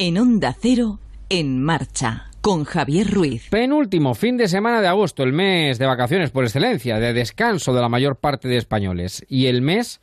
[0.00, 3.48] En Onda Cero, en marcha, con Javier Ruiz.
[3.50, 7.80] Penúltimo fin de semana de agosto, el mes de vacaciones por excelencia, de descanso de
[7.80, 9.26] la mayor parte de españoles.
[9.28, 10.00] Y el mes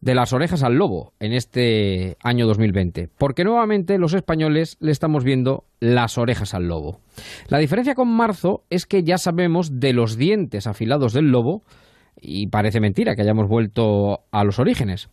[0.00, 5.24] de las orejas al lobo en este año 2020, porque nuevamente los españoles le estamos
[5.24, 7.00] viendo las orejas al lobo.
[7.48, 11.64] La diferencia con marzo es que ya sabemos de los dientes afilados del lobo
[12.20, 15.08] y parece mentira que hayamos vuelto a los orígenes.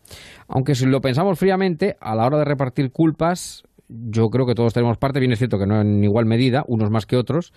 [0.47, 4.73] Aunque si lo pensamos fríamente, a la hora de repartir culpas, yo creo que todos
[4.73, 7.53] tenemos parte, bien es cierto que no en igual medida, unos más que otros,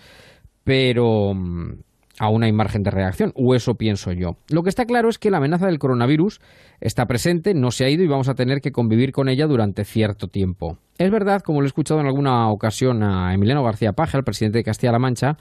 [0.63, 1.73] pero mm,
[2.19, 4.37] aún hay margen de reacción, o eso pienso yo.
[4.49, 6.41] Lo que está claro es que la amenaza del coronavirus
[6.79, 9.85] está presente, no se ha ido y vamos a tener que convivir con ella durante
[9.85, 10.77] cierto tiempo.
[10.97, 14.59] Es verdad, como lo he escuchado en alguna ocasión a Emiliano García Paja, el presidente
[14.59, 15.37] de Castilla-La Mancha,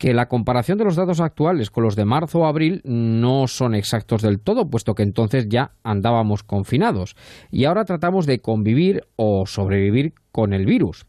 [0.00, 3.74] que la comparación de los datos actuales con los de marzo o abril no son
[3.74, 7.16] exactos del todo, puesto que entonces ya andábamos confinados
[7.50, 11.04] y ahora tratamos de convivir o sobrevivir con el virus.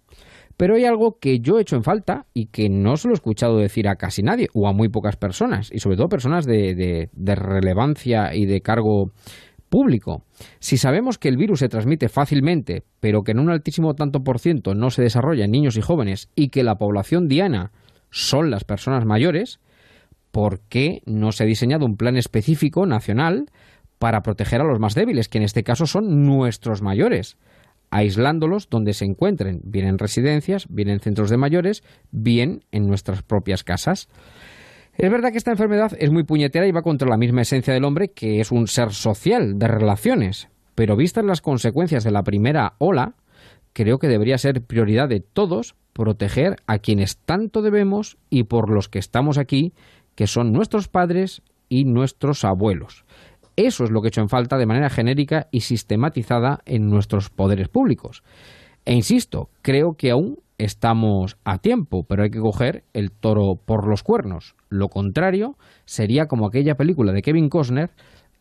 [0.57, 3.15] Pero hay algo que yo he hecho en falta y que no se lo he
[3.15, 7.07] escuchado decir a casi nadie o a muy pocas personas, y sobre todo personas de,
[7.13, 9.13] de, relevancia y de cargo
[9.69, 10.25] público.
[10.59, 14.37] Si sabemos que el virus se transmite fácilmente, pero que en un altísimo tanto por
[14.37, 17.71] ciento no se desarrolla en niños y jóvenes y que la población diana
[18.11, 19.59] son las personas mayores,
[20.31, 23.49] ¿por qué no se ha diseñado un plan específico nacional
[23.97, 27.37] para proteger a los más débiles, que en este caso son nuestros mayores?
[27.91, 33.21] aislándolos donde se encuentren, bien en residencias, bien en centros de mayores, bien en nuestras
[33.21, 34.07] propias casas.
[34.97, 37.83] Es verdad que esta enfermedad es muy puñetera y va contra la misma esencia del
[37.83, 42.75] hombre, que es un ser social, de relaciones, pero vistas las consecuencias de la primera
[42.77, 43.15] ola,
[43.73, 48.89] creo que debería ser prioridad de todos proteger a quienes tanto debemos y por los
[48.89, 49.73] que estamos aquí,
[50.15, 53.05] que son nuestros padres y nuestros abuelos.
[53.55, 57.29] Eso es lo que he hecho en falta de manera genérica y sistematizada en nuestros
[57.29, 58.23] poderes públicos.
[58.85, 63.87] E insisto, creo que aún estamos a tiempo, pero hay que coger el toro por
[63.87, 64.55] los cuernos.
[64.69, 67.91] Lo contrario sería como aquella película de Kevin Costner,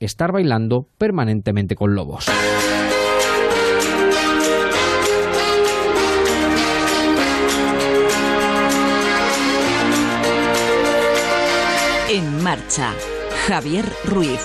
[0.00, 2.26] estar bailando permanentemente con lobos.
[12.12, 12.92] En marcha,
[13.46, 14.40] Javier Ruiz.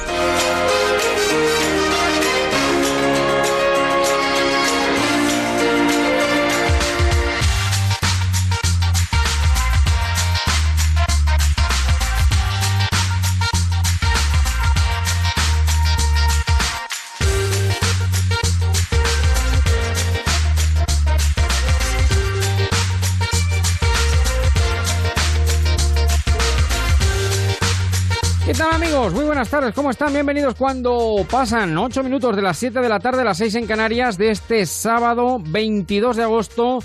[29.14, 30.14] Muy buenas tardes, ¿cómo están?
[30.14, 34.18] Bienvenidos cuando pasan 8 minutos de las 7 de la tarde, las 6 en Canarias,
[34.18, 36.80] de este sábado 22 de agosto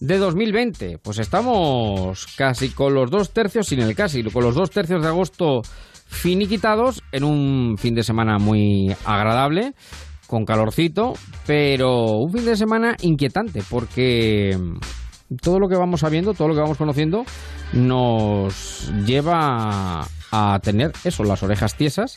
[0.00, 0.98] de 2020.
[1.02, 5.08] Pues estamos casi con los dos tercios, sin el casi, con los dos tercios de
[5.08, 5.60] agosto
[6.06, 9.74] finiquitados en un fin de semana muy agradable,
[10.26, 11.12] con calorcito,
[11.46, 14.56] pero un fin de semana inquietante porque
[15.42, 17.24] todo lo que vamos sabiendo, todo lo que vamos conociendo,
[17.74, 22.14] nos lleva a tener eso, las orejas tiesas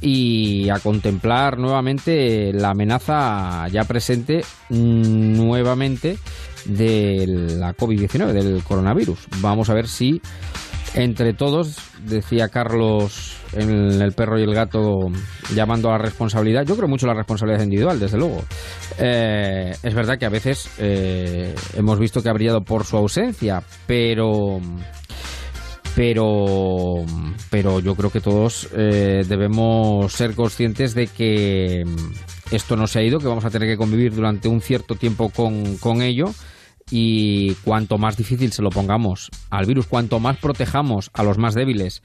[0.00, 6.18] y a contemplar nuevamente la amenaza ya presente nuevamente
[6.64, 9.26] de la COVID-19, del coronavirus.
[9.40, 10.20] Vamos a ver si
[10.94, 15.08] entre todos, decía Carlos en El perro y el gato
[15.54, 18.42] llamando a la responsabilidad, yo creo mucho la responsabilidad individual, desde luego.
[18.98, 23.62] Eh, es verdad que a veces eh, hemos visto que ha brillado por su ausencia,
[23.86, 24.60] pero
[25.94, 27.04] pero,
[27.50, 32.98] pero yo creo que todos eh, debemos ser conscientes de que mm, esto no se
[32.98, 36.32] ha ido, que vamos a tener que convivir durante un cierto tiempo con, con ello
[36.90, 41.54] y cuanto más difícil se lo pongamos al virus, cuanto más protejamos a los más
[41.54, 42.02] débiles,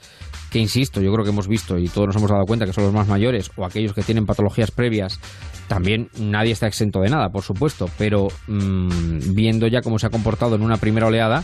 [0.52, 2.86] que insisto, yo creo que hemos visto y todos nos hemos dado cuenta que son
[2.86, 5.20] los más mayores o aquellos que tienen patologías previas,
[5.68, 10.10] también nadie está exento de nada, por supuesto, pero mm, viendo ya cómo se ha
[10.10, 11.44] comportado en una primera oleada,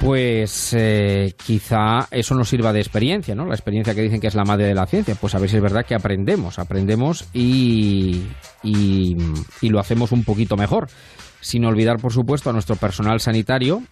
[0.00, 3.46] pues eh, quizá eso nos sirva de experiencia, ¿no?
[3.46, 5.14] La experiencia que dicen que es la madre de la ciencia.
[5.14, 8.22] Pues a ver si es verdad que aprendemos, aprendemos y,
[8.62, 9.16] y,
[9.62, 10.88] lo hacemos un poquito mejor.
[11.40, 13.82] Sin olvidar, por supuesto, a nuestro personal sanitario,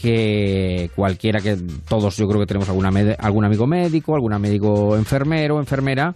[0.00, 1.56] que cualquiera que
[1.88, 6.14] todos yo creo que tenemos alguna, algún amigo médico, algún amigo enfermero, enfermera,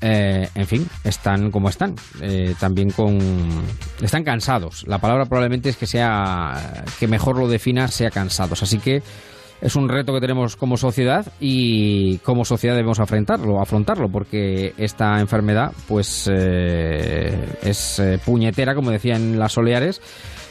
[0.00, 1.94] eh, en fin, están como están.
[2.20, 3.18] Eh, también con.
[4.00, 4.84] Están cansados.
[4.86, 6.84] La palabra probablemente es que sea.
[6.98, 8.62] que mejor lo defina sea cansados.
[8.62, 9.02] Así que
[9.60, 15.20] es un reto que tenemos como sociedad y como sociedad debemos afrontarlo, afrontarlo porque esta
[15.20, 16.30] enfermedad, pues.
[16.32, 20.00] Eh, es puñetera, como decían las Soleares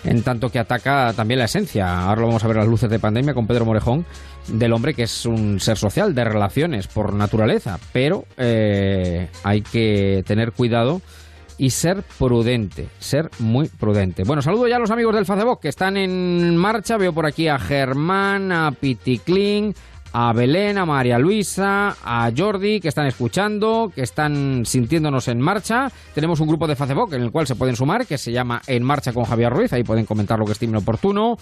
[0.03, 2.01] en tanto que ataca también la esencia.
[2.01, 4.05] Ahora lo vamos a ver las luces de pandemia con Pedro Morejón,
[4.51, 10.23] del hombre que es un ser social, de relaciones por naturaleza, pero eh, hay que
[10.25, 11.01] tener cuidado
[11.57, 14.23] y ser prudente, ser muy prudente.
[14.23, 16.97] Bueno, saludo ya a los amigos del Facebook que están en marcha.
[16.97, 19.75] Veo por aquí a Germán, a Piticlin,
[20.11, 25.91] a Belén, a María Luisa, a Jordi, que están escuchando, que están sintiéndonos en marcha.
[26.15, 28.83] Tenemos un grupo de Facebook en el cual se pueden sumar, que se llama En
[28.83, 29.71] Marcha con Javier Ruiz.
[29.73, 31.37] Ahí pueden comentar lo que estimen oportuno,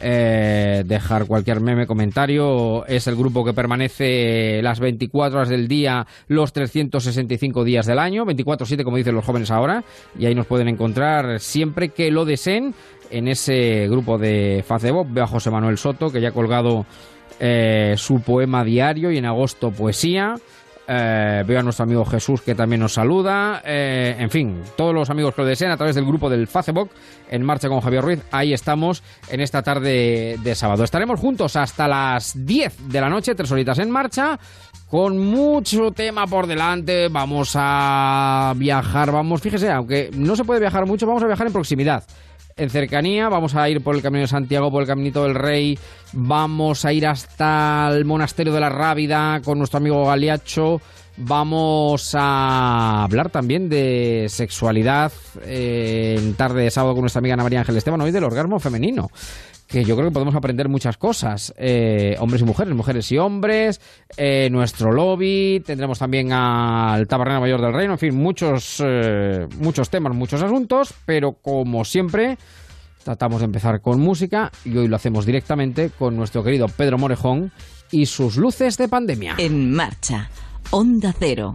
[0.00, 2.86] eh, dejar cualquier meme, comentario.
[2.86, 8.24] Es el grupo que permanece las 24 horas del día, los 365 días del año,
[8.24, 9.84] 24-7 como dicen los jóvenes ahora,
[10.18, 12.74] y ahí nos pueden encontrar siempre que lo deseen
[13.12, 15.08] en ese grupo de Facebook.
[15.10, 16.86] Veo a José Manuel Soto, que ya ha colgado
[17.40, 20.34] eh, su poema diario y en agosto poesía.
[20.88, 23.62] Eh, veo a nuestro amigo Jesús que también nos saluda.
[23.64, 26.90] Eh, en fin, todos los amigos que lo deseen a través del grupo del Facebook
[27.30, 28.20] en marcha con Javier Ruiz.
[28.30, 30.84] Ahí estamos en esta tarde de sábado.
[30.84, 34.38] Estaremos juntos hasta las 10 de la noche, tres horitas en marcha.
[34.88, 40.84] Con mucho tema por delante, vamos a viajar, vamos, fíjese, aunque no se puede viajar
[40.84, 42.04] mucho, vamos a viajar en proximidad
[42.62, 43.28] en cercanía.
[43.28, 45.78] Vamos a ir por el Camino de Santiago, por el Caminito del Rey.
[46.12, 50.80] Vamos a ir hasta el Monasterio de la Rábida con nuestro amigo Galiacho.
[51.16, 55.12] Vamos a hablar también de sexualidad
[55.44, 58.58] eh, en tarde de sábado con nuestra amiga Ana María Ángel Esteban, hoy del orgasmo
[58.58, 59.10] femenino
[59.68, 63.80] que yo creo que podemos aprender muchas cosas, eh, hombres y mujeres, mujeres y hombres,
[64.18, 68.84] eh, nuestro lobby, tendremos también al Tabernero Mayor del Reino, en fin, muchos,
[69.58, 72.36] muchos temas, muchos asuntos, pero como siempre,
[73.02, 77.50] tratamos de empezar con música y hoy lo hacemos directamente con nuestro querido Pedro Morejón
[77.90, 79.36] y sus luces de pandemia.
[79.38, 80.28] En marcha,
[80.74, 81.54] Onda Cero.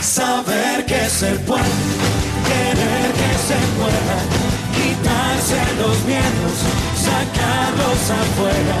[0.00, 1.62] Saber que se puede,
[2.48, 4.18] querer que se pueda,
[4.74, 6.56] quitarse los miedos,
[7.06, 8.76] sacarlos afuera,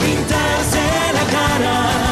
[0.00, 0.82] pintarse
[1.12, 2.03] la cara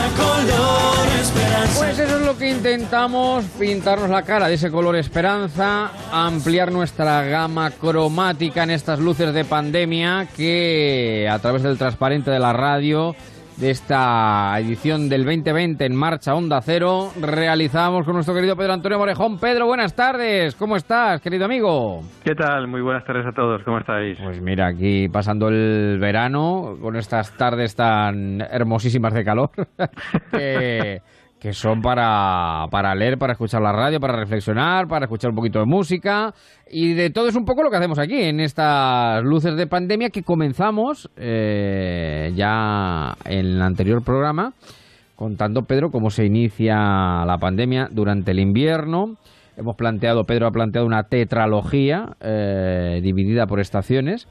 [2.42, 8.98] que intentamos, pintarnos la cara de ese color esperanza, ampliar nuestra gama cromática en estas
[8.98, 13.14] luces de pandemia que a través del transparente de la radio
[13.58, 18.98] de esta edición del 2020 en marcha Onda Cero realizamos con nuestro querido Pedro Antonio
[18.98, 19.38] Morejón.
[19.38, 20.56] Pedro, buenas tardes.
[20.56, 22.02] ¿Cómo estás, querido amigo?
[22.24, 22.66] ¿Qué tal?
[22.66, 23.62] Muy buenas tardes a todos.
[23.62, 24.18] ¿Cómo estáis?
[24.20, 29.50] Pues mira, aquí pasando el verano con estas tardes tan hermosísimas de calor
[30.32, 31.02] que,
[31.42, 35.58] que son para, para leer, para escuchar la radio, para reflexionar, para escuchar un poquito
[35.58, 36.32] de música
[36.70, 40.10] y de todo es un poco lo que hacemos aquí en estas luces de pandemia
[40.10, 44.52] que comenzamos eh, ya en el anterior programa
[45.16, 49.16] contando, Pedro, cómo se inicia la pandemia durante el invierno.
[49.56, 54.28] Hemos planteado, Pedro ha planteado una tetralogía eh, dividida por estaciones.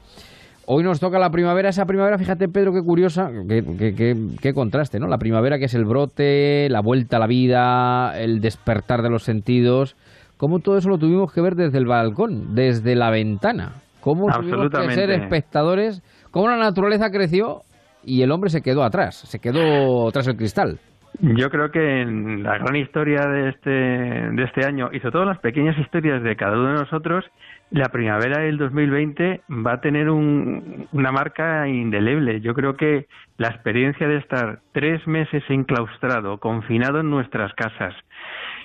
[0.66, 4.54] Hoy nos toca la primavera, esa primavera, fíjate Pedro, qué curiosa, qué, qué- qué- qué
[4.54, 5.08] contraste, ¿no?
[5.08, 9.24] La primavera que es el brote, la vuelta a la vida, el despertar de los
[9.24, 9.96] sentidos,
[10.36, 14.70] cómo todo eso lo tuvimos que ver desde el balcón, desde la ventana, cómo tuvimos
[14.70, 17.62] que ser espectadores, cómo la naturaleza creció
[18.04, 20.78] y el hombre se quedó atrás, se quedó tras el cristal.
[21.20, 25.24] Yo creo que en la gran historia de este, de este año y sobre todo
[25.26, 27.24] las pequeñas historias de cada uno de nosotros,
[27.72, 32.40] la primavera del 2020 va a tener un- una marca indeleble.
[32.40, 33.06] Yo creo que
[33.38, 37.94] la experiencia de estar tres meses enclaustrado, confinado en nuestras casas,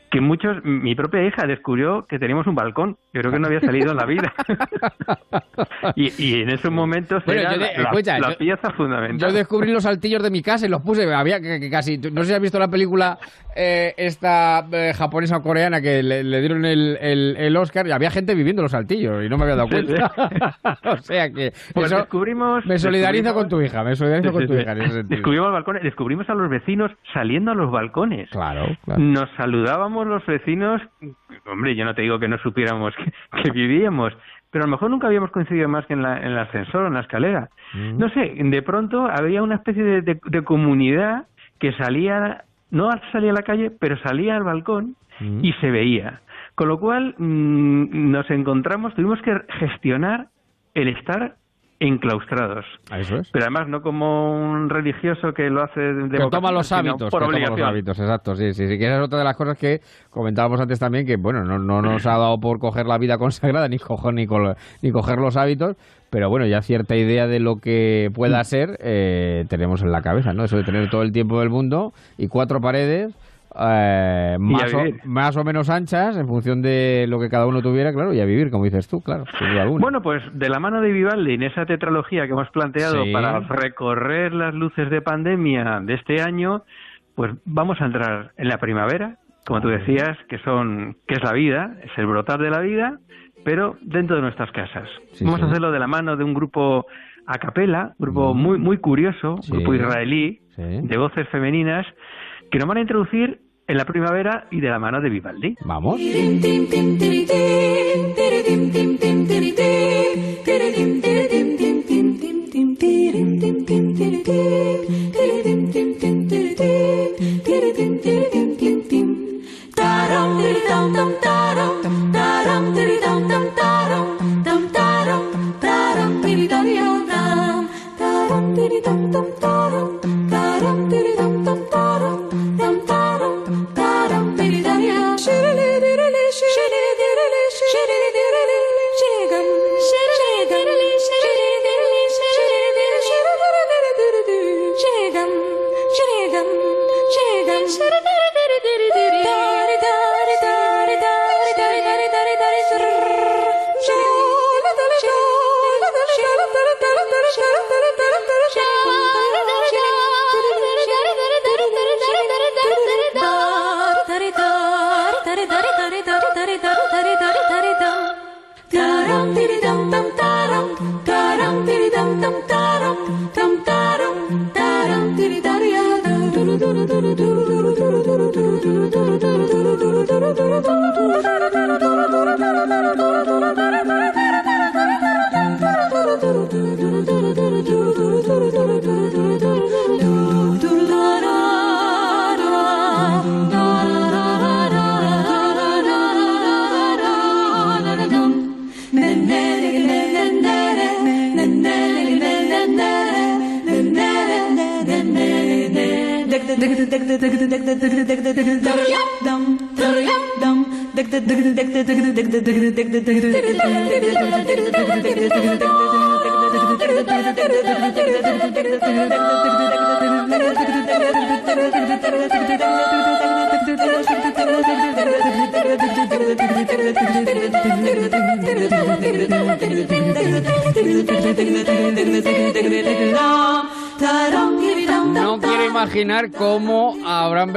[0.09, 2.97] que muchos, mi propia hija descubrió que teníamos un balcón.
[3.13, 4.33] Yo creo que no había salido en la vida.
[5.95, 9.29] y, y en esos momentos Bueno, era yo de- la, escucha, la yo- pieza fundamental.
[9.29, 11.11] Yo descubrí los saltillos de mi casa y los puse.
[11.13, 11.97] Había que, que casi.
[11.97, 13.17] No sé si has visto la película
[13.55, 17.91] eh, esta eh, japonesa o coreana que le, le dieron el, el, el Oscar y
[17.91, 20.11] había gente viviendo los saltillos y no me había dado cuenta.
[20.85, 21.51] o sea que.
[21.73, 22.65] Pues eso- descubrimos.
[22.65, 25.17] me solidarizo descubrimos- con tu hija, me solidarizo con tu hija en ese sentido.
[25.17, 28.29] Descubrimos balcones, descubrimos a los vecinos saliendo a los balcones.
[28.29, 29.01] Claro, claro.
[29.01, 30.81] Nos saludábamos los vecinos.
[31.45, 33.11] Hombre, yo no te digo que no supiéramos que,
[33.43, 34.13] que vivíamos,
[34.51, 36.87] pero a lo mejor nunca habíamos coincidido más que en, la, en el ascensor o
[36.87, 37.49] en la escalera.
[37.73, 37.97] Mm.
[37.97, 41.25] No sé, de pronto había una especie de, de- de comunidad
[41.59, 45.39] que salía, no salía a la calle, pero salía al balcón Mm.
[45.43, 46.21] y se veía.
[46.53, 50.27] Con lo cual mm, nos encontramos, tuvimos que gestionar
[50.75, 51.37] el estar
[51.79, 52.65] enclaustrados.
[52.91, 53.29] Eso es.
[53.31, 57.21] Pero además no como un religioso que lo hace de que toma los hábitos, por
[57.21, 57.69] que toma los obligación.
[57.69, 60.79] hábitos, exacto, sí, sí, sí, que esa es otra de las cosas que comentábamos antes
[60.79, 64.13] también, que bueno, no, no nos ha dado por coger la vida consagrada, ni coger,
[64.13, 64.25] ni,
[64.91, 65.75] coger los hábitos,
[66.09, 70.33] pero bueno, ya cierta idea de lo que pueda ser eh, tenemos en la cabeza,
[70.33, 70.45] ¿no?
[70.45, 73.13] Eso de tener todo el tiempo del mundo y cuatro paredes
[73.59, 75.01] eh, más, o, vivir.
[75.05, 78.25] más o menos anchas en función de lo que cada uno tuviera, claro, y a
[78.25, 79.25] vivir, como dices tú, claro.
[79.79, 83.11] Bueno, pues de la mano de Vivaldi, en esa tetralogía que hemos planteado Sí.
[83.13, 86.63] para recorrer las luces de pandemia de este año,
[87.15, 91.33] pues vamos a entrar en la primavera, como tú decías, que son que es la
[91.33, 92.99] vida, es el brotar de la vida,
[93.43, 94.89] pero dentro de nuestras casas.
[95.13, 95.45] Sí, vamos sí.
[95.45, 96.85] a hacerlo de la mano de un grupo
[97.25, 98.37] a capela, grupo Mm.
[98.37, 101.85] muy muy curioso, grupo israelí de voces femeninas
[102.51, 105.55] que nos van a introducir en la primavera y de la mano de Vivaldi.
[105.65, 105.99] Vamos.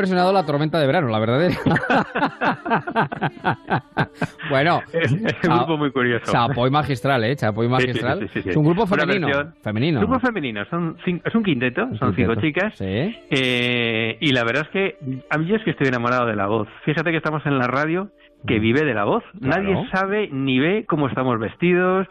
[0.00, 1.54] Habrán versionado la tormenta de verano, la verdadera.
[4.50, 6.30] bueno, Es un grupo muy curioso.
[6.32, 7.36] Chapoy magistral, ¿eh?
[7.36, 8.20] Chapoy magistral.
[8.20, 8.50] Sí, sí, sí, sí, sí.
[8.50, 9.28] Es un grupo femenino.
[9.62, 10.00] Femenino.
[10.00, 12.74] Grupo femenino, son cin- es un quinteto, Un son cinco chicas.
[12.76, 12.84] Sí.
[13.30, 14.96] Eh, y la verdad es que
[15.30, 16.68] a mí es que estoy enamorado de la voz.
[16.84, 18.10] Fíjate que estamos en la radio
[18.46, 18.62] que Mm.
[18.62, 19.22] vive de la voz.
[19.40, 19.62] Claro.
[19.62, 22.06] Nadie sabe ni ve cómo estamos vestidos,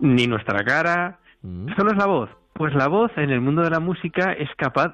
[0.00, 1.18] ni nuestra cara.
[1.42, 1.74] Mm.
[1.76, 2.30] Solo es la voz.
[2.54, 4.90] Pues la voz en el mundo de la música es capaz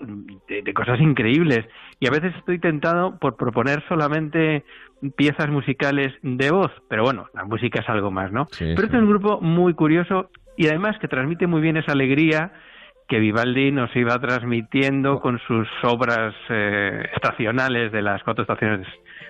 [0.49, 1.65] de, de cosas increíbles.
[2.02, 4.64] Y a veces estoy tentado por proponer solamente
[5.14, 6.73] piezas musicales de voz.
[6.88, 8.49] Pero bueno, la música es algo más, ¿no?
[8.50, 8.85] Sí, Pero sí.
[8.87, 12.54] este es un grupo muy curioso y además que transmite muy bien esa alegría
[13.06, 18.85] que Vivaldi nos iba transmitiendo con sus obras eh, estacionales de las cuatro estaciones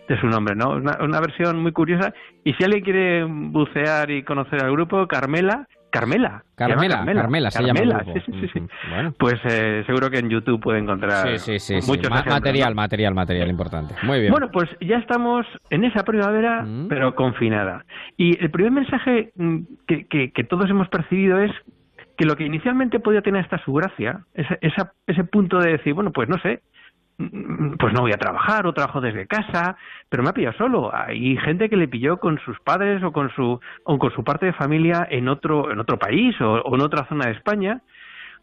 [0.08, 0.70] de su nombre, ¿no?
[0.70, 2.14] Una, una versión muy curiosa.
[2.42, 7.62] Y si alguien quiere bucear y conocer al grupo, Carmela, Carmela, llama Carmela, Carmela, se
[7.62, 9.14] llama el Carmela, sí, sí, sí, bueno.
[9.18, 11.86] Pues eh, seguro que en YouTube puede encontrar Sí, sí, sí.
[11.90, 13.94] muchos Ma- material, material, material importante.
[14.02, 14.30] Muy bien.
[14.32, 16.88] Bueno, pues ya estamos en esa primavera, Mm.
[16.88, 17.84] pero confinada.
[18.16, 21.52] Y el primer mensaje mm, que, que- que todos hemos percibido es
[22.16, 25.92] que lo que inicialmente podía tener hasta su gracia, ese, esa- ese punto de decir,
[25.92, 26.60] bueno, pues no sé,
[27.16, 29.76] pues no voy a trabajar o trabajo desde casa,
[30.08, 30.90] pero me ha pillado solo.
[30.94, 34.46] Hay gente que le pilló con sus padres o con su, o con su parte
[34.46, 37.80] de familia en otro, en otro país o, o en otra zona de España.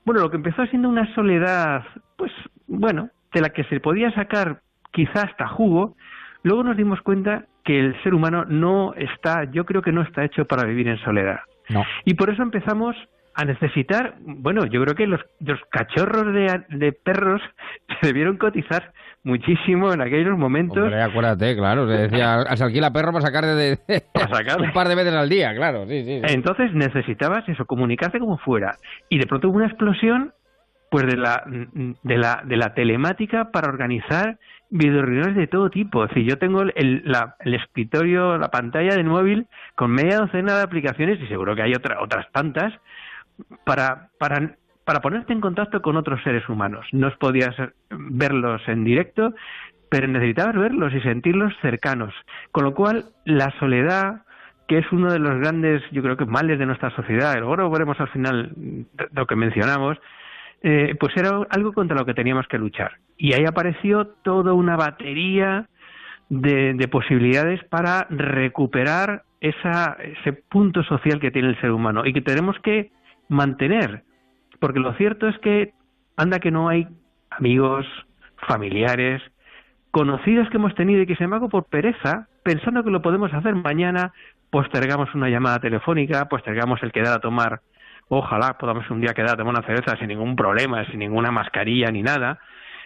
[0.06, 1.84] Bueno, lo que empezó siendo una soledad,
[2.18, 2.32] pues
[2.68, 4.62] bueno, de la que se podía sacar
[4.92, 5.96] quizá hasta jugo,
[6.44, 10.24] luego nos dimos cuenta que el ser humano no está, yo creo que no está
[10.24, 11.40] hecho para vivir en soledad.
[11.70, 11.84] No.
[12.06, 12.96] Y por eso empezamos
[13.42, 17.42] a necesitar, bueno, yo creo que los, los cachorros de, de perros
[18.02, 18.92] se debieron cotizar
[19.24, 20.78] muchísimo en aquellos momentos.
[20.84, 23.78] Hombre, acuérdate, claro, se decía, se alquila perro para sacar de, de
[24.14, 24.68] Para sacarle.
[24.68, 26.22] un par de veces al día, claro, sí, sí.
[26.26, 26.34] sí.
[26.34, 28.76] Entonces necesitabas eso, comunicarte como fuera.
[29.10, 30.34] Y de pronto hubo una explosión
[30.92, 34.40] pues de la, de la, de la telemática para organizar
[34.72, 36.08] videoreuniones de todo tipo.
[36.08, 40.56] Decir, yo tengo el, el- la- el escritorio, la pantalla del móvil con media docena
[40.58, 42.74] de aplicaciones y seguro que hay otra, otras tantas
[43.66, 46.86] para, para, para ponerte en contacto con otros seres humanos.
[46.92, 47.56] No podías
[47.90, 49.34] verlos en directo,
[49.90, 52.14] pero necesitabas verlos y sentirlos cercanos.
[52.52, 54.22] Con lo cual, la soledad,
[54.68, 58.00] que es uno de los grandes, yo creo que males de nuestra sociedad, luego veremos
[58.00, 58.52] al final
[59.12, 59.98] lo que mencionamos,
[60.62, 62.94] eh, pues era algo contra lo que teníamos que luchar.
[63.18, 65.68] Y ahí apareció toda una batería
[66.30, 72.14] de, de posibilidades para recuperar esa, ese punto social que tiene el ser humano y
[72.14, 72.92] que tenemos que
[73.30, 74.04] mantener.
[74.60, 75.74] Porque lo cierto es que
[76.18, 76.88] anda que no hay
[77.30, 77.86] amigos,
[78.48, 79.22] familiares,
[79.92, 83.56] conocidos que hemos tenido y que sin embargo por pereza, pensando que lo podemos hacer
[83.56, 84.12] mañana,
[84.50, 87.62] postergamos una llamada telefónica, postergamos el quedar a tomar,
[88.10, 91.92] ojalá podamos un día quedar a tomar una cerveza sin ningún problema, sin ninguna mascarilla
[91.92, 92.40] ni nada,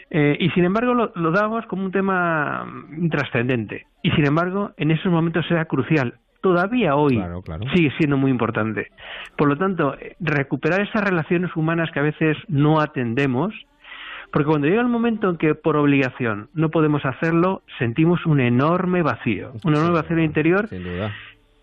[0.10, 3.88] eh, y sin embargo lo, lo damos como un tema mm, trascendente.
[4.02, 6.20] Y sin embargo, en esos momentos era crucial.
[6.44, 7.64] Todavía hoy Claro, claro.
[7.74, 8.92] sigue siendo muy importante.
[9.38, 13.54] Por lo tanto, eh, recuperar esas relaciones humanas que a veces no atendemos,
[14.30, 19.04] porque cuando llega el momento en que por obligación no podemos hacerlo, sentimos un enorme
[19.04, 21.14] vacío, un enorme vacío interior Sin duda.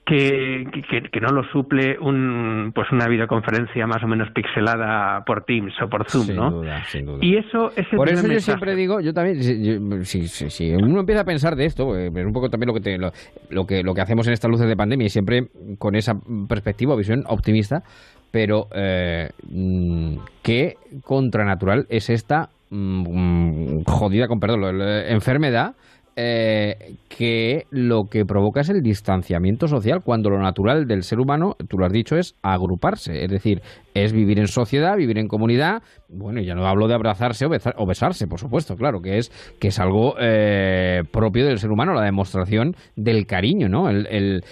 [0.04, 5.44] Que, que, que no lo suple un, pues una videoconferencia más o menos pixelada por
[5.44, 6.50] Teams o por Zoom, sin ¿no?
[6.50, 7.18] duda, sin duda.
[7.20, 8.40] Y eso es el Por eso yo mensaje.
[8.40, 12.26] siempre digo, yo también, si, si, si- uno empieza a pensar de esto, eh, es
[12.26, 13.12] un poco también lo que, te- lo,
[13.50, 15.46] lo que lo que hacemos en estas luces de pandemia y siempre
[15.78, 16.14] con esa
[16.48, 17.84] perspectiva o visión optimista,
[18.32, 25.74] pero eh, mm, qué contranatural es esta mm, jodida, con perdón, enfermedad
[26.22, 31.56] eh, que lo que provoca es el distanciamiento social, cuando lo natural del ser humano,
[31.66, 33.62] tú lo has dicho, es agruparse, es decir,
[33.94, 37.74] es vivir en sociedad, vivir en comunidad, bueno, ya no hablo de abrazarse o, besa-
[37.76, 41.94] o besarse, por supuesto, claro, que es, que es algo eh, propio del ser humano,
[41.94, 43.88] la demostración del cariño, ¿no?
[43.88, 44.42] El,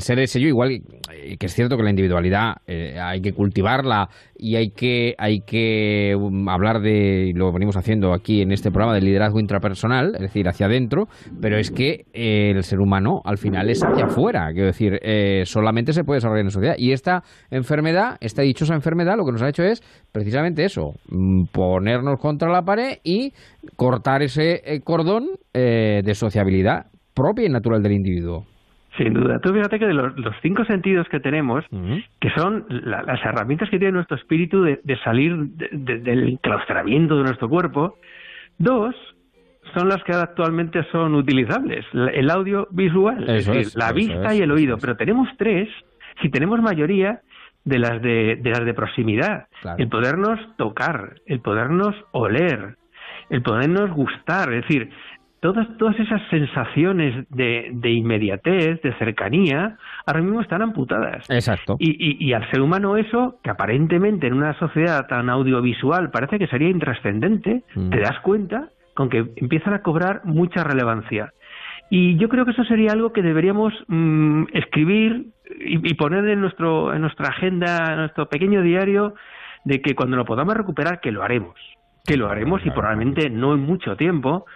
[0.00, 4.08] ser ese yo, igual eh, que es cierto que la individualidad eh, hay que cultivarla
[4.38, 8.94] y hay que, hay que um, hablar de, lo venimos haciendo aquí en este programa,
[8.94, 11.08] del liderazgo intrapersonal, es decir, hacia adentro,
[11.40, 15.00] pero es que el ser humano al final es hacia afuera, quiero decir,
[15.46, 16.74] solamente se puede desarrollar en sociedad.
[16.78, 19.82] Y esta enfermedad, esta dichosa enfermedad, lo que nos ha hecho es
[20.12, 20.75] precisamente eso,
[21.08, 23.32] mm, ponernos contra la pared y
[23.76, 28.46] cortar ese eh, cordón eh, de sociabilidad propia y natural del individuo.
[28.98, 29.38] Sin duda.
[29.40, 31.64] Tú fíjate que de los, los cinco sentidos que tenemos,
[32.20, 36.28] que son la- las herramientas que tiene nuestro espíritu de, de salir de- de- del
[36.30, 37.96] enclaustramiento de nuestro cuerpo,
[38.58, 38.94] dos
[39.74, 44.38] son las que actualmente son utilizables, el audio visual, es decir, es, la vista es,
[44.38, 45.68] y el oído, pero tenemos tres,
[46.22, 47.20] si tenemos mayoría,
[47.66, 49.76] de las de, de las de proximidad, Claro.
[49.78, 52.76] el podernos tocar, el podernos oler,
[53.28, 54.90] el podernos gustar, es decir,
[55.40, 59.76] todas, todas esas sensaciones de, de inmediatez, de cercanía,
[60.06, 61.28] ahora mismo están amputadas.
[61.28, 61.76] Exacto.
[61.78, 66.38] Y, y, y al ser humano eso, que aparentemente en una sociedad tan audiovisual parece
[66.38, 67.90] que sería intrascendente, Mm.
[67.90, 71.32] te das cuenta con que empiezan a cobrar mucha relevancia.
[71.90, 75.26] Y yo creo que eso sería algo que deberíamos mm, escribir
[75.60, 79.14] y, y poner en, nuestro, en nuestra agenda, en nuestro pequeño diario,
[79.64, 81.54] de que cuando lo podamos recuperar, que lo haremos.
[82.06, 84.46] Que lo haremos y probablemente no en mucho tiempo,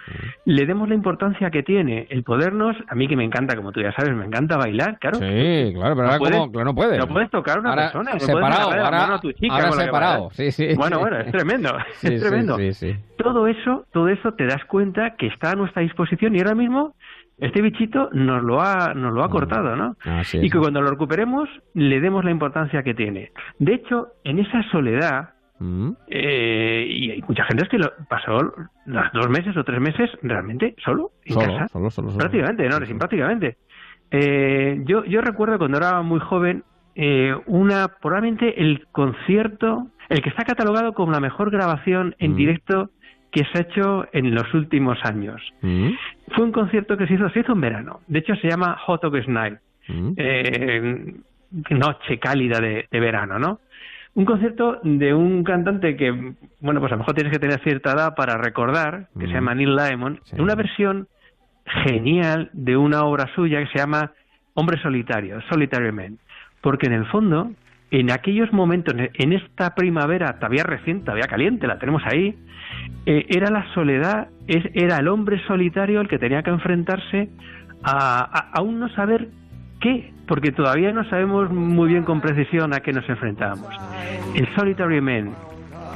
[0.44, 3.80] le demos la importancia que tiene el podernos, a mí que me encanta, como tú
[3.80, 5.18] ya sabes, me encanta bailar, claro.
[5.18, 6.98] Sí, claro, pero No ahora puedes- como, claro, no puedes.
[7.00, 8.04] No puedes tocar a una Ahora persona.
[8.12, 10.30] no puedes separado, ahora, a tu chica ahora separado.
[10.30, 10.68] Sí, sí.
[10.76, 12.56] Bueno, bueno, es tremendo, Sí, es tremendo.
[12.56, 12.96] sí, sí.
[13.18, 16.94] Todo eso, todo eso te das cuenta que está a nuestra disposición y ahora mismo
[17.40, 19.96] este bichito nos lo ha, nos lo ha cortado, ¿no?
[20.04, 20.52] Así Y es.
[20.52, 23.32] que cuando lo recuperemos le demos la importancia que tiene.
[23.58, 25.30] De hecho, en esa soledad,
[25.62, 25.90] Mm.
[26.08, 28.38] eh, y hay mucha gente es que lo pasó
[28.86, 31.68] los dos meses o tres meses realmente solo en Solo, casa.
[31.68, 32.18] solo, solo, solo.
[32.18, 33.58] Prácticamente, no, sin prácticamente.
[34.10, 40.30] Eh, yo, yo recuerdo cuando era muy joven, eh, una, probablemente el concierto, el que
[40.30, 42.36] está catalogado como la mejor grabación en Mm.
[42.36, 42.90] directo
[43.30, 45.40] que se ha hecho en los últimos años.
[45.62, 45.88] Mm.
[46.32, 48.00] Fue un concierto que se hizo, se hizo en verano.
[48.08, 49.58] De hecho, se llama Hot August Night.
[49.88, 50.12] Mm.
[50.16, 51.14] Eh,
[51.70, 53.60] noche cálida de, de verano, ¿no?
[54.14, 56.10] Un concierto de un cantante que,
[56.60, 59.34] bueno, pues a lo mejor tienes que tener cierta edad para recordar, que se Mm.
[59.34, 60.36] llama Neil Diamond, Sí.
[60.36, 61.06] en una versión
[61.84, 64.12] genial de una obra suya que se llama
[64.54, 66.18] Hombre Solitario, Solitary Man.
[66.60, 67.52] Porque en el fondo
[67.90, 72.36] en aquellos momentos, en esta primavera todavía reciente, todavía caliente, la tenemos ahí,
[73.06, 77.28] eh, era la soledad, es, era el hombre solitario el que tenía que enfrentarse
[77.82, 79.28] a, a, a un no saber
[79.80, 83.74] qué, porque todavía no sabemos muy bien con precisión a qué nos enfrentábamos.
[84.34, 85.34] El Solitary Man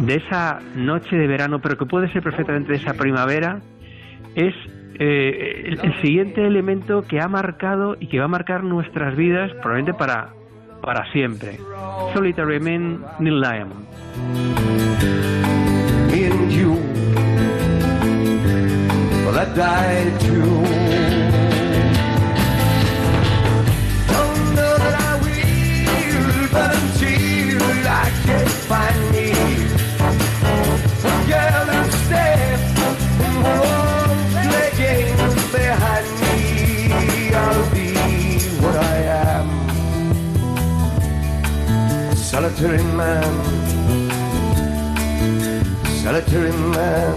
[0.00, 3.61] de esa noche de verano, pero que puede ser perfectamente de esa primavera,
[4.35, 4.54] es
[4.98, 9.52] eh, el, el siguiente elemento que ha marcado y que va a marcar nuestras vidas
[9.62, 10.30] probablemente para,
[10.84, 11.58] para siempre.
[12.12, 13.84] Solitary Man, Neil Diamond.
[42.54, 43.34] Solitary man.
[46.02, 47.14] Solitary man.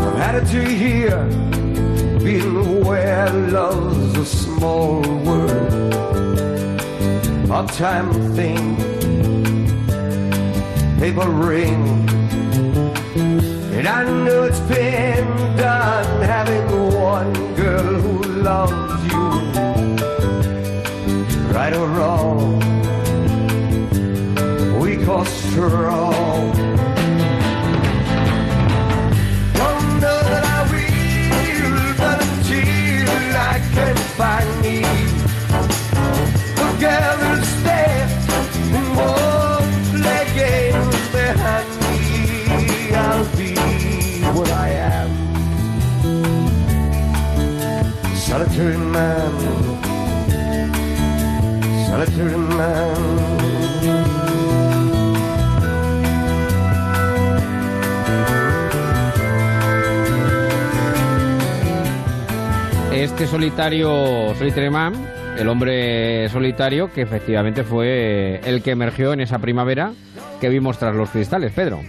[0.00, 1.24] I've had it to here,
[2.18, 5.94] been where love's a small world,
[7.50, 8.76] a time thing,
[10.98, 12.08] paper ring.
[13.76, 19.63] And I know it's been done having one girl who loves you,
[21.54, 22.58] right or wrong
[24.82, 26.52] weak or strong.
[29.60, 34.84] Don't know that I will, but until I can find me
[40.44, 41.94] stay and behind me,
[42.94, 43.54] I'll be
[44.36, 45.10] what I am.
[48.16, 49.63] Solitary man,
[62.92, 64.94] Este solitario, Solitary Man,
[65.38, 69.92] el hombre solitario, que efectivamente fue el que emergió en esa primavera
[70.40, 71.80] que vimos tras los cristales, Pedro.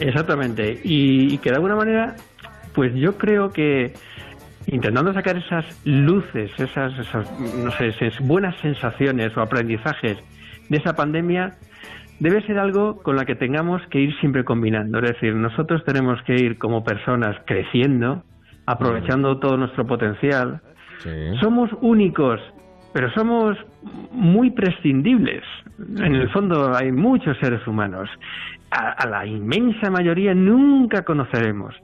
[0.00, 0.80] Exactamente.
[0.84, 2.16] Y, y que de alguna manera,
[2.74, 3.94] pues yo creo que
[4.66, 10.18] intentando sacar esas luces, esas, esas no sé, esas buenas sensaciones o aprendizajes
[10.68, 11.54] de esa pandemia,
[12.20, 14.98] debe ser algo con la que tengamos que ir siempre combinando.
[14.98, 18.22] Es decir, nosotros tenemos que ir como personas creciendo,
[18.66, 20.60] aprovechando todo nuestro potencial.
[21.40, 22.40] Somos únicos,
[22.94, 23.58] pero somos
[24.12, 25.42] muy prescindibles.
[25.78, 28.08] En el fondo hay muchos seres humanos.
[28.70, 31.74] A, a la inmensa mayoría nunca conoceremos.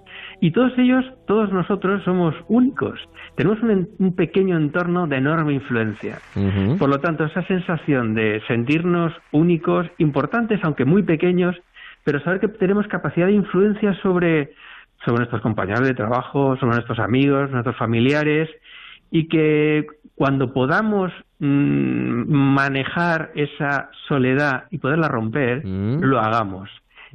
[0.41, 2.99] Y todos ellos, todos nosotros somos únicos.
[3.37, 6.19] Tenemos un, un pequeño entorno de enorme influencia.
[6.79, 11.55] Por lo tanto, esa sensación de sentirnos únicos, importantes, aunque muy pequeños,
[12.05, 14.53] pero saber que tenemos capacidad de influencia sobre,
[15.05, 18.49] sobre nuestros compañeros de trabajo, sobre nuestros amigos, nuestros familiares,
[19.11, 26.01] y que cuando podamos mm, manejar esa soledad y poderla romper, Mm.
[26.03, 26.71] lo hagamos.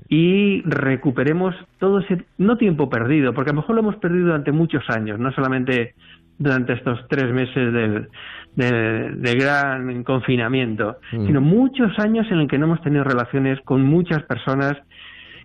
[0.09, 4.51] Y recuperemos todo ese, no tiempo perdido, porque a lo mejor lo hemos perdido durante
[4.51, 5.93] muchos años, no solamente
[6.37, 8.09] durante estos tres meses del,
[8.55, 11.25] del- de gran confinamiento, Mm.
[11.27, 14.73] sino muchos años en el que no hemos tenido relaciones con muchas personas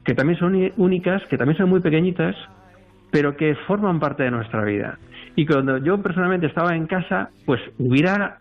[0.05, 2.35] que también son únicas, que también son muy pequeñitas,
[3.13, 4.99] pero que forman parte de nuestra vida.
[5.37, 8.39] Y cuando yo personalmente estaba en casa, pues hubiera,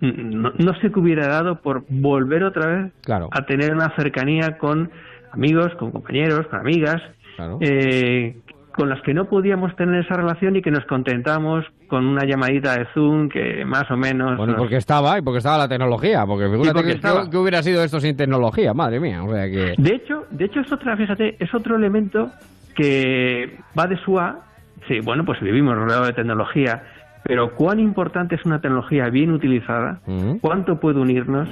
[0.00, 3.28] no, no sé qué hubiera dado por volver otra vez Claro.
[3.32, 4.90] a tener una cercanía con
[5.34, 7.02] amigos, con compañeros, con amigas,
[7.36, 7.58] Claro.
[7.60, 8.36] eh,
[8.72, 12.76] con las que no podíamos tener esa relación y que nos contentamos con una llamadita
[12.76, 14.36] de Zoom que más o menos...
[14.36, 17.30] Bueno, nos- porque estaba y porque estaba la tecnología, porque fíjate porque que, estaba.
[17.30, 19.74] que hubiera sido esto sin tecnología, madre mía, o sea que...
[19.78, 22.30] De hecho, de hecho es otra, fíjate, es otro elemento
[22.74, 24.40] que va de SUA.
[24.88, 26.82] Sí, bueno, pues vivimos rodeados de tecnología,
[27.22, 30.00] pero cuán importante es una tecnología bien utilizada,
[30.40, 31.48] cuánto puede unirnos,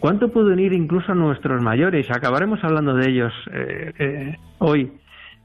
[0.00, 2.10] cuánto puede unir incluso a nuestros mayores.
[2.10, 4.92] Acabaremos hablando de ellos eh, eh, hoy.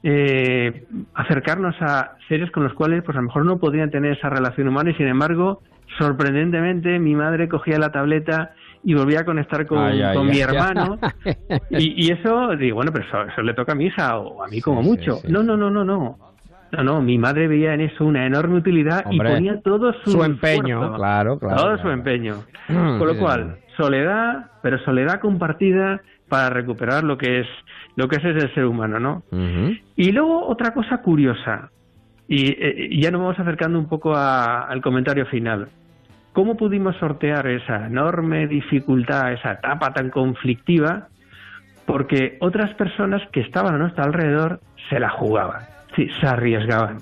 [0.02, 4.28] Eh, acercarnos a seres con los cuales, pues a lo mejor no podrían tener esa
[4.28, 5.62] relación humana y sin embargo,
[5.98, 8.52] sorprendentemente, mi madre cogía la tableta
[8.84, 10.42] y volvía a conectar con, Ay, ay, con ay, mi ay.
[10.42, 10.98] hermano.
[11.70, 14.48] Y, y eso, digo, bueno, pero eso, eso le toca a mi hija o a
[14.48, 15.16] mí como mucho.
[15.16, 15.32] sí, sí.
[15.32, 16.18] No, no, no, no, no.
[16.72, 20.10] No, no, mi madre veía en eso una enorme utilidad Hombre, y ponía todo su,
[20.12, 21.82] su empeño, esfuerzo, claro, claro, Todo claro.
[21.82, 22.34] su empeño.
[22.66, 23.58] Con lo cual.
[23.76, 27.46] Soledad, pero soledad compartida para recuperar lo que es
[27.96, 29.22] lo que es el ser humano, ¿no?
[29.96, 31.70] Y luego otra cosa curiosa,
[32.28, 35.68] y, eh, y ya nos vamos acercando un poco a- al comentario final.
[36.32, 41.08] ¿cómo pudimos sortear esa enorme dificultad, esa etapa tan conflictiva?
[41.86, 44.60] Porque otras personas que estaban a nuestro alrededor
[44.90, 45.62] se la jugaban,
[45.94, 46.98] sí, se arriesgaban.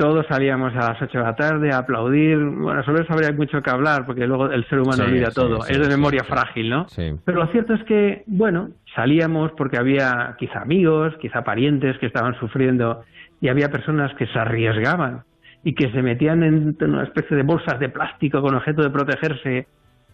[0.00, 2.38] Todos salíamos a las 8 de la tarde a aplaudir.
[2.38, 5.34] Bueno, sobre eso habría mucho que hablar, porque luego el ser humano Sí, olvida sí,
[5.34, 5.60] todo.
[5.60, 6.88] sí, es de memoria frágil, ¿no?
[6.88, 7.12] Sí.
[7.22, 12.34] Pero lo cierto es que, bueno, salíamos porque había quizá amigos, quizá parientes que estaban
[12.40, 13.02] sufriendo
[13.42, 15.24] y había personas que se arriesgaban
[15.64, 19.66] y que se metían en una especie de bolsas de plástico con objeto de protegerse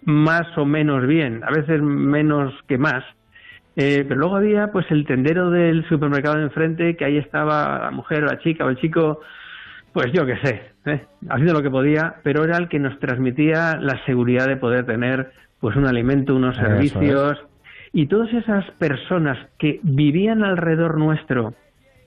[0.02, 3.04] más o menos bien, a veces menos que más.
[3.76, 7.90] Eh, pero luego había pues el tendero del supermercado de enfrente que ahí estaba la
[7.92, 9.20] mujer o la chica o el chico
[9.96, 11.06] pues yo qué sé, ¿eh?
[11.26, 15.32] haciendo lo que podía, pero era el que nos transmitía la seguridad de poder tener
[15.58, 17.42] pues un alimento, unos Eso servicios
[17.94, 21.54] y todas esas personas que vivían alrededor nuestro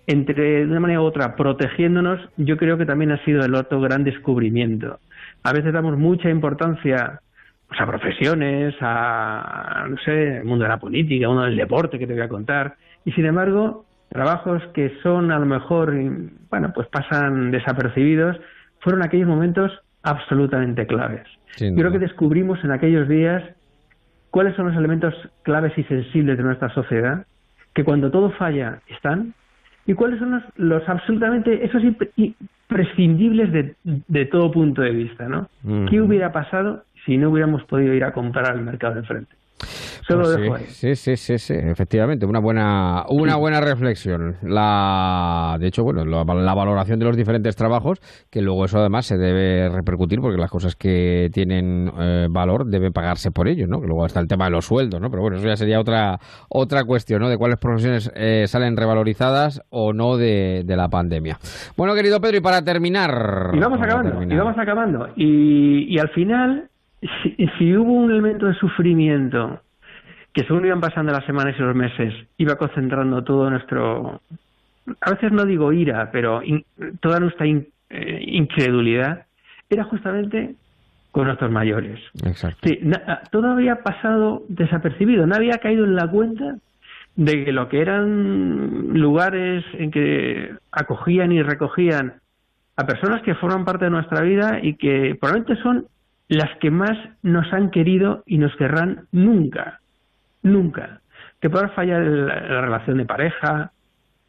[0.05, 3.81] entre de una manera u otra protegiéndonos, yo creo que también ha sido el otro
[3.81, 4.99] gran descubrimiento.
[5.41, 7.21] A veces damos mucha importancia
[7.67, 12.05] pues, a profesiones, a no sé, el mundo de la política, uno del deporte que
[12.05, 15.95] te voy a contar, y sin embargo trabajos que son a lo mejor,
[16.49, 18.39] bueno, pues pasan desapercibidos,
[18.79, 19.71] fueron aquellos momentos
[20.03, 21.27] absolutamente claves.
[21.75, 23.43] Yo creo que descubrimos en aquellos días
[24.31, 27.25] cuáles son los elementos claves y sensibles de nuestra sociedad,
[27.73, 29.33] que cuando todo falla están,
[29.85, 35.27] y cuáles son los, los absolutamente, esos impre- imprescindibles de, de todo punto de vista,
[35.27, 35.49] ¿no?
[35.89, 39.33] ¿Qué hubiera pasado si no hubiéramos podido ir a comprar al mercado de enfrente?
[40.07, 40.69] Solo Pues dejo sí, ahí.
[40.69, 44.37] sí, sí, sí, sí, efectivamente, una buena, una buena reflexión.
[44.41, 49.05] La, de hecho, bueno, la, la valoración de los diferentes trabajos, que luego eso además
[49.05, 53.81] se debe repercutir porque las cosas que tienen eh, valor deben pagarse por ello, ¿no?
[53.81, 55.09] Que luego está el tema de los sueldos, ¿no?
[55.09, 56.19] Pero bueno, eso ya sería otra,
[56.49, 57.29] otra cuestión, ¿no?
[57.29, 61.37] De cuáles profesiones eh, salen revalorizadas o no de, de la pandemia.
[61.77, 63.51] Bueno, querido Pedro, y para terminar.
[63.53, 64.35] Y vamos acabando, terminar.
[64.35, 65.07] y vamos acabando.
[65.15, 66.69] Y, y al final,
[67.23, 69.61] si, si hubo un elemento de sufrimiento
[70.33, 74.21] que según iban pasando las semanas y los meses, iba concentrando todo nuestro,
[75.01, 76.63] a veces no digo ira, pero in-
[77.01, 79.25] toda nuestra in- eh, incredulidad,
[79.69, 80.55] era justamente
[81.11, 81.99] con nuestros mayores.
[82.23, 82.59] Exacto.
[82.63, 86.57] Sí, na- todo había pasado desapercibido, no había caído en la cuenta
[87.15, 92.13] de que lo que eran lugares en que acogían y recogían
[92.77, 95.87] a personas que forman parte de nuestra vida y que probablemente son
[96.29, 99.79] las que más nos han querido y nos querrán nunca,
[100.43, 101.01] nunca.
[101.41, 103.71] Que podrá fallar el- la relación de pareja,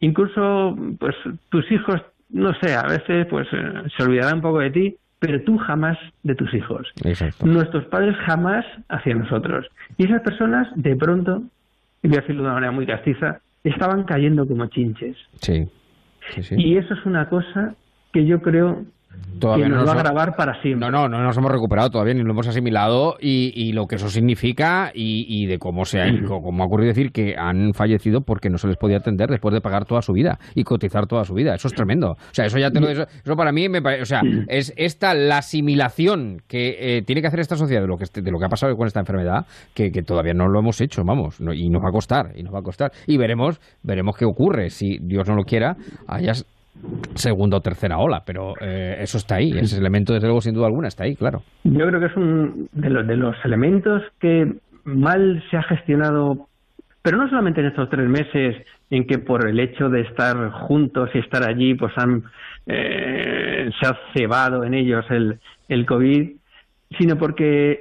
[0.00, 1.14] incluso pues
[1.48, 5.42] tus hijos, no sé, a veces pues eh, se olvidarán un poco de ti, pero
[5.42, 7.44] tú jamás de tus hijos Exacto.
[7.46, 9.66] nuestros padres jamás hacia nosotros.
[9.98, 11.42] Y esas personas, de pronto,
[12.02, 15.16] y voy a decirlo de una manera muy castiza, estaban cayendo como chinches.
[15.42, 15.68] Sí.
[16.30, 16.54] Sí, sí.
[16.56, 17.74] Y eso es una cosa
[18.12, 18.84] que yo creo
[19.40, 20.90] Todavía que no nos va a nos- grabar para siempre.
[20.90, 23.96] No, no, no nos hemos recuperado todavía ni lo hemos asimilado y, y lo que
[23.96, 27.72] eso significa y, y de cómo se ha, y cómo ha ocurrido decir que han
[27.72, 31.06] fallecido porque no se les podía atender después de pagar toda su vida y cotizar
[31.06, 31.54] toda su vida.
[31.54, 32.10] Eso es tremendo.
[32.12, 34.74] O sea, eso ya te lo eso, eso para mí me parece, o sea, es
[34.76, 38.30] esta la asimilación que eh, tiene que hacer esta sociedad de lo que este- de
[38.30, 41.40] lo que ha pasado con esta enfermedad que, que todavía no lo hemos hecho, vamos,
[41.40, 44.24] no- y nos va a costar y nos va a costar y veremos veremos qué
[44.26, 46.44] ocurre si Dios no lo quiera, hayas
[47.14, 50.66] segunda o tercera ola, pero eh, eso está ahí, ese elemento desde luego sin duda
[50.66, 51.42] alguna está ahí, claro.
[51.64, 54.52] Yo creo que es un de los, de los elementos que
[54.84, 56.46] mal se ha gestionado,
[57.02, 58.56] pero no solamente en estos tres meses
[58.90, 62.24] en que por el hecho de estar juntos y estar allí, pues han
[62.66, 65.38] eh, se ha cebado en ellos el,
[65.68, 66.30] el COVID,
[66.98, 67.80] sino porque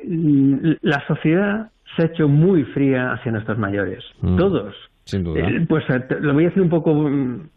[0.81, 4.37] la sociedad se ha hecho muy fría hacia nuestros mayores, Mm.
[4.37, 4.75] todos.
[5.05, 5.39] Sin duda.
[5.49, 7.49] Eh, pues eh, lo voy a decir un poco mm,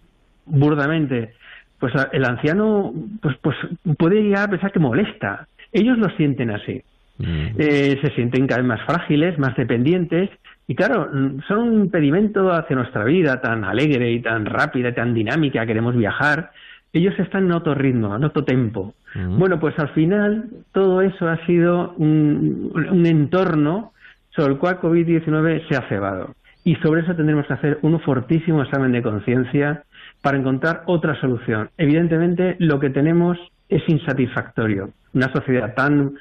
[0.47, 1.35] burdamente.
[1.79, 3.57] Pues el anciano pues, pues
[3.99, 5.49] puede llegar a pensar que molesta.
[5.73, 6.83] Ellos lo sienten así.
[7.19, 7.47] Mm.
[7.59, 10.31] Eh, se sienten cada vez más frágiles, más dependientes.
[10.67, 14.95] Y claro, mm, son un impedimento hacia nuestra vida tan alegre y tan rápida y
[14.95, 15.67] tan dinámica.
[15.67, 16.53] Queremos viajar.
[16.93, 18.95] Ellos están en otro ritmo, en otro tempo.
[19.15, 19.39] Mm.
[19.39, 23.93] Bueno, pues al final todo eso ha sido un, un entorno
[24.35, 26.35] sobre el cual COVID-19 se ha cebado.
[26.65, 29.83] Y sobre eso tendremos que hacer un fortísimo examen de conciencia
[30.23, 31.71] para encontrar otra solución.
[31.77, 34.91] Evidentemente, lo que tenemos es insatisfactorio.
[35.13, 36.15] Una sociedad tan,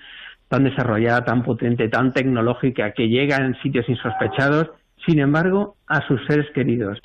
[0.49, 4.71] tan desarrollada, tan potente, tan tecnológica, que llega en sitios insospechados,
[5.05, 6.99] sin embargo, a sus seres queridos,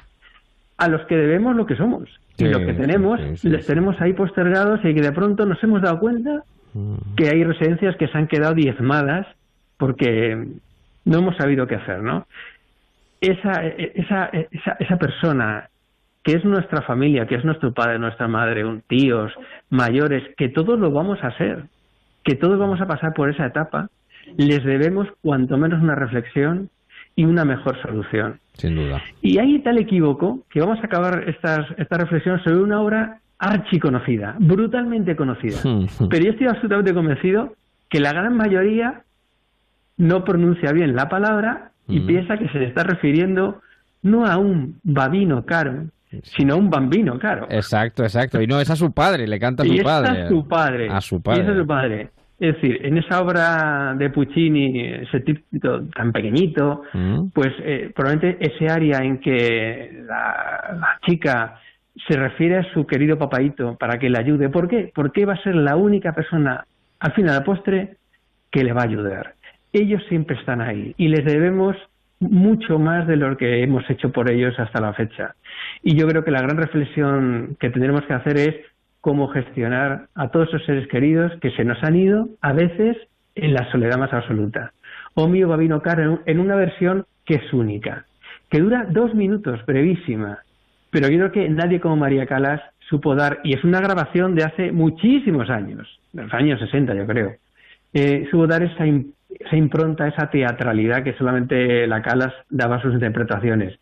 [0.79, 2.09] a los que debemos lo que somos.
[2.37, 5.47] Sí, y lo que tenemos, sí, sí, les tenemos ahí postergados y que de pronto
[5.47, 6.43] nos hemos dado cuenta
[6.77, 7.15] Mm.
[7.17, 9.27] que hay residencias que se han quedado diezmadas
[9.79, 10.47] porque
[11.07, 12.27] no hemos sabido qué hacer, ¿no?
[13.21, 15.71] Esa, esa, esa, esa persona
[16.27, 19.33] que es nuestra familia, que es nuestro padre, nuestra madre, un tíos,
[19.71, 21.67] mayores, que todos lo vamos a ser,
[22.25, 23.91] que todos vamos a pasar por esa etapa,
[24.37, 26.69] les debemos cuanto menos una reflexión
[27.15, 28.41] y una mejor solución.
[28.55, 29.01] Sin duda.
[29.23, 34.35] Y hay tal equívoco que vamos a acabar estas, esta reflexión sobre una obra archiconocida,
[34.41, 35.59] brutalmente conocida.
[36.11, 37.53] Pero yo estoy absolutamente convencido
[37.89, 39.03] que la gran mayoría
[39.97, 43.61] no pronuncia bien la palabra y piensa que se le está refiriendo
[44.03, 45.85] no a un babino caro,
[46.23, 47.47] sino un bambino caro.
[47.51, 48.40] Exacto, exacto.
[48.40, 50.23] Y no es a su padre, le canta a su y es padre.
[50.23, 50.88] a su padre.
[50.90, 51.42] A su Y padre.
[51.42, 52.09] es a su padre.
[52.38, 57.29] Es decir, en esa obra de Puccini, ese título tan pequeñito, Mm.
[57.33, 61.59] pues eh, probablemente ese área en que la, la chica
[62.07, 64.51] se refiere a su querido papaito para que le ayude.
[64.51, 64.92] ¿Por qué?
[64.95, 66.66] Porque va a ser la única persona,
[67.01, 67.97] al fin y al postre,
[68.51, 69.35] que le va a ayudar.
[69.73, 71.75] Ellos siempre están ahí y les debemos
[72.21, 75.35] mucho más de lo que hemos hecho por ellos hasta la fecha.
[75.83, 78.55] Y yo creo que la gran reflexión que tendremos que hacer es
[79.01, 82.97] cómo gestionar a todos esos seres queridos que se nos han ido a veces
[83.37, 84.73] en la soledad más absoluta.
[85.15, 88.05] O mío Babino Caro en una versión que es única,
[88.51, 90.39] que dura dos minutos, brevísima,
[90.91, 94.45] pero yo creo que nadie como María Calas supo dar, y es una grabación de
[94.45, 97.35] hace muchísimos años, de los años 60 yo creo,
[97.93, 102.95] eh, supo dar esa, esa impronta, esa teatralidad que solamente la Calas daba a sus
[102.95, 103.79] interpretaciones.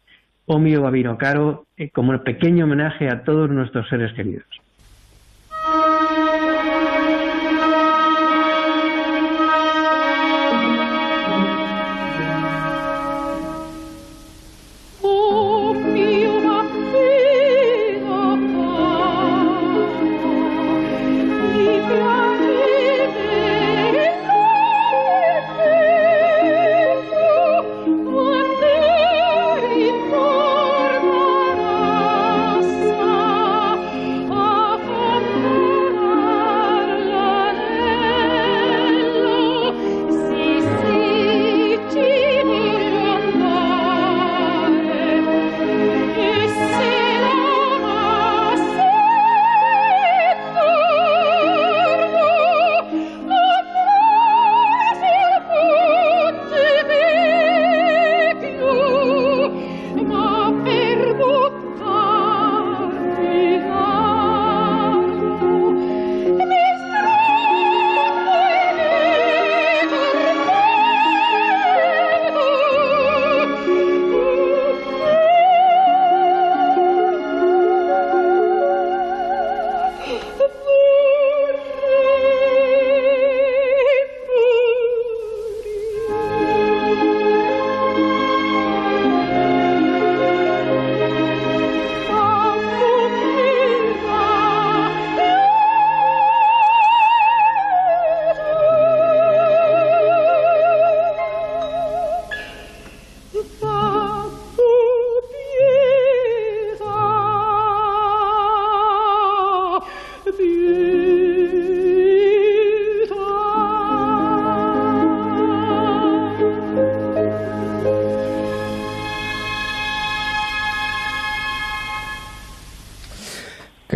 [0.47, 4.45] O mío Babino Caro, eh, como un pequeño homenaje a todos nuestros seres queridos.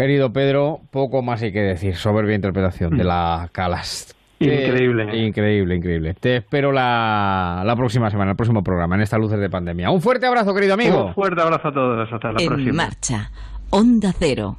[0.00, 1.96] Querido Pedro, poco más hay que decir.
[1.96, 4.14] Soberbia interpretación de la Calas.
[4.38, 5.26] Te- Increíble.
[5.26, 6.14] Increíble, increíble.
[6.14, 9.90] Te espero la, la próxima semana, el próximo programa, en estas luces de pandemia.
[9.90, 11.06] Un fuerte abrazo, querido amigo.
[11.06, 12.12] Un fuerte abrazo a todos.
[12.12, 12.72] Hasta la En próxima.
[12.84, 13.30] marcha.
[13.70, 14.58] Onda Cero.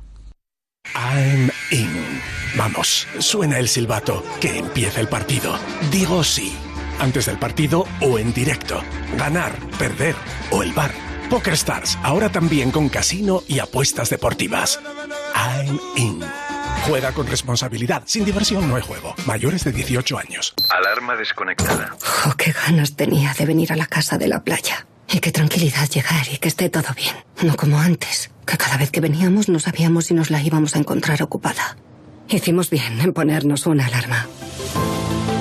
[0.93, 1.87] I'm in.
[2.57, 4.21] Vamos, suena el silbato.
[4.41, 5.53] Que empiece el partido.
[5.89, 6.53] Digo sí.
[6.99, 8.81] Antes del partido o en directo.
[9.17, 10.15] Ganar, perder
[10.51, 10.91] o el bar.
[11.29, 14.79] Poker Stars, ahora también con casino y apuestas deportivas.
[15.35, 16.23] I'm in.
[16.87, 18.01] Juega con responsabilidad.
[18.07, 19.13] Sin diversión no hay juego.
[19.27, 20.55] Mayores de 18 años.
[20.71, 21.95] Alarma desconectada.
[22.25, 24.87] Oh, qué ganas tenía de venir a la casa de la playa.
[25.07, 27.15] Y qué tranquilidad llegar y que esté todo bien.
[27.43, 30.79] No como antes, que cada vez que veníamos no sabíamos si nos la íbamos a
[30.79, 31.77] encontrar ocupada.
[32.27, 34.27] Hicimos bien en ponernos una alarma.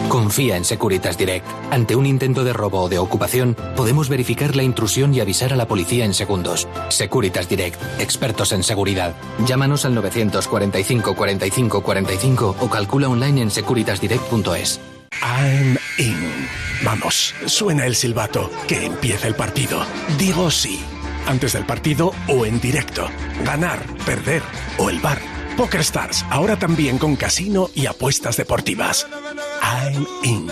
[0.09, 1.47] Confía en Securitas Direct.
[1.71, 5.57] Ante un intento de robo o de ocupación, podemos verificar la intrusión y avisar a
[5.57, 6.67] la policía en segundos.
[6.89, 9.15] Securitas Direct, expertos en seguridad.
[9.47, 14.81] Llámanos al 945 45 45 o calcula online en securitasdirect.es.
[15.23, 16.49] I'm in.
[16.85, 18.51] Vamos, suena el silbato.
[18.67, 19.85] Que empiece el partido.
[20.19, 20.81] Digo sí.
[21.27, 23.09] Antes del partido o en directo.
[23.45, 24.43] Ganar, perder
[24.79, 25.38] o el bar.
[25.59, 29.09] Poker Stars, ahora también con casino y apuestas deportivas.
[29.61, 30.49] I'm in.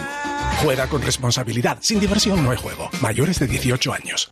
[0.61, 1.79] Juega con responsabilidad.
[1.81, 2.91] Sin diversión no hay juego.
[3.01, 4.31] Mayores de 18 años.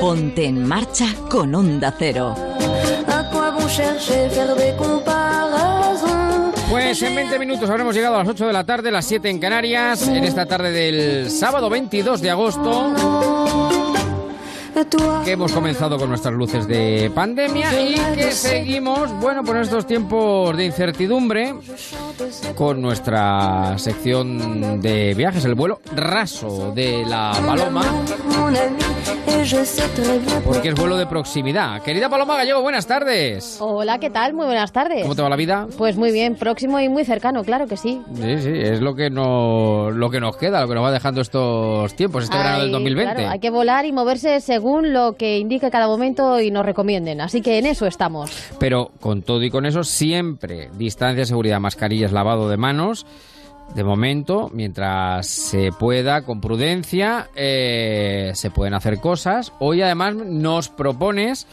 [0.00, 2.36] Ponte en marcha con Onda Cero.
[6.90, 10.08] En 20 minutos habremos llegado a las 8 de la tarde, las 7 en Canarias,
[10.08, 12.94] en esta tarde del sábado 22 de agosto,
[15.24, 20.56] que hemos comenzado con nuestras luces de pandemia y que seguimos, bueno, por estos tiempos
[20.56, 21.52] de incertidumbre,
[22.54, 27.82] con nuestra sección de viajes, el vuelo raso de la Paloma,
[30.44, 31.82] porque es vuelo de proximidad.
[31.82, 33.56] Querida Paloma Gallego, buenas tardes.
[33.60, 34.32] Hola, ¿qué tal?
[34.34, 35.02] Muy buenas tardes.
[35.02, 35.66] ¿Cómo te va la vida?
[35.76, 38.00] Pues muy bien, próximo y muy cercano, claro que sí.
[38.14, 41.20] Sí, sí, es lo que nos, lo que nos queda, lo que nos va dejando
[41.20, 43.14] estos tiempos, este verano del Hay- 2020.
[43.14, 47.20] claro, hay que volar y moverse según lo que indique cada momento y nos recomienden.
[47.20, 48.30] Así que en eso estamos.
[48.58, 53.06] Pero con todo y con eso, siempre distancia, seguridad, mascarillas, lavado de manos.
[53.74, 59.52] De momento, mientras se pueda, con prudencia, eh, se pueden hacer cosas.
[59.58, 61.46] Hoy además nos propones,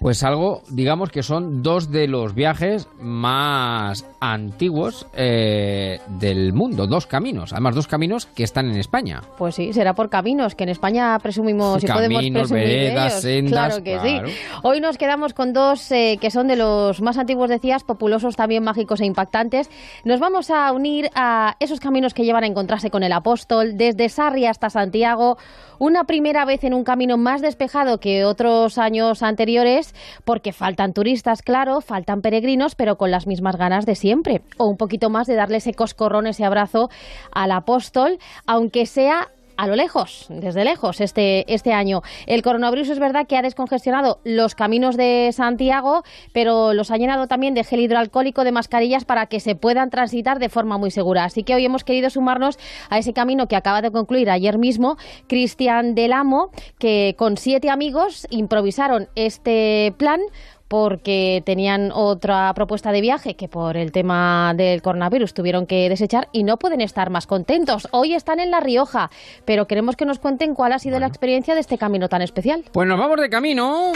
[0.00, 7.06] pues algo, digamos que son dos de los viajes más antiguos eh, del mundo, dos
[7.06, 9.22] caminos, además dos caminos que están en España.
[9.36, 13.12] Pues sí, será por caminos, que en España presumimos y podemos Caminos, presumir de veredas,
[13.12, 13.22] ellos.
[13.22, 14.28] sendas, Claro que claro.
[14.28, 14.34] sí.
[14.62, 18.62] Hoy nos quedamos con dos eh, que son de los más antiguos, decías, populosos, también
[18.62, 19.70] mágicos e impactantes.
[20.04, 24.08] Nos vamos a unir a esos caminos que llevan a encontrarse con el apóstol, desde
[24.08, 25.38] Sarri hasta Santiago,
[25.78, 31.42] una primera vez en un camino más despejado que otros años anteriores, porque faltan turistas,
[31.42, 35.34] claro, faltan peregrinos, pero con las mismas ganas de siempre, o un poquito más de
[35.34, 36.88] darle ese coscorrón, ese abrazo
[37.32, 39.28] al apóstol, aunque sea
[39.58, 42.02] a lo lejos, desde lejos, este, este año.
[42.26, 47.26] El coronavirus es verdad que ha descongestionado los caminos de Santiago, pero los ha llenado
[47.26, 51.24] también de gel hidroalcohólico, de mascarillas para que se puedan transitar de forma muy segura.
[51.24, 52.56] Así que hoy hemos querido sumarnos
[52.88, 54.96] a ese camino que acaba de concluir ayer mismo
[55.26, 60.20] Cristian Del Amo, que con siete amigos improvisaron este plan
[60.68, 66.28] porque tenían otra propuesta de viaje que por el tema del coronavirus tuvieron que desechar
[66.32, 67.88] y no pueden estar más contentos.
[67.90, 69.10] Hoy están en La Rioja,
[69.44, 72.64] pero queremos que nos cuenten cuál ha sido la experiencia de este camino tan especial.
[72.72, 73.92] Pues nos vamos de camino.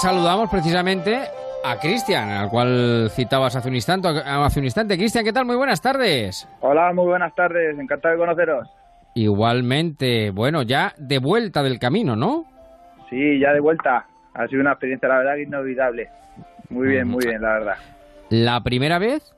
[0.00, 1.18] Saludamos precisamente
[1.64, 4.08] a Cristian, al cual citabas hace un instante.
[4.08, 4.96] Hace un instante.
[4.96, 5.44] Cristian, ¿qué tal?
[5.44, 6.48] Muy buenas tardes.
[6.60, 8.68] Hola, muy buenas tardes, encantado de conoceros.
[9.14, 12.44] Igualmente, bueno, ya de vuelta del camino, ¿no?
[13.10, 14.06] Sí, ya de vuelta.
[14.34, 16.08] Ha sido una experiencia, la verdad, inolvidable.
[16.70, 17.76] Muy bien, muy bien, la verdad.
[18.30, 19.34] ¿La primera vez?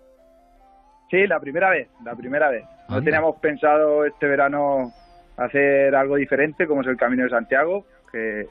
[1.11, 2.65] Sí, la primera vez, la primera vez.
[2.89, 3.05] No Anda.
[3.05, 4.93] teníamos pensado este verano
[5.37, 8.49] hacer algo diferente, como es el Camino de Santiago, que es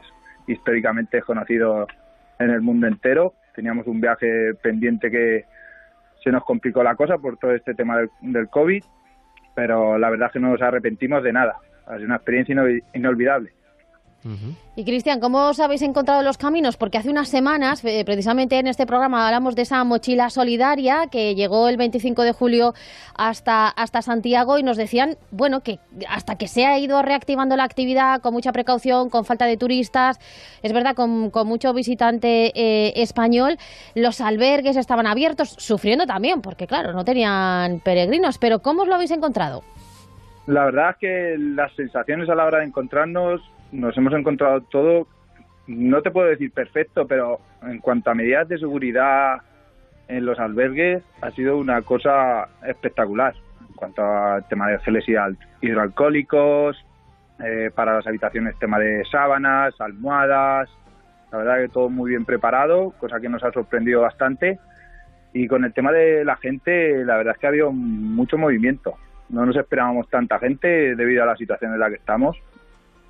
[0.48, 1.86] históricamente es conocido
[2.40, 3.34] en el mundo entero.
[3.56, 5.46] Teníamos un viaje pendiente que
[6.24, 8.84] se nos complicó la cosa por todo este tema del, del COVID,
[9.56, 11.58] pero la verdad es que no nos arrepentimos de nada.
[11.86, 12.56] Ha sido una experiencia
[14.76, 16.78] Y Cristian, ¿cómo os habéis encontrado los caminos?
[16.78, 21.36] Porque hace unas semanas, eh, precisamente en este programa, hablamos de esa mochila solidaria que
[21.36, 22.74] llegó el 25 de julio
[23.16, 27.64] hasta, hasta Santiago y nos decían, bueno, que hasta que se ha ido reactivando la
[27.64, 30.20] actividad con mucha precaución, con falta de turistas,
[30.62, 33.58] es verdad, con, con mucho visitante eh, español,
[33.96, 38.38] los albergues estaban abiertos, sufriendo también, porque claro, no tenían peregrinos.
[38.38, 39.64] Pero ¿cómo os lo habéis encontrado?
[40.50, 43.40] La verdad es que las sensaciones a la hora de encontrarnos,
[43.72, 45.08] nos hemos encontrado todo,
[45.68, 49.44] no te puedo decir perfecto, pero en cuanto a medidas de seguridad
[50.08, 53.36] en los albergues, ha sido una cosa espectacular.
[53.70, 55.06] En cuanto al tema de geles
[55.62, 56.84] hidroalcohólicos,
[57.46, 60.68] eh, para las habitaciones tema de sábanas, almohadas,
[61.32, 64.58] la verdad que todo muy bien preparado, cosa que nos ha sorprendido bastante.
[65.32, 68.98] Y con el tema de la gente, la verdad es que ha habido mucho movimiento.
[69.30, 72.38] No nos esperábamos tanta gente debido a la situación en la que estamos.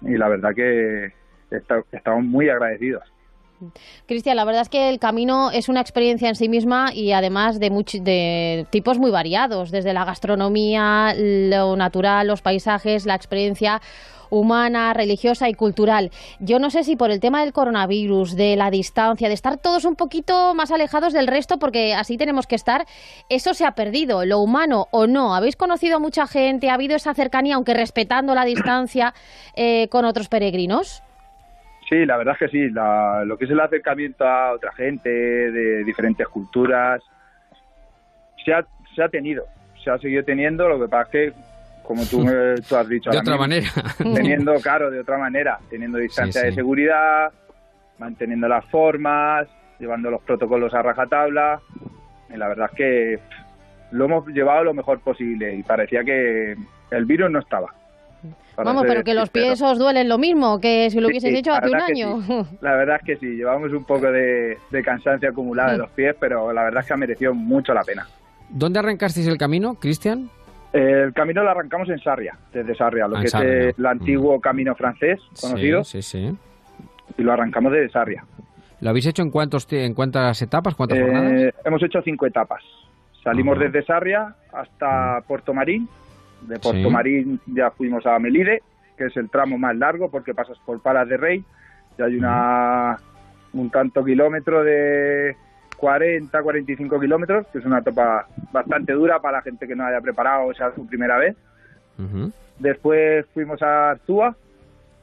[0.01, 1.11] Y la verdad que
[1.51, 3.03] esta- estamos muy agradecidos.
[4.05, 7.59] Cristian, la verdad es que el camino es una experiencia en sí misma y además
[7.59, 7.69] de,
[8.01, 13.81] de tipos muy variados, desde la gastronomía, lo natural, los paisajes, la experiencia
[14.29, 16.11] humana, religiosa y cultural.
[16.39, 19.85] Yo no sé si por el tema del coronavirus, de la distancia, de estar todos
[19.85, 22.85] un poquito más alejados del resto, porque así tenemos que estar,
[23.29, 25.35] eso se ha perdido, lo humano o no.
[25.35, 26.69] ¿Habéis conocido a mucha gente?
[26.69, 29.13] ¿Ha habido esa cercanía, aunque respetando la distancia,
[29.55, 31.01] eh, con otros peregrinos?
[31.89, 32.69] Sí, la verdad es que sí.
[32.69, 37.01] La- lo que es el acercamiento a otra gente de diferentes culturas
[38.45, 38.63] se ha,
[38.95, 39.45] se ha tenido,
[39.83, 40.69] se ha seguido teniendo.
[40.69, 41.39] Lo que pasa es que
[41.83, 42.23] como tú,
[42.69, 43.09] tú has dicho.
[43.09, 43.71] De ahora otra mismo.
[43.81, 43.95] manera.
[44.15, 46.51] Teniendo, claro, de otra manera, teniendo distancia Sí, sí.
[46.51, 47.31] de seguridad,
[47.97, 49.47] manteniendo las formas,
[49.79, 51.59] llevando los protocolos a rajatabla.
[52.31, 53.19] Y la verdad es que
[53.91, 56.55] lo hemos llevado lo mejor posible y parecía que
[56.91, 57.73] el virus no estaba.
[58.65, 61.37] Vamos, ser pero que los pies os duelen lo mismo que si lo hubieses sí,
[61.37, 62.21] hecho hace un año.
[62.21, 62.33] sí.
[62.61, 65.81] La verdad es que sí, llevamos un poco de, de cansancio acumulado de Mm.
[65.81, 68.07] los pies, pero la verdad es que ha merecido mucho la pena.
[68.49, 70.29] ¿Dónde arrancasteis el camino, Cristian?
[70.73, 73.73] El camino lo arrancamos en Sarria, desde Sarria, lo Ah, que es Sarria.
[73.77, 76.37] el antiguo camino francés conocido, Sí, sí, sí.
[77.17, 78.23] y lo arrancamos desde Sarria.
[78.81, 81.53] ¿Lo habéis hecho en, cuántos, en cuántas etapas, cuántas Eh, jornadas?
[81.65, 82.63] hemos hecho cinco etapas.
[83.23, 85.87] Salimos desde Sarria hasta Puerto Marín.
[86.41, 86.89] De Puerto Sí.
[86.89, 88.61] Marín ya fuimos a Melide,
[88.97, 91.43] que es el tramo más largo porque pasas por Palas de Rey.
[91.97, 92.97] Y hay una
[93.51, 95.35] un tanto kilómetro de
[95.77, 99.99] 40, 45 kilómetros, que es una etapa bastante dura para la gente que no haya
[100.01, 101.35] preparado o sea su primera vez.
[102.59, 104.35] Después fuimos a Arzúa,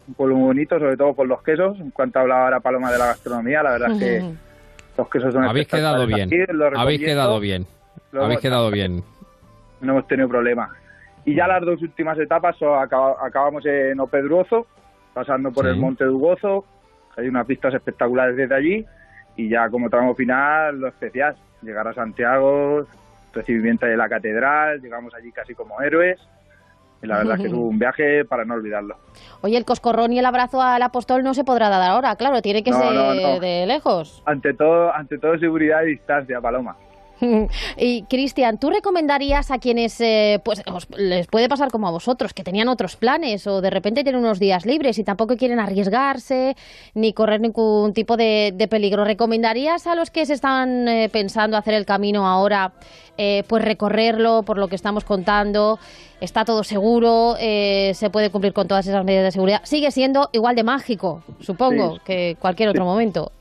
[0.09, 1.79] un pueblo muy bonito, sobre todo por los quesos.
[1.81, 4.35] En cuanto hablaba ahora Paloma de la gastronomía, la verdad es que
[4.99, 6.29] los quesos son Habéis quedado bien.
[6.29, 6.37] aquí,
[6.77, 7.67] Habéis quedado bien.
[8.13, 9.03] Luego- Habéis quedado bien.
[9.81, 10.71] No hemos tenido problema.
[11.27, 14.67] Y ya las dos últimas etapas acaba- acabamos en Opedruozo,
[15.13, 15.71] pasando por Sí.
[15.73, 16.65] el Monte Dugozo.
[17.17, 18.87] Hay unas vistas espectaculares desde allí.
[19.37, 22.87] Y ya como tramo final, lo especial, llegar a Santiago,
[23.35, 26.19] recibimiento de la catedral, llegamos allí casi como héroes.
[27.03, 28.97] Y la verdad es que es un viaje para no olvidarlo.
[29.43, 32.63] Oye, el coscorrón y el abrazo al apóstol no se podrá dar ahora, claro, tiene
[32.63, 33.41] que No, ser no, no.
[33.41, 34.23] de lejos.
[34.25, 36.77] Ante todo, ante todo seguridad y distancia, Paloma.
[37.79, 42.33] y Cristian, ¿tú recomendarías a quienes eh, pues os- les puede pasar como a vosotros,
[42.35, 46.57] que tenían otros planes o de repente tienen unos días libres y tampoco quieren arriesgarse
[46.95, 49.05] ni correr ningún tipo de, de peligro?
[49.05, 52.73] ¿Recomendarías a los que se están eh, pensando hacer el camino ahora,
[53.19, 55.79] eh, pues recorrerlo por lo que estamos contando?
[56.21, 59.61] Está todo seguro, eh, se puede cumplir con todas esas medidas de seguridad.
[59.65, 62.01] Sigue siendo igual de mágico, supongo, Sí.
[62.07, 63.33] que cualquier otro momento.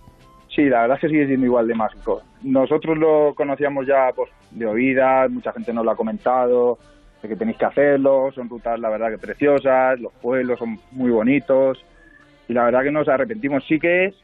[0.55, 2.21] Sí, la verdad es que sigue siendo igual de mágico.
[2.43, 6.79] Nosotros lo conocíamos ya pues, de oídas, mucha gente nos lo ha comentado,
[7.21, 11.11] de que tenéis que hacerlo, son rutas la verdad que preciosas, los pueblos son muy
[11.11, 11.83] bonitos
[12.47, 13.65] y la verdad que nos arrepentimos.
[13.67, 14.15] Sí que es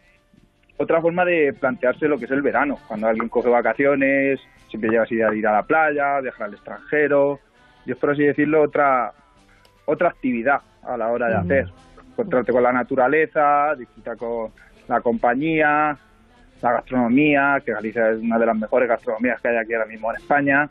[0.78, 5.04] otra forma de plantearse lo que es el verano, cuando alguien coge vacaciones, siempre lleva
[5.04, 7.40] esa idea de ir a la playa, dejar al extranjero,
[7.86, 9.12] y es por así decirlo otra,
[9.86, 11.74] otra actividad a la hora de hacer.
[12.12, 14.52] Encontrarte con la naturaleza, disfrutar con
[14.88, 15.98] la compañía,
[16.62, 20.12] la gastronomía, que Galicia es una de las mejores gastronomías que hay aquí ahora mismo
[20.12, 20.70] en España.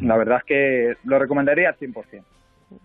[0.00, 2.22] La verdad es que lo recomendaría al 100%.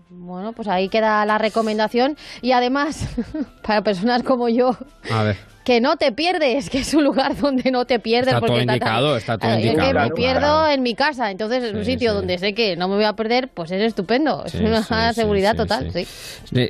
[0.09, 3.07] Bueno, pues ahí queda la recomendación y además,
[3.65, 4.77] para personas como yo,
[5.09, 5.37] A ver.
[5.63, 8.35] que no te pierdes, que es un lugar donde no te pierdes.
[8.35, 10.15] Está porque todo indicado, está todo yo indicado, que me claro.
[10.15, 12.15] pierdo en mi casa, entonces es un sitio sí.
[12.17, 15.91] donde sé que no me voy a perder, pues es estupendo, es una seguridad total,
[15.91, 16.05] sí.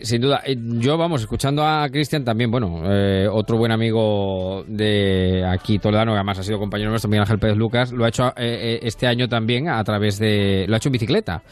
[0.04, 0.42] sin duda.
[0.46, 6.14] Eh, Yo, vamos, escuchando a Cristian también, bueno, eh, otro buen amigo de aquí, Toledano,
[6.14, 8.80] que además ha sido compañero nuestro, Miguel Ángel Pérez Lucas, lo ha hecho eh, eh,
[8.84, 10.66] este año también a través de...
[10.68, 11.44] Lo ha hecho en bicicleta,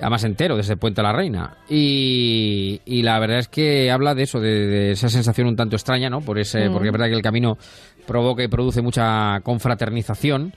[0.00, 1.56] además entero, desde Puente la Reina.
[1.68, 5.76] Y, y la verdad es que habla de eso, de, de esa sensación un tanto
[5.76, 6.20] extraña, ¿no?
[6.20, 6.72] Por ese, Mm.
[6.72, 7.58] Porque es verdad que el camino
[8.06, 10.54] provoca y produce mucha confraternización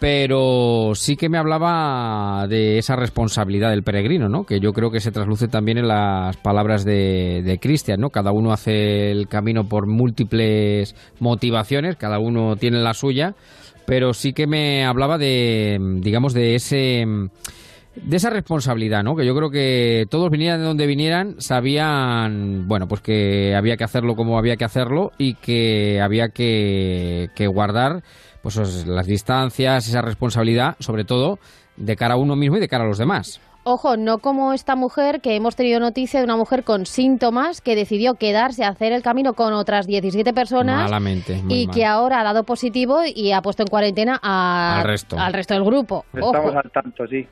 [0.00, 4.44] pero sí que me hablaba de esa responsabilidad del peregrino, ¿no?
[4.44, 8.08] Que yo creo que se trasluce también en las palabras de, de Cristian, ¿no?
[8.08, 13.34] Cada uno hace el camino por múltiples motivaciones, cada uno tiene la suya,
[13.84, 17.06] pero sí que me hablaba de, digamos, de ese
[18.02, 19.14] de esa responsabilidad, ¿no?
[19.14, 23.84] Que yo creo que todos vinieran de donde vinieran, sabían, bueno, pues que había que
[23.84, 28.02] hacerlo como había que hacerlo y que había que, que guardar
[28.42, 31.38] pues las distancias, esa responsabilidad, sobre todo
[31.76, 33.40] de cara a uno mismo y de cara a los demás.
[33.62, 37.76] Ojo, no como esta mujer que hemos tenido noticia de una mujer con síntomas que
[37.76, 41.74] decidió quedarse a hacer el camino con otras 17 personas Malamente, muy y mal.
[41.76, 45.18] que ahora ha dado positivo y ha puesto en cuarentena a- Al resto.
[45.18, 46.06] al resto del grupo.
[46.18, 46.32] Ojo.
[46.34, 47.26] Estamos al tanto, sí.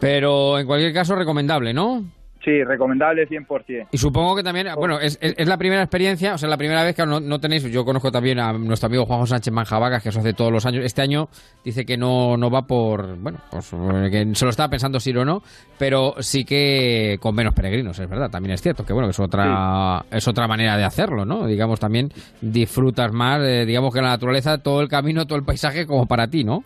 [0.00, 2.04] Pero en cualquier caso recomendable, ¿no?
[2.44, 3.88] Sí, recomendable 100%.
[3.90, 6.84] Y supongo que también, bueno, es, es- es la primera experiencia, o sea, la primera
[6.84, 10.10] vez que no, no tenéis, yo conozco también a nuestro amigo Juanjo Sánchez Manjavagas, que
[10.10, 10.84] eso hace todos los años.
[10.84, 11.28] Este año
[11.64, 15.10] dice que no, no va por, bueno, pues eh, que se lo estaba pensando si
[15.10, 15.42] ir o no,
[15.78, 19.20] pero sí que con menos peregrinos, es verdad, también es cierto, que bueno, que es
[19.20, 21.44] otra, es otra manera de hacerlo, ¿no?
[21.44, 22.08] Digamos, también
[22.40, 26.28] disfrutas más, eh, digamos que la naturaleza, todo el camino, todo el paisaje como para
[26.28, 26.62] ti, ¿no?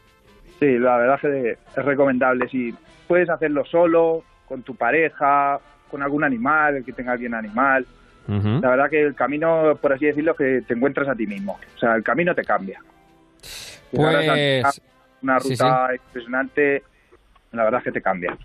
[0.62, 2.48] Sí, la verdad que es recomendable.
[2.48, 2.72] Si
[3.08, 5.58] puedes hacerlo solo, con tu pareja,
[5.90, 7.84] con algún animal, el que tenga alguien animal.
[8.28, 11.58] La verdad que el camino, por así decirlo, es que te encuentras a ti mismo.
[11.74, 12.80] O sea, el camino te cambia.
[13.90, 14.64] Pues...
[15.20, 16.84] Una sí, ruta impresionante,
[17.50, 18.38] la verdad es que te cambia.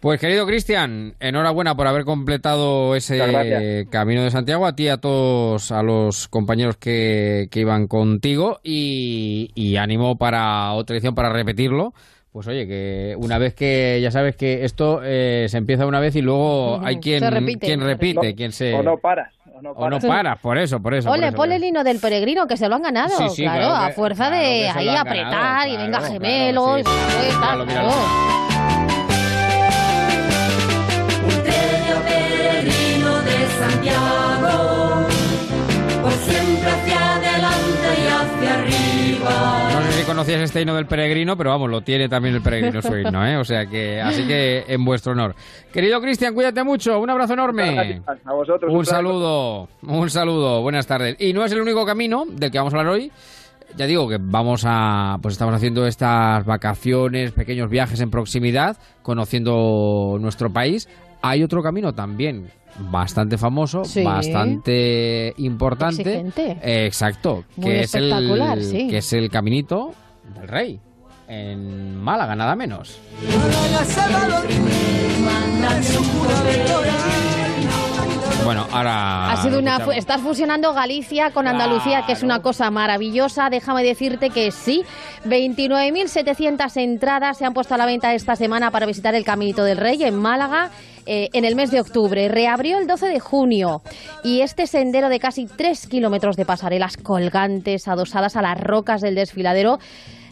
[0.00, 4.98] Pues querido Cristian, enhorabuena por haber completado ese camino de Santiago, a ti y a
[4.98, 11.30] todos, a los compañeros que, que iban contigo y, y ánimo para otra edición, para
[11.30, 11.94] repetirlo.
[12.30, 16.14] Pues oye, que una vez que ya sabes que esto eh, se empieza una vez
[16.14, 17.66] y luego hay quien Se repite.
[17.66, 18.74] quien repite, No, quien se...
[18.74, 19.34] O no paras.
[19.52, 20.04] O no o no paras.
[20.04, 21.10] paras, por eso, por eso.
[21.10, 23.74] Ole, ponle el hino del peregrino, que se lo han ganado, Sí, sí, claro, claro
[23.74, 27.16] a fuerza claro de ahí apretar ganado, y venga claro, gemelos, claro, sí.
[27.16, 28.77] y pues, Míralo, míralo.
[33.58, 35.06] Santiago,
[36.02, 39.70] por siempre hacia adelante y hacia arriba.
[39.72, 42.80] No sé si conocías este himno del peregrino, pero vamos, lo tiene también el peregrino
[42.80, 43.36] su himno, ¿eh?
[43.36, 45.34] O sea que, así que en vuestro honor.
[45.72, 48.00] Querido Cristian, cuídate mucho, un abrazo enorme.
[48.24, 48.72] A vosotros.
[48.72, 51.16] Un saludo, un saludo, buenas tardes.
[51.18, 53.10] Y no es el único camino del que vamos a hablar hoy.
[53.76, 60.16] Ya digo que vamos a, pues estamos haciendo estas vacaciones, pequeños viajes en proximidad, conociendo
[60.20, 60.88] nuestro país.
[61.20, 64.02] Hay otro camino también bastante famoso, Sí.
[64.02, 66.02] bastante importante.
[66.02, 66.58] Exigente.
[66.62, 68.88] Eh, exacto, Muy que es el sí.
[68.88, 69.94] que es el caminito
[70.34, 70.80] del Rey
[71.28, 72.98] en Málaga, nada menos.
[78.44, 79.72] Bueno, ahora Ha sido una.
[79.72, 79.96] escuchamos.
[79.96, 83.50] Estás fusionando Galicia con Andalucía, que es una cosa maravillosa.
[83.50, 84.84] Déjame decirte que sí.
[85.26, 89.76] 29.700 entradas se han puesto a la venta esta semana para visitar el Caminito del
[89.76, 90.70] Rey en Málaga.
[91.08, 92.28] Eh, en el mes de octubre.
[92.28, 93.82] Reabrió el 12 de junio
[94.22, 99.14] y este sendero de casi 3 kilómetros de pasarelas colgantes adosadas a las rocas del
[99.14, 99.78] desfiladero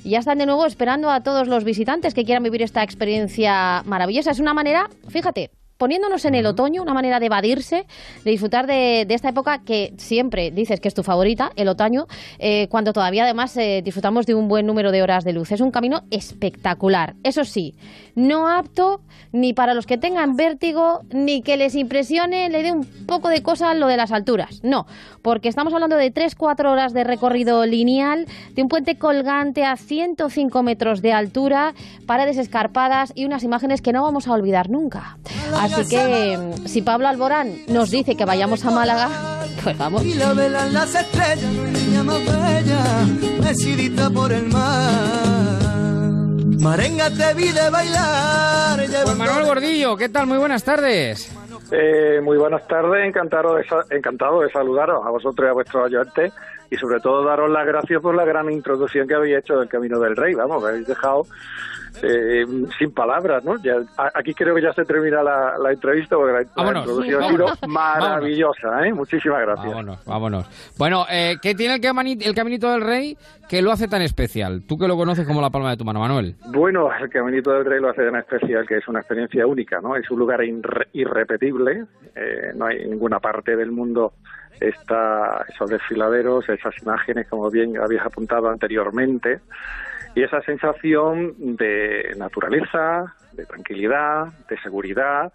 [0.05, 4.31] ya están de nuevo esperando a todos los visitantes que quieran vivir esta experiencia maravillosa.
[4.31, 7.87] Es una manera, fíjate, poniéndonos en el otoño, una manera de evadirse,
[8.24, 12.07] de disfrutar de, de esta época que siempre dices que es tu favorita, el otoño,
[12.39, 15.53] eh, cuando todavía además eh, disfrutamos de un buen número de horas de luz.
[15.53, 17.14] Es un camino espectacular.
[17.22, 17.74] Eso sí,
[18.14, 19.01] no apto
[19.33, 23.43] ni para los que tengan vértigo, ni que les impresione, le dé un poco de
[23.43, 24.61] cosa lo de las alturas.
[24.62, 24.87] No,
[25.22, 30.62] porque estamos hablando de 3-4 horas de recorrido lineal, de un puente colgante a 105
[30.62, 31.74] metros de altura,
[32.07, 35.18] paredes escarpadas y unas imágenes que no vamos a olvidar nunca.
[35.67, 39.09] Así que mm, si Pablo Alborán nos dice que vayamos a Málaga,
[39.62, 40.05] pues vamos.
[40.05, 45.67] Y la velan las estrellas, no hay niña más bella, decidida por el mar.
[46.61, 48.79] Marenga te vi de bailar.
[49.05, 50.27] Pues Manuel Gordillo, ¿qué tal?
[50.27, 51.33] Muy buenas tardes.
[51.73, 56.33] Eh, muy buenas tardes, encantado de, encantado de saludaros a vosotros y a vuestros oyentes
[56.71, 59.99] y sobre todo daros las gracias por la gran introducción que habéis hecho del Camino
[59.99, 61.27] del Rey, vamos, me habéis dejado
[62.03, 62.44] eh,
[62.78, 63.57] sin palabras, ¿no?
[63.62, 63.76] Ya,
[64.14, 68.86] aquí creo que ya se termina la, la entrevista porque la, introducción ha sido maravillosa,
[68.86, 68.92] ¿eh?
[68.92, 69.66] Muchísimas gracias.
[69.68, 70.74] Vámonos, vámonos.
[70.78, 71.80] Bueno, eh, ¿qué tiene el,
[72.34, 73.16] Caminito del Rey
[73.49, 74.62] que lo hace tan especial?
[74.66, 76.36] Tú que lo conoces como la palma de tu mano, Manuel.
[76.47, 79.97] Bueno, el Caminito del Rey lo hace tan especial que es una experiencia única, ¿no?
[79.97, 81.84] Es un lugar irre- irrepetible,
[82.14, 84.12] eh, no hay ninguna parte del mundo
[84.61, 89.40] está esos desfiladeros, esas imágenes, como bien habías apuntado anteriormente,
[90.17, 95.33] y esa sensación de naturaleza, de tranquilidad, de seguridad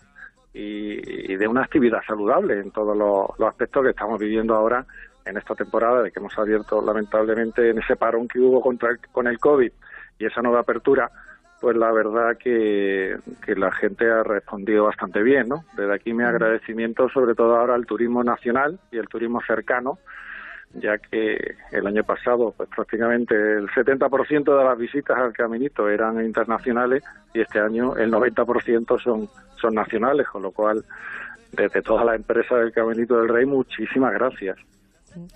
[0.54, 4.86] y, y de una actividad saludable en todos los, los aspectos que estamos viviendo ahora
[5.24, 9.00] en esta temporada de que hemos abierto lamentablemente en ese parón que hubo contra el-
[9.12, 9.72] con el COVID
[10.20, 11.10] y esa nueva apertura,
[11.62, 13.16] pues la verdad que,
[13.46, 15.64] que la gente ha respondido bastante bien, ¿no?
[15.78, 20.00] Desde aquí mi agradecimiento sobre todo ahora al turismo nacional y el turismo cercano,
[20.74, 26.24] ya que el año pasado pues prácticamente el 70% de las visitas al Caminito eran
[26.24, 27.04] internacionales
[27.34, 30.84] y este año el 90% son, son nacionales, con lo cual
[31.52, 34.58] desde todas las empresas del Caminito del Rey muchísimas gracias.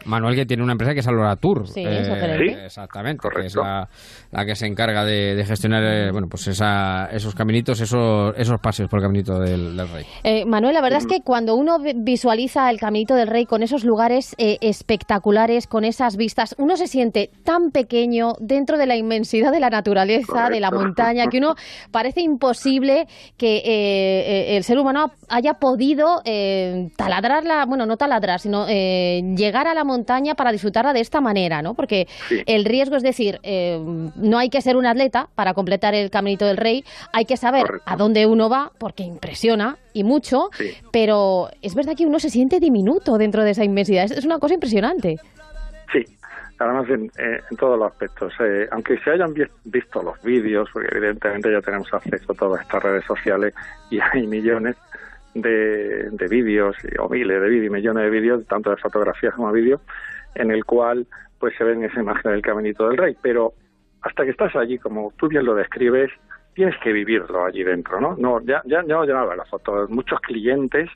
[0.06, 1.64] Manuel que tiene una empresa que es Alora Tour.
[1.64, 1.84] Eh, Sí.
[1.84, 3.88] Sí, exactamente, que es la,
[4.36, 8.60] la que se encarga de, de gestionar eh, bueno, pues esa, esos caminitos, esos, esos
[8.60, 10.06] paseos por el caminito del, del rey.
[10.24, 13.64] Eh, Manuel, la verdad es que cuando uno vi- visualiza el Caminito del Rey con
[13.64, 18.96] esos lugares eh, espectaculares, con esas vistas, uno se siente tan pequeño dentro de la
[18.96, 21.56] inmensidad de la naturaleza, de la montaña, que uno
[21.92, 23.08] parece imposible
[23.38, 29.68] que el ser humano haya podido eh, taladrar la, bueno, no taladrar, sino eh, llegar
[29.68, 31.74] a la montaña para disfrutarla de esta manera, ¿no?
[31.74, 32.42] Porque Sí.
[32.46, 33.80] el riesgo es decir, eh,
[34.26, 37.64] no hay que ser un atleta para completar el Caminito del Rey, hay que saber
[37.66, 37.90] Correcto.
[37.90, 40.72] a dónde uno va, porque impresiona y mucho, Sí.
[40.92, 44.06] pero es verdad que uno se siente diminuto dentro de esa inmensidad.
[44.06, 45.18] Es, es una cosa impresionante.
[45.94, 46.04] Sí,
[46.60, 48.34] además en, eh, en todos los aspectos.
[48.40, 52.62] Eh, aunque se hayan vi- visto los vídeos, porque evidentemente ya tenemos acceso a todas
[52.62, 53.54] estas redes sociales
[53.90, 54.76] y hay millones
[55.34, 59.52] de, de vídeos y- o miles de vídeos, millones de vídeos, tanto de fotografías como
[59.52, 59.82] de vídeos,
[60.34, 61.06] en el cual
[61.40, 63.16] pues se ven esa imagen del Caminito del Rey.
[63.22, 63.54] Pero
[64.06, 66.12] hasta que estás allí, como tú bien lo describes,
[66.54, 68.16] tienes que vivirlo allí dentro, ¿no?
[68.18, 69.88] No, ya, ya, ya no llevaba la foto.
[69.90, 70.90] Muchos clientes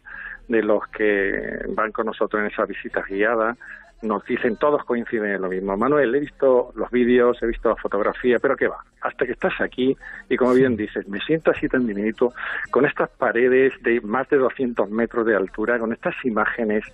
[0.47, 3.57] de los que van con nosotros en esa visita guiada
[4.03, 5.75] nos dicen, todos coinciden en lo mismo.
[5.75, 8.77] Manuel, he visto los vídeos, he visto la fotografía, pero ¿qué va?
[9.01, 9.97] Hasta que estás aquí
[10.29, 12.31] y como bien dices, me siento así tan diminuto,
[12.69, 16.85] con estas paredes de más de 200 metros de altura, con estas imágenes,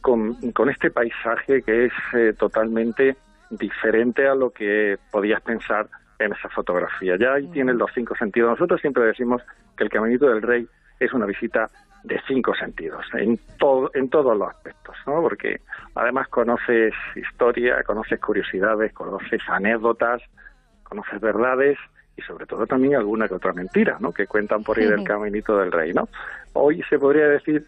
[0.00, 3.16] con, con este paisaje que es eh, totalmente
[3.50, 5.88] diferente a lo que podías pensar
[6.18, 7.16] en esa fotografía.
[7.18, 8.50] Ya ahí tienes los cinco sentidos.
[8.50, 9.42] Nosotros siempre decimos
[9.76, 10.66] que el Caminito del Rey
[10.98, 11.70] es una visita
[12.04, 15.20] de cinco sentidos, en, todo, en todos los aspectos, ¿no?
[15.20, 15.60] Porque
[15.94, 20.22] además conoces historia, conoces curiosidades, conoces anécdotas,
[20.82, 21.78] conoces verdades
[22.16, 24.12] y sobre todo también alguna que otra mentira, ¿no?
[24.12, 26.08] Que cuentan por ahí del Caminito del Rey, ¿no?
[26.54, 27.66] Hoy se podría decir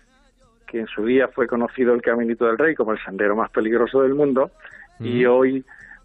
[0.66, 4.00] que en su día fue conocido el Caminito del Rey como el sendero más peligroso
[4.00, 4.50] del mundo
[5.00, 5.64] y hoy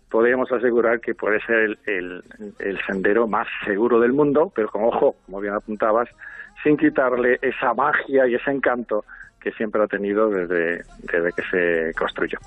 [0.10, 2.24] podemos asegurar que puede ser el, el,
[2.60, 6.08] el sendero más seguro del mundo, pero con ojo, como bien apuntabas,
[6.64, 9.06] sin quitarle esa magia y ese encanto
[9.40, 12.38] que siempre ha tenido desde, desde que se construyó.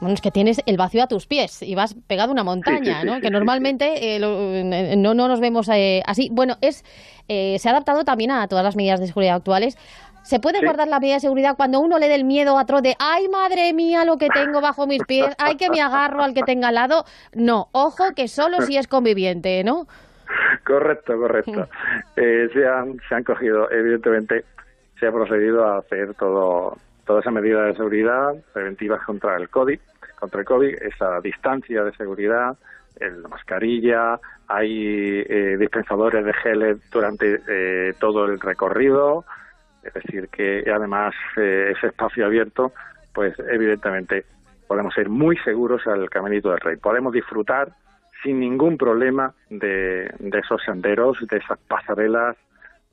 [0.00, 2.78] Bueno, es que tienes el vacío a tus pies y vas pegado a una montaña,
[2.78, 3.14] Sí, sí, sí, ¿no?
[3.14, 6.28] sí, que normalmente eh, lo- eh, no, no nos vemos eh, así.
[6.32, 6.84] Bueno, es
[7.28, 9.78] eh, se ha adaptado también a todas las medidas de seguridad actuales.
[10.24, 10.64] ¿Se puede Sí.
[10.64, 12.96] guardar la medida de seguridad cuando uno le dé el miedo a trote?
[12.98, 15.34] ¡Ay, madre mía, lo que tengo bajo mis pies!
[15.38, 17.04] ¡Ay, que me agarro al que tenga al lado!
[17.34, 19.86] No, ojo, que solo si es conviviente, ¿no?
[20.66, 21.68] Correcto, correcto.
[22.16, 24.44] Eh, se, han, se han cogido, evidentemente,
[24.98, 29.78] se ha procedido a hacer todo, toda esa medida de seguridad preventivas contra el COVID,
[30.18, 32.56] contra el COVID, esa distancia de seguridad,
[33.00, 34.18] el- la mascarilla,
[34.48, 39.24] hay eh, dispensadores de geles durante eh, todo el recorrido,
[39.84, 42.72] es decir, que además eh, ese espacio abierto,
[43.12, 44.24] pues evidentemente
[44.66, 46.76] podemos ser muy seguros al Caminito del Rey.
[46.76, 47.68] Podemos disfrutar
[48.22, 52.36] sin ningún problema de, de esos senderos, de esas pasarelas,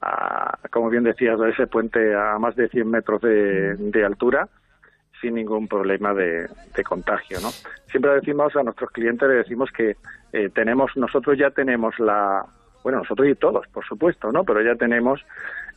[0.01, 4.47] a- como bien decías, de ese puente a más de 100 metros de, de altura,
[5.21, 7.39] sin ningún problema de, de contagio.
[7.41, 7.49] ¿no?
[7.89, 9.95] Siempre decimos a nuestros clientes, le decimos que
[10.33, 12.43] eh, tenemos, nosotros ya tenemos la,
[12.83, 14.43] bueno, nosotros y todos, por supuesto, ¿no?
[14.43, 15.21] Pero ya tenemos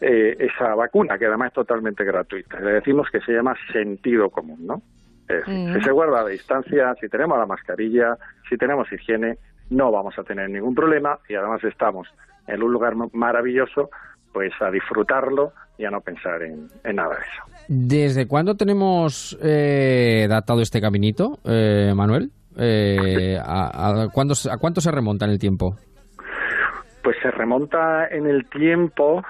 [0.01, 2.61] eh, esa vacuna, que además es totalmente gratuita.
[2.61, 4.83] Le decimos que se llama sentido común, ¿no?
[5.29, 5.75] Es decir, Mm.
[5.75, 8.17] Si se guarda la distancia, si tenemos la mascarilla,
[8.49, 9.39] si tenemos higiene,
[9.71, 12.07] no vamos a tener ningún problema y además estamos
[12.47, 13.89] en un lugar ma- maravilloso,
[14.33, 17.65] pues a disfrutarlo y a no pensar en, en nada de eso.
[17.69, 22.31] ¿Desde cuándo tenemos eh, datado este caminito, eh, Manuel?
[22.59, 25.77] Eh, a, a cuándo, se- ¿A cuánto se remonta en el tiempo?
[27.05, 29.23] Pues se remonta en el tiempo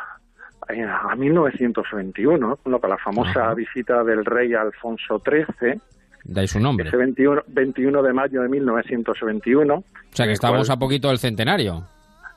[0.68, 2.56] eh, a 1921, ¿no?
[2.56, 5.80] Con la famosa visita del rey Alfonso XIII,
[6.26, 6.88] Dais su nombre.
[6.88, 9.74] ese 21, 21 de mayo de 1921.
[9.74, 11.84] O sea que estamos a poquito del centenario.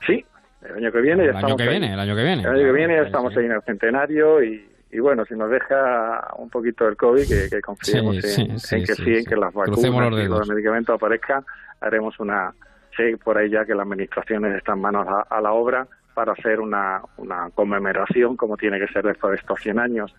[0.06, 0.22] Sí,
[0.62, 1.68] el año que viene ya El año estamos que ahí.
[1.70, 2.42] viene, el año que viene.
[2.42, 5.50] El año que viene ya estamos ahí en el centenario y, y bueno, si nos
[5.50, 9.24] deja un poquito el COVID, que, que confiemos Sí, en, sí, en que sí, en
[9.24, 11.44] que las vacunas y los medicamentos aparezcan,
[11.80, 12.52] haremos una...
[12.98, 16.58] Sé por ahí ya que las administraciones están manos a, a la obra para hacer
[16.60, 20.14] una, una conmemoración como tiene que ser después de estos 100 años.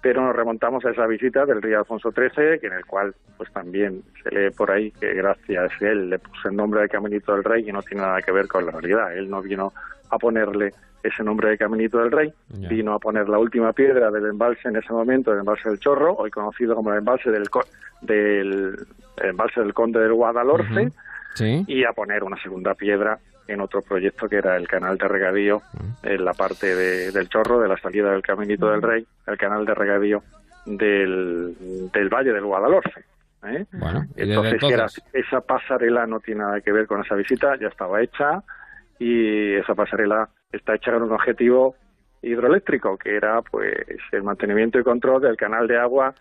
[0.00, 3.52] Pero nos remontamos a esa visita del rey Alfonso XIII, que en el cual pues
[3.52, 7.32] también se lee por ahí que gracias a él le puso el nombre de Caminito
[7.34, 9.16] del Rey y no tiene nada que ver con la realidad.
[9.16, 9.72] Él no vino
[10.10, 10.72] a ponerle
[11.04, 12.68] ese nombre de Caminito del Rey, Ya.
[12.68, 16.14] vino a poner la última piedra del embalse en ese momento, el embalse del Chorro,
[16.14, 17.48] hoy conocido como el embalse del,
[18.02, 18.76] del
[19.18, 20.90] el embalse del Conde del Guadalhorce,
[21.34, 21.64] Sí.
[21.66, 23.18] y a poner una segunda piedra
[23.48, 25.62] en otro proyecto que era el canal de regadío
[26.02, 29.64] en la parte de- del Chorro, de la salida del Caminito del Rey, el canal
[29.66, 30.22] de regadío
[30.66, 31.54] del,
[31.92, 33.04] del Valle del Guadalhorce.
[33.46, 33.64] ¿eh?
[33.72, 38.00] Bueno, Entonces, era- esa pasarela no tiene nada que ver con esa visita, ya estaba
[38.02, 38.42] hecha
[38.98, 41.74] y esa pasarela está hecha con un objetivo
[42.22, 43.74] hidroeléctrico, que era pues
[44.12, 46.14] el mantenimiento y control del canal de agua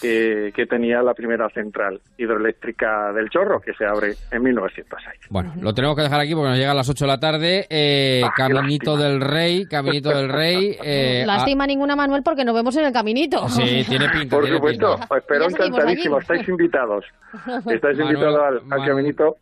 [0.00, 5.26] que, que tenía la primera central hidroeléctrica del Chorro, que se abre en 1906.
[5.30, 7.66] Bueno, lo tenemos que dejar aquí porque nos llega a las 8 de la tarde.
[7.68, 10.76] Eh, Ah, Caminito del Rey, Caminito del Rey.
[10.84, 13.48] eh, Lástima ninguna, Manuel, porque nos vemos en el caminito.
[13.48, 14.36] Sí, tiene pinta.
[14.36, 15.06] Por tiene supuesto, pinta.
[15.14, 16.22] os espero encantadísimo, allí.
[16.22, 17.04] estáis invitados.
[17.70, 19.36] Estáis Manuel- invitados al, caminito.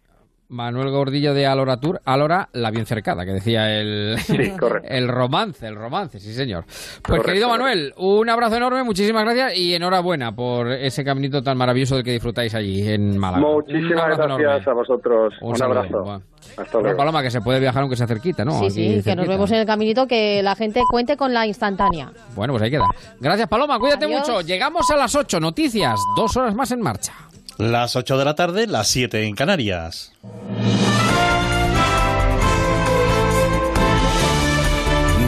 [0.49, 4.37] Manuel Gordillo de Alora Tour, Alora la bien cercada, que decía el, Sí,
[4.85, 6.65] el romance, el romance, sí señor.
[6.67, 7.27] Pues Correcto.
[7.27, 12.05] querido Manuel, un abrazo enorme, muchísimas gracias y enhorabuena por ese caminito tan maravilloso del
[12.05, 13.47] que disfrutáis allí en Málaga.
[13.47, 14.47] Muchísimas gracias enorme.
[14.47, 15.35] a vosotros.
[15.41, 16.03] Un abrazo.
[16.03, 16.23] Bueno.
[16.57, 16.97] Hasta luego.
[16.97, 18.53] Paloma, que se puede viajar aunque sea cerquita, ¿no?
[18.53, 21.45] Sí, Aquí sí, que nos vemos en el caminito, que la gente cuente con la
[21.47, 22.13] instantánea.
[22.35, 22.87] Bueno, pues ahí queda.
[23.21, 24.21] Gracias, Paloma, cuídate Adiós.
[24.21, 24.41] mucho.
[24.43, 27.13] Llegamos a las 8, noticias, dos horas más en marcha.
[27.59, 30.13] Las 8 de la tarde, las 7 en Canarias.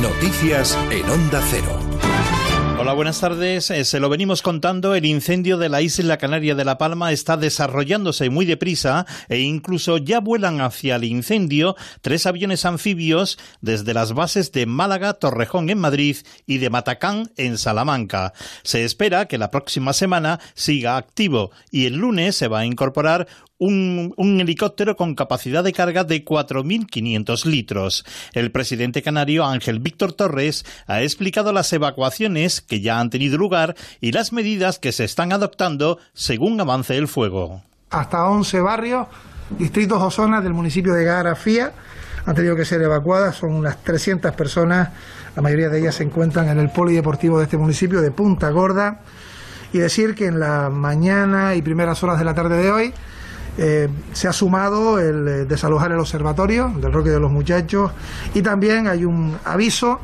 [0.02, 1.87] Noticias en Onda Cero.
[2.80, 3.72] Hola, buenas tardes.
[3.72, 7.36] Eh, Se lo venimos contando, el incendio de la isla canaria de La Palma está
[7.36, 14.12] desarrollándose muy deprisa e incluso ya vuelan hacia el incendio tres aviones anfibios desde las
[14.12, 18.32] bases de Málaga, Torrejón en Madrid y de Matacán en Salamanca.
[18.62, 23.26] Se espera que la próxima semana siga activo y el lunes se va a incorporar
[23.58, 28.04] un, helicóptero con capacidad de carga de 4.500 litros.
[28.32, 33.74] El presidente canario Ángel Víctor Torres ha explicado las evacuaciones que ya han tenido lugar
[34.00, 37.62] y las medidas que se están adoptando según avance el fuego.
[37.90, 39.06] Hasta 11 barrios,
[39.58, 41.72] distritos o zonas del municipio de Garafía
[42.26, 43.36] han tenido que ser evacuadas.
[43.36, 44.90] Son unas 300 personas,
[45.34, 49.00] la mayoría de ellas se encuentran en el polideportivo de este municipio de Punta Gorda.
[49.70, 52.94] Y decir que en la mañana y primeras horas de la tarde de hoy
[53.58, 57.90] eh, se ha sumado el eh, desalojar el observatorio del Roque de los Muchachos
[58.32, 60.00] y también hay un aviso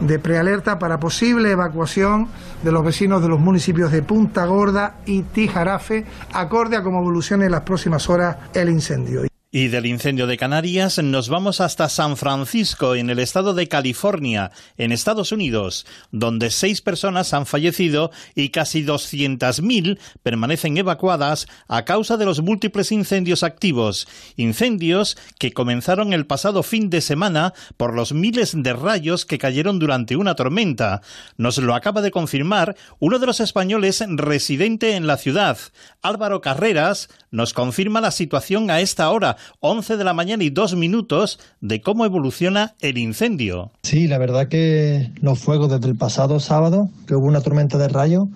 [0.00, 2.28] de prealerta para posible evacuación
[2.62, 7.46] de los vecinos de los municipios de Punta Gorda y Tijarafe, acorde a cómo evolucione
[7.46, 9.22] en las próximas horas el incendio.
[9.52, 14.50] Y del incendio de Canarias nos vamos hasta San Francisco, en el estado de California,
[14.76, 22.16] en Estados Unidos, donde seis personas han fallecido y casi 200.000 permanecen evacuadas a causa
[22.16, 24.08] de los múltiples incendios activos.
[24.34, 29.78] Incendios que comenzaron el pasado fin de semana por los miles de rayos que cayeron
[29.78, 31.02] durante una tormenta.
[31.36, 35.56] Nos lo acaba de confirmar uno de los españoles residente en la ciudad.
[36.02, 40.74] Álvaro Carreras nos confirma la situación a esta hora 11 de la mañana y dos
[40.76, 43.72] minutos de cómo evoluciona el incendio.
[43.82, 47.88] Sí, la verdad que los fuegos desde el pasado sábado, que hubo una tormenta de
[47.88, 48.28] rayos,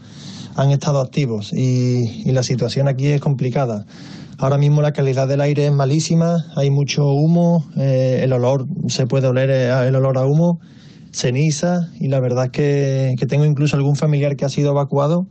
[0.57, 3.87] han estado activos y, la situación aquí es complicada.
[4.39, 9.07] Ahora mismo la calidad del aire es malísima, hay mucho humo, eh, el olor, se
[9.07, 10.61] puede oler eh, el olor a humo,
[11.13, 15.27] ceniza y la verdad que tengo incluso algún familiar que ha sido evacuado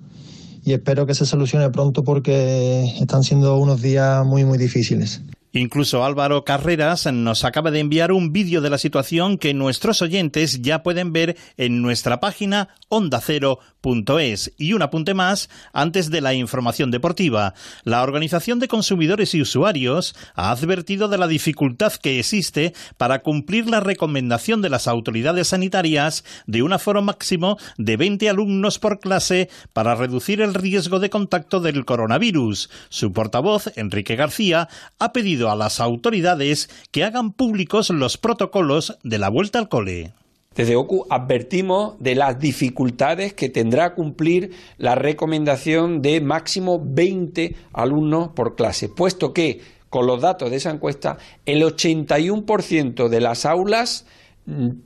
[0.63, 5.21] y espero que se solucione pronto porque están siendo unos días muy muy difíciles.
[5.51, 10.61] Incluso Álvaro Carreras nos acaba de enviar un vídeo de la situación que nuestros oyentes
[10.61, 14.53] ya pueden ver en nuestra página ondacero.es.
[14.57, 17.55] Y un apunte más antes de la información deportiva.
[17.83, 23.67] La Organización de Consumidores y Usuarios ha advertido de la dificultad que existe para cumplir
[23.67, 29.49] la recomendación de las autoridades sanitarias de un aforo máximo de 20 alumnos por clase
[29.73, 32.69] para reducir el riesgo de contacto del coronavirus.
[32.89, 34.69] Su portavoz, Enrique García,
[34.99, 40.13] ha pedido a las autoridades que hagan públicos los protocolos de la vuelta al cole.
[40.55, 48.29] Desde OCU advertimos de las dificultades que tendrá cumplir la recomendación de máximo 20 alumnos
[48.29, 54.05] por clase, puesto que, con los datos de esa encuesta, el 81% de las aulas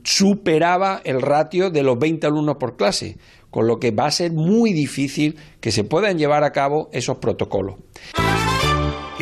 [0.02, 3.16] superaba el ratio de los 20 alumnos por clase,
[3.50, 7.18] con lo que va a ser muy difícil que se puedan llevar a cabo esos
[7.18, 7.76] protocolos.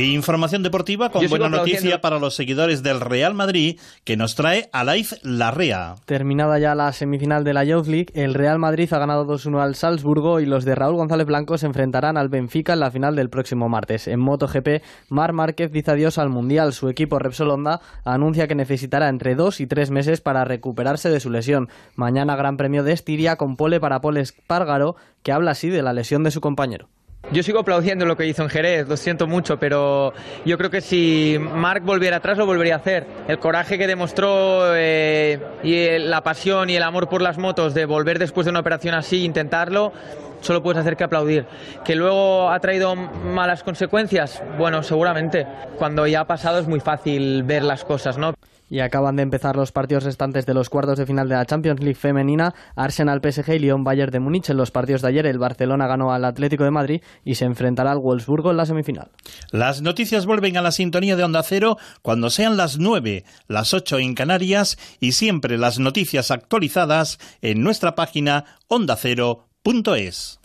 [0.06, 5.12] Información deportiva con buena noticia para los seguidores del Real Madrid que nos trae Alaif
[5.22, 5.96] Larrea.
[6.04, 9.74] Terminada ya la semifinal de la Youth League, el Real Madrid ha ganado 2-1 al
[9.74, 13.30] Salzburgo y los de Raúl González Blanco se enfrentarán al Benfica en la final del
[13.30, 14.08] próximo martes.
[14.08, 16.72] En MotoGP, Mar Márquez dice adiós al Mundial.
[16.72, 21.20] Su equipo Repsol Honda anuncia que necesitará entre dos y tres meses para recuperarse de
[21.20, 21.68] su lesión.
[21.94, 25.92] Mañana Gran Premio de Estiria con pole para Paul Espargaro, que habla así de la
[25.92, 26.88] lesión de su compañero.
[27.30, 30.12] Yo sigo aplaudiendo lo que hizo en Jerez, lo siento mucho, pero
[30.44, 33.06] yo creo que si Marc volviera atrás lo volvería a hacer.
[33.28, 37.86] El coraje que demostró eh, y la pasión y el amor por las motos de
[37.86, 39.92] volver después de una operación así, intentarlo,
[40.40, 41.46] solo puedes hacer que aplaudir.
[41.84, 44.42] ¿Que luego ha traído malas consecuencias?
[44.58, 45.46] Bueno, seguramente.
[45.78, 48.34] Cuando ya ha pasado es muy fácil ver las cosas, ¿no?
[48.72, 51.80] Y acaban de empezar los partidos restantes de los cuartos de final de la Champions
[51.80, 52.54] League femenina.
[52.74, 54.48] Arsenal, PSG y Lyon Bayern de Múnich.
[54.48, 57.92] En los partidos de ayer el Barcelona ganó al Atlético de Madrid y se enfrentará
[57.92, 59.10] al Wolfsburgo en la semifinal.
[59.50, 63.98] Las noticias vuelven a la sintonía de Onda Cero cuando sean las 9, las 8
[63.98, 70.41] en Canarias y siempre las noticias actualizadas en nuestra página ondacero.es.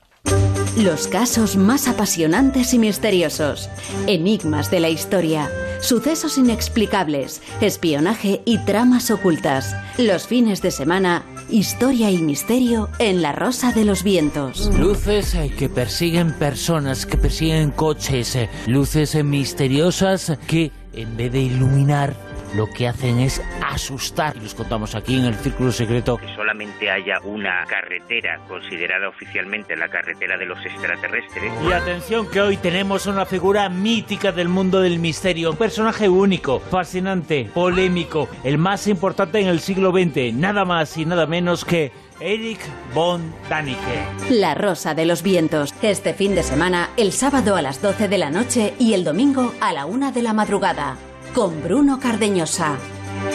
[0.77, 3.67] Los casos más apasionantes y misteriosos.
[4.05, 5.49] Enigmas de la historia.
[5.81, 7.41] Sucesos inexplicables.
[7.61, 9.75] Espionaje y tramas ocultas.
[9.97, 11.23] Los fines de semana.
[11.49, 14.69] Historia y misterio en La Rosa de los Vientos.
[14.77, 18.35] Luces eh, que persiguen personas, que persiguen coches.
[18.35, 22.15] eh, Luces eh, misteriosas que, en vez de iluminar,
[22.55, 24.35] lo que hacen es asustar.
[24.37, 26.17] Y los contamos aquí en el Círculo Secreto.
[26.17, 31.51] Que solamente haya una carretera considerada oficialmente la carretera de los extraterrestres.
[31.67, 36.59] Y atención que hoy tenemos una figura mítica del mundo del misterio, un personaje único,
[36.59, 41.91] fascinante, polémico, el más importante en el siglo XX, nada más y nada menos que
[42.19, 42.59] Eric
[42.93, 44.41] von Däniken.
[44.41, 45.73] La Rosa de los Vientos.
[45.81, 49.53] Este fin de semana, el sábado a las 12 de la noche y el domingo
[49.61, 50.97] a la 1 de la madrugada.
[51.33, 52.77] Con Bruno Cardeñosa.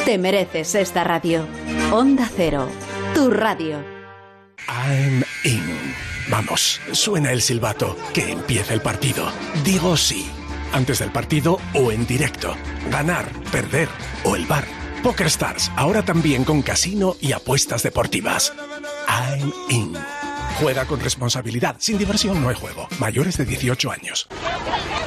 [0.05, 1.47] Te mereces esta radio.
[1.93, 2.69] Onda Cero.
[3.15, 3.83] Tu radio.
[4.69, 5.95] I'm in.
[6.29, 7.97] Vamos, suena el silbato.
[8.13, 9.31] Que empiece el partido.
[9.65, 10.29] Digo sí.
[10.73, 12.57] Antes del partido o en directo.
[12.91, 13.89] Ganar, perder
[14.25, 14.65] o el bar.
[15.03, 18.53] Poker Stars, ahora también con casino y apuestas deportivas.
[19.09, 19.95] I'm in.
[20.61, 21.77] Juega con responsabilidad.
[21.81, 22.89] Sin diversión no hay juego.
[22.99, 24.29] Mayores de 18 años.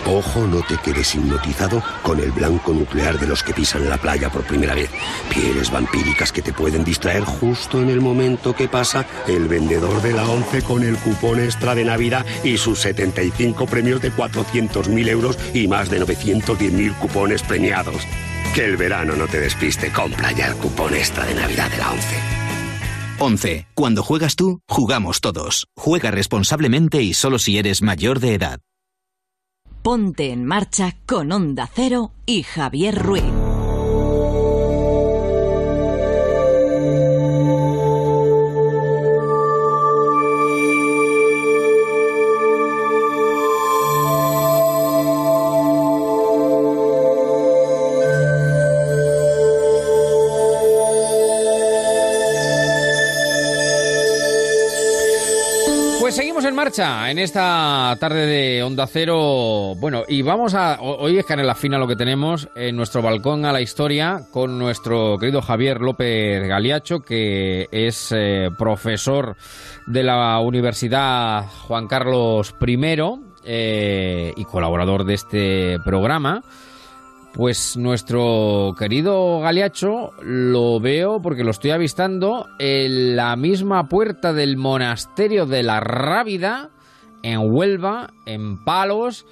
[0.08, 4.30] Ojo, no te quedes hipnotizado con el blanco nuclear de los que pisan la playa
[4.30, 4.92] por primera vez.
[5.30, 10.14] Pieles vampíricas que te pueden distraer justo en el momento que pasa el vendedor de
[10.14, 15.40] la 11 con el cupón extra de Navidad y sus 75 premios de 400.000 euros
[15.54, 18.04] y más de 910.000 cupones premiados.
[18.54, 21.92] Que el verano no te despiste, compra ya el cupón extra de Navidad de la
[21.92, 22.16] 11.
[23.18, 23.68] 11.
[23.74, 25.68] Cuando juegas tú, jugamos todos.
[25.76, 28.60] Juega responsablemente y solo si eres mayor de edad.
[29.86, 33.45] Ponte en marcha con Onda Cero y Javier Ruiz.
[56.78, 59.76] En esta tarde de Onda Cero.
[59.78, 60.82] Bueno, y vamos a.
[60.82, 65.18] Hoy es canela fina lo que tenemos en nuestro balcón a la historia con nuestro
[65.18, 69.38] querido Javier López Galiacho, que es eh, profesor
[69.88, 72.78] de la Universidad Juan Carlos I
[73.46, 76.42] eh, y colaborador de este programa.
[77.36, 84.56] Pues nuestro querido Galiacho lo veo porque lo estoy avistando en la misma puerta del
[84.56, 86.70] monasterio de la Rábida,
[87.24, 89.28] en Huelva, en Palos,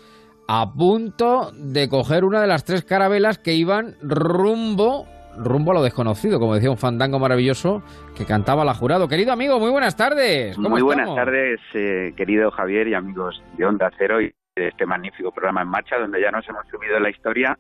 [0.50, 5.06] a punto de coger una de las tres carabelas que iban rumbo,
[5.38, 7.84] rumbo a lo desconocido, como decía un fandango maravilloso
[8.18, 9.08] que cantaba la jurado.
[9.08, 10.58] Querido amigo, muy buenas tardes.
[10.58, 11.26] ¿Cómo Muy buenas estamos?
[11.26, 15.70] tardes, eh, querido Javier y amigos de Onda Cero y de este magnífico programa en
[15.70, 17.58] marcha donde ya nos hemos subido en la historia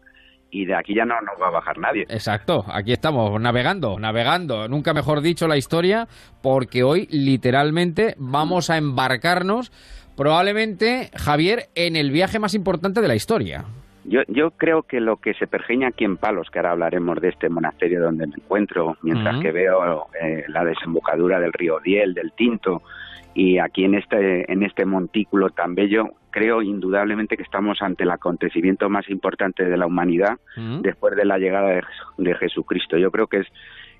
[0.53, 2.03] y de aquí ya no nos va a bajar nadie.
[2.03, 6.07] Exacto, aquí estamos navegando, navegando, nunca mejor dicho la historia,
[6.41, 9.71] porque hoy literalmente vamos a embarcarnos
[10.15, 13.65] probablemente, Javier, en el viaje más importante de la historia.
[14.05, 17.29] Yo, yo creo que lo que se pergeña aquí en Palos, que ahora hablaremos de
[17.29, 22.33] este monasterio donde me encuentro, mientras que veo eh, la desembocadura del río Diel, del
[22.33, 22.83] Tinto,
[23.33, 28.11] y aquí en este, en este montículo tan bello, creo indudablemente que estamos ante el
[28.11, 30.39] acontecimiento más importante de la humanidad
[30.81, 31.81] después de la llegada de,
[32.17, 32.97] de Jesucristo.
[32.97, 33.47] Yo creo que es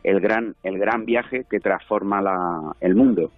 [0.03, 3.31] el gran, el gran viaje que transforma la- el mundo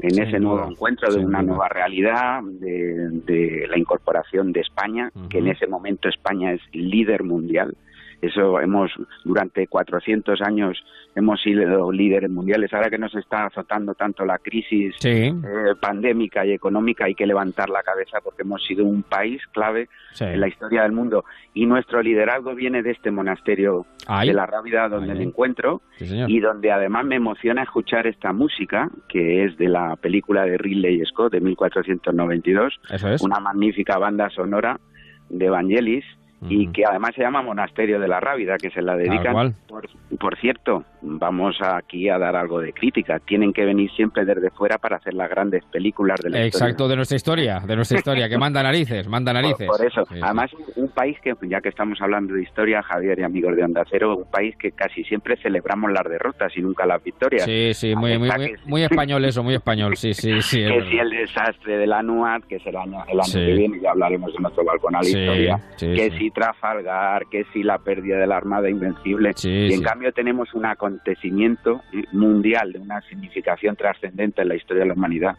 [0.00, 1.48] en Sin ese duda, nuevo encuentro de una duda.
[1.50, 7.22] nueva realidad, de, de la incorporación de España, que en ese momento España es líder
[7.24, 7.76] mundial.
[8.20, 8.90] Eso hemos,
[9.24, 10.76] durante 400 años,
[11.14, 12.72] hemos sido líderes mundiales.
[12.74, 15.32] Ahora que nos está azotando tanto la crisis eh,
[15.80, 20.24] pandémica y económica, hay que levantar la cabeza porque hemos sido un país clave Sí.
[20.24, 21.24] en la historia del mundo.
[21.54, 23.86] Y nuestro liderazgo viene de este monasterio
[24.26, 28.90] de la Rábida, donde me encuentro, Sí, y donde además me emociona escuchar esta música,
[29.08, 33.22] que es de la película de Ridley Scott de 1492, Eso es.
[33.22, 34.80] una magnífica banda sonora
[35.28, 36.04] de Evangelis,
[36.42, 39.54] y que además se llama Monasterio de la Rábida, que se la dedican.
[39.66, 43.18] Por, por cierto, vamos aquí a dar algo de crítica.
[43.18, 46.66] Tienen que venir siempre desde fuera para hacer las grandes películas de la historia.
[46.66, 49.66] Exacto, de nuestra historia, de nuestra historia, que manda narices, manda narices.
[49.66, 53.18] Por, por eso, Sí, además un país que, ya que estamos hablando de historia, Javier
[53.18, 56.86] y amigos de Onda Cero, un país que casi siempre celebramos las derrotas y nunca
[56.86, 57.44] las victorias.
[57.44, 60.58] Sí, sí, muy, muy, muy, muy español eso, muy español, sí, sí, sí.
[60.64, 63.38] que si el desastre de la NUAD, que es el año, el año Sí.
[63.44, 66.27] que viene, ya hablaremos en otro balcón a la Sí, historia, sí, que sí.
[66.28, 69.82] Si Trafalgar, que si la pérdida de la Armada Invencible, y en sí.
[69.82, 75.36] cambio tenemos un acontecimiento mundial de una significación trascendente en la historia de la humanidad,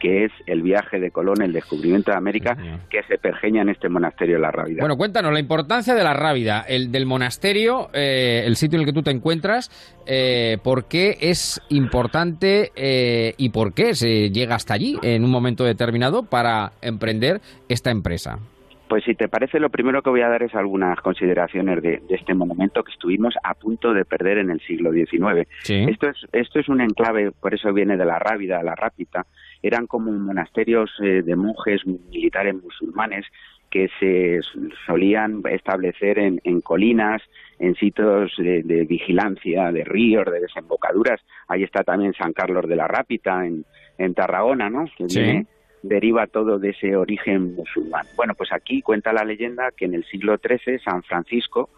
[0.00, 2.56] que es el viaje de Colón, el descubrimiento de América,
[2.90, 4.80] que se pergeña en este monasterio de la Rábida.
[4.80, 8.86] Bueno, cuéntanos la importancia de la Rábida, el del monasterio, eh, el sitio en el
[8.86, 9.70] que tú te encuentras,
[10.06, 15.30] eh, por qué es importante eh, y por qué se llega hasta allí en un
[15.30, 18.40] momento determinado para emprender esta empresa.
[18.92, 22.14] Pues si te parece, lo primero que voy a dar es algunas consideraciones de, de
[22.14, 25.48] este monumento que estuvimos a punto de perder en el siglo XIX.
[25.62, 25.86] Sí.
[25.88, 29.24] Esto es esto es un enclave, por eso viene de la Rábida, la Rápita.
[29.62, 33.24] Eran como monasterios eh, de monjes militares musulmanes
[33.70, 34.40] que se
[34.86, 37.22] solían establecer en, en colinas,
[37.58, 41.20] en sitios de, de vigilancia de ríos, de desembocaduras.
[41.48, 43.64] Ahí está también San Carlos de la Rápita en,
[43.96, 44.84] en Tarragona, ¿no?
[44.98, 45.18] Que Sí.
[45.20, 45.46] viene-
[45.82, 48.06] deriva todo de ese origen musulmán.
[48.16, 51.70] Bueno, pues aquí cuenta la leyenda que en el siglo XIII San Francisco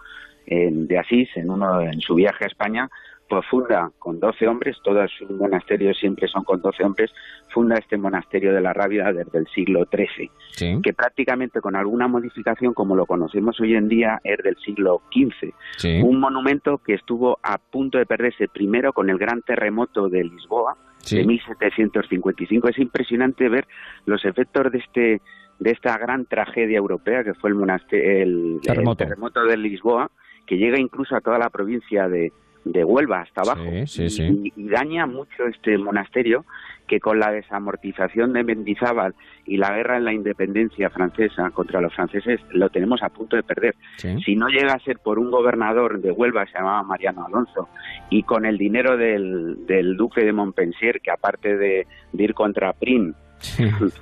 [0.46, 2.90] eh, de Asís, en uno en su viaje a España,
[3.28, 7.10] pues funda con 12 hombres, todos sus monasterios siempre son con 12 hombres,
[7.48, 12.74] funda este monasterio de la Rábida desde el siglo XIII, que prácticamente con alguna modificación,
[12.74, 15.52] como lo conocemos hoy en día, es del siglo XV.
[15.78, 16.02] Sí.
[16.02, 20.76] Un monumento que estuvo a punto de perderse primero con el gran terremoto de Lisboa
[21.04, 21.16] Sí.
[21.16, 22.68] de 1755.
[22.68, 23.66] Es impresionante ver
[24.06, 25.20] los efectos de este
[25.60, 27.56] de esta gran tragedia europea que fue el,
[27.92, 30.10] el, el terremoto de Lisboa,
[30.46, 32.32] que llega incluso a toda la provincia de,
[32.64, 34.22] de Huelva hasta abajo Sí, sí, sí.
[34.22, 36.44] Y, y daña mucho este monasterio
[36.86, 39.14] que con la desamortización de Mendizábal
[39.46, 43.42] y la guerra en la independencia francesa contra los franceses lo tenemos a punto de
[43.42, 43.74] perder.
[43.96, 47.68] Si no llega a ser por un gobernador de Huelva, se llamaba Mariano Alonso,
[48.10, 52.72] y con el dinero del, del duque de Montpensier, que aparte de, de ir contra
[52.72, 53.14] Prim,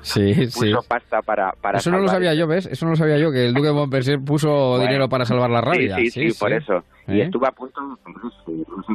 [0.03, 0.47] Sí, sí.
[0.47, 2.67] puso pasta para, para Eso no lo sabía yo, ¿ves?
[2.67, 5.51] Eso no lo sabía yo, que el duque de Montpensier puso Bueno, dinero para salvar
[5.51, 5.97] la rábida.
[5.97, 6.85] Sí, sí, sí, por eso.
[7.09, 7.25] Y ¿Eh?
[7.25, 7.99] estuvo a punto,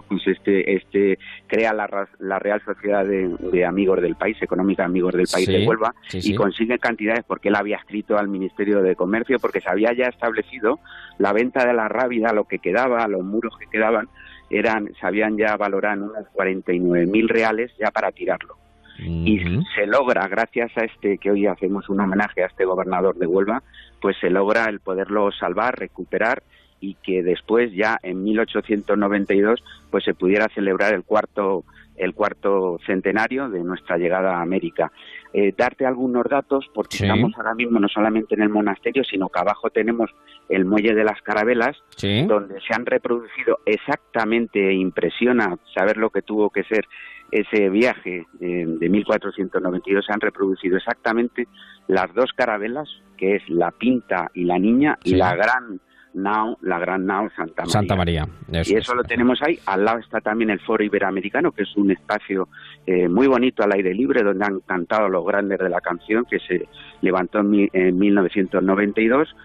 [0.08, 5.14] pues este, este crea la, la Real Sociedad de, de Amigos del País, Económica Amigos
[5.14, 9.40] del País de Huelva, y consigue cantidades porque él había escrito al Ministerio de Comercio,
[9.40, 10.80] porque se había ya establecido
[11.18, 14.08] la venta de la rábida, lo que quedaba, los muros que quedaban,
[14.50, 18.58] eran, se habían ya valorado en unos 49 mil reales ya para tirarlo
[19.00, 19.40] y
[19.76, 23.64] se logra, gracias a este que hoy hacemos un homenaje a este gobernador de Huelva,
[24.02, 26.44] pues se logra el poderlo salvar, recuperar
[26.80, 31.64] y que después ya en 1892 pues se pudiera celebrar el cuarto
[31.96, 34.92] el cuarto centenario de nuestra llegada a América.
[35.34, 37.04] Eh, darte algunos datos porque Sí.
[37.04, 40.10] estamos ahora mismo no solamente en el monasterio, sino que abajo tenemos
[40.50, 42.26] el muelle de las carabelas, Sí.
[42.26, 46.86] donde se han reproducido exactamente, impresiona saber lo que tuvo que ser
[47.32, 51.48] ese viaje eh, de 1492, se han reproducido exactamente
[51.88, 55.82] las dos carabelas, que es la Pinta y la Niña, y la gran
[56.22, 57.72] nao, la gran nao Santa María.
[57.72, 58.28] Santa María.
[58.52, 58.84] Eso y es.
[58.84, 59.58] eso lo tenemos ahí.
[59.66, 62.50] Al lado está también el Foro Iberoamericano, que es un espacio
[62.86, 66.40] eh, muy bonito al aire libre, donde han cantado los grandes de la canción, que
[66.40, 66.68] se
[67.02, 69.36] levantó en, mi- en 1992.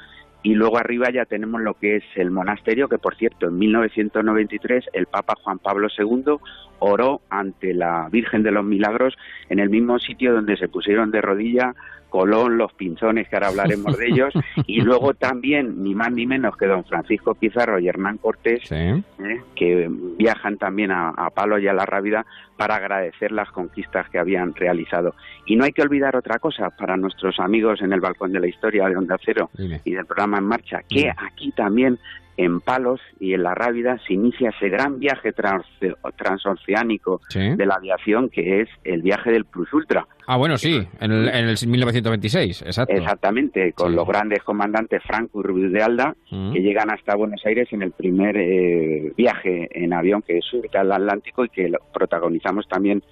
[0.44, 4.86] Y luego arriba ya tenemos lo que es el monasterio, que por cierto, en 1993
[4.92, 6.36] el Papa Juan Pablo II
[6.80, 9.14] oró ante la Virgen de los Milagros
[9.48, 11.74] en el mismo sitio donde se pusieron de rodilla
[12.12, 14.34] Colón, los Pinzones, que ahora hablaremos de ellos,
[14.66, 19.02] y luego también, ni más ni menos que don Francisco Pizarro y Hernán Cortés, ¿eh?
[19.56, 19.88] que
[20.18, 22.26] viajan también a, a Palo y a la Rábida
[22.58, 25.14] para agradecer las conquistas que habían realizado.
[25.46, 28.46] Y no hay que olvidar otra cosa para nuestros amigos en el Balcón de la
[28.46, 31.98] Historia de Onda Cero y del programa En Marcha, que aquí también
[32.36, 35.66] en Palos y en la Rábida se inicia ese gran viaje trans-
[36.16, 37.54] transoceánico Sí.
[37.56, 40.06] de la aviación que es el viaje del Plus Ultra.
[40.26, 42.94] Ah, bueno, sí, en el, en el 1926, exacto.
[42.94, 46.52] Exactamente, con los grandes comandantes Franco y Ruiz de Alda, Mm.
[46.52, 50.92] que llegan hasta Buenos Aires en el primer eh, viaje en avión que surca el
[50.92, 53.02] Atlántico y que lo protagonizamos también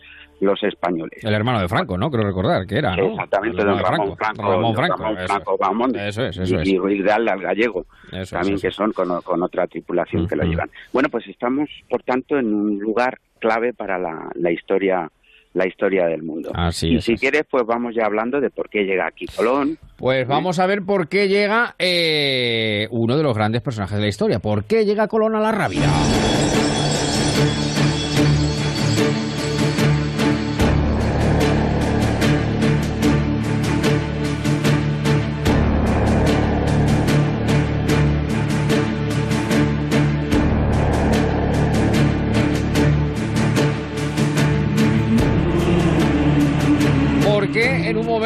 [0.41, 1.23] los españoles.
[1.23, 2.11] El hermano de Franco, ¿no?
[2.11, 3.11] Creo recordar que era, ¿no?
[3.11, 6.69] Exactamente, don Ramón Franco, Ramón Franco, Ramón Franco Bahamonde, Eso es, eso y, es.
[6.69, 9.67] y Ruiz de Alda, el gallego, Eso es, también eso que son con, con otra
[9.67, 10.71] tripulación que lo llevan.
[10.93, 15.11] Bueno, pues estamos, por tanto, en un lugar clave para la, la historia
[15.53, 16.51] la historia del mundo.
[16.55, 19.79] Así y es, si quieres, pues vamos ya hablando de por qué llega aquí Colón,
[19.97, 24.09] Pues vamos a ver por qué llega eh, uno de los grandes personajes de la
[24.09, 24.39] historia.
[24.39, 25.89] ¿Por qué llega Colón a la Rábida?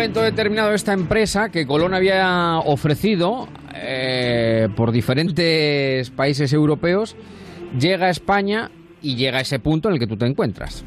[0.04, 7.16] Momento determinado esta empresa que Colón había ofrecido eh, por diferentes países europeos
[7.80, 8.70] llega a España
[9.00, 10.84] y llega a ese punto en el que tú te encuentras.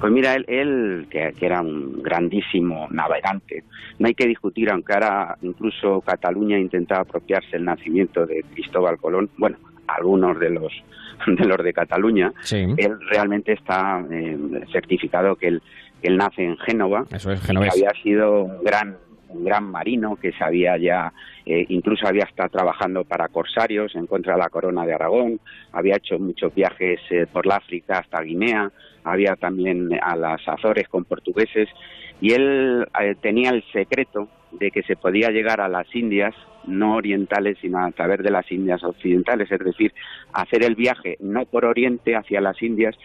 [0.00, 3.62] Pues mira, él, él que, que era un grandísimo navegante,
[4.00, 9.30] no hay que discutir, aunque ahora incluso Cataluña intentaba apropiarse el nacimiento de Cristóbal Colón,
[9.38, 10.72] bueno, algunos de los
[11.26, 14.36] de los de Cataluña, él realmente está eh,
[14.72, 17.72] certificado que él, que él nace en Génova, Eso es, genovés.
[17.74, 18.96] había sido un gran
[19.28, 21.12] un gran marino que sabía ya,
[21.44, 25.40] eh, incluso había estado trabajando para corsarios en contra de la corona de Aragón,
[25.72, 28.70] había hecho muchos viajes eh, por la África hasta Guinea,
[29.04, 31.68] había también a las Azores con portugueses
[32.20, 36.34] y él eh, tenía el secreto de que se podía llegar a las Indias,
[36.66, 39.92] no orientales, sino a través de las Indias occidentales, es decir,
[40.32, 42.96] hacer el viaje no por oriente hacia las Indias,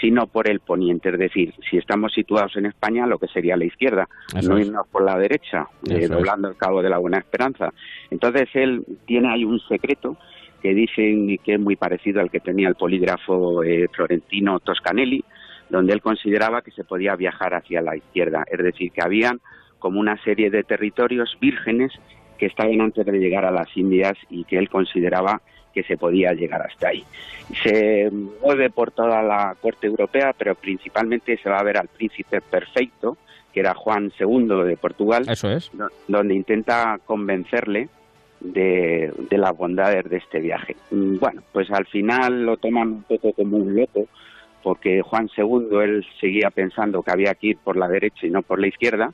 [0.00, 3.64] sino por el poniente, es decir, si estamos situados en España, lo que sería la
[3.66, 4.66] izquierda, Eso no es.
[4.66, 6.10] irnos por la derecha, eh, Eso es.
[6.10, 7.72] doblando el cabo de la Buena Esperanza.
[8.10, 10.16] Entonces él tiene ahí un secreto
[10.62, 15.24] que dicen que es muy parecido al que tenía el polígrafo eh, florentino Toscanelli,
[15.68, 19.40] donde él consideraba que se podía viajar hacia la izquierda, es decir, que habían
[19.78, 21.92] como una serie de territorios vírgenes
[22.38, 25.40] que estaban antes de llegar a las Indias y que él consideraba
[25.72, 27.04] que se podía llegar hasta ahí.
[27.62, 28.10] Se
[28.42, 33.16] mueve por toda la corte europea, pero principalmente se va a ver al príncipe perfecto,
[33.52, 35.70] que era Juan II de Portugal, Eso es.
[35.72, 37.88] do- donde intenta convencerle
[38.40, 40.76] de, de las bondades de este viaje.
[40.90, 44.06] Mm, Bueno, pues al final lo toman un poco como un loco,
[44.62, 48.42] porque Juan II él seguía pensando que había que ir por la derecha y no
[48.42, 49.12] por la izquierda,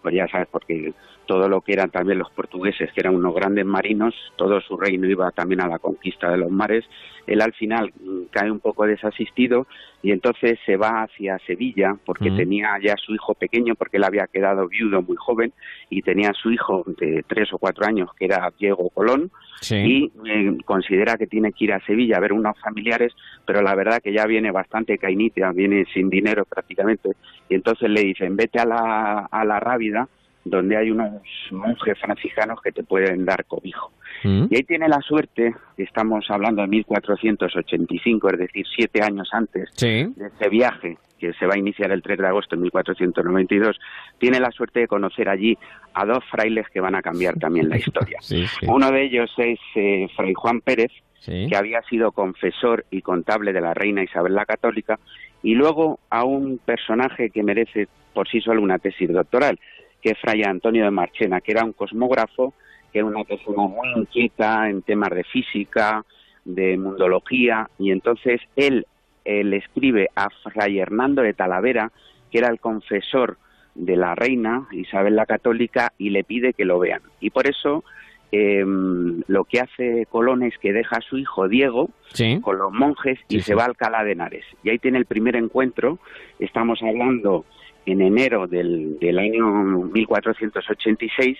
[0.00, 0.92] pues ya sabes, porque
[1.26, 5.06] todo lo que eran también los portugueses, que eran unos grandes marinos, todo su reino
[5.08, 6.84] iba también a la conquista de los mares,
[7.26, 9.66] él al final mm, cae un poco desasistido
[10.02, 14.26] y entonces se va hacia Sevilla porque tenía ya su hijo pequeño, porque él había
[14.26, 15.52] quedado viudo muy joven
[15.90, 19.30] y tenía su hijo de tres o cuatro años, que era Diego Colón,
[19.60, 19.76] Sí.
[19.76, 23.12] y eh, considera que tiene que ir a Sevilla a ver unos familiares,
[23.46, 27.10] pero la verdad que ya viene bastante cainita, viene sin dinero prácticamente,
[27.48, 30.08] y entonces le dicen, vete a la, a la Rábida,
[30.44, 31.12] donde hay unos
[31.50, 33.92] monjes franciscanos que te pueden dar cobijo.
[34.24, 34.46] Mm.
[34.50, 40.04] Y ahí tiene la suerte, estamos hablando de 1485, es decir, siete años antes Sí.
[40.16, 43.78] de ese viaje, que se va a iniciar el 3 de agosto de 1492,
[44.18, 45.56] tiene la suerte de conocer allí
[45.94, 48.18] a dos frailes que van a cambiar también la historia.
[48.20, 48.66] Sí, sí.
[48.68, 50.90] Uno de ellos es eh, Fray Juan Pérez,
[51.24, 54.98] que había sido confesor y contable de la reina Isabel la Católica,
[55.44, 59.58] y luego a un personaje que merece por sí solo una tesis doctoral,
[60.02, 62.52] que es Fray Antonio de Marchena, que era un cosmógrafo,
[62.92, 66.04] que era una persona muy inquieta en temas de física,
[66.44, 68.86] de mundología, y entonces él,
[69.24, 71.92] él escribe a Fray Hernando de Talavera,
[72.30, 73.38] que era el confesor
[73.74, 77.00] de la reina Isabel la Católica, y le pide que lo vean.
[77.20, 77.84] Y por eso
[78.32, 82.40] eh, lo que hace Colón es que deja a su hijo Diego Sí.
[82.42, 84.44] con los monjes y Sí, se va a Alcalá de Henares.
[84.64, 85.98] Y ahí tiene el primer encuentro,
[86.38, 87.44] estamos hablando
[87.86, 89.46] en enero del, del año
[89.92, 91.38] 1486,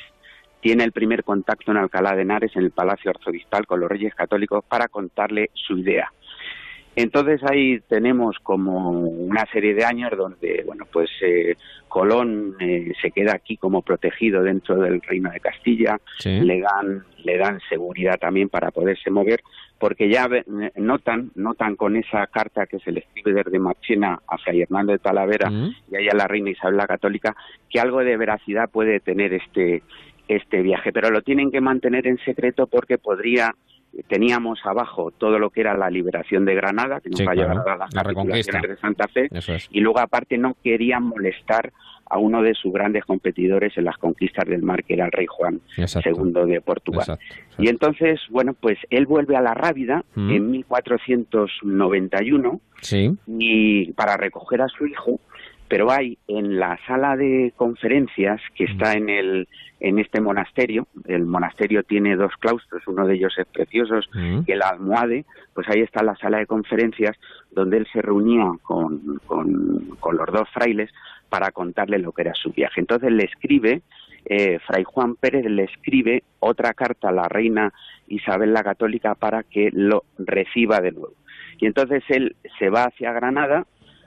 [0.61, 4.15] tiene el primer contacto en Alcalá de Henares, en el Palacio Arzobispal, con los reyes
[4.15, 6.13] católicos para contarle su idea.
[6.95, 11.57] Entonces ahí tenemos como una serie de años donde, bueno, pues eh,
[11.89, 16.41] Colón eh, se queda aquí como protegido dentro del Reino de Castilla, Sí.
[16.41, 19.41] le dan le dan seguridad también para poderse mover,
[19.79, 20.45] porque ya ve-
[20.77, 24.99] notan notan con esa carta que se le escribe desde Marchena a Fray Hernando de
[24.99, 25.71] Talavera Mm.
[25.93, 27.37] y ahí a la reina Isabel la Católica
[27.71, 29.83] que algo de veracidad puede tener este
[30.29, 33.55] este viaje, pero lo tienen que mantener en secreto porque podría
[34.09, 37.35] teníamos abajo todo lo que era la liberación de Granada, que nos Sí, va a
[37.35, 38.61] claro, llevar a las la reconquista.
[38.61, 39.69] de Santa Fe, es.
[39.71, 41.73] y luego aparte no querían molestar
[42.07, 45.27] a uno de sus grandes competidores en las conquistas del mar, que era el rey
[45.27, 46.11] Juan Exacto.
[46.11, 47.01] II de Portugal.
[47.03, 47.25] Exacto,
[47.59, 50.31] Y entonces, bueno, pues él vuelve a la Rábida Mm.
[50.31, 53.17] en 1491 Sí.
[53.27, 55.21] y para recoger a su hijo,
[55.73, 59.49] pero hay en la sala de conferencias que está en el
[59.81, 64.43] en este monasterio, el monasterio tiene dos claustros, uno de ellos es precioso, Mm.
[64.45, 65.25] que el almohade,
[65.55, 67.17] pues ahí está la sala de conferencias
[67.53, 70.91] donde él se reunía con, con, con los dos frailes
[71.31, 72.79] para contarle lo que era su viaje.
[72.79, 73.81] Entonces le escribe,
[74.27, 77.73] eh, Fray Juan Pérez le escribe otra carta a la reina
[78.09, 81.15] Isabel la Católica para que lo reciba de nuevo.
[81.59, 83.65] Y entonces él se va hacia Granada,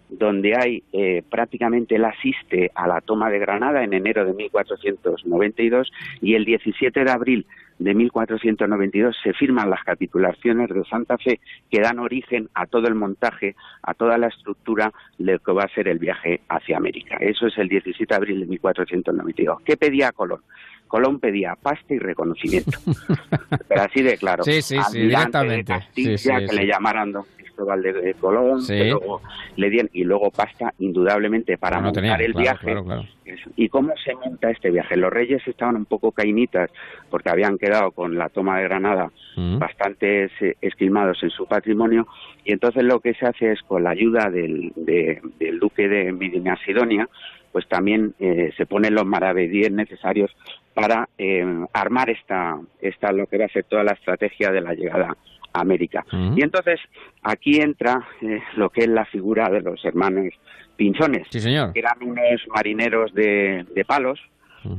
[0.10, 5.92] donde hay eh, prácticamente él asiste a la toma de Granada en enero de 1492
[6.22, 7.46] y el 17 de abril
[7.80, 12.96] de 1492 se firman las capitulaciones de Santa Fe que dan origen a todo el
[12.96, 17.18] montaje, a toda la estructura de lo que va a ser el viaje hacia América.
[17.20, 19.62] Eso es el 17 de abril de 1492.
[19.66, 20.42] ¿Qué pedía Colón?
[20.88, 22.80] Colón pedía pasta y reconocimiento.
[23.68, 24.44] Pero así de claro.
[24.44, 25.74] Sí, sí, sí, directamente.
[25.74, 26.56] de Castilla, Sí, sí, que sí.
[26.56, 27.12] le llamaran
[27.56, 28.74] Cristóbal de Colón, Sí.
[28.78, 29.22] que luego
[29.56, 32.66] le dieron, y luego pasta, indudablemente, para No montar el claro, viaje.
[32.66, 33.04] claro, claro.
[33.24, 33.50] Eso.
[33.56, 34.98] ¿Y cómo se monta este viaje?
[34.98, 36.70] Los reyes estaban un poco cainitas
[37.10, 39.58] porque habían quedado con la toma de Granada Mm.
[39.60, 42.08] bastante eh, esquilmados en su patrimonio
[42.44, 46.12] y entonces lo que se hace es con la ayuda del, de- del duque de
[46.14, 47.10] Medina Sidonia
[47.52, 50.36] pues también eh, se ponen los maravedíes necesarios
[50.74, 54.74] para eh, armar esta, esta lo que va a ser toda la estrategia de la
[54.74, 55.16] llegada
[55.60, 56.06] América.
[56.36, 56.80] Y entonces
[57.24, 60.34] aquí entra eh, lo que es la figura de los hermanos
[60.76, 61.72] Pinzones, Sí, señor.
[61.74, 64.20] que eran unos marineros de, de palos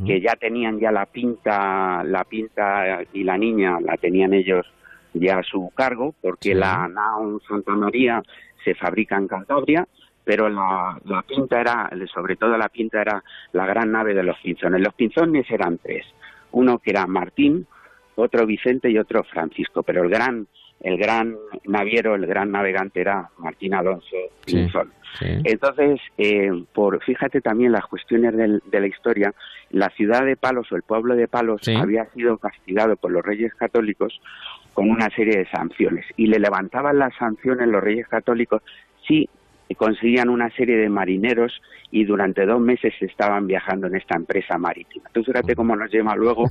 [0.04, 4.66] que ya tenían ya la pinta, la pinta y la niña la tenían ellos
[5.14, 8.20] ya a su cargo, porque la nao Santa María
[8.64, 9.86] se fabrica en Cantabria,
[10.24, 13.22] pero la, la pinta era, sobre todo la pinta era
[13.52, 14.80] la gran nave de los pinzones.
[14.82, 16.04] Los pinzones eran tres,
[16.50, 17.64] uno que era Martín,
[18.16, 20.48] otro Vicente y otro Francisco, pero el gran,
[20.80, 24.92] el gran naviero, el gran navegante era Martín Alonso Pinzón.
[25.44, 29.32] Entonces, eh, por fíjate también las cuestiones del- de la historia,
[29.70, 33.54] la ciudad de Palos o el pueblo de Palos había sido castigado por los reyes
[33.54, 34.20] católicos
[34.74, 38.62] con una serie de sanciones y le levantaban las sanciones los reyes católicos
[39.08, 39.28] si
[39.74, 41.52] conseguían una serie de marineros
[41.90, 45.09] y durante dos meses estaban viajando en esta empresa marítima.
[45.12, 46.44] Tú fíjate cómo nos lleva luego,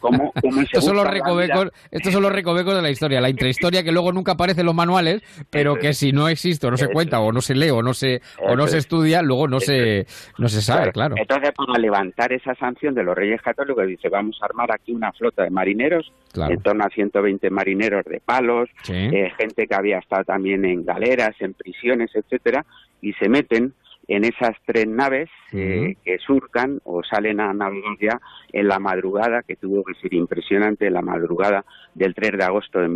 [0.00, 1.72] cómo, cómo se Estos son, los recovecos, vida.
[1.90, 4.74] estos son los recovecos de la historia, la intrahistoria que luego nunca aparece en los
[4.74, 7.82] manuales, pero que si no existe o no se cuenta o no se lee o
[7.82, 8.84] no se, o no se es.
[8.84, 10.06] estudia, luego no se,
[10.38, 11.14] no se sabe, claro.
[11.18, 15.12] Entonces, para levantar esa sanción de los reyes católicos, dice, vamos a armar aquí una
[15.12, 16.52] flota de marineros, Claro.
[16.52, 18.92] en torno a 120 marineros de palos, Sí.
[18.94, 22.57] eh, gente que había estado también en galeras, en prisiones, etcétera,
[23.00, 23.72] y se meten
[24.08, 28.18] en esas tres naves eh, que surcan o salen a navegar ya
[28.52, 31.64] en la madrugada, que tuvo que ser impresionante, la madrugada
[31.94, 32.88] del 3 de agosto de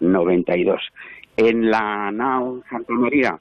[0.00, 0.80] 1492.
[1.36, 3.38] En la nao Santa María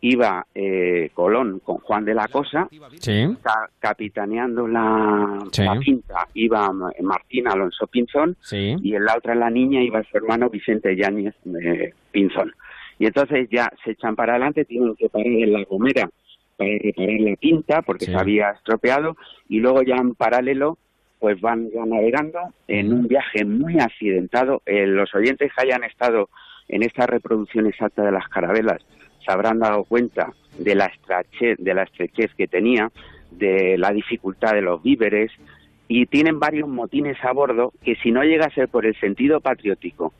[0.00, 3.36] iba eh, Colón con Juan de la Cosa, Sí.
[3.40, 5.62] ca- capitaneando la, Sí.
[5.62, 8.74] la pinta iba Ma- Martín Alonso Pinzón Sí.
[8.82, 12.52] y en la otra la niña iba su hermano Vicente Yáñez eh, Pinzón.
[13.02, 16.08] Y entonces ya se echan para adelante, tienen que parar en La Gomera
[16.56, 18.12] para reparar la pinta porque Sí.
[18.12, 19.16] se había estropeado
[19.48, 20.78] y luego ya en paralelo
[21.18, 22.38] pues van ya navegando
[22.68, 24.62] en un viaje muy accidentado.
[24.66, 26.28] Eh, los oyentes que hayan estado
[26.68, 28.80] en esta reproducción exacta de las carabelas
[29.26, 32.92] se habrán dado cuenta de la estrechez, de la estrechez que tenía,
[33.32, 35.32] de la dificultad de los víveres
[35.88, 39.40] y tienen varios motines a bordo que si no llega a ser por el sentido
[39.40, 40.12] patriótico,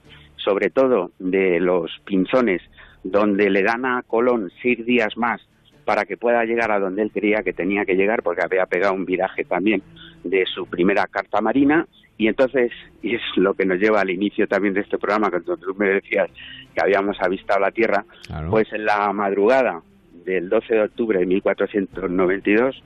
[0.45, 2.63] sobre todo de los pinzones,
[3.05, 5.41] donde le dan a Colón seis días más
[5.85, 8.95] para que pueda llegar a donde él creía que tenía que llegar, porque había pegado
[8.95, 9.83] un viraje también
[10.23, 11.87] de su primera carta marina,
[12.17, 12.71] y entonces,
[13.03, 15.89] y es lo que nos lleva al inicio también de este programa, cuando tú me
[15.89, 16.31] decías
[16.75, 18.05] que habíamos avistado la Tierra,
[18.49, 19.83] pues en la madrugada
[20.25, 22.81] del 12 de octubre de 1492,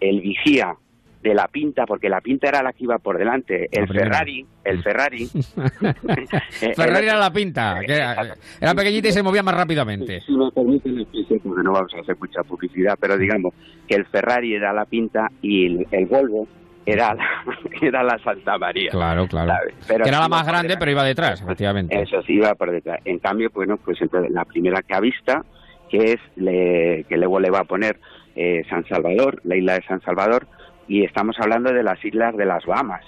[0.00, 0.74] el vigía
[1.22, 3.86] de la Pinta, porque la Pinta era la que iba por delante, el.
[3.86, 5.26] Ferrari, el Ferrari,
[6.76, 10.20] Ferrari era la pinta, que era, era pequeñita y se movía más rápidamente.
[10.20, 11.06] si me permiten
[11.42, 13.54] porque no vamos a hacer mucha publicidad, pero digamos
[13.88, 16.46] que el Ferrari era la Pinta y el, el Volvo
[16.86, 17.24] era la,
[17.82, 18.90] era la Santa María.
[18.90, 19.52] Claro, claro.
[19.86, 20.80] Pero que era la más grande, delante.
[20.80, 22.00] pero iba detrás, efectivamente.
[22.00, 23.00] Eso sí iba por detrás.
[23.04, 25.44] En cambio, bueno, pues entonces la primera que avista,
[25.88, 27.98] que es le, que luego le va a poner
[28.34, 30.46] eh, San Salvador, la isla de San Salvador,
[30.88, 33.04] y estamos hablando de las islas de las Bahamas.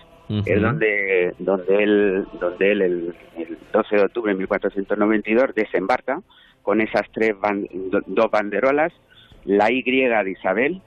[0.46, 6.22] Es donde, donde él, donde él el, el 12 de octubre de 1492 desembarca
[6.62, 7.68] con esas tres ban-
[8.06, 8.92] dos banderolas,
[9.44, 10.80] la Y de Isabel,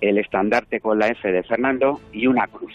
[0.00, 2.74] el estandarte con la F de Fernando y una cruz.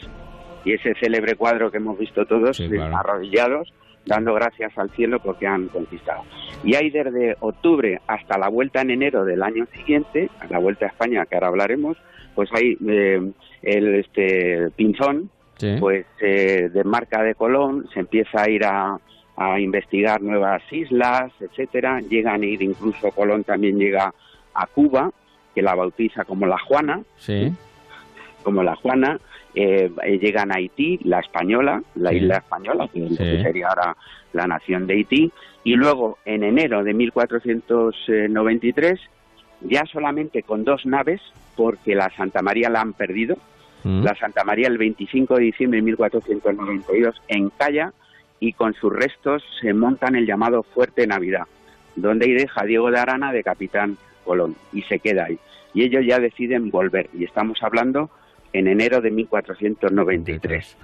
[0.64, 2.58] Y ese célebre cuadro que hemos visto todos
[2.96, 3.74] arrodillados,
[4.06, 6.24] dando gracias al cielo porque han conquistado.
[6.64, 10.86] Y hay desde octubre hasta la vuelta en enero del año siguiente, a la vuelta
[10.86, 11.98] a España, que ahora hablaremos,
[12.38, 13.20] pues hay eh,
[13.64, 15.30] el este Pinzón,
[15.80, 19.00] pues eh, de marca de Colón, se empieza a ir a,
[19.36, 24.14] a investigar nuevas islas, etcétera, llegan a ir incluso Colón también llega
[24.54, 25.10] a Cuba,
[25.56, 27.52] que la bautiza como la Juana, Sí.
[28.44, 29.20] como la Juana,
[29.56, 32.18] eh, eh, llegan a Haití, la española, la Sí.
[32.18, 33.42] isla española, que Sí.
[33.42, 33.98] sería ahora
[34.34, 35.32] la nación de Haití,
[35.64, 39.00] y luego en enero de 1493,
[39.62, 41.20] ya solamente con dos naves,
[41.58, 43.36] porque la Santa María la han perdido,
[43.84, 44.04] Mm.
[44.04, 47.94] la Santa María el 25 de diciembre de 1492 en Calla
[48.40, 51.44] y con sus restos se montan el llamado Fuerte Navidad,
[51.96, 55.38] donde ahí deja a Diego de Arana de capitán Colón y se queda ahí.
[55.74, 58.10] Y ellos ya deciden volver y estamos hablando
[58.52, 60.78] en enero de 1493.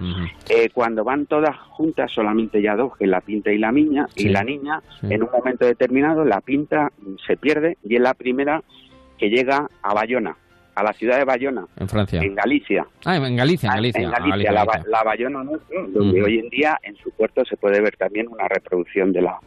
[0.50, 4.30] Eh, cuando van todas juntas, solamente ya dos, que la pinta y la niña, y
[4.30, 5.08] la niña, Sí.
[5.14, 6.92] en un momento determinado, la pinta
[7.26, 8.62] se pierde y es la primera
[9.18, 10.36] que llega a Bayona,
[10.76, 12.22] a la ciudad de Bayona, En Francia.
[12.22, 12.86] en Galicia.
[13.06, 14.02] Ah, en Galicia, en Ah, Galicia.
[14.02, 14.92] En Ah, Galicia, Galicia, la, Galicia.
[14.92, 18.48] la Bayona nuestra, donde hoy en día en su puerto se puede ver también una
[18.48, 19.38] reproducción de la,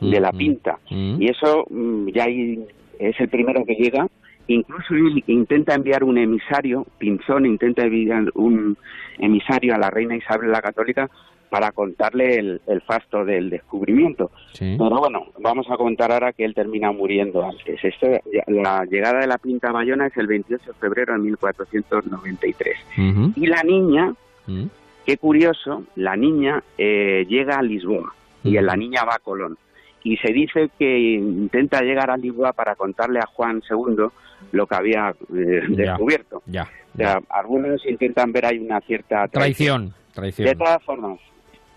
[0.00, 0.78] de la pinta.
[0.90, 4.06] Y eso mm, ya es el primero que llega.
[4.46, 4.94] Incluso
[5.26, 8.76] intenta enviar un emisario, Pinzón intenta enviar un
[9.18, 11.08] emisario a la reina Isabel la Católica
[11.50, 14.30] para contarle el, el fasto del descubrimiento.
[14.52, 14.76] Sí.
[14.78, 17.82] Pero bueno, vamos a contar ahora que él termina muriendo antes.
[17.84, 22.76] Esto, ya- la llegada de la pinta Bayona es el 28 de febrero de 1493.
[22.98, 23.32] Ujú.
[23.36, 24.14] Y la niña,
[24.46, 24.64] Mm.
[25.06, 28.12] qué curioso, la niña eh, llega a Lisboa
[28.42, 29.56] y la niña va a Colón.
[30.02, 34.04] Y se dice que intenta llegar a Lisboa para contarle a Juan II
[34.52, 35.76] lo que había eh, Ya.
[35.92, 36.42] descubierto.
[36.46, 36.68] Ya.
[36.94, 39.94] O sea, algunos intentan ver ahí una cierta Traición.
[40.12, 40.46] Traición.
[40.48, 41.18] de todas formas,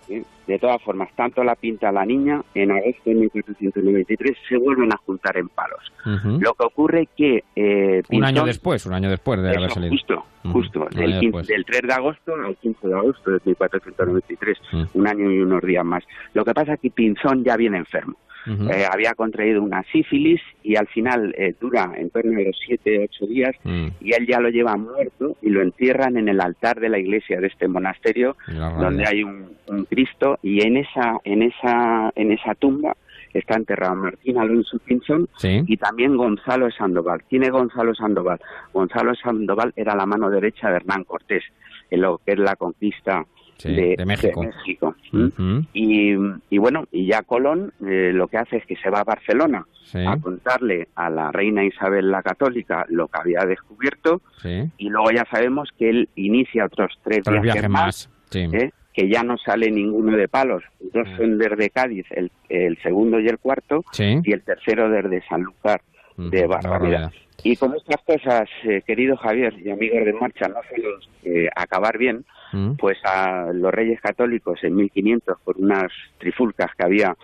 [0.08, 4.98] de todas formas, tanto la pinta la niña en agosto de 1493 se vuelven a
[4.98, 5.92] juntar en palos.
[6.40, 9.92] Lo que ocurre que eh, Un año después, un año después de haber eso, salido.
[9.92, 11.48] justo, justo, del, año 15 después.
[11.48, 14.84] del 3 de agosto al 15 de agosto de 1493, Mm.
[14.94, 16.04] un año y unos días más.
[16.34, 18.16] Lo que pasa es que Pinzón ya viene enfermo.
[18.46, 23.08] Eh, había contraído una sífilis y al final eh, dura en torno a los 7,
[23.12, 23.88] 8 días Mm.
[24.00, 27.42] y él ya lo lleva muerto y lo entierran en el altar de la iglesia
[27.42, 28.36] de este monasterio
[28.80, 32.96] donde hay un, un Cristo y en esa en esa en esa tumba
[33.34, 35.62] está enterrado Martín Alonso Pinzón Sí.
[35.68, 37.22] y también Gonzalo Sandoval.
[37.30, 38.40] ¿Quién es Gonzalo Sandoval?
[38.74, 41.44] Gonzalo Sandoval era la mano derecha de Hernán Cortés
[41.92, 43.26] en lo que es la conquista
[43.58, 44.44] Sí, de, de México.
[44.44, 44.96] México.
[45.12, 45.26] ¿Mm?
[45.26, 45.66] Ujú.
[45.74, 46.16] Y,
[46.50, 49.66] y bueno, y ya Colón eh, lo que hace es que se va a Barcelona
[49.84, 50.00] Sí.
[50.06, 54.70] a contarle a la reina Isabel la Católica lo que había descubierto Sí.
[54.78, 58.10] y luego ya sabemos que él inicia otros tres, Tres viajes, viajes más.
[58.34, 58.72] ¿eh?
[58.94, 60.64] que ya no sale ninguno de palos.
[60.92, 65.82] Dos son desde Cádiz, el, el segundo y el cuarto, y el tercero desde Sanlúcar
[66.18, 67.12] de Barrameda.
[67.44, 71.98] Y con estas cosas, eh, querido Javier y amigos de marcha, no solo eh, acabar
[71.98, 72.76] bien, Mm.
[72.78, 77.16] pues a los reyes católicos en 1500 por unas trifulcas que había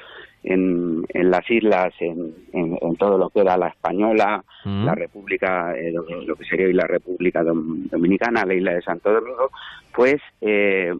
[0.44, 4.86] en, en las islas, en, en- en todo lo que era la española, Mm.
[4.86, 8.82] la República, eh, lo, lo que sería hoy la República Dom- Dominicana, la isla de
[8.82, 9.50] Santo Domingo,
[9.96, 10.92] pues eh,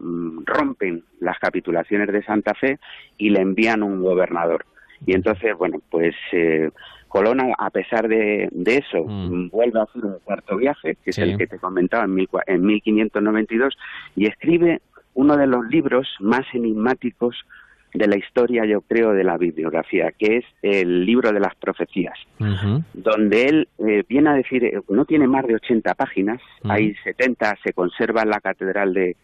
[0.46, 2.78] rompen las capitulaciones de Santa Fe
[3.18, 4.64] y le envían un gobernador.
[5.06, 6.70] Y entonces, bueno, pues eh,
[7.14, 11.22] Colón, a- pesar de, de eso, mm, vuelve a hacer un cuarto viaje, que Sí.
[11.22, 13.72] es el que te comentaba en, mil en 1592,
[14.16, 14.80] y escribe
[15.14, 17.36] uno de los libros más enigmáticos
[17.92, 22.18] de la historia, yo creo, de la bibliografía, que es el libro de las profecías
[22.94, 26.72] donde él eh, viene a decir, eh, no tiene más de 80 páginas, Ujú.
[26.72, 29.14] hay 70, se conserva en la Catedral de,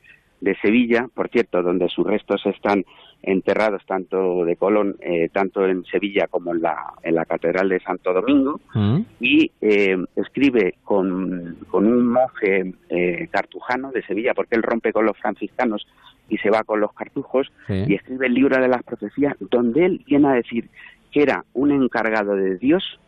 [0.41, 2.85] de Sevilla, por cierto, donde sus restos están
[3.23, 7.81] enterrados tanto de Colón, eh, tanto en Sevilla como en la, en la Catedral de
[7.81, 9.01] Santo Domingo, Mm.
[9.21, 15.05] y eh, escribe con, con un monje eh, cartujano de Sevilla, porque él rompe con
[15.05, 15.87] los franciscanos
[16.31, 17.85] y se va con los cartujos, Sí.
[17.89, 20.69] y escribe el libro de las profecías, donde él viene a decir
[21.13, 22.99] que era un encargado de Dios.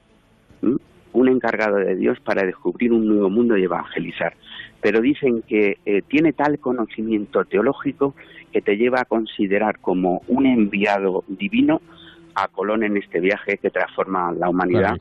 [1.13, 4.35] Un encargado de Dios para descubrir un nuevo mundo y evangelizar.
[4.81, 8.15] Pero dicen que eh, tiene tal conocimiento teológico
[8.53, 11.81] que te lleva a considerar como un enviado divino
[12.35, 15.01] a Colón en este viaje que transforma la humanidad Caray,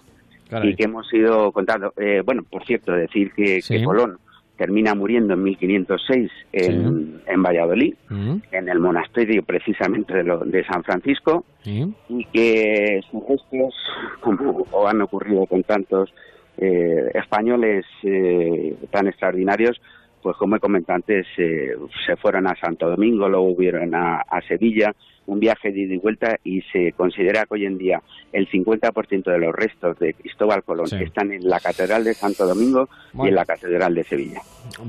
[0.49, 0.69] caray.
[0.69, 1.93] y que hemos ido contando.
[1.97, 3.77] Eh, bueno, por cierto, decir que, Sí.
[3.79, 4.17] que Colón
[4.61, 8.35] termina muriendo en 1506 en, en Valladolid, Mm.
[8.51, 11.91] en el monasterio precisamente de, lo- de San Francisco, Sí.
[12.09, 13.73] y que sus restos,
[14.19, 16.13] como o han ocurrido con tantos
[16.59, 19.81] eh, españoles eh, tan extraordinarios,
[20.21, 21.71] pues como he comentado antes, eh,
[22.05, 24.93] se fueron a Santo Domingo, luego hubieron a, a Sevilla,
[25.27, 28.01] un viaje de ida y vuelta, y se considera que hoy en día
[28.33, 30.95] el 50% de los restos de Cristóbal Colón Sí.
[31.01, 32.89] están en la Catedral de Santo Domingo
[33.23, 34.41] y en la Catedral de Sevilla.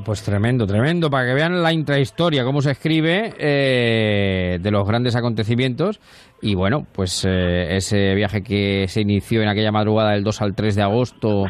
[0.05, 5.17] Pues tremendo, tremendo, para que vean la intrahistoria, cómo se escribe eh, de los grandes
[5.17, 6.01] acontecimientos.
[6.45, 10.55] Y bueno, pues eh, ese viaje que se inició en aquella madrugada del 2 al
[10.57, 11.45] 3 de agosto,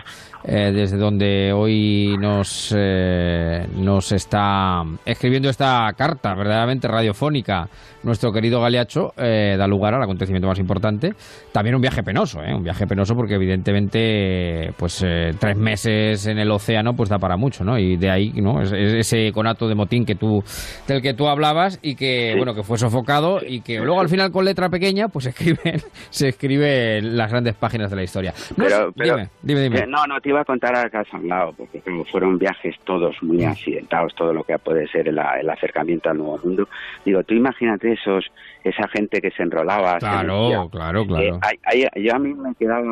[0.44, 7.68] eh, desde donde hoy nos, eh, nos está escribiendo esta carta verdaderamente radiofónica,
[8.02, 11.14] nuestro querido Galeacho, eh, da lugar al acontecimiento más importante.
[11.52, 12.52] También un viaje penoso, ¿eh?
[12.54, 14.98] un viaje penoso porque evidentemente pues
[15.38, 17.78] tres meses en el océano pues da para mucho, ¿no?
[17.78, 18.60] Y de ahí, ¿no?
[18.60, 20.42] Es- es ese conato de motín que tú,
[20.86, 24.30] del que tú hablabas y que, bueno, que fue sofocado y que luego al final
[24.32, 25.80] con letra pequeña pequeña, pues se escriben,
[26.10, 28.34] se escriben las grandes páginas de la historia.
[28.56, 29.78] No Pero- pero- dime, dime, dime.
[29.80, 33.44] Eh, no, no, te iba a contar has hablado, porque como fueron viajes todos muy
[33.44, 36.68] accidentados, todo lo que puede ser el, el acercamiento al nuevo mundo.
[37.04, 38.24] Digo, tú imagínate esos
[38.64, 39.94] esa gente que se enrolaba.
[39.94, 40.68] se Claro, metía.
[40.70, 41.40] claro, claro.
[41.72, 42.82] Eh, yo a mí me quedaba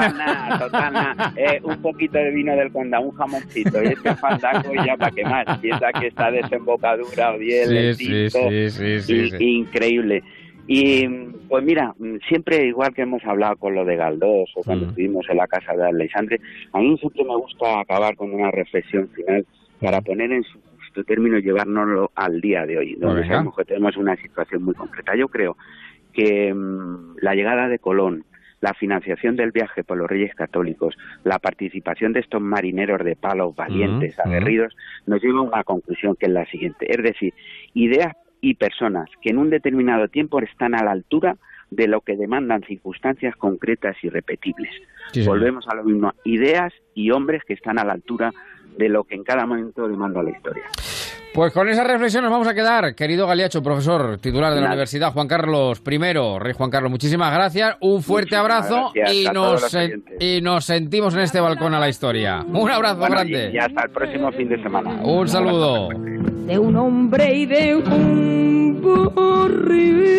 [0.59, 1.33] Total, nada.
[1.37, 5.11] Eh, un poquito de vino del Conda, un jamoncito y este fandango y ya para
[5.13, 5.59] qué más.
[5.59, 10.23] Piensa que esta desembocadura o bien Sí, sí, sí, increíble.
[10.69, 11.07] Y
[11.49, 14.65] pues mira, mm, siempre igual que hemos hablado con lo de Galdós o Mm.
[14.65, 16.41] cuando estuvimos en la casa de Alexandre,
[16.73, 19.47] a mí siempre me gusta acabar con una reflexión final
[19.81, 20.59] para poner en su
[20.97, 25.15] justo término llevárnoslo al día de hoy, donde sabemos que tenemos una situación muy concreta.
[25.15, 25.57] Yo creo
[26.13, 28.25] que mm, la llegada de Colón,
[28.61, 33.55] la financiación del viaje por los Reyes Católicos, la participación de estos marineros de palos
[33.55, 34.75] valientes, Ujú, aguerridos,
[35.07, 36.91] nos lleva a una conclusión que es la siguiente.
[36.91, 37.35] Es decir,
[37.75, 41.37] ideas y personas que en un determinado tiempo están a la altura
[41.71, 44.71] de lo que demandan circunstancias concretas y repetibles.
[45.13, 45.27] Sí.
[45.27, 48.33] Volvemos a lo mismo, ideas y hombres que están a la altura
[48.77, 50.65] de lo que en cada momento demanda la historia.
[51.35, 54.69] Pues con esa reflexión nos vamos a quedar, querido Galiacho, profesor titular de la.
[54.69, 55.99] Universidad Juan Carlos I,
[56.39, 56.91] Rey Juan Carlos.
[56.91, 61.91] Muchísimas gracias, un fuerte Muchísimas abrazo y nos, y sentimos en este balcón a la
[61.91, 62.43] historia.
[62.43, 63.51] Un abrazo Bueno, grande.
[63.53, 64.91] y- y hasta el próximo fin de semana.
[65.05, 65.89] Un saludo.
[65.91, 70.15] de un hombre y de un borriquillo.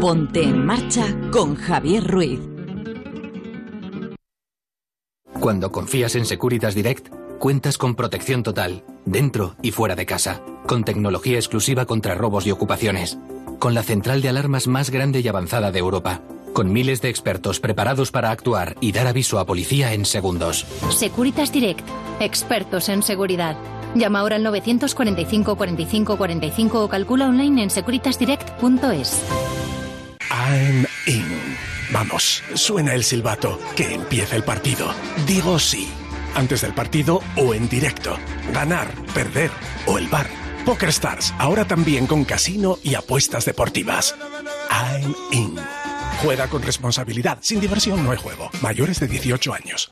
[0.00, 2.40] Ponte en marcha con Javier Ruiz.
[5.40, 10.84] Cuando confías en Securitas Direct, cuentas con protección total, dentro y fuera de casa, con
[10.84, 13.18] tecnología exclusiva contra robos y ocupaciones,
[13.58, 16.20] con la central de alarmas más grande y avanzada de Europa,
[16.52, 20.66] con miles de expertos preparados para actuar y dar aviso a policía en segundos.
[20.90, 21.86] Securitas Direct,
[22.20, 23.56] expertos en seguridad.
[23.94, 29.22] Llama ahora al 945 45 45 o calcula online en securitasdirect.es.
[30.30, 31.71] I'm in.
[31.92, 33.60] Vamos, suena el silbato.
[33.76, 34.94] Que empiece el partido.
[35.26, 35.88] Digo sí.
[36.34, 38.16] Antes del partido o en directo.
[38.52, 39.50] Ganar, perder
[39.86, 40.26] o el bar.
[40.64, 44.14] Poker Stars, ahora también con casino y apuestas deportivas.
[44.70, 45.56] I'm in.
[46.22, 47.38] Juega con responsabilidad.
[47.42, 48.50] Sin diversión no hay juego.
[48.62, 49.90] Mayores de 18 años.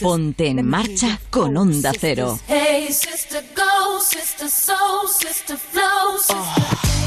[0.00, 2.38] Ponte en marcha con Onda Cero.
[2.46, 6.99] Hey, sister, go, sister, soul, sister, flow, sister.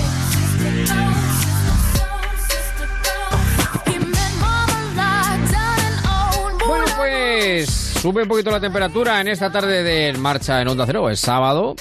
[7.36, 11.10] Pues sube un poquito la temperatura en esta tarde de marcha en Onda Cero.
[11.10, 11.76] Es sábado.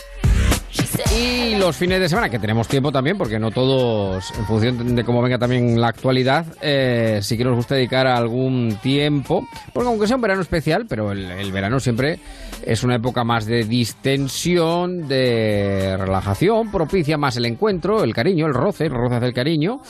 [1.14, 5.04] Y los fines de semana, que tenemos tiempo también, porque no todos, en función de
[5.04, 10.06] cómo venga también la actualidad, eh, sí que nos gusta dedicar algún tiempo, porque aunque
[10.06, 12.18] sea un verano especial, pero el, el verano siempre
[12.64, 18.54] es una época más de distensión, de relajación, propicia más el encuentro, el cariño, el
[18.54, 19.82] roce, el roce hacia el cariño,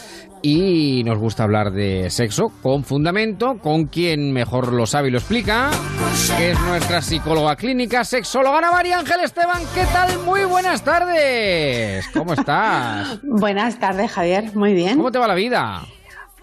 [0.43, 5.19] y nos gusta hablar de sexo con fundamento, con quien mejor lo sabe y lo
[5.19, 5.71] explica,
[6.37, 9.63] que es nuestra psicóloga clínica, sexóloga Ana María Ángel Esteban.
[9.73, 10.19] ¿Qué tal?
[10.21, 12.07] Muy buenas tardes.
[12.13, 13.21] ¿Cómo estás?
[13.23, 14.55] Buenas tardes, Javier.
[14.55, 14.97] Muy bien.
[14.97, 15.83] ¿Cómo te va la vida?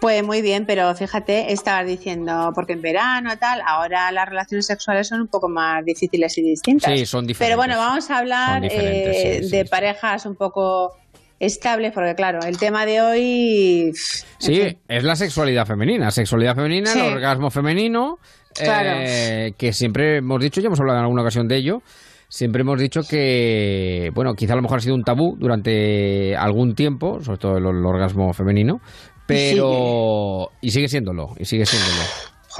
[0.00, 5.08] Pues muy bien, pero fíjate, estabas diciendo, porque en verano tal, ahora las relaciones sexuales
[5.08, 6.98] son un poco más difíciles y distintas.
[6.98, 7.46] Sí, son diferentes.
[7.46, 10.94] Pero bueno, vamos a hablar eh, sí, sí, de parejas un poco
[11.40, 13.92] estables, porque claro, el tema de hoy...
[14.38, 16.10] Sí, es la sexualidad femenina.
[16.12, 17.00] Sexualidad femenina, Sí.
[17.00, 18.18] el orgasmo femenino,
[18.54, 18.90] Claro.
[19.02, 21.82] eh, que siempre hemos dicho, ya hemos hablado en alguna ocasión de ello,
[22.28, 26.74] siempre hemos dicho que, bueno, quizá a lo mejor ha sido un tabú durante algún
[26.74, 28.80] tiempo, sobre todo el, el orgasmo femenino,
[29.26, 30.50] Pero.
[30.60, 32.02] Y sigue siéndolo, y sigue siéndolo.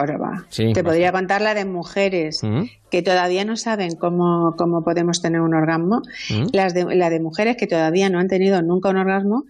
[0.01, 0.47] Joroba.
[0.49, 2.63] Sí, Te podría contar la de mujeres ¿Mm?
[2.91, 6.47] que todavía no saben cómo, cómo podemos tener un orgasmo, ¿Mm?
[6.53, 9.45] las de, la de mujeres que todavía no han tenido nunca un orgasmo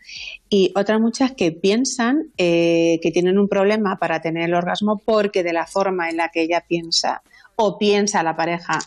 [0.49, 5.43] y otras muchas que piensan eh, que tienen un problema para tener el orgasmo porque
[5.43, 7.23] de la forma en la que ella piensa
[7.57, 8.79] o piensa la pareja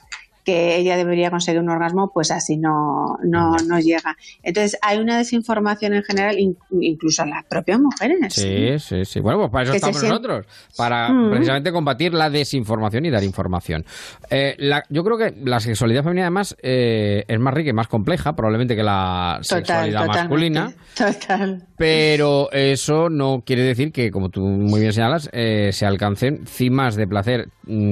[0.43, 4.15] que ella debería conseguir un orgasmo, pues así no, no, no llega.
[4.41, 8.33] Entonces hay una desinformación en general, in- incluso en las propias mujeres.
[8.33, 9.19] Sí, sí, sí.
[9.19, 10.45] Bueno, pues para eso estamos nosotros,
[10.77, 11.29] para Mm.
[11.31, 13.85] precisamente combatir la desinformación y dar información.
[14.29, 17.87] Eh, la- yo creo que la sexualidad femenina además eh, es más rica y más
[17.87, 20.73] compleja, probablemente que la Total, sexualidad masculina.
[20.97, 21.63] Total.
[21.77, 26.95] Pero eso no quiere decir que, como tú muy bien señalas, eh, se alcancen cimas
[26.95, 27.49] de placer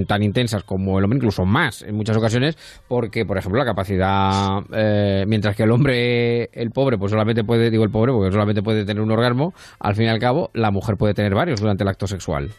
[0.07, 2.57] tan intensas como el hombre, incluso más en muchas ocasiones,
[2.87, 7.69] porque, por ejemplo, la capacidad, eh, mientras que el hombre, el pobre, pues solamente puede,
[7.69, 10.71] digo el pobre, porque solamente puede tener un orgasmo, al fin y al cabo, la
[10.71, 12.51] mujer puede tener varios durante el acto sexual.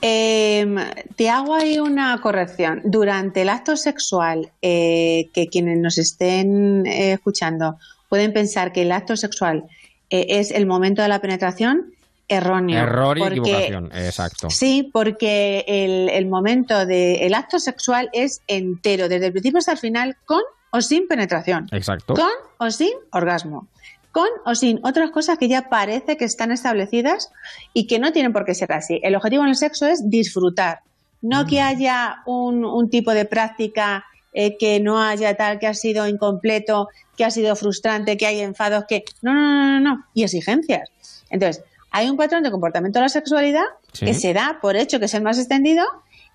[0.00, 0.76] Em,
[1.16, 2.82] te hago ahí una corrección.
[2.84, 7.78] Durante el acto sexual, eh, que quienes nos estén eh, escuchando
[8.08, 9.64] pueden pensar que el acto sexual
[10.10, 11.92] eh, es el momento de la penetración,
[12.28, 12.78] erróneo.
[12.82, 14.50] Error y porque- equivocación, exacto.
[14.50, 19.78] Sí, porque el, el momento del acto sexual es entero, desde el principio hasta el
[19.78, 21.66] final, con o sin penetración.
[21.72, 22.14] Exacto.
[22.14, 23.68] Con o sin orgasmo.
[24.12, 27.30] Con o sin otras cosas que ya parece que están establecidas
[27.72, 29.00] y que no tienen por qué ser así.
[29.02, 30.80] El objetivo en el sexo es disfrutar,
[31.22, 35.74] no que haya un, un tipo de práctica eh, que no haya tal, que ha
[35.74, 39.04] sido incompleto, que ha sido frustrante, que hay enfados, que...
[39.22, 40.04] No, no, no, no, no.
[40.14, 40.90] Y exigencias.
[41.30, 44.06] Entonces, hay un patrón de comportamiento de la sexualidad Sí.
[44.06, 45.84] que se da por hecho que es el más extendido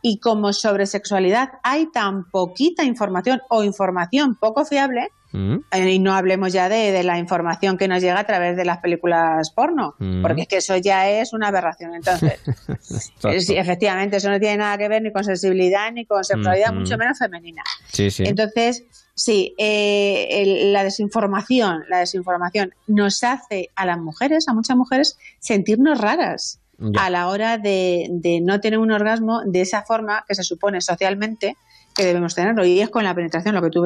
[0.02, 5.56] y como sobre sexualidad hay tan poquita información o información poco fiable, Mm.
[5.72, 8.66] eh, y no hablemos ya de, de la información que nos llega a través de
[8.66, 10.22] las películas porno, Mm.
[10.22, 11.96] porque es que eso ya es una aberración.
[11.96, 12.40] Entonces,
[13.24, 16.70] eh, sí, efectivamente, eso no tiene nada que ver ni con sensibilidad ni con sexualidad,
[16.72, 16.82] Ujú.
[16.82, 17.64] mucho menos femenina.
[17.92, 18.24] Sí, sí.
[18.28, 18.84] Entonces,
[19.16, 25.18] sí, eh, el- la desinformación, la desinformación nos hace a las mujeres, a muchas mujeres,
[25.40, 27.06] sentirnos raras Ya.
[27.06, 30.82] a la hora de, de no tener un orgasmo de esa forma que se supone
[30.82, 31.56] socialmente
[31.96, 32.66] que debemos tenerlo.
[32.66, 33.84] Y es con la penetración, lo que tú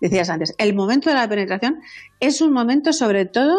[0.00, 0.54] decías antes.
[0.58, 1.80] El momento de la penetración
[2.20, 3.56] es un momento sobre todo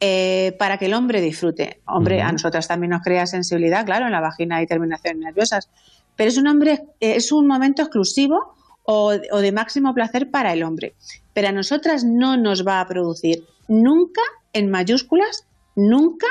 [0.00, 1.80] eh, para que el hombre disfrute.
[1.86, 5.70] Hombre, a nosotras también nos crea sensibilidad, claro, en la vagina hay terminaciones nerviosas,
[6.16, 8.54] pero es un hombre, es un momento exclusivo
[8.86, 10.94] o, o de máximo placer para el hombre.
[11.34, 14.22] Pero a nosotras no nos va a producir nunca,
[14.52, 16.26] en mayúsculas, nunca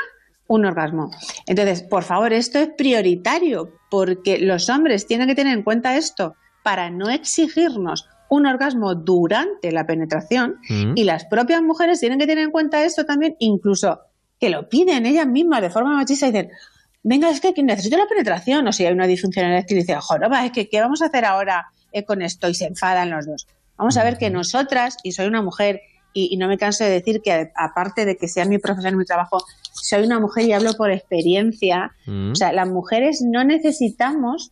[0.48, 1.12] un orgasmo.
[1.48, 6.36] Entonces, por favor, esto es prioritario porque los hombres tienen que tener en cuenta esto
[6.64, 10.94] para no exigirnos un orgasmo durante la penetración Mm.
[10.96, 14.00] y las propias mujeres tienen que tener en cuenta esto también, incluso
[14.40, 16.50] que lo piden ellas mismas de forma machista y dicen,
[17.04, 20.44] venga, es que necesito la penetración, o si hay una disfunción eréctil y dice, joroba,
[20.46, 22.48] es que ¿qué vamos a hacer ahora eh, con esto?
[22.50, 23.48] Y se enfadan los dos.
[23.78, 25.80] Vamos a ver que nosotras, y soy una mujer,
[26.14, 29.04] y, y no me canso de decir que aparte de que sea mi profesión mi
[29.06, 29.38] trabajo,
[29.74, 32.32] soy una mujer y hablo por experiencia, Mm.
[32.32, 34.52] o sea, las mujeres no necesitamos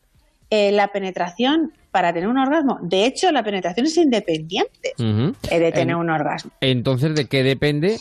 [0.50, 2.78] eh, la penetración para tener un orgasmo.
[2.82, 6.52] De hecho, la penetración es independiente eh, de tener En- un orgasmo.
[6.62, 7.98] Entonces, ¿de qué depende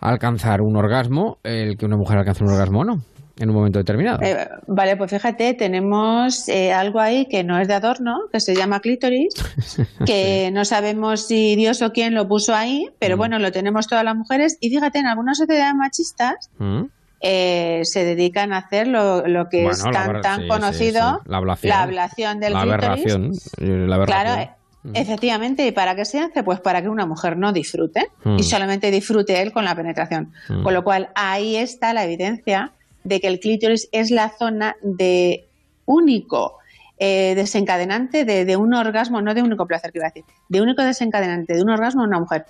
[0.00, 2.94] alcanzar un orgasmo, el que una mujer alcance un orgasmo o no,
[3.40, 4.20] en un momento determinado?
[4.22, 8.54] Eh, vale, pues fíjate, tenemos eh, algo ahí que no es de adorno, que se
[8.54, 9.34] llama clítoris,
[10.06, 13.18] que no sabemos si Dios o quién lo puso ahí, pero Mm.
[13.18, 14.56] bueno, lo tenemos todas las mujeres.
[14.60, 16.82] Y fíjate, en algunas sociedades machistas ¿Mm?
[17.22, 21.30] eh, se dedican a hacer lo, lo que es Bueno, tan, tan sí, conocido, sí.
[21.30, 21.68] La ablación.
[21.70, 23.50] la ablación del la clítoris.
[23.58, 24.06] eh, La aberración.
[24.06, 24.50] Claro, eh,
[24.94, 25.66] efectivamente.
[25.66, 26.42] ¿Y para qué se hace?
[26.42, 28.38] Pues para que una mujer no disfrute Mm.
[28.38, 30.32] y solamente disfrute él con la penetración.
[30.48, 30.62] Mm.
[30.62, 32.72] Con lo cual, ahí está la evidencia
[33.04, 35.48] de que el clítoris es la zona de
[35.86, 36.58] único
[36.98, 40.60] eh, desencadenante de, de un orgasmo, no de único placer que iba a decir, de
[40.60, 42.44] único desencadenante de un orgasmo en una mujer.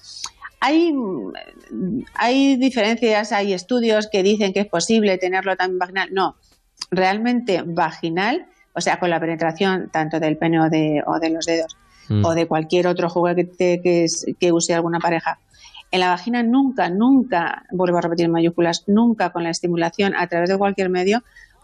[0.61, 6.09] Hay, mm, hay diferencias, hay estudios que dicen que es posible tenerlo también vaginal.
[6.13, 6.37] No,
[6.91, 11.47] realmente vaginal, o sea, con la penetración tanto del pene o de, o de los
[11.47, 11.77] dedos
[12.11, 12.25] Mm.
[12.25, 14.07] o de cualquier otro juguete que, que,
[14.39, 15.39] que use alguna pareja.
[15.93, 20.27] En la vagina nunca, nunca, vuelvo a repetir en mayúsculas, nunca con la estimulación a
[20.29, 21.23] través de cualquier medio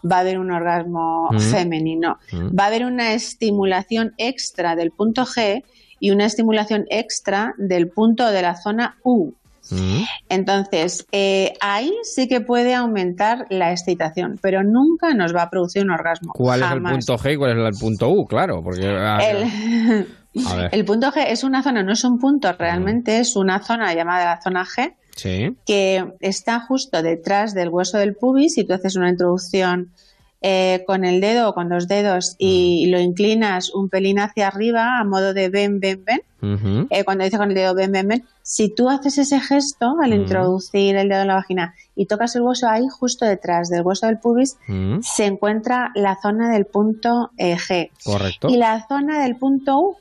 [0.09, 1.39] va a haber un orgasmo Mm.
[1.39, 2.19] femenino.
[2.31, 2.57] Mm.
[2.57, 5.63] Va a haber una estimulación extra del punto G
[5.99, 9.31] y una estimulación extra del punto de la zona U.
[9.71, 10.03] Mm.
[10.29, 15.83] Entonces, eh, ahí sí que puede aumentar la excitación, pero nunca nos va a producir
[15.83, 16.31] un orgasmo.
[16.33, 18.25] ¿Cuál es el punto G y cuál es el punto U?
[18.27, 18.87] Claro, porque...
[18.87, 20.07] a- El,
[20.45, 23.93] a el punto G es una zona, no es un punto, realmente es una zona
[23.93, 25.55] llamada la zona G, Sí.
[25.65, 29.91] que está justo detrás del hueso del pubis y tú haces una introducción
[30.41, 34.99] eh, con el dedo o con los dedos y lo inclinas un pelín hacia arriba
[34.99, 36.21] a modo de ven, ven, ven.
[36.91, 40.11] Eh, cuando dice con el dedo ven, ven, ven, si tú haces ese gesto al
[40.11, 40.13] Mm.
[40.13, 44.05] introducir el dedo en la vagina y tocas el hueso ahí justo detrás del hueso
[44.05, 44.99] del pubis, Mm.
[45.01, 47.89] se encuentra la zona del punto eh, G.
[48.03, 48.49] Correcto.
[48.49, 49.95] Y la zona del punto U,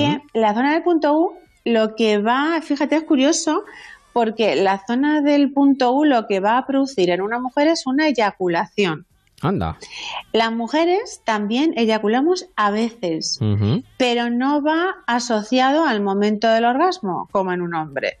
[0.00, 1.32] que la zona del punto U
[1.64, 3.64] lo que va, fíjate, es curioso,
[4.12, 7.86] porque la zona del punto U lo que va a producir en una mujer es
[7.86, 9.06] una eyaculación.
[9.42, 9.78] Anda.
[10.32, 13.38] Las mujeres también eyaculamos a veces,
[13.96, 18.18] pero no va asociado al momento del orgasmo, como en un hombre.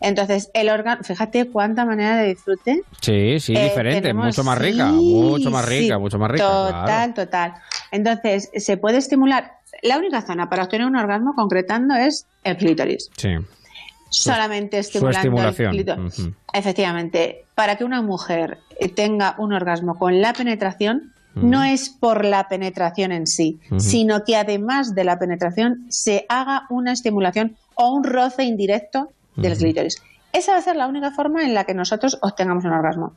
[0.00, 2.82] Entonces, el órgano, fíjate cuánta manera de disfrute.
[3.00, 6.30] Sí, sí, Eh, diferente, tenemos- mucho más rica, sí, mucho más rica, sí, mucho más
[6.30, 6.44] rica.
[6.44, 7.14] Total, claro.
[7.14, 7.54] total.
[7.90, 9.52] Entonces, se puede estimular.
[9.82, 13.10] La única zona para obtener un orgasmo concretando es el clítoris.
[13.16, 13.30] Sí.
[14.10, 16.28] Solamente Su estimulando el clítoris.
[16.52, 18.58] Efectivamente, para que una mujer
[18.94, 24.36] tenga un orgasmo con la penetración, no es por la penetración en sí, sino que
[24.36, 29.60] además de la penetración se haga una estimulación o un roce indirecto del Ujú.
[29.62, 30.02] clítoris.
[30.32, 33.12] Esa va a ser la única forma en la que nosotros obtengamos un orgasmo.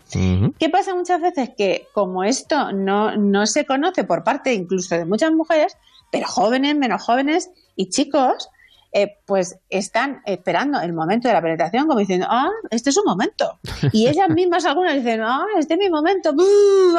[0.59, 1.49] ¿Qué pasa muchas veces?
[1.57, 5.75] Que como esto no, no se conoce por parte incluso de muchas mujeres,
[6.11, 8.49] pero jóvenes, menos jóvenes y chicos,
[8.93, 13.03] eh, pues están esperando el momento de la penetración como diciendo, ah, este es su
[13.03, 13.59] momento.
[13.91, 16.35] Y ellas mismas algunas dicen, ah, este es mi momento,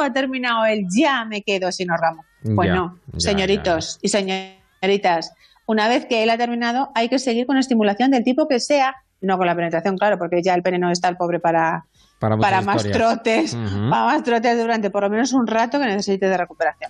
[0.01, 2.25] ha terminado el ya me quedo sin orgasmo.
[2.55, 5.33] Pues Ya, no, ya, señoritos y señoritas,
[5.65, 8.95] una vez que él ha terminado hay que seguir con estimulación del tipo que sea,
[9.21, 11.85] no con la penetración, claro, porque ya el pene no está el pobre para,
[12.19, 16.37] Para, más trotes, para más trotes durante por lo menos un rato que necesite de
[16.37, 16.89] recuperación.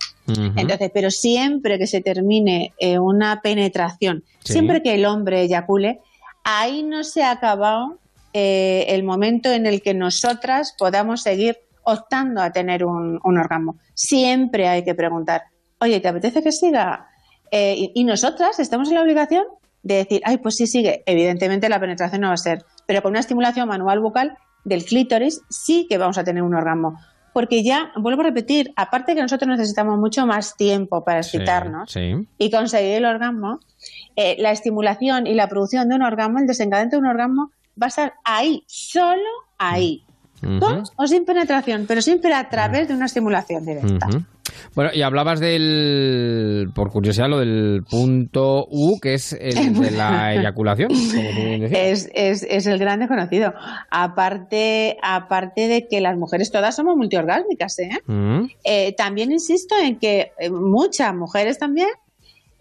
[0.56, 4.54] Entonces, pero siempre que se termine eh, una penetración, Sí.
[4.54, 6.00] siempre que el hombre eyacule,
[6.44, 7.98] ahí no se ha acabado
[8.32, 13.76] eh, el momento en el que nosotras podamos seguir optando a tener un, un orgasmo.
[13.94, 15.42] Siempre hay que preguntar,
[15.80, 17.08] oye, ¿te apetece que siga?
[17.50, 19.44] Eh, y, y nosotras estamos en la obligación
[19.82, 21.02] de decir, ay, pues sí, sigue.
[21.06, 25.40] Evidentemente la penetración no va a ser, pero con una estimulación manual bucal del clítoris
[25.48, 26.98] sí que vamos a tener un orgasmo.
[27.32, 32.26] Porque ya, vuelvo a repetir, aparte que nosotros necesitamos mucho más tiempo para excitarnos Sí.
[32.38, 33.60] y conseguir el orgasmo,
[34.16, 37.86] eh, la estimulación y la producción de un orgasmo, el desencadenante de un orgasmo, va
[37.86, 39.22] a estar ahí, solo
[39.58, 40.04] ahí.
[40.42, 40.58] Ujú.
[40.58, 44.08] Con o sin penetración, pero siempre a través de una estimulación directa.
[44.74, 50.34] Bueno, y hablabas del, por curiosidad, lo del punto U, que es el de la
[50.34, 50.88] eyaculación.
[50.88, 51.66] como.
[51.66, 53.52] Es, es, es el gran desconocido.
[53.90, 57.90] Aparte, aparte de que las mujeres todas somos multiorgásmicas, ¿eh?
[58.06, 58.44] Mm.
[58.64, 61.88] Eh, también insisto en que eh, muchas mujeres también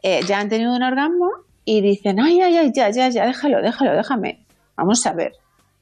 [0.01, 1.30] eh, ya han tenido un orgasmo
[1.65, 4.39] y dicen, ay, ay, ay, ya, ya, ya, déjalo, déjalo, déjame.
[4.76, 5.34] Vamos a ver.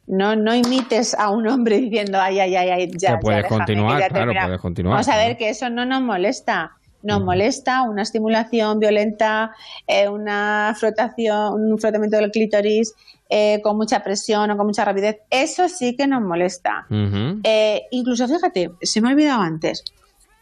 [0.07, 3.49] No, no imites a un hombre diciendo, ay, ay, ay, ay, ya, Que puedes ya,
[3.49, 4.47] continuar, ya claro, terminado".
[4.47, 6.71] puedes continuar, Vamos a ver que eso no nos molesta.
[7.03, 9.51] Nos molesta una estimulación violenta,
[9.85, 12.95] eh, una frotación, un frotamiento del clítoris
[13.29, 15.19] eh, con mucha presión o con mucha rapidez.
[15.29, 16.87] Eso sí que nos molesta.
[17.43, 19.83] Eh, incluso, fíjate, se me ha olvidado antes,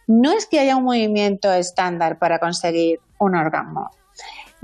[0.07, 3.91] no es que haya un movimiento estándar para conseguir un orgasmo.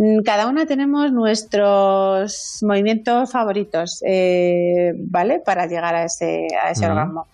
[0.02, 5.40] Mm, Cada una tenemos nuestros movimientos favoritos, eh, ¿vale?
[5.46, 7.28] Para llegar a ese, a ese orgasmo.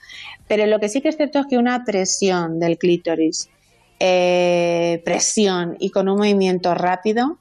[0.49, 3.49] Pero lo que sí que es cierto es que una presión del clítoris,
[4.01, 7.37] eh, presión y con un movimiento rápido,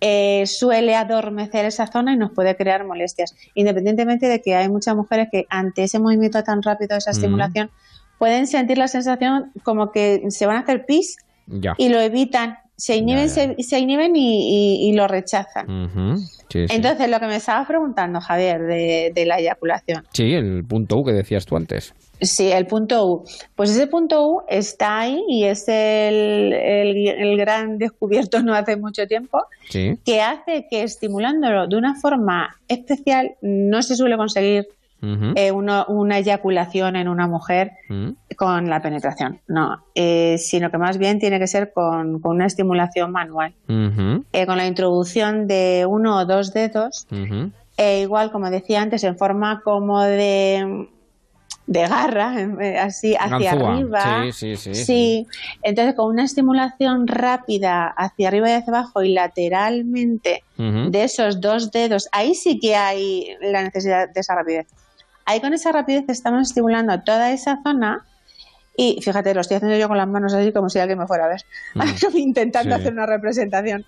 [0.00, 3.36] eh, suele adormecer esa zona y nos puede crear molestias.
[3.54, 7.70] Independientemente de que hay muchas mujeres que ante ese movimiento tan rápido, esa estimulación,
[8.18, 11.74] pueden sentir la sensación como que se van a hacer pis Ya.
[11.78, 12.58] y lo evitan.
[12.76, 16.28] Se inhiben, Se, se inhiben y, y- y lo rechazan.
[16.48, 16.66] Sí.
[16.68, 20.04] Entonces, lo que me estabas preguntando, Javier, de, de la eyaculación.
[20.12, 21.94] Sí, el punto U que decías tú antes.
[22.20, 23.24] Sí, el punto U.
[23.56, 28.76] Pues ese punto U está ahí y es el, el- el gran descubierto no hace
[28.76, 29.98] mucho tiempo Sí.
[30.04, 34.68] que hace que estimulándolo de una forma especial no se suele conseguir
[35.36, 37.72] Eh, uno- una eyaculación en una mujer
[38.36, 42.46] con la penetración, no, eh, sino que más bien tiene que ser con, con una
[42.46, 43.54] estimulación manual.
[43.68, 47.06] Eh, con la introducción de uno o dos dedos,
[47.76, 50.88] e igual como decía antes, en forma como de
[51.68, 52.32] de garra,
[52.80, 53.72] así hacia Ganzúa.
[53.72, 54.22] arriba.
[54.32, 54.84] Sí, sí, sí.
[54.84, 55.26] Sí,
[55.62, 60.42] entonces con una estimulación rápida hacia arriba y hacia abajo y lateralmente
[60.90, 64.66] de esos dos dedos, ahí sí que hay la necesidad de esa rapidez.
[65.26, 68.04] Ahí con esa rapidez estamos estimulando toda esa zona
[68.76, 71.24] y fíjate, lo estoy haciendo yo con las manos así como si alguien me fuera
[71.24, 71.40] a ver,
[72.14, 72.80] intentando Sí.
[72.80, 73.84] hacer una representación.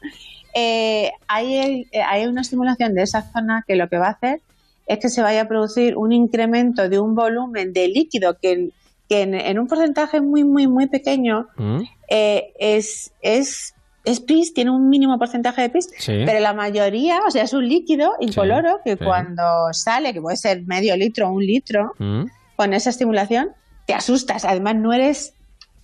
[0.55, 4.41] Eh, hay, eh, hay una estimulación de esa zona que lo que va a hacer
[4.87, 8.71] es que se vaya a producir un incremento de un volumen de líquido que,
[9.09, 11.83] que en, en un porcentaje muy, muy, muy pequeño ¿Mm?
[12.09, 13.75] eh, es, es,
[14.11, 16.23] es pis, tiene un mínimo porcentaje de pis, Sí.
[16.27, 19.05] pero la mayoría, o sea, es un líquido incoloro que sí.
[19.05, 22.25] cuando sale, que puede ser medio litro o un litro, ¿Mm?
[22.57, 23.51] con esa estimulación,
[23.87, 24.45] te asustas.
[24.45, 25.35] Además, no eres,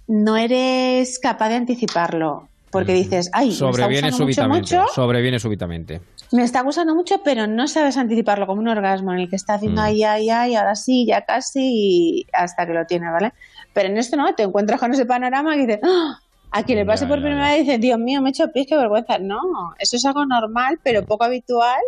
[0.09, 2.48] no eres capaz de anticiparlo.
[2.70, 4.76] Porque dices, ay, me está Sobreviene mucho, súbitamente.
[4.76, 6.01] mucho, Sobreviene súbitamente.
[6.32, 9.55] me está gustando mucho, pero no sabes anticiparlo como un orgasmo en el que está
[9.55, 9.84] haciendo Mm.
[9.84, 13.32] ay, ay, ay, ahora sí, ya casi, y hasta que lo tiene, ¿vale?
[13.72, 16.18] Pero en esto no, te encuentras con ese panorama que dices, ¡Ah!
[16.56, 18.47] A quien le pase Ya, por ya, primera vez dice, Dios mío, me he hecho
[18.52, 19.18] pis, qué vergüenza.
[19.18, 19.40] No,
[19.78, 21.81] eso es algo normal, pero poco habitual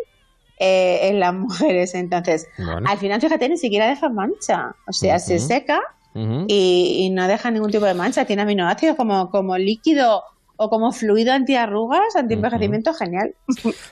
[0.58, 1.94] eh, en las mujeres.
[1.94, 2.88] Entonces, Bueno.
[2.90, 4.74] al final, fíjate, ni siquiera deja mancha.
[4.88, 5.80] O sea, se seca
[6.14, 8.24] y, y no deja ningún tipo de mancha.
[8.24, 10.22] Tiene aminoácidos como, como líquido
[10.56, 13.34] o como fluido antiarrugas, antienvejecimiento, genial.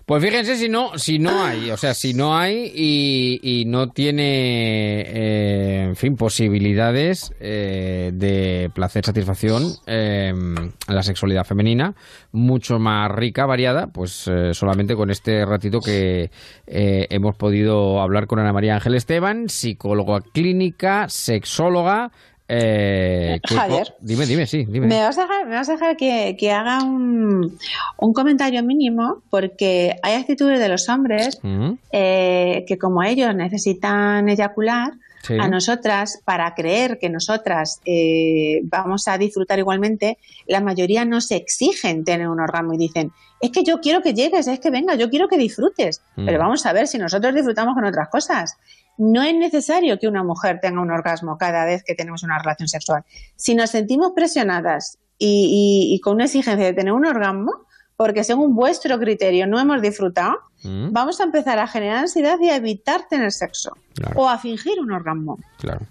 [0.07, 3.89] Pues fíjense si no, si no hay, o sea, si no hay y, y no
[3.89, 10.33] tiene, eh, en fin, posibilidades eh, de placer, satisfacción eh,
[10.89, 11.95] la sexualidad femenina,
[12.33, 16.31] mucho más rica, variada, pues eh, solamente con este ratito que
[16.67, 22.11] eh, hemos podido hablar con Ana María Ángel Esteban, psicóloga clínica, sexóloga.
[22.47, 23.95] Eh, Javier.
[24.01, 24.87] dime, dime, sí, dime.
[24.87, 27.57] Me vas a dejar, me vas a dejar que, que haga un,
[27.99, 34.29] un comentario mínimo porque hay actitudes de los hombres Mm, eh, que como ellos necesitan
[34.29, 34.93] eyacular,
[35.23, 35.39] Sí.
[35.41, 41.37] a nosotras, para creer que nosotras eh, vamos a disfrutar igualmente, la mayoría no se
[41.37, 43.11] exigen tener un orgasmo y dicen,
[43.41, 46.03] es que yo quiero que llegues, es que venga, yo quiero que disfrutes.
[46.17, 46.27] Mm.
[46.27, 48.59] Pero vamos a ver, si nosotros disfrutamos con otras cosas,
[48.99, 52.69] no es necesario que una mujer tenga un orgasmo cada vez que tenemos una relación
[52.69, 53.05] sexual.
[53.37, 57.53] Si nos sentimos presionadas y, y- y con una exigencia de tener un orgasmo,
[57.97, 62.49] porque según vuestro criterio no hemos disfrutado, Mm, vamos a empezar a generar ansiedad y
[62.49, 64.15] a evitar tener sexo Claro.
[64.19, 65.39] o a fingir un orgasmo.
[65.59, 65.83] claro.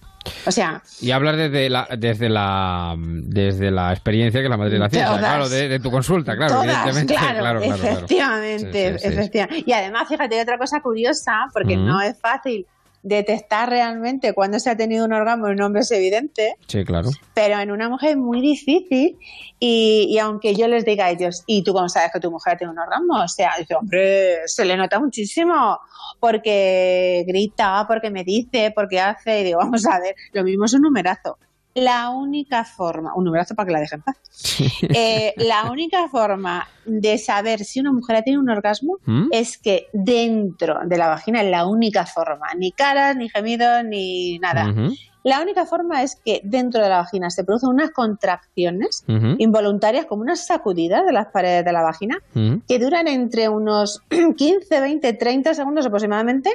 [0.48, 4.80] O sea, Y hablas desde la, desde la desde la experiencia que la madre de
[4.80, 5.20] la ciencia, Todas.
[5.20, 7.14] claro, de, de tu consulta, claro, todas, evidentemente.
[7.14, 7.98] claro, claro, claro, claro.
[7.98, 9.14] efectivamente, Sí, sí, sí.
[9.14, 9.64] efectivamente.
[9.68, 11.84] Y además, fíjate, hay otra cosa curiosa, porque Ujú.
[11.86, 12.66] no es fácil
[13.04, 17.10] detectar realmente cuando se ha tenido un orgasmo en un hombre es evidente, Sí, claro.
[17.34, 19.18] pero en una mujer es muy difícil
[19.60, 22.58] y, y aunque yo les diga a ellos, ¿y tú cómo sabes que tu mujer
[22.58, 23.22] tiene un orgasmo?
[23.22, 25.80] O sea, dice, hombre, se le nota muchísimo
[26.20, 30.74] porque grita, porque me dice, porque hace, y digo, vamos a ver, lo mismo es
[30.74, 31.38] un numerazo.
[31.76, 34.18] La única forma, un numerazo para que la dejen en paz.
[34.96, 39.30] Eh, la única forma de saber si una mujer ha tenido un orgasmo ¿Mm?
[39.32, 44.38] es que dentro de la vagina es la única forma, ni caras, ni gemidos, ni
[44.40, 44.74] nada.
[45.24, 50.22] La única forma es que dentro de la vagina se producen unas contracciones involuntarias, como
[50.22, 52.18] unas sacudidas de las paredes de la vagina,
[52.68, 56.52] que duran entre unos 15, 20, 30 segundos aproximadamente,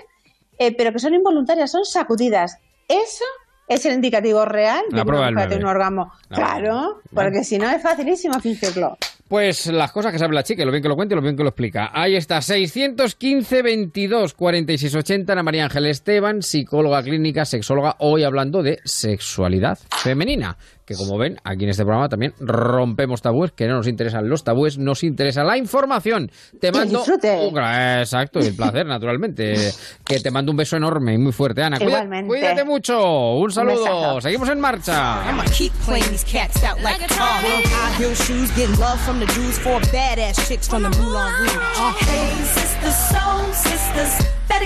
[0.58, 2.58] eh, pero que son involuntarias, son sacudidas.
[2.88, 3.24] Eso
[3.68, 6.12] es el indicativo real de La prueba una del un orgasmo.
[6.30, 8.96] La claro, porque si no es facilísimo fingirlo.
[9.28, 11.36] Pues las cosas que sabe la chica, lo bien que lo cuenta y lo bien
[11.36, 11.90] que lo explica.
[11.92, 18.62] Ahí está, 615 22 46 80, Ana María Ángel Esteban, psicóloga clínica, sexóloga, hoy hablando
[18.62, 20.56] de sexualidad femenina.
[20.88, 24.42] Que como ven, aquí en este programa también rompemos tabúes, que no nos interesan los
[24.42, 26.30] tabúes, nos interesa la información.
[26.58, 27.04] Te mando.
[27.04, 27.58] un
[28.00, 29.70] Exacto, y el placer, naturalmente.
[30.02, 31.76] Que te mando un beso enorme y muy fuerte, Ana.
[31.78, 32.26] Igualmente.
[32.26, 33.34] cuídate mucho.
[33.34, 34.18] Un saludo.
[34.22, 35.28] Seguimos en marcha.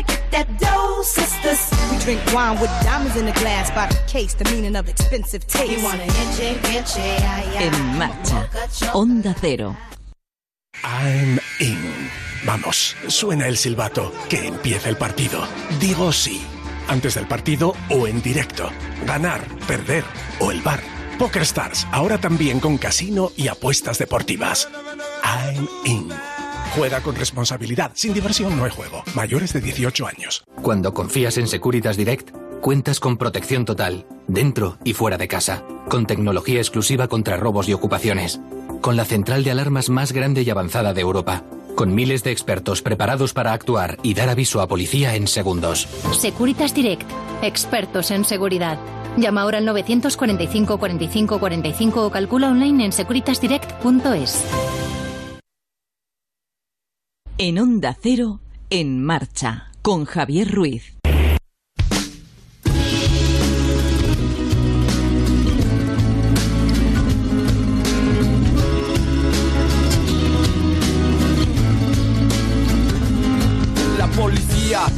[0.01, 1.71] Get that dough, sisters.
[1.91, 5.47] We drink wine with diamonds in the glass by the case, the meaning of expensive
[5.47, 5.71] taste.
[5.71, 7.65] You wanna enche, enche, ay, ay.
[7.67, 8.49] En marcha.
[8.95, 9.77] Onda Cero.
[10.83, 12.11] I'm in.
[12.45, 14.13] Vamos, suena el silbato.
[14.29, 15.47] Que empiece el partido.
[15.79, 16.43] Digo sí.
[16.89, 18.71] Antes del partido o en directo.
[19.07, 20.05] Ganar, perder
[20.41, 20.81] o el bar.
[21.19, 24.69] Poker Stars, ahora también con casino y apuestas deportivas.
[25.23, 26.13] I'm in.
[26.75, 27.93] Juega con responsabilidad.
[27.95, 29.03] Sin diversión no hay juego.
[29.15, 30.43] Mayores de 18 años.
[30.63, 32.31] Cuando confías en Securitas Direct,
[32.63, 37.75] cuentas con protección total, dentro y fuera de casa, con tecnología exclusiva contra robos y
[37.75, 38.41] ocupaciones,
[38.81, 41.45] con la central de alarmas más grande y avanzada de Europa,
[41.75, 45.87] con miles de expertos preparados para actuar y dar aviso a policía en segundos.
[46.19, 47.09] Securitas Direct,
[47.43, 48.79] expertos en seguridad.
[49.19, 54.43] Llama ahora al 945 45 45 o calcula online en securitasdirect.es.
[57.39, 58.41] En Onda Cero,
[58.71, 60.95] en marcha, con Javier Ruiz.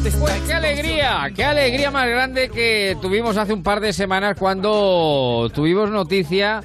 [0.02, 5.50] Pues qué alegría, qué alegría más grande que tuvimos hace un par de semanas cuando
[5.52, 6.62] tuvimos noticia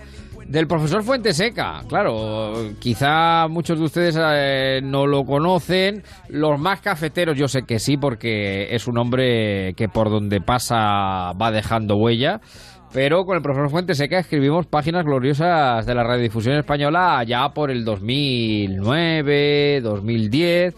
[0.50, 1.84] del profesor Fuenteseca.
[1.88, 7.78] Claro, quizá muchos de ustedes eh, no lo conocen, los más cafeteros yo sé que
[7.78, 12.42] sí, porque es un hombre que por donde pasa va dejando huella.
[12.92, 17.86] Pero con el profesor Fuenteseca escribimos páginas gloriosas de la radiodifusión española ya por el
[17.86, 20.74] 2009, 2010.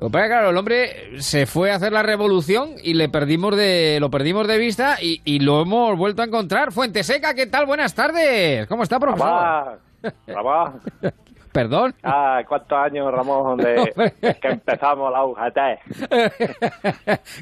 [0.00, 2.94] Lo que pasa es que, claro, el hombre se fue a hacer la revolución y
[2.94, 6.72] le perdimos de, lo perdimos de vista y, y lo hemos vuelto a encontrar.
[6.72, 7.66] Fuenteseca, ¿qué tal?
[7.66, 8.66] Buenas tardes.
[8.66, 9.28] ¿Cómo está, profesor?
[9.28, 9.78] Ramón,
[10.26, 10.80] Ramón.
[11.52, 11.94] Perdón.
[12.04, 13.92] Ah, ¿cuántos años, Ramón, de
[14.40, 15.58] que empezamos la UGT?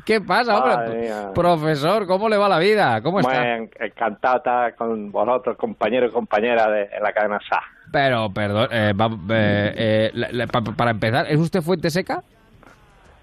[0.06, 1.00] ¿Qué pasa, hombre?
[1.02, 1.30] Mía.
[1.34, 3.02] Profesor, ¿cómo le va la vida?
[3.02, 3.56] ¿Cómo está?
[3.56, 7.60] en- encantado estar con vosotros, compañeros y compañeras de en la cadena SA.
[7.92, 12.22] Pero, perdón, eh, va- eh, eh, la- la- pa- para empezar, ¿es usted Fuenteseca?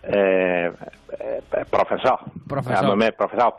[0.07, 0.67] Eh,
[1.19, 2.19] eh, profesor.
[2.47, 2.81] Profesor.
[2.83, 3.53] Llámame profesor.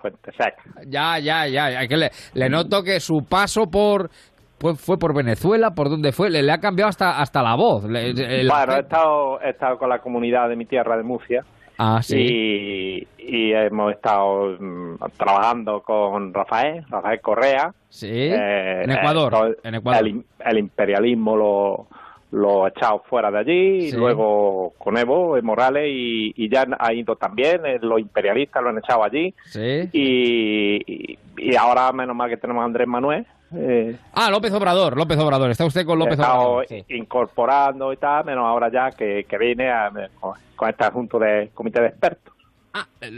[0.87, 1.71] Ya, ya, ya.
[1.71, 4.11] ya, que le, le noto que su paso por...
[4.59, 6.31] Pues fue por Venezuela, ¿por dónde fue?
[6.31, 7.85] Le, le ha cambiado hasta, hasta la voz.
[7.85, 11.45] Le- Bueno, he estado, he estado con la comunidad de mi tierra de Murcia.
[11.77, 12.17] Ah, sí.
[12.17, 17.71] Y, y hemos estado mm, trabajando con Rafael, Rafael Correa.
[17.91, 18.09] Sí.
[18.11, 19.35] Eh, en Ecuador.
[19.51, 20.07] eh, en Ecuador.
[20.07, 21.87] El, el imperialismo lo,
[22.33, 23.97] lo ha echado fuera de allí, Sí.
[23.97, 28.71] y luego con Evo Morales, y, y ya ha ido también, eh, los imperialistas lo
[28.71, 29.89] han echado allí, Sí.
[29.93, 33.25] y, y, y ahora menos mal que tenemos a Andrés Manuel.
[33.55, 35.51] Eh, Ah, López Obrador, López Obrador.
[35.51, 36.67] Está usted con López Obrador.
[36.67, 36.85] Sí.
[36.89, 39.91] incorporando y tal, menos ahora ya que, que viene a-
[40.21, 42.35] con, con este asunto de comité de expertos.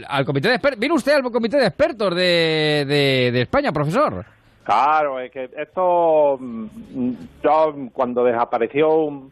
[0.07, 0.79] Al comité de expertos.
[0.79, 4.23] ¿Viene usted al comité de expertos de, de, de España, profesor?
[4.63, 7.11] Claro, es que esto, mm,
[7.43, 9.23] yo cuando desapareció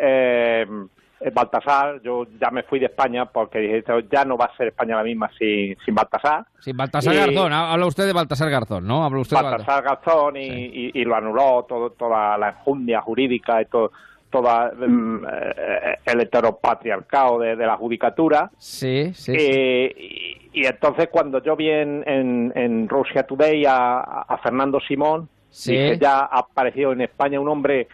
[0.00, 0.66] eh,
[1.34, 4.96] Baltasar, yo ya me fui de España porque dije, ya no va a ser España
[4.96, 6.46] la misma sin, sin Baltasar.
[6.60, 7.52] Sí, Baltasar Y- Garzón.
[7.52, 9.04] Ha- Habla usted de Baltasar Garzón, ¿no?
[9.04, 9.66] Habla usted de Baltasar.
[9.84, 13.92] Baltasar Garzón y, y- y lo anuló todo, toda la enjundia jurídica y todo
[14.30, 19.32] toda mm, eh, el heteropatriarcado de, de la judicatura Sí, sí.
[19.32, 19.36] sí.
[19.38, 19.94] Eh,
[20.52, 25.28] y, y entonces cuando yo vi en, en, en Russia Today a, a Fernando Simón,
[25.52, 25.72] Sí.
[25.72, 27.88] dije, ya ha aparecido en España un hombre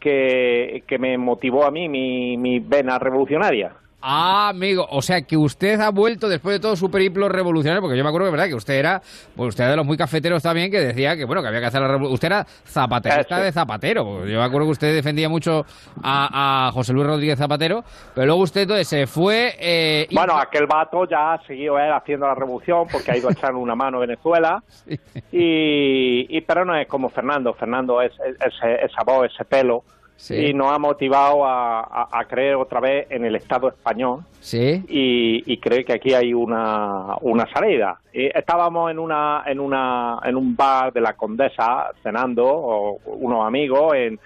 [0.00, 3.72] que, que me motivó a mí mi, mi vena revolucionaria.
[4.00, 7.96] Ah, amigo, o sea que usted ha vuelto después de todo su periplo revolucionario, porque
[7.96, 9.02] yo me acuerdo que verdad que usted era,
[9.34, 11.66] pues usted era de los muy cafeteros también, que decía que bueno, que había que
[11.66, 12.14] hacer la revolución.
[12.14, 15.66] Usted era zapaterista de Zapatero, porque yo me acuerdo que usted defendía mucho
[16.00, 17.82] a, a José Luis Rodríguez Zapatero,
[18.14, 19.54] pero luego usted entonces se fue...
[19.58, 23.28] eh, y- Bueno, aquel vato ya ha seguido él haciendo la revolución porque ha ido
[23.28, 24.62] a echar una mano a Venezuela.
[25.32, 27.52] Y, y pero no es como Fernando.
[27.54, 29.82] Fernando es, es- ese- esa voz, ese pelo.
[30.20, 30.34] Sí.
[30.34, 34.20] Y nos ha motivado a, a- a creer otra vez en el Estado español.
[34.40, 34.82] Sí.
[34.88, 37.98] y, y cree que aquí hay una, una salida.
[38.12, 43.46] Y estábamos en una en una en un bar de la Condesa cenando o unos
[43.46, 44.18] amigos en,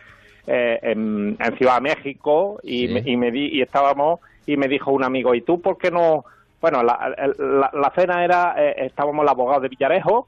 [0.46, 2.94] eh, en, en Ciudad de México y, Sí.
[2.94, 5.90] me, y me di, y estábamos y me dijo un amigo y tú por qué
[5.90, 6.24] no
[6.60, 10.26] bueno la, la, la cena era eh, estábamos el abogado de Villarejo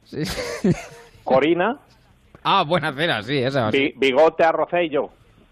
[1.24, 1.78] Corina
[2.46, 3.70] Ah, buena cena, sí, esa.
[3.70, 5.08] Bi- Bigote Arrocé y yo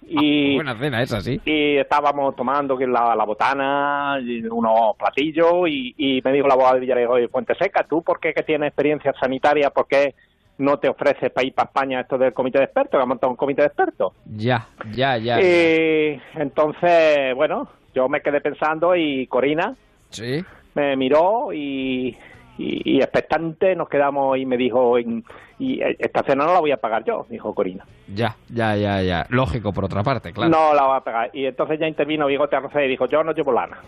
[0.06, 1.40] y Buena cena, esa sí.
[1.44, 6.54] y estábamos tomando que la, la botana, y unos platillos, y, y me dijo la
[6.54, 10.14] abogada de Villarejo de Fuente Seca, ¿tú por qué que tienes experiencia sanitaria, por qué
[10.58, 13.30] no te ofreces para ir para España esto del comité de expertos, que ha montado
[13.30, 14.12] un comité de expertos?
[14.36, 15.40] Ya, ya, ya.
[15.40, 19.74] Y entonces, bueno, yo me quedé pensando y Corina
[20.10, 20.44] Sí.
[20.74, 22.16] me miró y,
[22.62, 25.24] y, y expectante nos quedamos y me dijo, y,
[25.58, 27.84] y esta cena no la voy a pagar yo, dijo Corina.
[28.14, 29.26] Ya, ya, ya, ya.
[29.30, 30.50] Lógico, por otra parte, claro.
[30.50, 31.30] No la voy a pagar.
[31.32, 33.78] Y entonces ya intervino Bigote Arrocé y dijo, yo no llevo lana.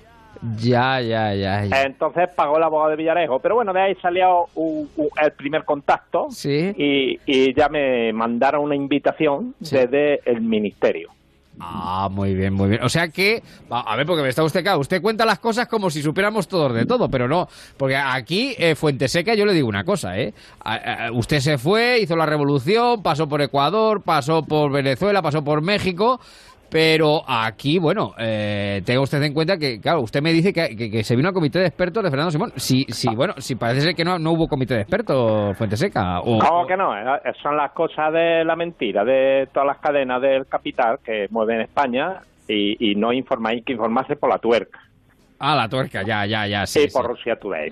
[0.59, 1.82] Ya, ya, ya, ya.
[1.84, 3.38] Entonces pagó el abogado de Villarejo.
[3.38, 6.72] Pero bueno, de ahí salió un- un- el primer contacto Sí.
[6.76, 11.10] y, y ya me mandaron una invitación desde el ministerio.
[11.60, 12.82] Ah, muy bien, muy bien.
[12.82, 15.89] O sea que, a ver, porque me está usted acá, usted cuenta las cosas como
[15.89, 19.85] si supiéramos todos de todo, pero no, porque aquí, eh, Fuenteseca, yo le digo una
[19.85, 20.35] cosa, ¿eh?
[20.64, 25.62] A- usted se fue, hizo la revolución, pasó por Ecuador, pasó por Venezuela, pasó por
[25.62, 26.20] México,
[26.74, 30.90] pero aquí, bueno, eh, tenga usted en cuenta que, claro, usted me dice que, que-
[30.90, 32.52] que se vino al comité de expertos de Fernando Simón.
[32.56, 36.18] Sí, sí, bueno, sí, parece ser que no, no hubo comité de expertos, Fuenteseca.
[36.22, 36.98] O, ¿Cómo que no?
[36.98, 41.60] Eh, Son las cosas de la mentira, de todas las cadenas del capital que mueven
[41.60, 42.14] España
[42.48, 44.80] y, y no informáis que informarse por la tuerca.
[45.38, 46.88] Ah, la tuerca, ya, ya, ya, sí.
[46.88, 47.70] Sí, por Rusia Today.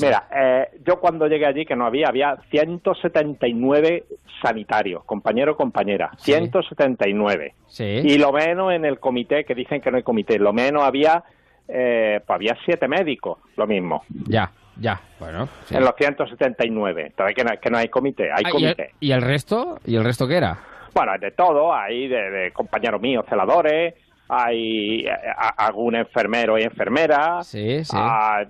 [0.00, 4.04] Mira, mira eh, yo cuando llegué allí, que no había, había 179
[4.42, 7.54] sanitarios, compañero compañera, 179.
[7.66, 7.84] Sí.
[7.84, 11.22] Y lo menos en el comité, que dicen que no hay comité, lo menos había
[11.68, 14.02] eh, pues había siete médicos, lo mismo.
[14.26, 14.50] Ya,
[14.80, 15.48] ya, bueno.
[15.64, 15.76] sí.
[15.76, 17.06] En los 179.
[17.08, 18.90] Entonces, que no, que no hay comité, hay Ah, ¿y, el, comité.
[19.00, 19.78] y el resto?
[19.84, 20.58] ¿Y el resto qué era?
[20.94, 23.94] Bueno, de todo, hay de, de compañeros míos celadores,
[24.28, 25.10] hay eh,
[25.56, 27.96] algún enfermero y enfermera, Sí, sí.
[27.98, 28.44] a-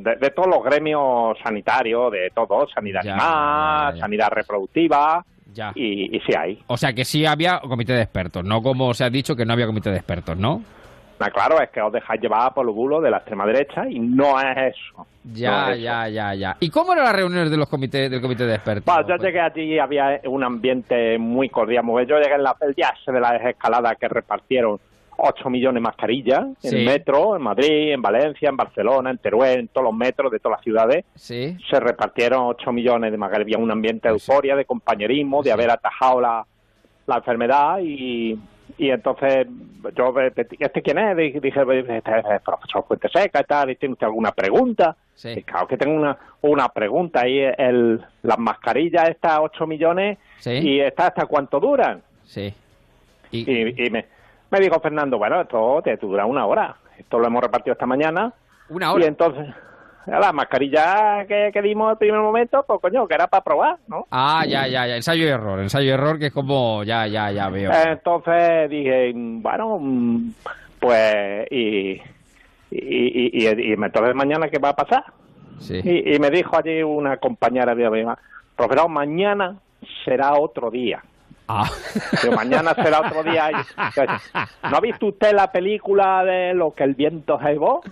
[0.00, 5.72] de, de todos los gremios sanitarios, de todo, sanidad Ya, animal, sanidad reproductiva, Ya.
[5.74, 6.58] y, y sí hay.
[6.66, 9.52] O sea que sí había comité de expertos, no como se ha dicho que no
[9.54, 10.62] había comité de expertos, ¿no?
[11.30, 14.40] Claro, es que os dejáis llevar por los bulos de la extrema derecha y no
[14.40, 15.06] es eso.
[15.24, 15.84] Ya, No es eso.
[15.84, 16.56] ya, ya, ya.
[16.60, 18.84] ¿Y cómo eran las reuniones de los comités del comité de expertos?
[18.92, 21.84] Bueno, yo llegué allí y había un ambiente muy cordial.
[21.84, 24.78] muy- Yo llegué en la, el día de la desescalada que repartieron
[25.24, 26.84] 8 millones de mascarillas en Sí.
[26.84, 30.58] metro, en Madrid, en Valencia, en Barcelona, en Teruel, en todos los metros de todas
[30.58, 31.04] las ciudades.
[31.14, 31.56] Sí.
[31.70, 33.46] Se repartieron 8 millones de mascarillas.
[33.46, 36.44] Había un ambiente de euforia, de compañerismo, de haber atajado la,
[37.06, 38.36] la enfermedad y,
[38.78, 39.46] y entonces
[39.96, 40.14] yo,
[40.58, 41.16] ¿este quién es?
[41.16, 44.96] Dije, este es el profesor Fuente Seca y tal, ¿y tiene usted alguna pregunta?
[45.24, 50.50] Y claro que tengo una, una pregunta ahí, el, las mascarillas estas 8 millones Sí.
[50.50, 52.02] y estas hasta cuánto duran.
[52.24, 52.52] Sí.
[53.30, 54.06] Y, y me,
[54.50, 58.32] me dijo Fernando, bueno, esto te dura una hora, esto lo hemos repartido esta mañana.
[58.68, 59.04] Una hora.
[59.04, 59.46] Y entonces,
[60.06, 63.76] la mascarilla que, que dimos en el primer momento, pues coño, que era para probar,
[63.86, 64.06] ¿no?
[64.10, 64.96] Ah, ya, ya, ya.
[64.96, 65.60] Ensayo y error.
[65.60, 66.82] Ensayo y error que es como...
[66.84, 67.70] Ya, ya, ya veo.
[67.72, 69.80] Entonces dije, bueno,
[70.80, 72.00] pues, y,
[72.70, 75.04] y, y, y, entonces mañana, ¿qué va a pasar?
[75.60, 75.80] Sí.
[75.84, 78.18] Y, me dijo allí una compañera de mía,
[78.56, 79.56] profesor, mañana
[80.04, 81.02] será otro día.
[81.46, 81.68] Ah.
[82.34, 83.50] Mañana será otro día.
[84.70, 87.82] ¿No ha visto usted la película de lo que el viento llevó?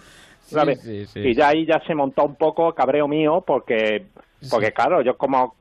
[0.50, 0.76] ¿Sabe?
[0.76, 1.20] sí, sí.
[1.20, 4.06] y ya ahí ya se montó un poco cabreo mío porque,
[4.50, 5.54] porque claro, yo como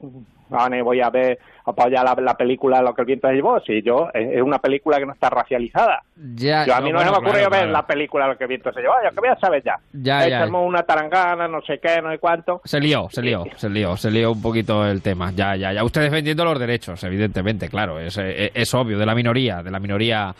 [0.81, 1.39] voy a ver
[1.69, 4.59] apoyar la, la película Lo que el viento se llevó, si yo, es es una
[4.59, 6.01] película que no está racializada.
[6.35, 7.71] Ya, Yo a mí no, bueno, se me ocurrió claro, ver claro.
[7.71, 9.75] la película Lo que el viento se llevó, yo que voy a saber ya.
[9.93, 10.37] Ya, ya.
[10.37, 12.61] Echamos una tarangana, no sé qué, no sé cuánto.
[12.65, 15.31] Se lió, se lió, se lió, se lió un poquito el tema.
[15.35, 15.83] Ya, ya, ya.
[15.83, 19.79] Usted defendiendo los derechos, evidentemente, claro, es, es, es obvio, de la minoría, de la
[19.79, 20.33] minoría,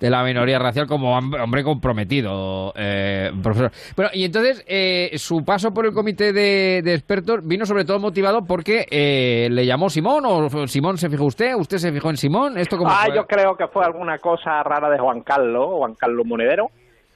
[0.00, 3.70] de la minoría racial como hom- hombre comprometido, eh, profesor.
[3.96, 7.98] Bueno, y entonces eh, su paso por el comité de, de expertos vino sobre todo
[7.98, 12.16] motivado porque eh, le llamó Simón o Simón se fijó usted, usted se fijó en
[12.16, 15.94] Simón, esto como Ah, yo creo que fue alguna cosa rara de Juan Carlos, Juan
[15.94, 16.70] Carlos Monedero,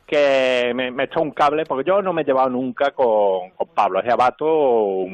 [0.06, 3.68] que me, me echó un cable, porque yo no me he llevado nunca con, con
[3.74, 5.04] Pablo, ese abato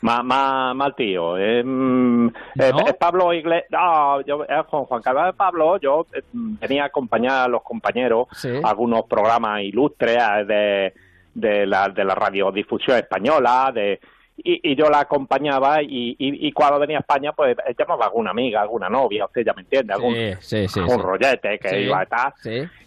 [0.00, 1.36] más, más, más tío.
[1.36, 2.26] Eh, mm,
[2.58, 6.84] eh, es Pablo Iglesias, no, yo eh, con Juan Carlos de Pablo, yo eh, venía
[6.84, 8.48] a acompañar a los compañeros Sí.
[8.62, 10.92] a algunos programas ilustres eh, de,
[11.34, 14.00] de, la, de la radiodifusión española, de
[14.36, 18.04] y, y yo la acompañaba y, y, y cuando venía a España pues eh, llamaba
[18.04, 21.02] a alguna amiga, alguna novia, usted ya me entiende, algún, Sí, sí, sí, algún sí.
[21.02, 22.34] rollete que iba a estar.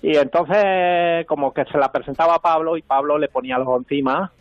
[0.01, 4.31] Y entonces como que se la presentaba a Pablo y Pablo le ponía los encima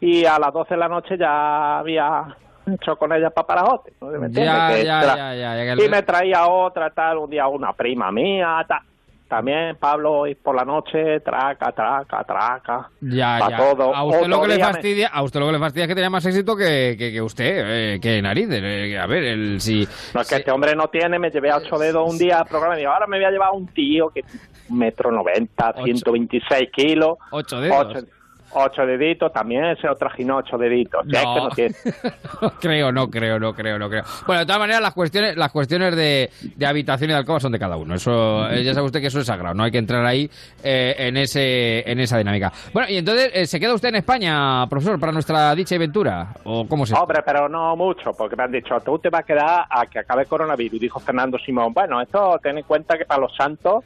[0.00, 2.36] y a las 12 de la noche ya había
[2.72, 4.06] hecho con ella paparajote, ¿no?
[4.08, 4.44] ¿me entiende?
[4.44, 7.46] Ya, Que ya, tra- ya, ya, ya, que Y me traía otra, tal, un día
[7.48, 8.80] una prima mía, tal.
[9.28, 12.90] También Pablo y por la noche, traca, traca, traca.
[13.00, 13.56] Ya, ya.
[13.56, 13.94] todo.
[13.94, 15.94] A usted lo que le me- fastidia, a usted lo que le fastidia es que
[15.94, 18.60] tenía más éxito que, que, que usted, eh, que narices.
[18.62, 21.56] eh, a ver, el si No es que este hombre no tiene, me llevé a
[21.56, 23.66] ocho dedos un día al programa y digo, ahora me voy a llevar a un
[23.68, 24.22] tío que
[24.68, 27.16] metro noventa, 126 kilos.
[27.30, 27.86] Ocho dedos.
[27.96, 28.06] Ocho,
[28.54, 31.04] ocho deditos, también se lo trajinó ocho deditos.
[31.06, 31.44] Ya es que No.
[31.44, 31.74] no tiene.
[32.42, 34.02] no creo, no creo, no creo, no creo.
[34.26, 37.52] Bueno, de todas maneras, las cuestiones, las cuestiones de, de habitación y de alcoba son
[37.52, 37.94] de cada uno.
[37.94, 39.54] Eso, eh, ya sabe usted que eso es sagrado.
[39.54, 40.30] No hay que entrar ahí
[40.62, 42.52] eh, en ese, en esa dinámica.
[42.72, 46.28] Bueno, y entonces, eh, ¿se queda usted en España, profesor, para nuestra dicha y ventura?
[46.44, 46.94] ¿O cómo se?
[46.94, 49.98] Hombre, pero no mucho, porque me han dicho, tú te vas a quedar a que
[49.98, 50.80] acabe el coronavirus.
[50.80, 53.84] Dijo Fernando Simón, bueno, esto ten en cuenta que para los santos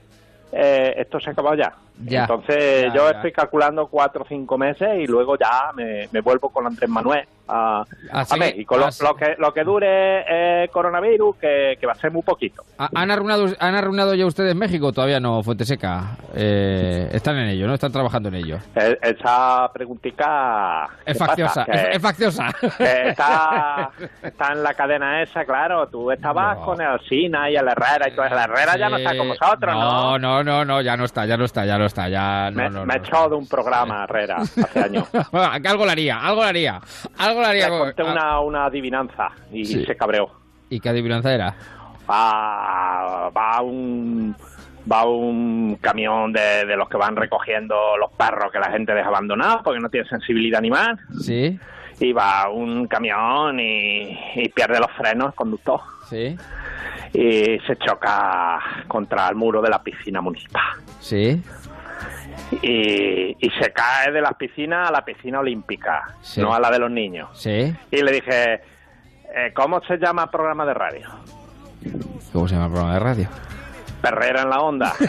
[0.53, 1.73] eh, esto se ha acabado ya.
[2.05, 2.21] Ya.
[2.23, 3.17] Entonces Ya, yo ya.
[3.17, 7.27] estoy calculando cuatro o cinco meses y luego ya me, me vuelvo con Andrés Manuel
[7.49, 8.77] a, Ah, a México.
[8.77, 12.63] Lo, que, lo que dure eh, coronavirus, que, que va a ser muy poquito.
[12.77, 14.93] ¿Ha- ¿Han arruinado, ¿Han arruinado ya ustedes México?
[14.93, 16.17] Todavía no, Fuenteseca.
[16.35, 17.75] Eh, están en ello, ¿no?
[17.75, 18.59] Están trabajando en ello.
[18.77, 20.89] Eh, Esa preguntica...
[21.07, 22.47] Es ¿qué facciosa, es, facciosa.
[22.79, 23.91] está,
[24.23, 25.87] está en la cadena esa, claro.
[25.89, 28.27] Tú estabas con el Alsina y el Herrera y todo.
[28.27, 30.19] El Herrera ya no está con vosotros, ¿no?
[30.19, 32.57] No, no, no, no, ya no está, ya no está, ya no está, ya no,
[32.57, 33.03] me, no, me no.
[33.05, 35.09] echado de un programa, Herrera, hace años.
[35.33, 36.81] Bueno, que algo le haría, algo le haría,
[37.19, 37.65] algo le haría.
[37.65, 39.85] Le con- conté una, una adivinanza y Sí.
[39.85, 40.31] se cabreó.
[40.71, 41.55] ¿Y qué adivinanza era?
[42.11, 44.35] Va, va un
[44.91, 49.09] va un camión de, de los que van recogiendo los perros que la gente deja
[49.09, 50.99] abandonados porque no tiene sensibilidad animal.
[51.21, 51.59] Sí,
[52.01, 55.81] Y va un camión y, y pierde los frenos el conductor.
[56.09, 56.35] sí,
[57.13, 60.63] Y se choca contra el muro de la piscina municipal.
[61.01, 61.43] sí.
[62.63, 66.41] Y, y se cae de las piscinas a la piscina olímpica, Sí.
[66.41, 67.29] no a la de los niños.
[67.35, 67.73] Sí.
[67.91, 71.09] Y le dije, eh, ¿cómo se llama el programa de radio?
[72.33, 73.29] ¿Cómo se llama el programa de radio?
[74.01, 74.95] Perrera en la onda.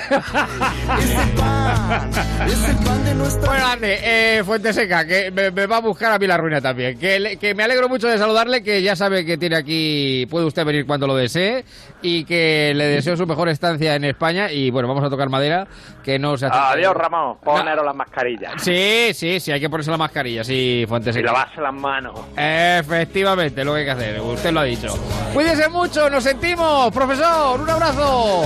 [3.46, 6.62] Bueno, ande, eh, Fuente Seca, que me, me va a buscar a mí la ruina
[6.62, 6.98] también.
[6.98, 10.46] Que, le- que me alegro mucho de saludarle, que ya sabe que tiene aquí, puede
[10.46, 11.64] usted venir cuando lo desee,
[12.02, 14.52] y que le deseo su mejor estancia en España.
[14.52, 15.68] Y bueno, vamos a tocar madera,
[16.10, 16.58] que no se hace.
[16.58, 17.38] Adiós, Ramón.
[17.44, 18.54] Poneros las mascarillas.
[18.58, 22.20] Sí, sí, sí, hay que ponerse la mascarilla, sí, Fuente Y lavarse las manos.
[22.36, 24.88] Efectivamente, lo que hay que hacer, usted lo ha dicho.
[25.34, 28.42] Cuídese mucho, nos sentimos, profesor, un abrazo.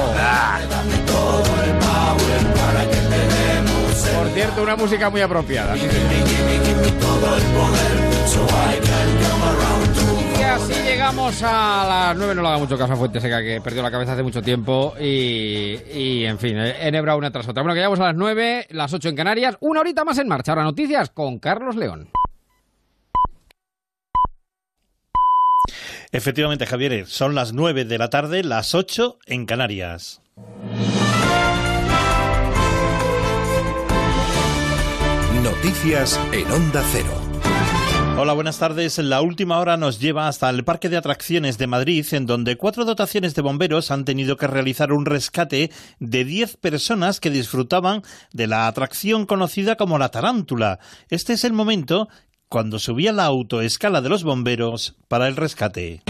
[4.17, 5.75] Por cierto, una música muy apropiada.
[10.53, 13.81] Así llegamos a las 9, no le haga mucho caso a Fuente Seca, que perdió
[13.81, 17.63] la cabeza hace mucho tiempo y, y, en fin, enhebra una tras otra.
[17.63, 20.51] Bueno, que llegamos a las 9, las 8 en Canarias, una horita más en marcha.
[20.51, 22.09] Ahora noticias con Carlos León.
[26.11, 30.21] Efectivamente, Javier, son las 9 de la tarde, las 8 en Canarias.
[35.41, 37.22] Noticias en Onda Cero.
[38.15, 38.99] Hola, buenas tardes.
[38.99, 42.85] La última hora nos lleva hasta el Parque de Atracciones de Madrid, en donde cuatro
[42.85, 48.45] dotaciones de bomberos han tenido que realizar un rescate de 10 personas que disfrutaban de
[48.45, 50.79] la atracción conocida como la tarántula.
[51.09, 52.07] Este es el momento
[52.49, 56.03] cuando subía la autoescala de los bomberos para el rescate.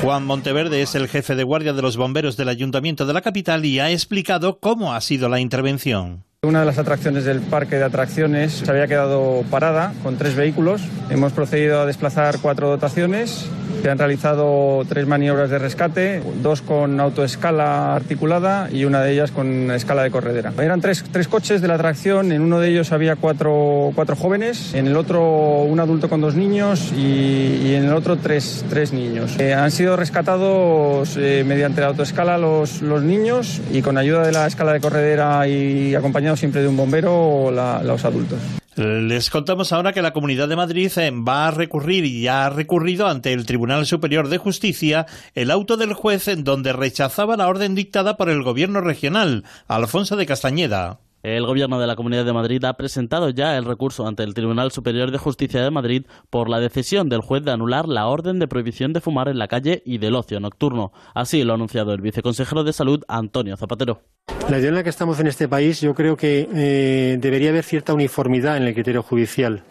[0.00, 3.66] Juan Monteverde es el jefe de guardia de los bomberos del Ayuntamiento de la capital
[3.66, 6.27] y ha explicado cómo ha sido la intervención.
[6.46, 10.82] Una de las atracciones del parque de atracciones se había quedado parada con tres vehículos.
[11.10, 13.46] Hemos procedido a desplazar cuatro dotaciones.
[13.82, 19.30] Se han realizado tres maniobras de rescate, dos con autoescala articulada y una de ellas
[19.30, 20.52] con escala de corredera.
[20.60, 24.74] Eran tres, tres coches de la atracción, en uno de ellos había cuatro, cuatro jóvenes,
[24.74, 28.92] en el otro un adulto con dos niños y, y en el otro tres, tres
[28.92, 29.38] niños.
[29.38, 34.32] Eh, han sido rescatados eh, mediante la autoescala los, los niños y con ayuda de
[34.32, 38.38] la escala de corredera y acompañados siempre de un bombero la- los adultos.
[38.78, 42.50] Les contamos ahora que la Comunidad de Madrid eh, va a recurrir y ya ha
[42.50, 47.48] recurrido ante el Tribunal Superior de Justicia el auto del juez en donde rechazaba la
[47.48, 51.00] orden dictada por el Gobierno regional, Alfonso de Castañeda.
[51.22, 54.70] El Gobierno de la Comunidad de Madrid ha presentado ya el recurso ante el Tribunal
[54.70, 58.46] Superior de Justicia de Madrid por la decisión del juez de anular la orden de
[58.46, 60.92] prohibición de fumar en la calle y del ocio nocturno.
[61.14, 64.02] Así lo ha anunciado el viceconsejero de Salud, Antonio Zapatero.
[64.48, 67.64] La idea en la que estamos en este país, yo creo que eh, debería haber
[67.64, 69.64] cierta uniformidad en el criterio judicial.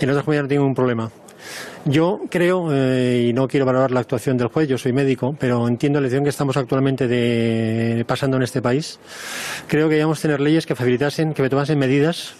[0.00, 1.10] En otras comunidades no tengo ningún problema.
[1.86, 5.66] Yo creo, eh, y no quiero valorar la actuación del juez, yo soy médico, pero
[5.66, 9.00] entiendo la decisión que estamos actualmente de- pasando en este país.
[9.66, 12.34] Creo que debemos tener leyes que facilitasen, que tomasen medidas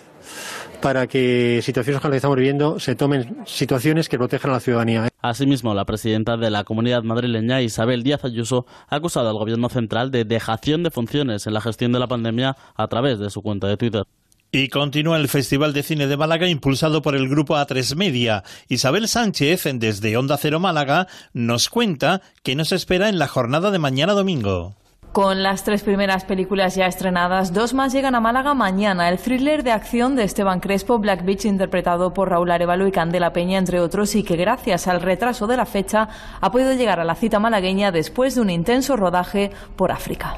[0.82, 4.60] para que situaciones como las que estamos viviendo se tomen situaciones que protejan a la
[4.60, 5.08] ciudadanía.
[5.22, 10.10] Asimismo, la presidenta de la comunidad madrileña, Isabel Díaz Ayuso, ha acusado al Gobierno central
[10.10, 13.66] de dejación de funciones en la gestión de la pandemia a través de su cuenta
[13.68, 14.04] de Twitter.
[14.52, 18.42] Y continúa el Festival de Cine de Málaga impulsado por el grupo A3 Media.
[18.68, 23.78] Isabel Sánchez, desde Onda Cero Málaga, nos cuenta qué nos espera en la jornada de
[23.78, 24.74] mañana domingo.
[25.12, 29.08] Con las tres primeras películas ya estrenadas, dos más llegan a Málaga mañana.
[29.08, 33.32] El thriller de acción de Esteban Crespo, Black Beach, interpretado por Raúl Arevalo y Candela
[33.32, 36.08] Peña, entre otros, y que gracias al retraso de la fecha
[36.40, 40.36] ha podido llegar a la cita malagueña después de un intenso rodaje por África.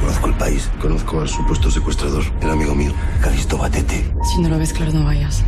[0.00, 4.10] Conozco el país, conozco al supuesto secuestrador, el amigo mío, Calisto Batete.
[4.22, 5.44] Si no lo ves claro, no vayas.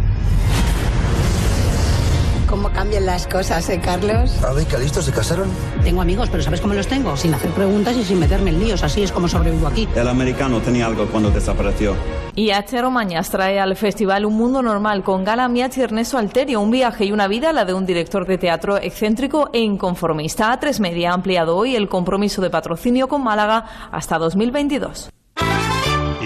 [2.49, 4.43] ¿Cómo cambian las cosas, eh, Carlos?
[4.45, 5.49] ¿Ave y Calisto se casaron?
[5.83, 7.17] Tengo amigos, pero ¿sabes cómo los tengo?
[7.17, 8.85] Sin hacer preguntas y sin meterme en líos.
[8.85, 9.89] Así es como sobrevivo aquí.
[9.97, 11.97] El americano tenía algo cuando desapareció.
[12.37, 12.81] Y H.
[12.89, 17.05] Mañas trae al festival Un Mundo Normal con Gala Miach y Ernesto Alterio, un viaje
[17.07, 20.57] y una vida, la de un director de teatro excéntrico e inconformista.
[20.57, 25.11] A3 Media ha ampliado hoy el compromiso de patrocinio con Málaga hasta 2022.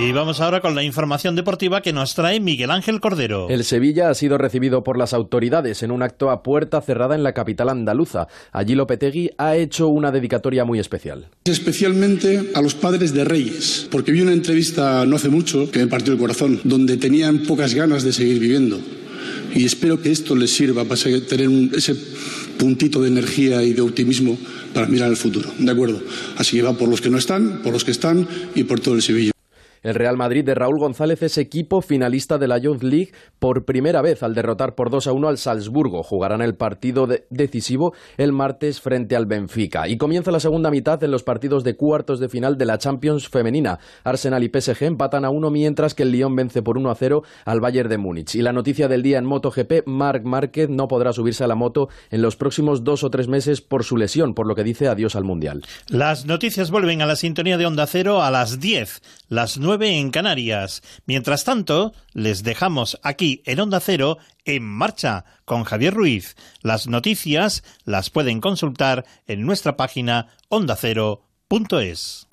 [0.02, 3.48] Y vamos ahora con la información deportiva que nos trae Miguel Ángel Cordero.
[3.50, 7.22] El Sevilla ha sido recibido por las autoridades en un acto a puerta cerrada en
[7.22, 8.26] la capital andaluza.
[8.50, 11.28] Allí Lopetegui ha hecho una dedicatoria muy especial.
[11.44, 15.86] Especialmente a los padres de Reyes, porque vi una entrevista no hace mucho que me
[15.86, 18.80] partió el corazón, donde tenían pocas ganas de seguir viviendo.
[19.54, 21.94] Y espero que esto les sirva para tener un- ese
[22.58, 24.38] puntito de energía y de optimismo
[24.72, 25.50] para mirar al futuro.
[25.58, 26.00] ¿De acuerdo?
[26.38, 28.94] Así que va por los que no están, por los que están y por todo
[28.94, 29.32] el Sevilla.
[29.82, 34.02] El Real Madrid de Raúl González es equipo finalista de la Youth League por primera
[34.02, 36.02] vez al derrotar por 2 a 1 al Salzburgo.
[36.02, 39.88] Jugarán el partido de- decisivo el martes frente al Benfica.
[39.88, 43.28] Y comienza la segunda mitad en los partidos de cuartos de final de la Champions
[43.28, 43.78] femenina.
[44.04, 47.22] Arsenal y PSG empatan a uno mientras que el Lyon vence por 1 a 0
[47.46, 48.34] al Bayern de Múnich.
[48.34, 51.88] Y la noticia del día en MotoGP, Marc Márquez no podrá subirse a la moto
[52.10, 55.16] en los próximos dos o tres meses por su lesión, por lo que dice adiós
[55.16, 55.62] al Mundial.
[55.88, 60.10] Las noticias vuelven a la sintonía de Onda Cero a las 10, las 9 en
[60.10, 60.82] Canarias.
[61.06, 66.36] Mientras tanto, les dejamos aquí en Onda Cero en marcha con Javier Ruiz.
[66.62, 72.26] Las noticias las pueden consultar en nuestra página ondacero.es.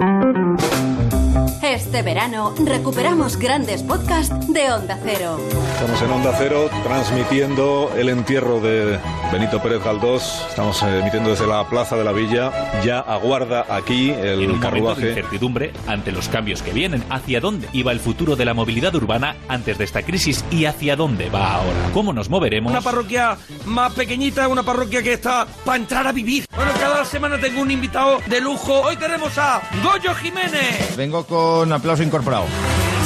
[1.68, 5.38] Este verano recuperamos grandes podcasts de Onda Cero.
[5.73, 8.98] Estamos en Onda Cero transmitiendo el entierro de
[9.34, 10.45] Benito Pérez Galdós.
[10.48, 12.81] Estamos eh, emitiendo desde la Plaza de la Villa.
[12.85, 15.10] Ya aguarda aquí en el un momento de carruaje.
[15.10, 19.35] incertidumbre ante los cambios que vienen, hacia dónde iba el futuro de la movilidad urbana
[19.49, 21.89] antes de esta crisis y hacia dónde va ahora.
[21.94, 22.72] ¿Cómo nos moveremos?
[22.72, 26.45] Una parroquia más pequeñita, una parroquia que está para entrar a vivir.
[26.56, 28.81] Bueno, cada semana tengo un invitado de lujo.
[28.84, 30.95] Hoy tenemos a Goyo Jiménez.
[30.95, 32.45] Vengo con aplauso incorporado.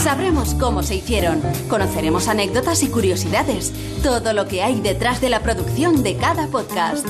[0.04, 3.72] Sabremos cómo se hicieron, conoceremos anécdotas y curiosidades,
[4.02, 7.06] todo lo que hay detrás de la producción de cada podcast.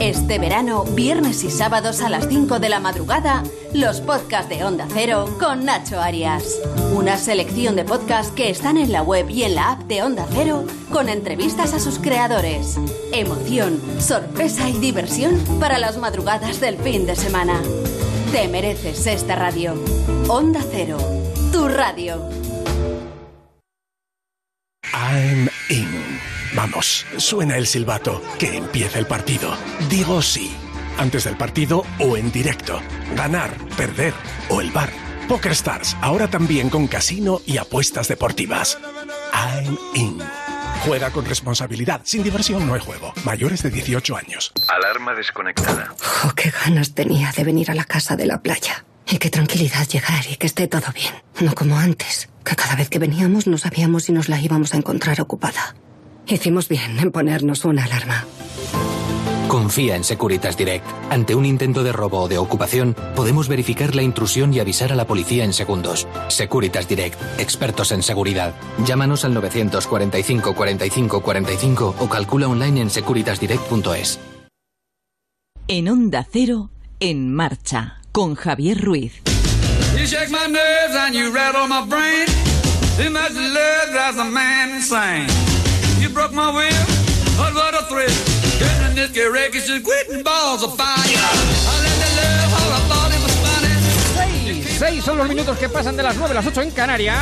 [0.00, 4.88] Este verano, viernes y sábados a las 5 de la madrugada, los podcasts de Onda
[4.92, 6.60] Cero con Nacho Arias.
[6.94, 10.26] Una selección de podcasts que están en la web y en la app de Onda
[10.32, 12.76] Cero con entrevistas a sus creadores.
[13.12, 17.62] Emoción, sorpresa y diversión para las madrugadas del fin de semana.
[18.34, 19.74] Te mereces esta radio.
[20.26, 20.98] Onda Cero,
[21.52, 22.20] tu radio.
[24.92, 26.18] I'm in.
[26.52, 28.20] Vamos, suena el silbato.
[28.40, 29.54] Que empiece el partido.
[29.88, 30.52] Digo sí.
[30.98, 32.80] Antes del partido o en directo.
[33.14, 34.12] Ganar, perder
[34.48, 34.90] o el bar.
[35.28, 38.80] Poker Stars, ahora también con casino y apuestas deportivas.
[39.32, 40.20] I'm in.
[40.84, 42.02] Juega con responsabilidad.
[42.04, 43.14] Sin diversión no hay juego.
[43.24, 44.52] Mayores de 18 años.
[44.68, 45.94] Alarma desconectada.
[46.24, 48.84] Oh, qué ganas tenía de venir a la casa de la playa.
[49.08, 51.14] Y qué tranquilidad llegar y que esté todo bien.
[51.40, 54.76] No como antes, que cada vez que veníamos no sabíamos si nos la íbamos a
[54.76, 55.74] encontrar ocupada.
[56.26, 58.26] Hicimos bien en ponernos una alarma.
[59.48, 60.86] Confía en Securitas Direct.
[61.10, 64.96] Ante un intento de robo o de ocupación, podemos verificar la intrusión y avisar a
[64.96, 66.06] la policía en segundos.
[66.28, 68.54] Securitas Direct, expertos en seguridad.
[68.84, 74.20] Llámanos al 945 45 45 o calcula online en securitasdirect.es.
[75.68, 79.22] En Onda Cero, en marcha, con Javier Ruiz.
[87.94, 88.43] You
[88.94, 90.86] this wreck is just quitting balls of fire.
[90.86, 94.62] I let the love all I thought it was funny.
[94.62, 97.18] Seis, seis son los minutos que pasan de las 9 a las 8 en Canarias.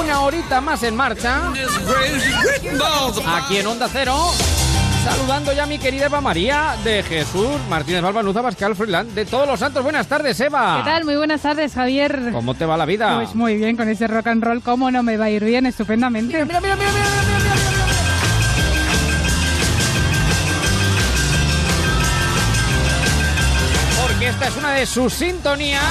[0.00, 1.52] Una horita más en marcha.
[3.36, 4.32] Aquí en Onda Cero.
[5.04, 9.46] Saludando ya a mi querida Eva María de Jesús Martínez Balbanuza Pascal Freeland de Todos
[9.46, 9.82] los Santos.
[9.82, 10.82] Buenas tardes, Eva.
[10.82, 11.04] ¿Qué tal?
[11.04, 12.30] Muy buenas tardes, Javier.
[12.32, 13.14] ¿Cómo te va la vida?
[13.16, 15.66] Pues muy bien, con ese rock and roll, ¿cómo no me va a ir bien?
[15.66, 16.44] Estupendamente.
[16.44, 17.77] Mira, mira, mira, mira, Porque
[24.28, 25.82] esta es una de sus sintonías.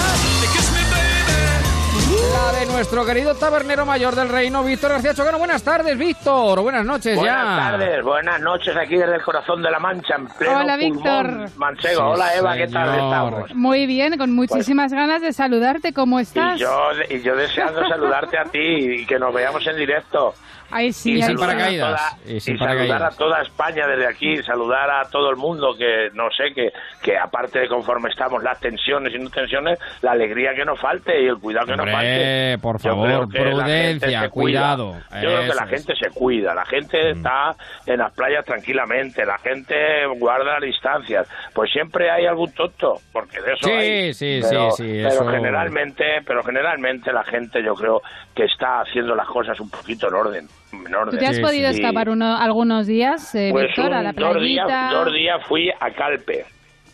[2.33, 5.39] La de nuestro querido tabernero mayor del reino, Víctor García Chocano.
[5.39, 6.61] Buenas tardes, Víctor.
[6.61, 7.71] Buenas noches Buenas ya.
[7.71, 11.49] tardes, buenas noches aquí desde el corazón de la Mancha, en pleno Hola, pulmón Víctor.
[11.57, 12.01] manchego.
[12.01, 13.55] Sí, Hola, Eva, ¿qué tal estamos?
[13.55, 15.93] Muy bien, con muchísimas ganas de saludarte.
[15.93, 16.57] ¿Cómo estás?
[16.57, 18.59] Y yo, y yo deseando saludarte a ti
[19.01, 20.33] y que nos veamos en directo.
[20.69, 23.13] Ay, sí, y a toda, y sin y saludar paracaídas.
[23.13, 26.71] a toda España desde aquí, saludar a todo el mundo que no sé, que,
[27.01, 31.21] que aparte de conforme estamos, las tensiones y no tensiones, la alegría que nos falte
[31.21, 32.57] y el cuidado que nos falte.
[32.61, 34.31] Por Yo creo favor, que la gente prudencia, se cuida.
[34.75, 34.93] cuidado.
[35.21, 35.61] Yo creo que la es.
[35.61, 35.69] Mm.
[35.69, 39.75] gente se cuida, la gente está en las playas tranquilamente, la gente
[40.17, 41.27] guarda las distancias.
[41.53, 44.13] Pues siempre hay algún tonto, porque de eso Sí, hay.
[44.13, 48.01] sí, pero, sí, sí, Pero eso- generalmente, pero generalmente la gente yo creo
[48.35, 50.47] que está haciendo las cosas un poquito en orden.
[50.73, 51.11] En orden.
[51.11, 54.41] ¿Tú te has podido escapar uno- algunos días, eh, pues Víctor, a un- la dos
[54.41, 54.89] días, playita?
[54.91, 56.45] dos días fui a Calpe.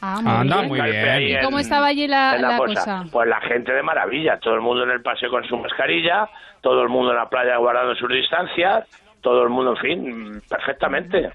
[0.01, 0.67] Ah, muy Anda, bien.
[0.67, 0.79] muy
[1.29, 2.73] ¿Y en- cómo estaba allí la, en la la cosa.
[2.73, 3.03] cosa?
[3.11, 6.27] Pues la gente de maravilla, todo el mundo en el paseo con su mascarilla,
[6.61, 8.85] todo el mundo en la playa guardando sus distancias,
[9.21, 11.29] todo el mundo, en fin, perfectamente.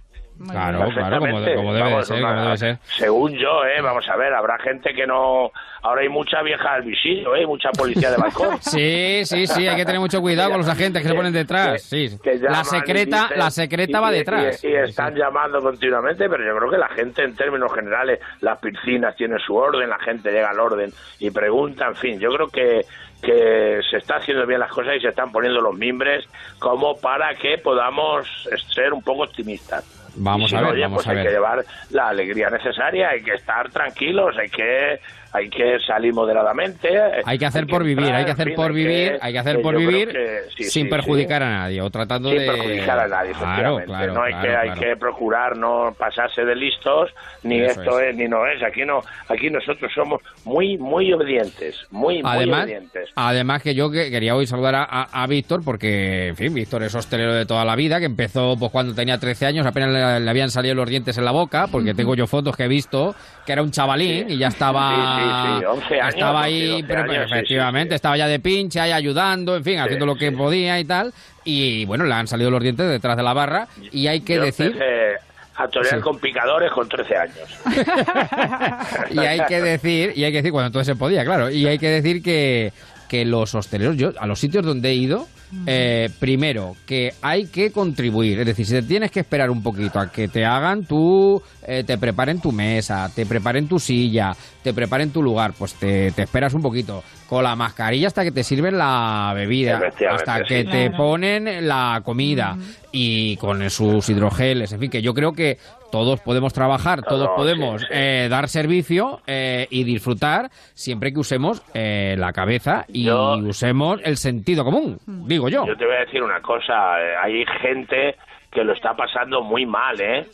[0.51, 2.78] Claro, claro, como, de- como debe de ser, una- como debe ser.
[2.97, 5.51] Según yo, eh, vamos a ver, habrá gente que no...
[5.82, 8.56] Ahora hay mucha vieja al visillo, eh, mucha policía de balcón.
[8.60, 11.82] Sí, sí, sí, hay que tener mucho cuidado con los agentes que se ponen detrás.
[11.82, 12.19] Sí.
[12.23, 14.65] que La secreta, dicen- la secreta y- va y- detrás.
[14.65, 18.59] Y, y están llamando continuamente, pero yo creo que la gente, en términos generales, las
[18.59, 20.90] piscinas tienen su orden, la gente llega al orden
[21.20, 22.81] y pregunta, en fin, yo creo que
[23.20, 26.24] que se está haciendo bien las cosas y se están poniendo los mimbres
[26.60, 28.28] como para que podamos
[28.73, 29.85] ser un poco optimistas.
[30.19, 31.27] Vamos si a no, ver, oye, vamos pues a hay ver.
[31.27, 35.01] que llevar la alegría necesaria, hay que estar tranquilos, hay que
[35.33, 36.89] hay que salir moderadamente.
[37.25, 40.11] Hay que hacer por vivir, hay que hacer por vivir, hay que hacer por vivir
[40.57, 41.47] sí, sin sí, perjudicar sí.
[41.47, 44.57] a nadie o tratando sin de perjudicar a nadie, Claro, claro, no hay claro, que
[44.57, 47.11] hay que procurar no pasarse de listos,
[47.43, 48.11] ni Eso esto es.
[48.11, 48.17] es.
[48.17, 48.63] ni no es.
[48.63, 53.11] Aquí no, aquí nosotros somos muy muy obedientes, muy muy obedientes.
[53.15, 56.83] además que yo que quería hoy saludar a, a- a Víctor porque, en fin, Víctor
[56.83, 60.21] es hostelero de toda la vida, que empezó pues cuando tenía 13 años, apenas le,
[60.21, 63.15] le habían salido los dientes en la boca, porque tengo yo fotos que he visto
[63.47, 66.70] que era un chavalín y ya estaba Sí, sí, sí, 11 años, estaba 11, ahí,
[66.70, 70.16] 12 pero, años, sí, efectivamente, estaba ya de pinche, ahí ayudando, en fin, haciendo lo
[70.16, 71.12] que podía y tal,
[71.45, 74.43] y bueno, le han salido los dientes detrás de la barra y hay que Yo
[74.43, 75.16] decir empecé
[75.57, 76.01] a torear Sí.
[76.01, 77.61] con picadores con 13 años.
[79.11, 81.78] y hay que decir, y hay que decir, cuando entonces se podía, claro, y hay
[81.78, 82.73] que decir que,
[83.09, 85.27] que los hosteleros, yo a los sitios donde he ido,
[85.67, 89.99] eh, primero, que hay que contribuir, es decir, si te tienes que esperar un poquito
[89.99, 94.75] a que te hagan tu, eh, te preparen tu mesa, te preparen tu silla, te
[94.75, 98.45] preparen tu lugar, pues te, te esperas un poquito, con la mascarilla hasta que te
[98.45, 99.81] sirven la bebida,
[100.11, 100.71] hasta que sí.
[100.71, 100.97] te Claro.
[100.97, 102.57] ponen la comida.
[102.91, 105.59] Y con sus hidrogeles, en fin, que yo creo que
[105.90, 107.94] todos podemos trabajar, todos No, podemos sí, sí.
[107.94, 114.01] eh, dar servicio eh, y disfrutar siempre que usemos eh, la cabeza y Yo- usemos
[114.05, 115.66] el sentido común, digo yo.
[115.66, 118.16] Yo te voy a decir una cosa, eh, hay gente
[118.51, 120.27] que lo está pasando muy mal, ¿eh?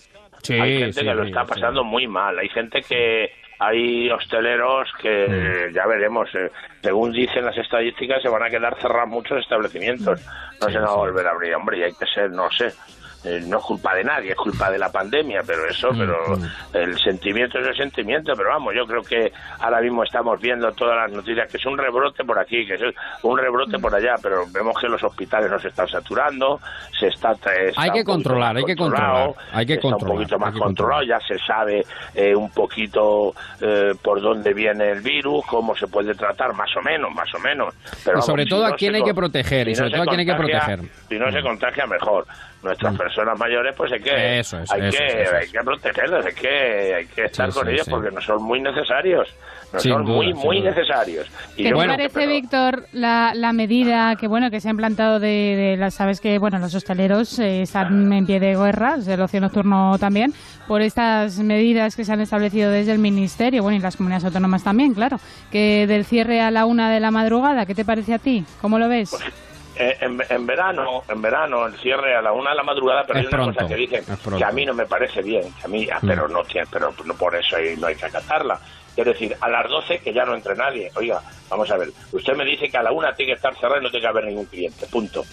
[0.43, 1.49] Sí, hay gente sí, que lo sí, está sí.
[1.51, 5.33] pasando muy mal, hay gente que hay hosteleros que Mm.
[5.33, 6.51] eh, ya veremos, eh,
[6.83, 10.21] según dicen las estadísticas se van a quedar cerrados muchos establecimientos,
[10.61, 12.73] no se van a volver a abrir, hombre, y hay que ser, no sé.
[13.25, 16.17] Eh, no es culpa de nadie, es culpa de la pandemia, pero eso, Mm, pero
[16.73, 20.97] el sentimiento es el sentimiento, pero vamos, yo creo que ahora mismo estamos viendo todas
[20.97, 22.83] las noticias que es un rebrote por aquí, que es
[23.23, 26.61] un rebrote por allá, pero vemos que los hospitales no se están saturando,
[26.99, 30.39] se está, está Hay que controlar, hay que controlar, hay que está controlar, un poquito
[30.39, 31.85] más controlado, ya se sabe
[32.15, 36.83] eh, un poquito eh, por dónde viene el virus, cómo se puede tratar, más o
[36.83, 37.75] menos, más o menos.
[38.05, 40.21] Pero sobre todo si a quién hay que proteger, y sobre no todo a quién
[40.21, 40.83] hay que proteger.
[40.83, 40.89] Mm.
[41.09, 42.27] Si no se contagia, mejor.
[42.65, 45.59] Nuestras personas mayores, pues hay que, Eso es, hay eso que, es, eso hay que
[45.61, 47.91] protegerlos, hay que, hay que estar Sí, con sí, ellos sí.
[47.91, 49.29] porque nos son muy necesarios.
[49.73, 50.71] Nos Sin son duda, muy, muy duda.
[50.71, 51.29] necesarios.
[51.57, 55.29] Y ¿Qué te parece, Víctor, la, la medida que bueno que se ha implantado de,
[55.29, 59.41] de las sabes que bueno los hosteleros eh, están en pie de guerra, el ocio
[59.41, 60.33] nocturno también,
[60.69, 64.63] por estas medidas que se han establecido desde el ministerio, bueno y las comunidades autónomas
[64.65, 65.19] también, claro,
[65.51, 68.45] que del cierre a la una de la madrugada, ¿qué te parece a ti?
[68.61, 69.13] ¿Cómo lo ves?
[69.13, 69.17] Eh,
[69.77, 73.25] en, en verano, en verano, el cierre a la una de la madrugada, pero Es
[73.25, 74.05] hay una pronto, cosa que dicen
[74.39, 76.07] que a mí no me parece bien, que a mí, ah, Mm.
[76.09, 78.59] pero no tiene, pero no por eso hay- no hay que acatarla.
[78.97, 80.91] Es decir, a las 12 que ya no entre nadie.
[80.95, 81.21] Oiga,
[81.51, 83.83] vamos a ver, usted me dice que a la una tiene que estar cerrado y
[83.85, 85.25] no tiene que haber ningún cliente, punto.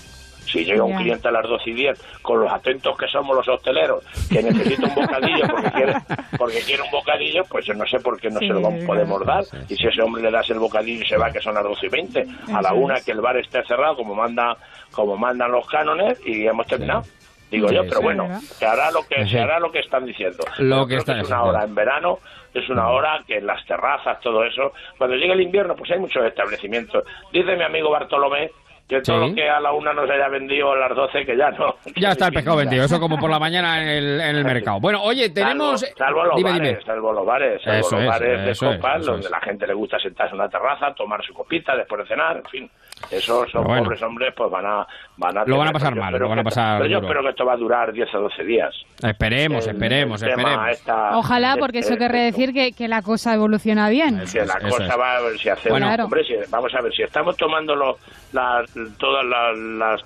[0.52, 3.48] Si llega un cliente a las 12 y 10, con los atentos que somos los
[3.48, 5.94] hosteleros, que necesita un bocadillo porque quiere,
[6.38, 8.84] porque quiere un bocadillo, pues yo no sé por qué no Sí, se lo vamos-
[8.86, 9.44] podemos dar.
[9.70, 11.86] Y si ese hombre le das el bocadillo y se va, que son las 12
[11.86, 14.58] y 20, a la una que el bar esté cerrado, como manda
[14.92, 17.04] como mandan los cánones, y hemos terminado.
[17.50, 18.04] Digo Sí, yo, pero sí.
[18.04, 19.30] bueno, se hará lo que Sí.
[19.32, 20.44] se hará lo que están diciendo.
[20.60, 22.20] Lo que es una hora en verano,
[22.54, 26.00] es una hora que en las terrazas, todo eso, cuando llegue el invierno, pues hay
[26.00, 27.04] muchos establecimientos.
[27.32, 28.52] Dice mi amigo Bartolomé
[28.98, 29.30] que todo Sí.
[29.30, 31.76] lo que a la una no se haya vendido a las 12, que ya no.
[31.96, 34.80] Ya está el pescado vendido, eso como por la mañana en el, en el mercado.
[34.80, 35.80] Bueno, oye, tenemos...
[35.80, 36.82] Salvo, salvo los dime, bares, dime.
[36.86, 39.32] salvo los bares, salvo Eso los es, bares de es, copas, donde es.
[39.32, 42.46] la gente le gusta sentarse en una terraza, tomar su copita después de cenar, en
[42.46, 42.72] fin.
[43.10, 43.84] Esos son Bueno.
[43.84, 44.88] pobres hombres, pues van a...
[45.18, 47.08] Van a Lo van a pasar mal, lo van a pasar Pero yo duro.
[47.08, 48.74] espero que esto va a durar 10 o 12 días.
[49.04, 50.70] Esperemos, El- esperemos, el esperemos.
[50.72, 54.24] esta- Ojalá, porque eso querría decir que, que la cosa evoluciona bien.
[54.32, 55.00] que la eso cosa es.
[55.00, 55.88] va a ver si hacemos Bueno.
[55.88, 56.04] Claro.
[56.06, 57.98] hombre si- vamos a ver si estamos tomando lo-
[58.32, 60.02] las todas las, las-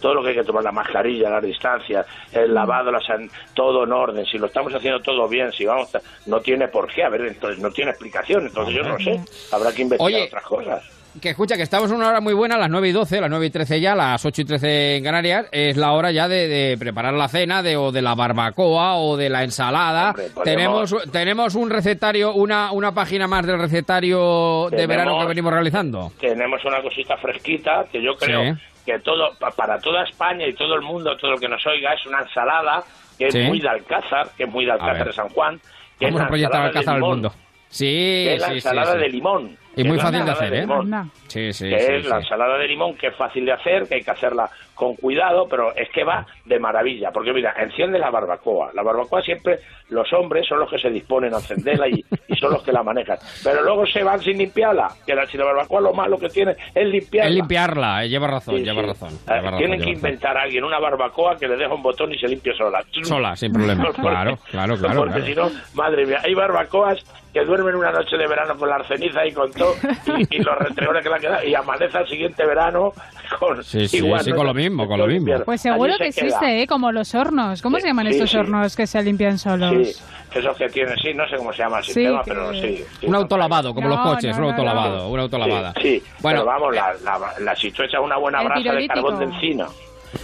[0.00, 3.84] todo lo que hay que tomar la mascarilla las distancias el lavado la san- todo
[3.84, 7.04] en orden si lo estamos haciendo todo bien si vamos a- no tiene por qué
[7.04, 9.20] a ver entonces no tiene explicación entonces yo no sé
[9.52, 12.56] habrá que investigar Oye, otras cosas Que escucha, que estamos en una hora muy buena,
[12.56, 15.46] las 9 y 12, las 9 y 13 ya, las 8 y 13 en Canarias.
[15.52, 19.16] Es la hora ya de, de preparar la cena, de, o de la barbacoa, o
[19.18, 20.10] de la ensalada.
[20.10, 25.26] Hombre, podemos- tenemos, tenemos un recetario, una, una página más del recetario de verano que
[25.26, 26.12] venimos realizando.
[26.18, 28.60] tenemos una cosita fresquita que yo creo Sí.
[28.86, 31.92] que todo pa- para toda España y todo el mundo todo el que nos oiga
[31.92, 32.82] es una ensalada
[33.18, 35.60] que es muy de Alcázar, que es muy de Alcázar de San Juan,
[36.00, 37.32] que Vamos es a proyectar Alcázar al mundo.
[37.68, 39.56] Sí, que es la ensalada de limón.
[39.76, 40.60] Y muy fácil de hacer, ¿eh?
[40.60, 41.10] limón.
[41.28, 43.94] Sí, sí, que sí, es la ensalada de limón, que es fácil de hacer, que
[43.96, 47.10] hay que hacerla con cuidado, pero es que va de maravilla.
[47.12, 48.70] Porque mira, enciende la barbacoa.
[48.74, 52.52] La barbacoa siempre los hombres son los que se disponen a encenderla y, y son
[52.52, 53.18] los que la manejan.
[53.44, 54.88] Pero luego se van sin limpiarla.
[55.06, 57.28] Que la, si la barbacoa lo malo que tiene es limpiarla.
[57.30, 58.86] Es limpiarla, eh, lleva razón, Sí, lleva sí.
[58.88, 59.08] razón.
[59.10, 61.82] Eh, lleva razón, Tienen que lleva inventar a alguien una barbacoa que le deja un
[61.82, 62.82] botón y se limpie sola.
[63.02, 63.84] Sola, sin problema.
[63.84, 65.00] Porque- Claro, claro, claro.
[65.00, 65.48] Porque claro.
[65.48, 66.98] si no, madre mía, hay barbacoas
[67.32, 69.72] que duermen una noche de verano con la ceniza y con todo,
[70.18, 72.92] y, y los restregones que le han quedado, y amanece al siguiente verano
[73.38, 73.62] con.
[73.64, 75.32] Sí, sí, igual, con lo mismo, con lo mismo.
[75.44, 76.26] Pues seguro que queda.
[76.26, 76.66] existe, ¿eh?
[76.66, 77.62] Como los hornos.
[77.62, 78.36] ¿Cómo se llaman sí, estos sí.
[78.36, 79.70] hornos que se limpian solos?
[79.72, 80.02] Sí,
[80.38, 82.84] esos que tienen, sí, no sé cómo se llama el Sí, sistema, que- pero sí.
[83.00, 83.06] sí.
[83.06, 85.72] Un autolavado, como No, los coches, no, un no, autolavado, un autolavada.
[85.80, 88.86] Sí, sí, Bueno, pero vamos, la, la, la- si tú echas una buena brasa de
[88.88, 89.66] carbón de encina.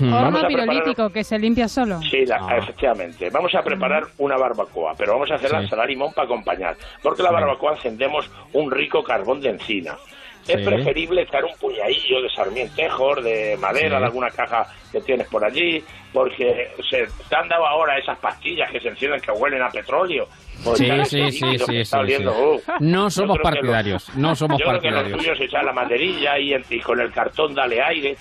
[0.00, 1.98] Horno preparar- pirolítico que se limpia solo.
[2.02, 3.30] Sí, la- efectivamente.
[3.30, 5.74] Vamos a preparar una barbacoa, pero vamos a hacer la Sí.
[5.74, 6.76] de limón para acompañar.
[7.02, 9.94] Porque la barbacoa encendemos un rico carbón de encina.
[10.48, 14.00] Es preferible echar un puñadillo de sarmientejos, de madera, Sí.
[14.00, 18.70] de alguna caja que tienes por allí, porque se te han dado ahora esas pastillas
[18.70, 20.26] que se encienden que huelen a petróleo.
[20.64, 22.40] Pues Sí, sí, sí, sí, sí, oliendo, sí.
[22.70, 22.72] uh.
[22.80, 25.12] No Yo somos lo- partidarios, no somos yo creo que partidarios.
[25.12, 28.16] lo tuyo es echar la maderilla y, y con el cartón dale aire,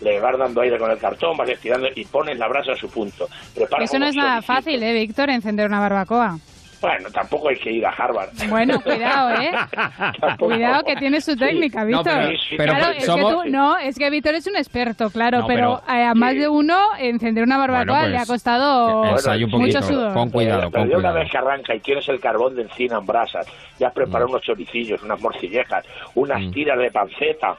[0.00, 2.88] le vas dando aire con el cartón, vas estirando y pones la brasa a su
[2.90, 3.28] punto.
[3.54, 5.30] Preparas Eso no es nada fácil, ¿eh, Víctor?
[5.30, 6.38] Encender una barbacoa.
[6.82, 8.28] Bueno, tampoco hay que ir a Harvard.
[8.48, 9.52] Bueno, cuidado, ¿eh?
[10.38, 12.12] Cuidado que tiene su técnica, No, Víctor.
[12.12, 15.40] pero- pero claro, es somos- que tú, no, es que Víctor es un experto, claro,
[15.40, 18.28] No, pero, pero- eh, a más de uno encender una barbacoa Bueno, le ha pues,
[18.28, 20.12] costado un poquito, mucho sudor.
[20.12, 22.98] con cuidado, Pero con ya una vez que arranca y tienes el carbón de encina
[22.98, 23.46] en brasas,
[23.78, 25.84] ya has preparado unos choricillos, unas morcillejas,
[26.16, 27.56] unas tiras de panceta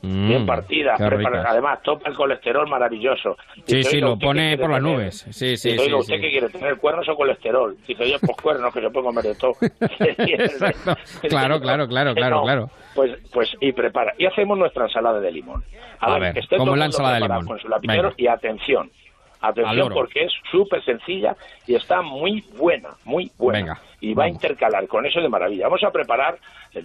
[0.00, 1.00] Mm, bien ricas.
[1.46, 3.36] además topa el colesterol maravilloso.
[3.66, 4.96] Sí, Dice, sí, "Oiga, lo ¿usted qué pone por las tener?".
[4.96, 5.16] nubes.
[5.18, 5.78] Sí, sí, Dice, sí.
[5.80, 6.20] "Oiga, ¿usted sí.
[6.20, 7.76] qué quiere tener, cuernos o colesterol?
[7.86, 9.52] Dice yo, pues cuernos, que yo puedo comer de todo.
[10.00, 10.96] Exacto.
[11.28, 12.70] Claro, claro, claro, claro, No, claro.
[12.94, 14.14] Pues, pues, y prepara.
[14.18, 15.62] Y hacemos nuestra ensalada de limón.
[16.00, 17.46] A ver, que esté ¿cómo todo la ensalada de limón?
[17.46, 18.14] Con su lapicero Venga.
[18.16, 18.90] y atención.
[19.40, 21.36] Atención porque es súper sencilla
[21.66, 23.58] y está muy buena, muy buena.
[23.60, 25.64] Venga, y va a intercalar con eso de maravilla.
[25.64, 26.38] Vamos a preparar,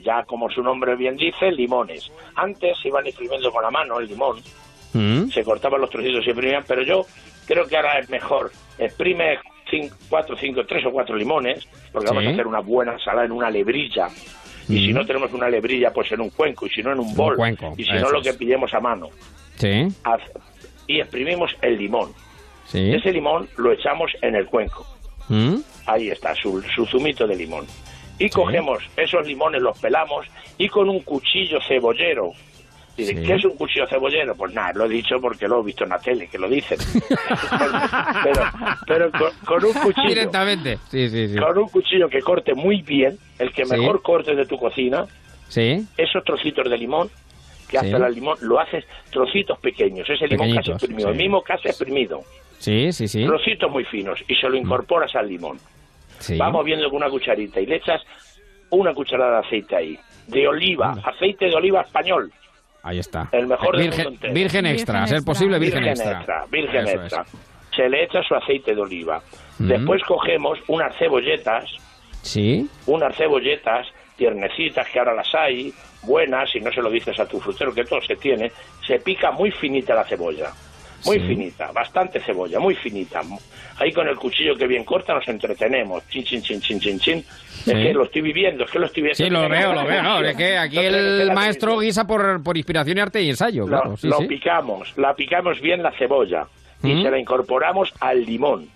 [0.03, 2.11] ya como su nombre bien dice, limones.
[2.35, 4.39] Antes se iban exprimiendo con la mano el limón,
[4.95, 7.07] Mm, se cortaban los trocitos y se exprimían, pero yo
[7.47, 8.51] creo que ahora es mejor.
[8.77, 9.39] Exprime
[9.71, 13.31] cin- cuatro, cinco, tres o cuatro limones, porque vamos a hacer una buena ensalada en
[13.31, 14.09] una lebrilla.
[14.69, 14.95] Y si Mm.
[14.95, 17.73] no tenemos una lebrilla, pues en un cuenco, y si no en un bol, cuenco,
[17.75, 19.09] y si no lo que pillemos a mano.
[19.55, 20.21] Sí, Haz-
[20.85, 22.13] Y exprimimos el limón.
[22.74, 22.91] Sí.
[22.94, 24.86] Ese limón lo echamos en el cuenco.
[25.30, 25.56] Mm,
[25.86, 27.66] Ahí está, su, su zumito de limón.
[28.20, 30.26] Y cogemos esos limones, los pelamos
[30.58, 32.32] y con un cuchillo cebollero.
[32.95, 33.24] Dicen, Sí.
[33.26, 34.36] ¿qué es un cuchillo cebollero?
[34.36, 36.78] Pues nada, lo he dicho porque lo he visto en la tele, que lo dicen.
[38.24, 38.44] pero
[38.86, 40.78] pero con, con un cuchillo, Directamente.
[40.91, 41.36] Sí, sí, sí.
[41.38, 43.72] con un cuchillo que corte muy bien, el que Sí.
[43.76, 45.06] mejor corte de tu cocina,
[45.48, 47.10] Sí, esos trocitos de limón
[47.69, 47.88] que Sí.
[47.88, 52.22] hace el limón, lo haces trocitos pequeños, ese limón casi exprimido, el mismo casi exprimido,
[52.60, 53.26] sí, sí, sí.
[53.26, 55.57] trocitos muy finos, y se lo incorporas al limón.
[56.19, 56.38] Sí.
[56.38, 58.02] Vas moviendo con una cucharita y le echas
[58.69, 62.31] una cucharada de aceite ahí, de oliva, aceite de oliva español,
[62.84, 63.27] Ahí está.
[63.31, 66.45] el mejor del virgen, virgen extra, a ser posible virgen, extra.
[66.49, 67.02] virgen Eso es.
[67.14, 67.26] extra.
[67.76, 69.22] Se le echa su aceite de oliva.
[69.57, 69.68] Mm.
[69.68, 71.65] Después cogemos unas cebolletas,
[72.22, 73.85] Sí, unas cebolletas
[74.15, 75.73] tiernecitas que ahora las hay,
[76.03, 78.51] buenas, si no se lo dices a tu frutero que todo se tiene,
[78.85, 80.51] se pica muy finita la cebolla.
[81.05, 81.27] Muy Sí.
[81.27, 83.21] finita, bastante cebolla, muy finita.
[83.77, 86.07] Ahí con el cuchillo que bien corta nos entretenemos.
[86.07, 87.21] Chin, chin, chin, chin, chin, chin.
[87.21, 87.71] Sí.
[87.71, 89.17] Es que lo estoy viviendo, es que lo estoy viendo.
[89.17, 90.01] sí, lo veo, lo veo.
[90.01, 93.67] No, es que aquí el maestro guisa por, por inspiración y arte y ensayo, lo,
[93.81, 93.97] claro.
[93.97, 96.47] Sí, lo picamos, la picamos bien la cebolla
[96.81, 97.03] y Mm.
[97.03, 98.69] se la incorporamos al limón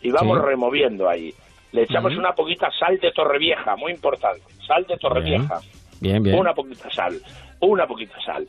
[0.00, 1.34] y vamos removiendo ahí.
[1.72, 2.18] Le echamos Mm.
[2.20, 6.38] una poquita sal de Torrevieja, muy importante, sal de Torrevieja, Bien, bien.
[6.38, 7.20] una poquita sal,
[7.60, 8.46] una poquita sal.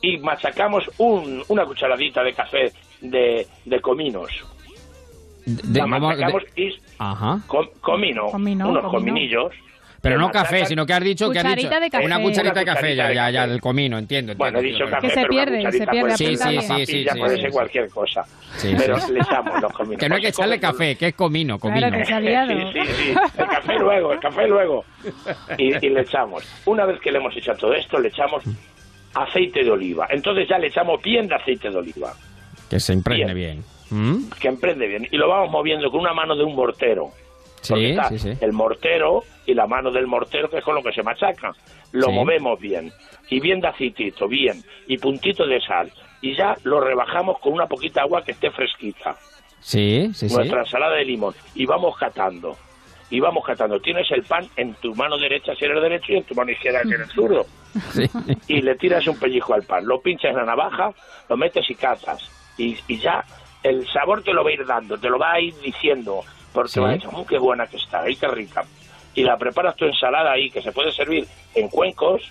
[0.00, 4.30] Y machacamos un- una cucharadita de café de, de cominos.
[5.44, 7.40] De- la machacamos de- y Ajá.
[7.46, 8.98] com- comino, Comino, unos comino.
[8.98, 9.52] cominillos.
[10.00, 12.04] Pero no café, sino que has dicho que has dicho Cucharita de café.
[12.06, 14.32] una cucharita de café, ya, ya, ya, del comino, entiendo.
[14.36, 14.96] Bueno, he entiendo, dicho entiendo.
[14.96, 16.16] café, Que se pero pierde, se pierde, puede
[16.86, 18.22] Sí, sí, puede ser cualquier cosa.
[18.56, 19.12] Sí, pero sí.
[19.12, 19.98] le echamos los cominos.
[19.98, 21.78] Que no hay que echarle café, que es comino, comino.
[21.88, 22.72] Claro que se ha liado.
[22.72, 23.14] Sí, sí, sí.
[23.38, 24.84] El café luego, el café luego.
[25.58, 26.44] Y, y le echamos.
[26.66, 28.44] Una vez que le hemos echado todo esto, le echamos
[29.14, 30.06] aceite de oliva.
[30.10, 32.12] Entonces ya le echamos bien de aceite de oliva,
[32.70, 33.64] Que se impregne bien.
[33.90, 34.28] ¿Mm?
[34.38, 35.08] que emprende bien.
[35.10, 37.08] Y lo vamos moviendo con una mano de un mortero.
[37.66, 38.32] Porque Sí, está sí, sí.
[38.40, 41.52] el mortero y la mano del mortero, que es con lo que se machaca.
[41.92, 42.92] Lo movemos bien.
[43.30, 44.62] Y bien de aceitito, bien.
[44.86, 45.92] Y puntito de sal.
[46.20, 49.16] Y ya lo rebajamos con una poquita agua que esté fresquita.
[49.60, 50.34] Sí, sí, sí.
[50.34, 51.34] Nuestra ensalada de limón.
[51.54, 52.56] Y vamos catando.
[53.10, 53.80] Y vamos catando.
[53.80, 56.82] Tienes el pan en tu mano derecha si eres derecho y en tu mano izquierda
[56.82, 57.46] si eres zurdo.
[58.48, 59.86] Y le tiras un pellizco al pan.
[59.86, 60.92] Lo pinchas en la navaja,
[61.28, 62.20] lo metes y catas.
[62.58, 63.24] Y, y ya
[63.62, 66.20] el sabor te lo va a ir dando, te lo va a ir diciendo.
[66.52, 66.80] Porque Sí.
[66.80, 68.64] va a decir, "Mm, qué buena que está, ay, qué rica.
[69.14, 72.22] Y la preparas tu ensalada ahí, que se puede servir en cuencos,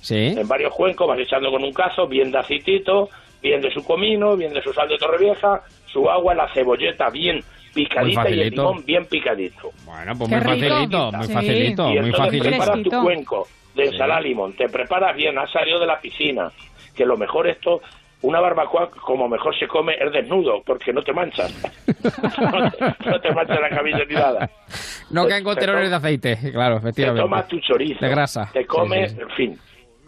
[0.00, 0.34] Sí.
[0.36, 3.08] en varios cuencos, vas echando con un cazo, bien de acitito,
[3.42, 7.42] bien de su comino, bien de su sal de torrevieja, su agua, la cebolleta bien
[7.74, 9.70] picadita y el limón bien picadito.
[9.84, 10.68] Bueno, pues Qué muy rico.
[10.74, 11.32] facilito, muy Sí.
[11.32, 12.48] facilito, y muy entonces facilito.
[12.48, 16.50] preparas tu cuenco de ensalada limón, te preparas bien, has salido de la piscina,
[16.94, 17.82] que lo mejor esto,
[18.26, 21.50] una barbacoa como mejor se come es desnudo, porque no te manchas.
[22.52, 24.50] no, te, no te mancha la camisa ni nada.
[25.10, 27.22] No Te- caen te contenedores to- de aceite, claro, Te efectivamente.
[27.22, 28.50] tomas tu chorizo, De grasa.
[28.52, 29.22] te comes, Sí, sí, sí.
[29.22, 29.58] en fin,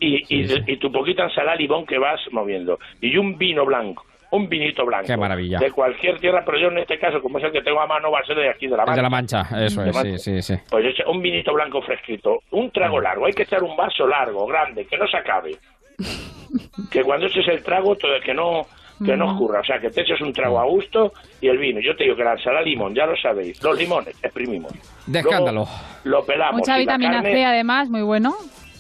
[0.01, 4.49] y, y, y tu poquita ensalada limón que vas moviendo, y un vino blanco, un
[4.49, 5.07] vinito blanco.
[5.07, 5.59] Qué maravilla.
[5.59, 8.11] De cualquier tierra, pero yo en este caso, como es el que tengo a mano,
[8.11, 8.97] va a ser de aquí, de la El Mancha.
[8.97, 10.19] de la mancha, eso es, Mancha.
[10.19, 10.63] sí, sí, sí.
[10.69, 14.85] Pues un vinito blanco fresquito, un trago largo, hay que echar un vaso largo, grande,
[14.87, 15.53] que no se acabe.
[16.91, 18.67] Que cuando eches el trago, todo que no
[19.05, 21.79] que no ocurra, o sea, que te eches un trago a gusto y el vino.
[21.81, 24.73] Yo te digo que la ensalada limón, ya lo sabéis, los limones, exprimimos.
[25.07, 25.69] De Luego escándalo.
[26.03, 26.59] Lo pelamos.
[26.59, 28.35] Mucha y vitamina carne- C, además, muy bueno.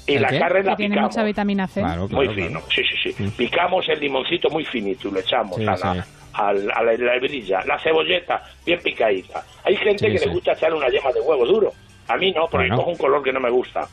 [0.09, 0.39] Y ¿El la qué?
[0.40, 1.12] carne la Que tiene picamos.
[1.15, 1.82] mucha vitamina C.
[2.11, 3.31] muy fino, sí, sí, sí.
[3.36, 6.11] Picamos el limoncito muy finito y lo echamos Sí, a, la, sí.
[6.32, 7.61] al- a la, la hebrilla.
[7.65, 9.45] La cebolleta, bien picadita.
[9.62, 10.27] Hay gente Sí, que sí.
[10.27, 11.73] le gusta echar una yema de huevo duro.
[12.09, 12.77] A mí no, porque Bueno.
[12.78, 13.86] coge un color que no me gusta.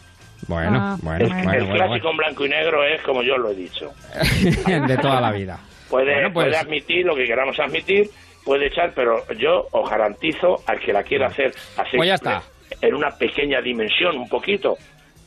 [0.48, 3.38] Bueno, Ah, bueno, el, bueno, el bueno, clásico en blanco y negro es como yo
[3.38, 3.92] lo he dicho.
[4.88, 5.60] De toda la vida.
[5.90, 8.10] Puede, Bueno, pues- puede admitir lo que queramos admitir,
[8.44, 12.44] puede echar, pero yo os garantizo al que la quiera hacer, hacer Pues ya está.
[12.82, 14.78] en una pequeña dimensión, un poquito,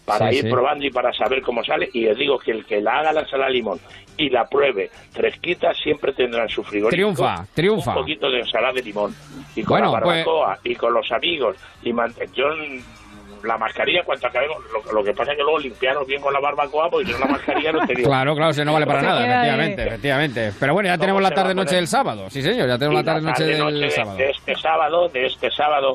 [0.04, 0.50] para Sí, ir sí.
[0.50, 1.88] probando y para saber cómo sale.
[1.92, 3.78] Y os digo que el que la haga la ensalada de limón
[4.16, 7.90] y la pruebe fresquita, siempre tendrá en su frigorífico Triunfa, triunfa.
[7.90, 9.14] un poquito de ensalada de limón.
[9.54, 11.56] Y con Bueno, la pues- barbacoa, y con los amigos.
[11.82, 12.46] y man- Yo
[13.44, 16.40] la mascarilla, cuanto acabemos, lo, lo que pasa es que luego limpiaros bien con la
[16.40, 18.04] barbacoa, porque yo la mascarilla no tenía.
[18.08, 20.52] Claro, claro, se no vale para nada, efectivamente, efectivamente.
[20.58, 22.28] Pero bueno, ya ¿Cómo tenemos la tarde-noche del sábado.
[22.30, 24.16] Sí, señor, ya tenemos la tarde-noche tarde-noche del de- sábado.
[24.16, 25.94] De este sábado, de este sábado,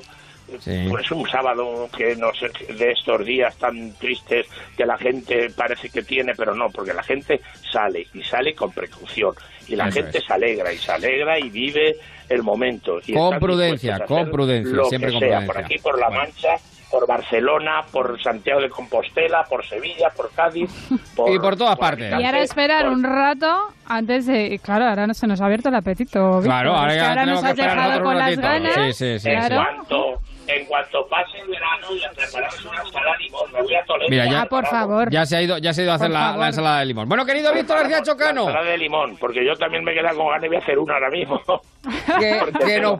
[0.59, 0.87] Sí.
[0.89, 4.45] pues un sábado que no sé, de estos días tan tristes
[4.77, 7.39] que la gente parece que tiene, pero no, porque la gente
[7.71, 9.33] sale y sale con precaución.
[9.67, 10.25] Y la Eso gente es.
[10.25, 11.95] se alegra y se alegra y vive
[12.29, 12.99] el momento.
[13.07, 15.47] Y Con prudencia, con prudencia, siempre con sea, prudencia.
[15.53, 16.55] por aquí, por La Mancha,
[16.93, 20.69] por Barcelona, por Santiago de Compostela, por Sevilla, por Cádiz.
[21.27, 22.13] Y por todas partes.
[22.19, 24.59] Y ahora esperar un rato antes de...
[24.63, 26.19] Claro, ahora no se nos ha abierto el apetito.
[26.39, 26.43] Víctor.
[26.43, 28.41] Claro, ahora ya ahora nos que has dejado con un las ratito.
[28.41, 28.73] ganas.
[28.75, 29.29] Sí, sí, sí.
[29.29, 29.55] en, Claro.
[29.55, 30.05] cuanto,
[30.47, 34.09] en cuanto pase el verano y preparamos una ensalada de limón, me voy a Toledo.
[34.09, 35.09] Mira, ya- Ah, por favor.
[35.09, 36.85] Ya se ha ido, ya se ha ido a hacer Por la, la ensalada de
[36.85, 37.07] limón.
[37.09, 40.17] Bueno, querido Víctor García Chocano, La ensalada de limón, porque yo también me he quedado
[40.17, 41.41] con ganas y voy a hacer una ahora mismo.
[42.19, 42.99] que, que nos,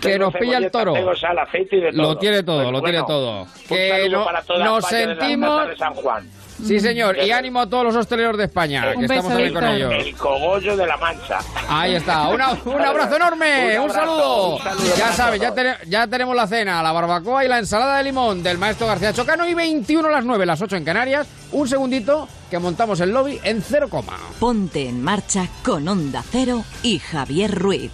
[0.00, 0.92] que nos pilla el toro.
[0.94, 2.02] Tengo sal, aceite y de todo.
[2.02, 3.46] Lo tiene todo, lo tiene todo.
[3.68, 6.30] Que saludo no- para toda nos de sentimos- de San Juan.
[6.64, 7.16] Sí, señor.
[7.18, 9.92] Y ánimo a todos los hosteleros de España, Un que estamos ahí con ellos.
[9.94, 11.38] El cogollo de la mancha.
[11.68, 12.26] Ahí está.
[12.30, 13.78] Una- un abrazo enorme.
[13.78, 14.56] Un saludo.
[14.56, 15.54] un saludo ya sabes, ya,
[15.86, 19.46] ya tenemos la cena, la barbacoa y la ensalada de limón del maestro García Chocano.
[19.48, 21.28] Y 21 a las 9, las 8 en Canarias.
[21.52, 24.18] Un segundito que montamos el lobby en cero coma.
[24.40, 27.92] Ponte en marcha con Onda Cero y Javier Ruiz.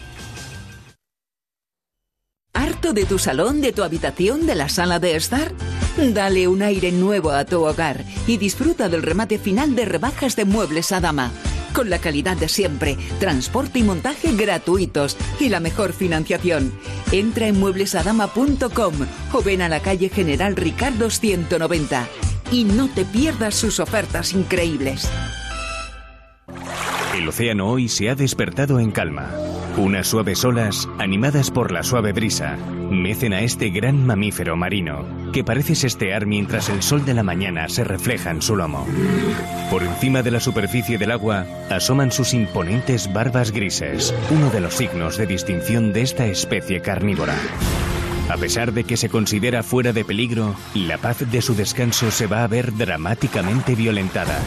[2.55, 5.53] ¿Harto de tu salón, de tu habitación, de la sala de estar?
[5.97, 10.45] Dale un aire nuevo a tu hogar y disfruta del remate final de rebajas de
[10.45, 11.33] Muebles a Dama.
[11.75, 16.73] Con la calidad de siempre, transporte y montaje gratuitos y la mejor financiación.
[17.11, 18.95] Entra en mueblesadama.com
[19.33, 22.09] o ven a la calle General Ricardo 190
[22.53, 25.09] y no te pierdas sus ofertas increíbles.
[27.17, 29.31] El océano hoy se ha despertado en calma.
[29.77, 32.57] Unas suaves olas, animadas por la suave brisa,
[32.91, 37.69] mecen a este gran mamífero marino, que parece sestear mientras el sol de la mañana
[37.69, 38.87] se refleja en su lomo.
[39.73, 44.75] Por encima de la superficie del agua asoman sus imponentes barbas grises, uno de los
[44.75, 47.35] signos de distinción de esta especie carnívora.
[48.31, 52.29] A pesar de que se considera fuera de peligro, la paz de su descanso se
[52.29, 54.41] va a ver dramáticamente violentada.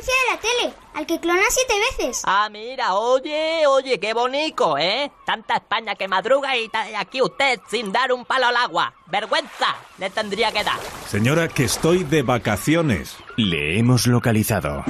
[0.00, 2.22] Anuncio de la tele, al que clona siete veces.
[2.24, 5.10] Ah, mira, oye, oye, qué bonito, ¿eh?
[5.26, 8.94] Tanta España que madruga y aquí usted sin dar un palo al agua.
[9.06, 10.78] Vergüenza le tendría que dar.
[11.08, 13.16] Señora, que estoy de vacaciones.
[13.36, 14.84] Le hemos localizado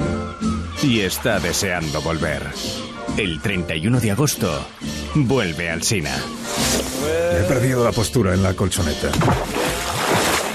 [0.81, 2.43] y está deseando volver.
[3.17, 4.65] El 31 de agosto
[5.13, 6.15] vuelve al Sina.
[7.33, 9.11] He perdido la postura en la colchoneta.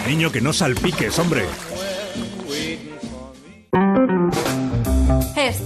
[0.07, 1.47] Niño, que no salpiques, hombre.
[4.07, 4.66] thank you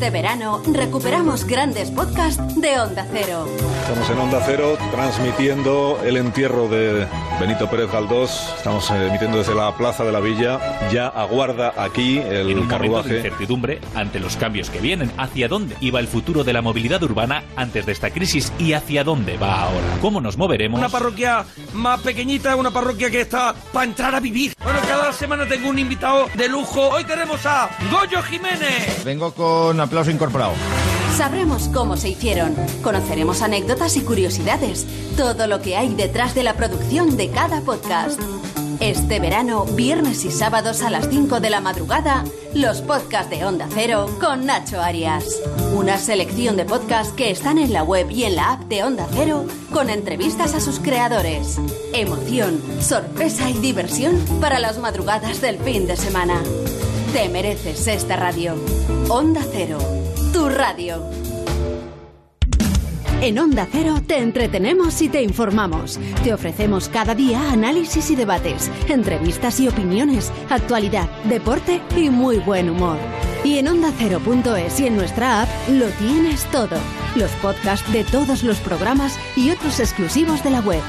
[0.00, 3.46] Este verano recuperamos grandes podcasts de Onda Cero.
[3.82, 7.06] Estamos en Onda Cero transmitiendo el entierro de
[7.38, 8.50] Benito Pérez Galdós.
[8.56, 10.88] Estamos eh, emitiendo desde la Plaza de la Villa.
[10.90, 13.16] Ya aguarda aquí el En un momento de carruaje.
[13.18, 17.44] incertidumbre ante los cambios que vienen, hacia dónde iba el futuro de la movilidad urbana
[17.54, 19.98] antes de esta crisis y hacia dónde va ahora.
[20.00, 20.78] ¿Cómo nos moveremos?
[20.78, 24.54] Una parroquia más pequeñita, una parroquia que está para entrar a vivir.
[24.64, 26.88] Bueno, cada semana tengo un invitado de lujo.
[26.88, 29.04] Hoy tenemos a Goyo Jiménez.
[29.04, 30.52] Vengo con aplauso incorporado.
[31.16, 34.86] Sabremos cómo se hicieron, conoceremos anécdotas y curiosidades,
[35.16, 38.20] todo lo que hay detrás de la producción de cada podcast.
[38.78, 43.68] Este verano, viernes y sábados a las 5 de la madrugada, los podcasts de Onda
[43.74, 45.24] Cero con Nacho Arias.
[45.74, 49.06] Una selección de podcasts que están en la web y en la app de Onda
[49.12, 51.58] Cero con entrevistas a sus creadores.
[51.92, 56.40] Emoción, sorpresa y diversión para las madrugadas del fin de semana.
[57.12, 58.54] Te mereces esta radio.
[59.12, 59.78] Onda Cero,
[60.32, 61.02] tu radio.
[63.20, 65.98] En Onda Cero te entretenemos y te informamos.
[66.22, 72.70] Te ofrecemos cada día análisis y debates, entrevistas y opiniones, actualidad, deporte y muy buen
[72.70, 72.98] humor.
[73.42, 76.78] Y en ondacero.es y en nuestra app lo tienes todo.
[77.16, 80.82] Los podcasts de todos los programas y otros exclusivos de la web.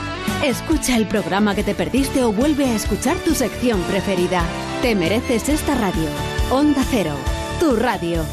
[0.43, 4.43] Escucha el programa que te perdiste o vuelve a escuchar tu sección preferida.
[4.83, 6.07] Te mereces esta radio.
[6.51, 7.15] Onda Cero,
[7.61, 8.25] tu radio.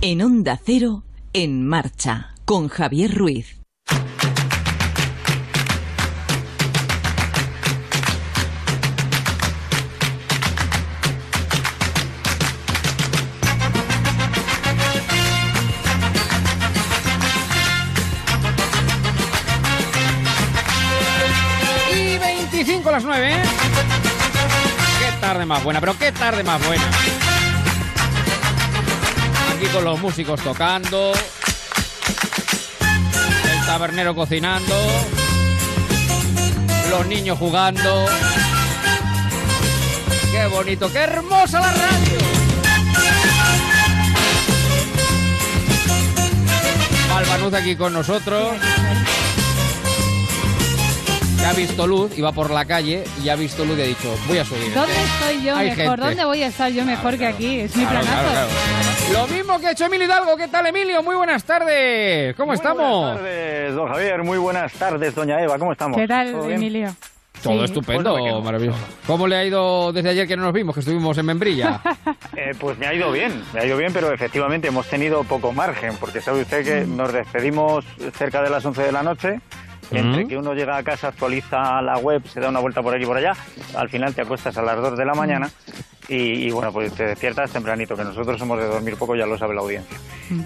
[0.00, 1.02] En Onda Cero,
[1.34, 3.60] en marcha, con Javier Ruiz.
[21.94, 23.43] Y 25 a las 9, ¿eh?
[23.43, 23.43] Qué
[25.26, 26.84] tarde más buena, pero qué tarde más buena.
[29.54, 31.14] Aquí con los músicos tocando,
[33.50, 34.74] el tabernero cocinando,
[36.90, 38.04] los niños jugando.
[40.30, 42.18] Qué bonito, qué hermosa la radio.
[47.08, 48.56] Malvanuz aquí con nosotros.
[51.44, 54.08] Que ha visto luz, iba por la calle y ha visto luz y ha dicho,
[54.26, 54.72] voy a subir.
[54.72, 55.84] ¿Dónde estoy yo Hay mejor?
[55.98, 56.06] gente.
[56.06, 57.60] ¿Dónde voy a estar yo mejor que aquí?
[57.60, 58.30] Es mi Claro, planazo.
[58.30, 59.12] claro, claro.
[59.28, 60.36] Lo mismo que ha hecho Emilio Hidalgo.
[60.38, 61.02] ¿Qué tal, Emilio?
[61.02, 62.34] Muy buenas tardes.
[62.36, 62.88] ¿Cómo estamos?
[63.02, 64.22] Buenas tardes, don Javier.
[64.22, 65.58] Muy buenas tardes, doña Eva.
[65.58, 65.98] ¿Cómo estamos?
[65.98, 66.28] ¿Qué tal.
[66.50, 66.96] Emilio?
[67.42, 67.64] Todo Sí.
[67.66, 68.40] estupendo, Bueno, no.
[68.40, 68.78] maravilloso.
[69.06, 71.78] ¿Cómo le ha ido desde ayer que no nos vimos, que estuvimos en Membrilla?
[72.36, 75.52] Eh, pues me ha ido bien, me ha ido bien, pero efectivamente hemos tenido poco
[75.52, 77.84] margen, porque sabe usted que nos despedimos
[78.18, 79.40] cerca de las 11 de la noche.
[79.90, 83.04] Entre que uno llega a casa, actualiza la web, se da una vuelta por aquí
[83.04, 83.32] y por allá,
[83.76, 85.50] al final te acuestas a las 2 de la mañana
[86.08, 89.38] y, y, bueno, pues te despiertas tempranito, que nosotros somos de dormir poco, ya lo
[89.38, 89.96] sabe la audiencia.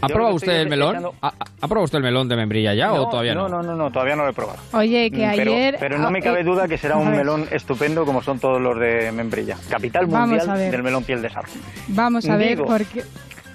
[0.02, 0.90] ¿Ha Yo probado que usted el melón?
[0.96, 3.48] echando- ¿Ha, ha probado usted el melón de Membrilla ya o todavía no?
[3.48, 4.58] no, no, no, todavía no lo he probado.
[4.72, 5.76] Oye, que Mm, pero, ayer...
[5.80, 8.60] pero no me ah, cabe eh, duda que será un melón estupendo como son todos
[8.60, 9.56] los de Membrilla.
[9.68, 10.70] Capital Vamos mundial a ver.
[10.70, 11.48] del melón piel de sarro.
[11.88, 13.02] Vamos a ver, Digo, porque...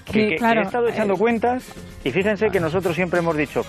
[0.04, 1.64] Que, que, que- claro, que he estado echando eh, cuentas
[2.04, 3.64] y fíjense que nosotros siempre hemos dicho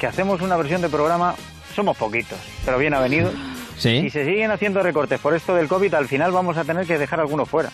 [0.00, 1.34] que hacemos una versión de programa,
[1.76, 3.34] somos poquitos, pero bien avenidos.
[3.76, 4.00] Sí.
[4.00, 6.98] Si se siguen haciendo recortes por esto del COVID, al final vamos a tener que
[6.98, 7.70] dejar algunos fuera.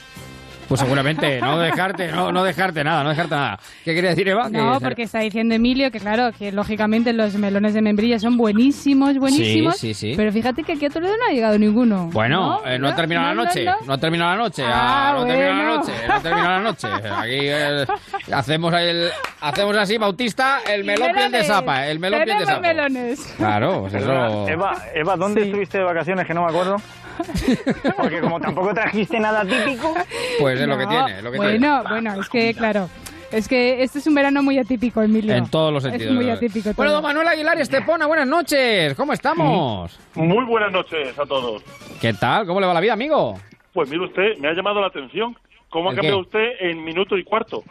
[0.68, 3.58] Pues seguramente, no dejarte, no, no dejarte nada, no dejarte nada.
[3.84, 4.48] ¿Qué quería decir Eva?
[4.50, 9.16] No, porque está diciendo Emilio que claro, que lógicamente los melones de membrilla son buenísimos,
[9.18, 9.76] buenísimos.
[9.76, 10.14] Sí, sí, sí.
[10.16, 12.08] Pero fíjate que aquí a Toledo no ha llegado ninguno.
[12.12, 13.92] Bueno, eh, no, ha terminado no, la noche, no, no, no.
[13.92, 16.60] ha terminado la noche, Ah, ah, no ha terminado la noche, no ha terminado la
[16.60, 16.88] noche.
[16.88, 17.86] Aquí eh,
[18.32, 22.60] hacemos el, hacemos así, Bautista, el melón piel de sapa, el melón piel de sapa.
[22.60, 23.34] melones.
[23.36, 24.48] Claro, pues eso...
[24.48, 26.76] Eva, Eva, ¿dónde estuviste de vacaciones que no me acuerdo?
[27.96, 29.94] Porque como tampoco trajiste nada típico.
[30.38, 32.88] Pues es lo que tiene, lo que bueno, bueno, es que claro,
[33.32, 35.34] es que este es un verano muy atípico, Emilio.
[35.34, 36.12] En todos los sentidos.
[36.12, 36.70] Es muy atípico.
[36.76, 38.94] Bueno, don Manuel Aguilar y Estepona, buenas noches.
[38.94, 39.98] ¿Cómo estamos?
[40.14, 41.62] Muy buenas noches a todos.
[42.00, 42.46] ¿Qué tal?
[42.46, 43.34] ¿Cómo le va la vida, amigo?
[43.72, 45.36] Pues mire usted, me ha llamado la atención
[45.68, 46.26] cómo ha ¿El cambiado qué?
[46.26, 47.62] usted en minuto y cuarto.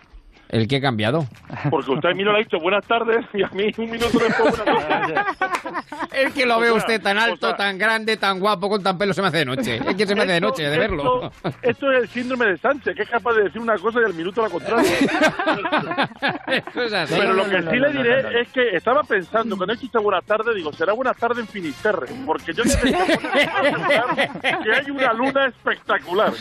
[0.56, 1.26] ¿El que ha cambiado?
[1.70, 4.58] Porque usted a Emilio le ha dicho buenas tardes y a mí un minuto después
[4.58, 4.66] buenas
[5.10, 5.20] noches.
[6.14, 8.70] Es que lo O ve sea, usted tan alto, o sea- tan grande, tan guapo,
[8.70, 9.76] con tan pelo, se me hace de noche.
[9.86, 11.26] Es que se me hace de Esto- noche, de verlo.
[11.44, 14.06] Esto, esto es el síndrome de Sánchez, que es capaz de decir una cosa y
[14.06, 14.92] al minuto la contraria.
[16.48, 17.16] Eso es así.
[17.18, 18.38] Pero lo que sí le no, diré no, no.
[18.40, 22.08] es que estaba pensando, cuando he dicho buenas tardes, digo, será buenas tardes en Finisterre,
[22.26, 22.98] porque yo necesito
[24.64, 26.32] que hay una luna espectacular.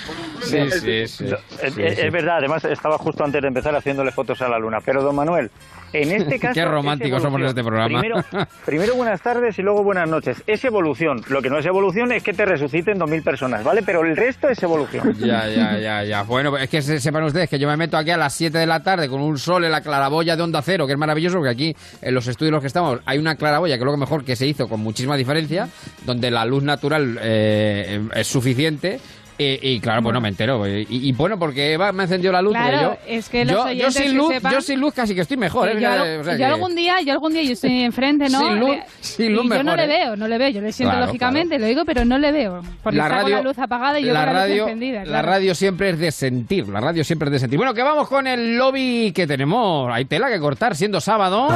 [0.43, 0.91] Sí, sí, sí.
[0.93, 1.25] Es, Sí,
[1.63, 1.83] es- sí.
[1.83, 4.79] es verdad, además estaba justo antes de empezar haciéndole fotos a la luna.
[4.85, 5.51] Pero, don Manuel,
[5.93, 6.55] En este caso.
[6.55, 8.01] Qué románticos somos en este programa.
[8.01, 8.25] Primero,
[8.67, 10.43] primero buenas tardes y luego buenas noches.
[10.47, 11.23] Es evolución.
[11.29, 13.83] Lo que no es evolución es que te resuciten 2.000 personas, ¿vale?
[13.83, 15.15] Pero el resto es evolución.
[15.25, 16.23] Ya, ya, ya, ya.
[16.25, 18.67] Bueno, es que se- sepan ustedes que yo me meto aquí a las 7 de
[18.67, 21.51] la tarde con un sol en la claraboya de Onda Cero, que es maravilloso, porque
[21.51, 24.25] aquí en los estudios en los que estamos hay una claraboya, que es lo mejor
[24.25, 25.69] que se hizo con muchísima diferencia,
[26.05, 28.99] donde la luz natural eh, es suficiente.
[29.37, 30.65] Y, y claro, pues no me entero.
[30.67, 32.53] Y, y bueno, porque Eva me encendió la luz.
[32.53, 35.15] Claro, yo, es que los yo, yo sin que luz, sepan- yo sin luz casi
[35.15, 35.69] que estoy mejor.
[35.69, 35.73] ¿eh?
[35.73, 38.29] yo, Mira, al- o sea yo que- algún día, yo algún día yo estoy enfrente,
[38.29, 38.39] ¿no?
[38.39, 39.87] Sin luz- Eh, sin y luz yo no le ¿eh?
[39.89, 40.49] veo, no le veo.
[40.51, 42.63] Yo le siento Claro, lógicamente, lo digo, pero no le veo.
[42.83, 44.63] Porque La está radio- con la luz apagada y yo la con la radio, luz
[44.73, 45.05] encendida.
[45.05, 47.57] la radio siempre es de sentir, la radio siempre es de sentir.
[47.59, 49.93] Bueno, que vamos con el lobby que tenemos.
[49.93, 51.49] Hay tela que cortar siendo sábado.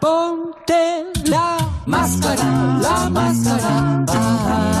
[0.00, 2.44] Ponte la máscara,
[2.82, 4.04] la máscara.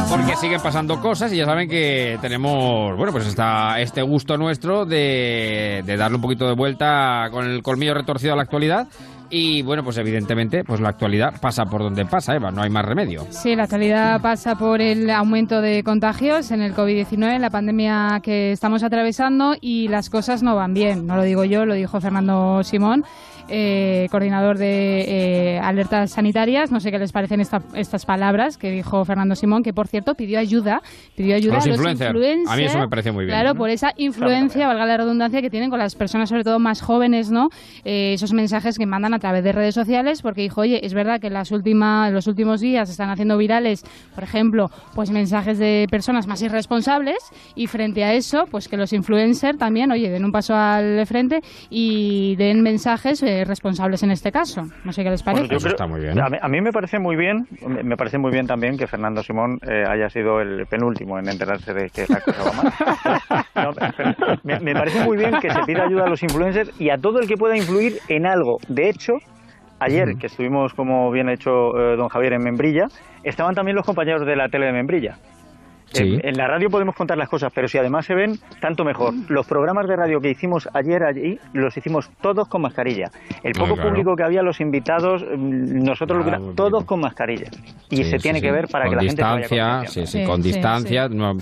[0.08, 4.84] Porque siguen pasando cosas y ya saben que tenemos, bueno, pues está este gusto nuestro
[4.84, 8.88] de, de darle un poquito de vuelta con el colmillo retorcido a la actualidad.
[9.30, 12.84] Y bueno, pues evidentemente, pues la actualidad pasa por donde pasa, Eva, no hay más
[12.84, 13.26] remedio.
[13.30, 18.50] Sí, la actualidad pasa por el aumento de contagios en el COVID-19, la pandemia que
[18.50, 21.06] estamos atravesando y las cosas no van bien.
[21.06, 23.04] No lo digo yo, lo dijo Fernando Simón,
[23.48, 25.04] eh, coordinador de
[25.56, 26.70] eh, alertas sanitarias.
[26.72, 30.14] No sé qué les parecen esta- estas palabras que dijo Fernando Simón, que por cierto
[30.14, 30.82] pidió ayuda,
[31.16, 32.10] pidió ayuda A los a los influencers.
[32.10, 32.50] influencers.
[32.52, 33.38] A mí eso me parece muy bien.
[33.38, 36.80] Claro, por esa influencia, valga la redundancia, que tienen con las personas, sobre todo más
[36.80, 37.48] jóvenes, ¿no?
[37.84, 41.20] Eh, esos mensajes que mandan a través de redes sociales, porque dijo, oye, es verdad
[41.20, 43.84] que en las últimas, los últimos días están haciendo virales,
[44.14, 47.18] por ejemplo, pues mensajes de personas más irresponsables,
[47.54, 51.40] y frente a eso, pues que los influencers también, oye, den un paso al frente
[51.70, 54.62] y den mensajes eh, responsables en este caso.
[54.84, 55.42] No sé qué les parece.
[55.44, 55.76] Bueno, yo creo-
[56.24, 57.46] A mí, a mí me parece muy bien,
[57.84, 61.72] me parece muy bien también que Fernando Simón eh, haya sido el penúltimo en enterarse
[61.74, 63.44] de que la cosa va mal.
[63.56, 66.90] No, pero me, me parece muy bien que se pida ayuda a los influencers y
[66.90, 68.58] a todo el que pueda influir en algo.
[68.68, 69.14] De hecho,
[69.80, 72.86] ayer que estuvimos, como bien ha hecho eh, don Javier, en Membrilla,
[73.24, 75.16] estaban también los compañeros de la tele de Membrilla.
[75.92, 76.02] Sí.
[76.02, 79.14] En, en la radio podemos contar las cosas, pero si además se ven, tanto mejor.
[79.28, 83.06] Los programas de radio que hicimos ayer allí, los hicimos todos con mascarilla.
[83.42, 83.90] El Ah, poco claro.
[83.90, 87.46] público que había, los invitados, mm, nosotros lo que Ah, todos con mascarilla.
[87.90, 88.44] Y Sí, se sí, tiene sí.
[88.46, 91.32] que ver para con que la gente se vaya distancia, sí, con distancia, no,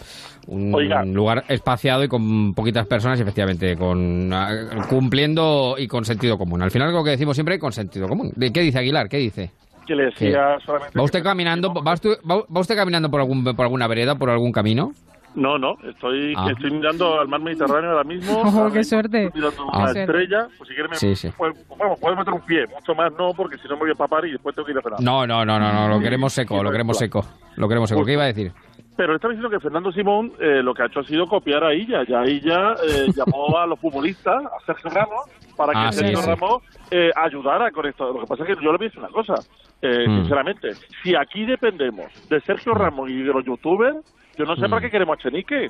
[0.46, 1.02] un Oiga.
[1.04, 4.50] lugar espaciado y con poquitas personas, y efectivamente, con ah,
[4.90, 6.62] cumpliendo y con sentido común.
[6.62, 8.30] Al final, lo que decimos siempre, con sentido común.
[8.36, 9.08] ¿De ¿Qué dice Aguilar?
[9.08, 9.50] ¿Qué dice?
[9.86, 10.98] Que le decía solamente...
[10.98, 14.30] ¿Va usted caminando, va usted, va- va usted caminando por algún por alguna vereda, por
[14.30, 14.92] algún camino?
[15.34, 16.46] No, no, estoy, Ah.
[16.52, 18.42] estoy mirando al mar Mediterráneo ahora mismo.
[18.44, 19.24] Oh, qué suerte.
[19.24, 19.78] Estoy mirando Ah.
[19.90, 20.46] una estrella.
[20.56, 21.30] Pues si quieres, me, Sí, sí.
[21.36, 21.54] bueno,
[22.00, 22.66] puedo meter un pie.
[22.68, 24.78] Mucho más no, porque si no me voy a papar y después tengo que ir
[24.78, 25.00] a cenar.
[25.00, 27.24] No, no, no, no, no, lo queremos seco, lo queremos seco.
[27.56, 28.04] Lo queremos seco.
[28.04, 28.52] ¿Qué iba a decir?
[28.96, 31.72] Pero está diciendo que Fernando Simón eh, lo que ha hecho ha sido copiar a
[31.72, 32.04] ella.
[32.08, 35.24] Ya ella eh, llamó a los futbolistas, a Sergio Ramos,
[35.56, 36.14] para que Ah, sí.
[36.14, 38.12] Ramos eh, ayudara con esto.
[38.12, 39.34] Lo que pasa es que yo le voy a decir una cosa,
[39.82, 40.16] eh, Mm.
[40.20, 40.74] sinceramente.
[41.02, 43.96] Si aquí dependemos de Sergio Ramos y de los youtubers,
[44.36, 44.70] yo no sé Mm.
[44.70, 45.68] para qué queremos a Chenique.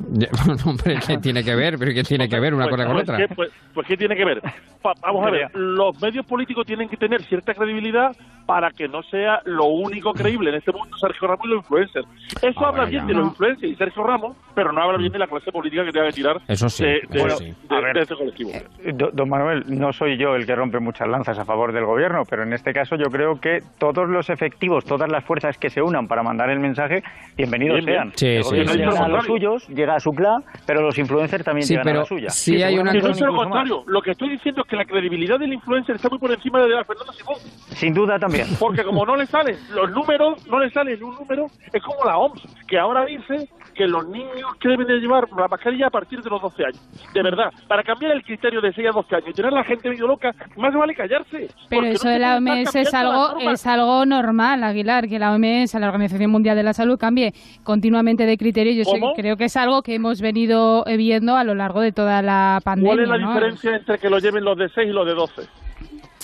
[0.66, 1.76] Hombre, ¿qué tiene que ver?
[1.78, 3.16] ¿Pero qué tiene que ver una Pues, cosa con pues, otra?
[3.18, 4.40] ¿qué, pues, pues, ¿qué tiene que ver?
[4.82, 9.02] Pa- vamos a ver, los medios políticos tienen que tener cierta credibilidad para que no
[9.04, 12.06] sea lo único creíble en este mundo Sergio Ramos y los influencers.
[12.42, 13.06] Eso Ah, habla bueno, bien ya.
[13.08, 15.92] de los influencers y Sergio Ramos, pero no habla bien de la clase política que
[15.92, 17.44] tenga que tirar Eso sí, de, de- eso sí.
[17.68, 18.50] de- de este colectivo.
[18.52, 21.84] Eh, do- Don Manuel, no soy yo el que rompe muchas lanzas a favor del
[21.84, 25.70] gobierno, pero en este caso yo creo que todos los efectivos, todas las fuerzas que
[25.70, 27.02] se unan para mandar el mensaje,
[27.36, 27.98] bienvenidos Bien, bien.
[27.98, 28.12] sean.
[28.16, 28.98] Sí, el sí, gobierno sí, llega sí.
[28.98, 32.00] a los suyos, llega a su clan, pero los influencers también Sí, llegan a pero
[32.00, 32.30] la suya.
[32.30, 33.42] sí hay una soy lo incluso más.
[33.44, 33.84] contrario.
[33.86, 36.68] Lo que estoy diciendo es que la credibilidad del influencer está muy por encima de
[36.68, 37.36] la de Fernando Simón.
[37.74, 38.46] Sin duda también.
[38.58, 42.04] Porque como no le salen los números, no le sale ni un número, es como
[42.04, 43.48] la OMS, que ahora dice
[43.80, 47.10] que los niños que deben de llevar la mascarilla a partir de los 12 años.
[47.14, 49.64] De verdad, para cambiar el criterio de 6 a 12 años y tener a la
[49.64, 51.48] gente medio loca, más vale callarse.
[51.70, 55.72] Pero eso no de la OMS es algo, es algo normal, Aguilar, que la OMS,
[55.80, 57.32] la Organización Mundial de la Salud, cambie
[57.64, 58.74] continuamente de criterio.
[58.74, 62.20] Yo sé- creo que es algo que hemos venido viendo a lo largo de toda
[62.20, 62.90] la pandemia.
[62.92, 63.28] ¿Cuál es la ¿no?
[63.28, 65.42] diferencia entre que lo lleven los de 6 y los de 12?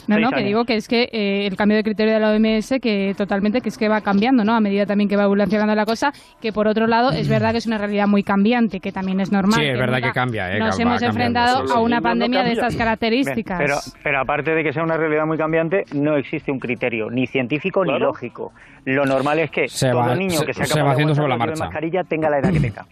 [0.09, 2.75] No, no, que digo que es que eh, el cambio de criterio de la OMS
[2.81, 4.55] que totalmente que es que va cambiando, ¿no?
[4.55, 7.59] A medida también que va evolucionando la cosa, que por otro lado es verdad que
[7.59, 9.61] es una realidad muy cambiante, que también es normal.
[9.61, 10.59] Sí, es verdad que cambia, ¿eh?
[10.59, 13.59] Nos Va hemos enfrentado sí, a una no pandemia de estas características.
[13.59, 17.11] Bien, pero, pero aparte de que sea una realidad muy cambiante, no existe un criterio
[17.11, 18.53] ni científico ni lógico.
[18.85, 21.37] Lo normal es que Se todo va- niño se- que se va de sobre la
[21.37, 21.65] marcha.
[21.65, 22.87] mascarilla tenga la edad que tenga.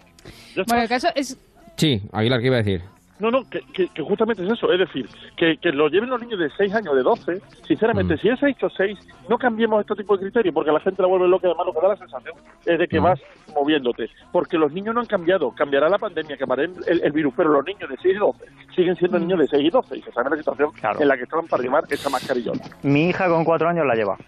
[0.67, 1.39] Bueno, el caso es
[1.77, 2.83] Sí, Aguilar, ¿qué iba a decir?
[3.25, 6.21] No, no, que, que- que justamente es eso, es decir, que, que lo lleven los
[6.21, 8.99] niños de 6 años, de 12, sinceramente, si es 6 o 6,
[9.31, 11.81] no cambiemos este tipo de criterios, porque la gente la vuelve loca además lo que
[11.81, 12.35] da la sensación
[12.67, 13.19] es de que vas
[13.55, 17.49] moviéndote, porque los niños no han cambiado, cambiará la pandemia, cambiará el, el virus, pero
[17.51, 18.45] los niños de 6 y 12
[18.77, 20.71] siguen siendo niños de 6 y 12, y se sabe la situación
[21.01, 22.61] en la que estaban para llevar esa mascarillona.
[22.83, 24.19] Mi hija con cuatro años la lleva.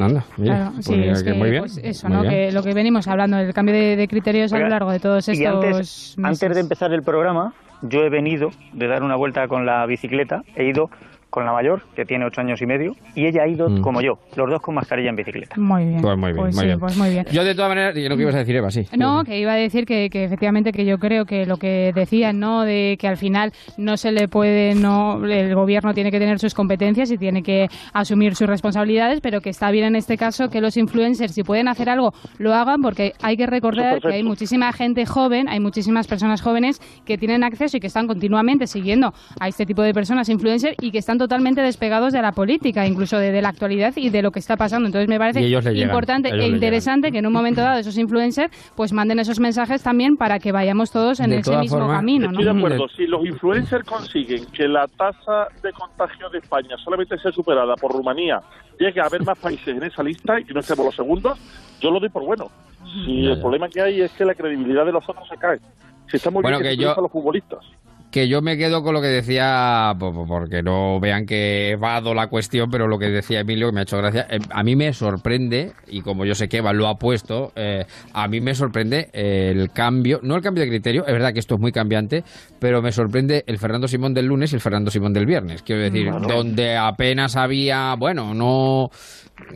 [0.00, 1.62] Anda, mira, Claro, pues sí, mira es que muy bien.
[1.62, 2.22] pues eso, muy ¿no?
[2.22, 2.32] bien.
[2.34, 5.28] Que lo que venimos hablando, el cambio de, de criterios a lo largo de todos
[5.28, 6.16] estos Y antes, meses.
[6.42, 7.52] antes de empezar el programa,
[7.82, 10.90] yo he venido de dar una vuelta con la bicicleta, he ido
[11.30, 13.80] con la mayor, que tiene ocho años y medio, y ella ha ido Mm.
[13.82, 15.54] como yo, los dos con mascarilla en bicicleta.
[15.58, 16.02] Muy bien.
[16.02, 16.80] Pues muy bien, Pues muy sí, bien.
[16.80, 17.26] pues muy bien.
[17.30, 18.86] Yo de todas maneras, lo que ibas a decir, Eva, sí.
[18.96, 22.38] No, que iba a decir que, que efectivamente que yo creo que lo que decían,
[22.40, 22.62] ¿no?
[22.62, 26.54] De que al final no se le puede, no, el gobierno tiene que tener sus
[26.54, 30.60] competencias y tiene que asumir sus responsabilidades, pero que está bien en este caso que
[30.60, 34.72] los influencers, si pueden hacer algo, lo hagan, porque hay que recordar que hay muchísima
[34.72, 39.48] gente joven, hay muchísimas personas jóvenes que tienen acceso y que están continuamente siguiendo a
[39.48, 43.30] este tipo de personas influencers y que están totalmente despegados de la política, incluso de,
[43.30, 44.86] de la actualidad y de lo que está pasando.
[44.86, 48.92] Entonces me parece llegan, importante e interesante que en un momento dado esos influencers pues
[48.92, 52.26] manden esos mensajes también para que vayamos todos en De ese mismo formas, camino.
[52.26, 52.40] ¿no?
[52.40, 57.18] Estoy de acuerdo, si los influencers consiguen que la tasa de contagio de España solamente
[57.18, 58.40] sea superada por Rumanía,
[58.78, 61.38] llegue a haber más países en esa lista y no estemos los segundos,
[61.80, 62.50] yo lo doy por bueno.
[63.04, 65.58] Si el problema que hay es que la credibilidad de los otros se cae.
[66.10, 67.60] Si está muy Bueno, bien que, yo- a los futbolistas.
[68.10, 72.12] Que yo me quedo con lo que decía, po- po- porque no vean que vado
[72.12, 74.74] la cuestión, pero lo que decía Emilio, que me ha hecho gracia, eh, a mí
[74.74, 78.56] me sorprende, y como yo sé que Eva lo ha puesto, eh, a mí me
[78.56, 81.70] sorprende eh, el cambio, no el cambio de criterio, es verdad que esto es muy
[81.70, 82.24] cambiante,
[82.58, 85.62] pero me sorprende el Fernando Simón del lunes y el Fernando Simón del viernes.
[85.62, 88.90] Quiero decir, donde apenas había, bueno, no...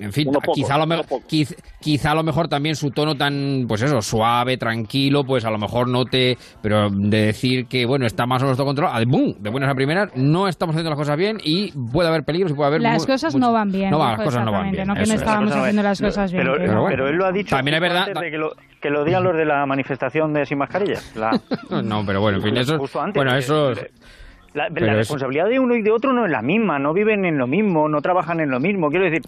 [0.00, 1.26] En fin, poco, quizá, a lo me- uno poco.
[1.28, 5.50] quiz- quizá a lo mejor también su tono tan, pues eso, suave, tranquilo, pues a
[5.50, 6.39] lo mejor no te...
[6.62, 9.34] Pero de decir que, bueno, está más menos todo controlado, ah, ¡bum!
[9.39, 12.55] de buenas a primeras, no estamos haciendo las cosas bien y puede haber peligros y
[12.55, 12.81] puede haber...
[12.81, 13.90] Las cosas mucho- no van bien.
[13.90, 14.89] No, van, las cosas no van exactamente, bien.
[14.89, 15.20] No que eso no es.
[15.20, 16.44] estábamos Pero, haciendo las cosas bien.
[16.44, 16.86] Pero, que pero- no.
[16.89, 19.24] pero él lo ha dicho También es verdad- antes de que lo, que lo digan
[19.24, 21.00] los de la manifestación de sin mascarilla.
[21.16, 21.40] La-
[21.82, 22.78] No, pero bueno, en fin, eso...
[22.78, 23.73] Justo antes, Bueno, que- eso...
[24.55, 27.49] La, responsabilidad de uno y de otro no es la misma, no viven en lo
[27.49, 28.89] mismo, no trabajan en lo mismo.
[28.89, 29.20] Quiero decir,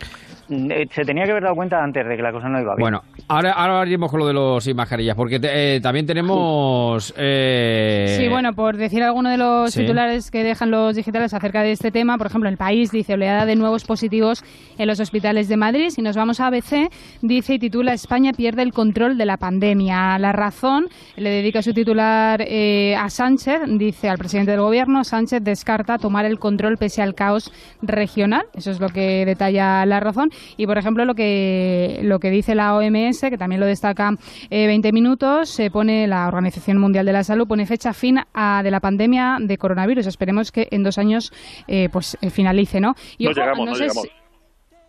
[0.49, 2.77] mm, eh, se tenía que haber dado cuenta antes de que la cosa no iba
[2.77, 2.81] bien.
[2.85, 7.13] Bueno, ahora, ahora iremos con lo de los sin mascarillas, porque te- eh, también tenemos...
[7.17, 9.81] eh, Sí, bueno, por decir alguno de los Sí.
[9.81, 13.47] titulares que dejan los digitales acerca de este tema, por ejemplo, el país dice oleada
[13.47, 14.45] de nuevos positivos
[14.79, 15.89] en los hospitales de Madrid.
[15.91, 16.89] Si nos vamos a ABC,
[17.23, 20.21] dice y titula España pierde el control de la pandemia.
[20.21, 25.16] La razón le dedica su titular eh, a Sánchez, dice al presidente del gobierno, Sánchez
[25.41, 28.47] descarta tomar el control pese al caos regional.
[28.55, 30.31] Eso es lo que detalla la razón.
[30.57, 34.13] Y, por ejemplo, lo que, lo que dice la OMS, que también lo destaca
[34.51, 38.63] eh, 20 minutos, se pone la Organización Mundial de la Salud, pone fecha fin a,
[38.63, 40.07] de la pandemia de coronavirus.
[40.07, 41.33] Esperemos que en dos años
[41.69, 42.95] eh, pues eh, finalice, ¿no?
[43.19, 44.03] Y No ojo, llegamos, no sé llegamos.
[44.05, 44.26] si-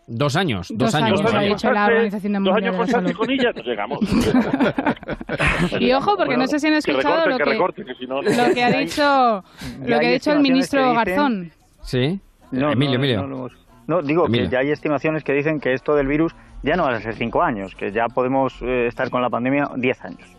[0.09, 1.07] Dos años, dos, Dos años.
[1.19, 1.61] años, dos ha años.
[1.61, 3.99] dicho la Organización Dos Mundial años de con ella, no llegamos.
[5.79, 7.85] Y ojo, porque Bueno, no sé si han que escuchado recorte, lo que que, recorte,
[7.85, 8.29] que si no, no.
[8.47, 9.43] lo que ha dicho,
[9.85, 11.51] lo que ha dicho el ministro Garzón.
[11.81, 12.19] Sí.
[12.51, 13.21] No, Emilio, no, Emilio.
[13.23, 13.47] no, no,
[13.87, 14.45] no, digo Emilio.
[14.45, 17.15] que ya hay estimaciones que dicen que esto del virus ya no va a ser
[17.15, 20.36] cinco años, que ya podemos eh, estar con la pandemia diez años.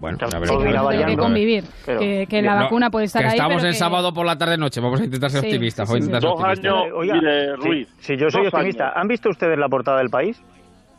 [0.00, 3.28] Bueno, a ver, Hay que convivir, Pero- que, que la No, vacuna puede estar que
[3.28, 3.34] ahí.
[3.34, 5.88] estamos pero en que- sábado por la tarde-noche, vamos a intentar ser Sí, optimistas.
[5.88, 6.72] sí, vamos a sí, intentar ser Dos optimistas.
[6.84, 7.88] años, Oiga, mire, sí, Ruiz.
[7.98, 8.96] Si yo soy optimista, años.
[8.96, 10.40] ¿han visto ustedes la portada del país?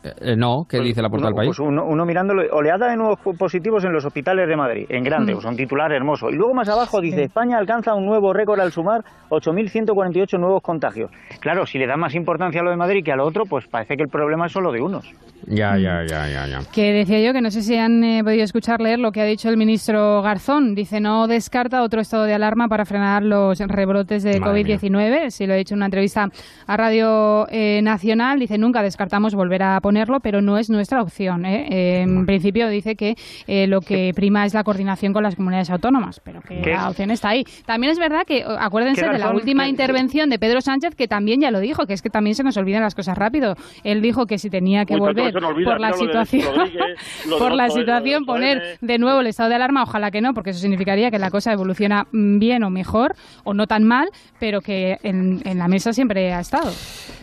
[0.02, 1.56] Eh, no, ¿qué dice la portada uno, del país?
[1.56, 5.32] Pues uno, uno mirándolo, oleada de nuevos positivos en los hospitales de Madrid, en grande,
[5.32, 5.36] Mm.
[5.36, 6.30] pues un titular hermoso.
[6.30, 11.10] Y luego más abajo dice, España alcanza un nuevo récord al sumar 8.148 nuevos contagios.
[11.40, 13.66] Claro, si le da más importancia a lo de Madrid que a lo otro, pues
[13.66, 15.04] parece que el problema es solo de unos.
[15.46, 16.58] Ya, ya, ya, ya, ya.
[16.72, 19.24] Que decía yo que no sé si han eh, podido escuchar leer lo que ha
[19.24, 20.74] dicho el ministro Garzón.
[20.74, 25.30] Dice, no descarta otro estado de alarma para frenar los rebrotes de Madre COVID-19.
[25.30, 26.28] Si lo ha dicho en una entrevista
[26.66, 31.44] a Radio eh, Nacional, dice, nunca descartamos volver a ponerlo, pero no es nuestra opción.
[31.44, 31.66] ¿eh?
[31.68, 33.16] Eh, en principio dice que
[33.48, 36.70] eh, lo que prima es la coordinación con las comunidades autónomas, pero que ¿Qué?
[36.70, 37.42] la opción está ahí.
[37.66, 41.08] También es verdad que, acuérdense ¿Qué de la última ¿Qué- intervención de Pedro Sánchez, que
[41.08, 43.56] también ya lo dijo, que es que también se nos olvidan las cosas rápido.
[43.82, 46.54] Él dijo que si tenía que Uy, volver olvida, por la situación,
[47.40, 50.50] por la eh, situación, poner de nuevo el estado de alarma, ojalá que no, porque
[50.50, 54.98] eso significaría que la cosa evoluciona bien o mejor, o no tan mal, pero que
[55.02, 56.70] en, en la mesa siempre ha estado.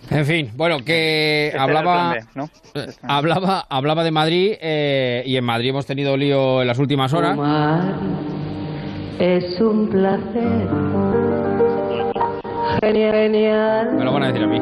[0.10, 2.50] En fin, bueno, que Este hablaba, B, ¿no?
[2.76, 7.14] eh, hablaba, hablaba de Madrid eh, y en Madrid hemos tenido lío en las últimas
[7.14, 7.36] horas.
[7.36, 7.95] Fumar
[9.19, 10.68] es un placer.
[12.82, 14.61] Genial, Me genial, lo van a decir a mí.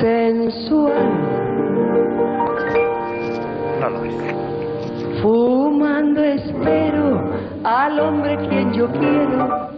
[0.00, 0.92] sensual.
[3.80, 4.41] No lo es.
[5.22, 7.30] Fumando espero
[7.62, 9.70] al hombre quien yo quiero.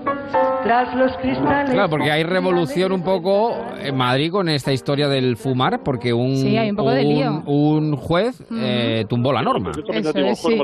[0.64, 1.70] Tras los cristales.
[1.70, 6.36] Claro, porque hay revolución un poco en Madrid con esta historia del fumar, porque un,
[6.36, 7.42] Sí, hay un poco de lío.
[7.44, 9.72] un juez eh, tumbó la norma.
[9.72, 10.58] Eso es, sí.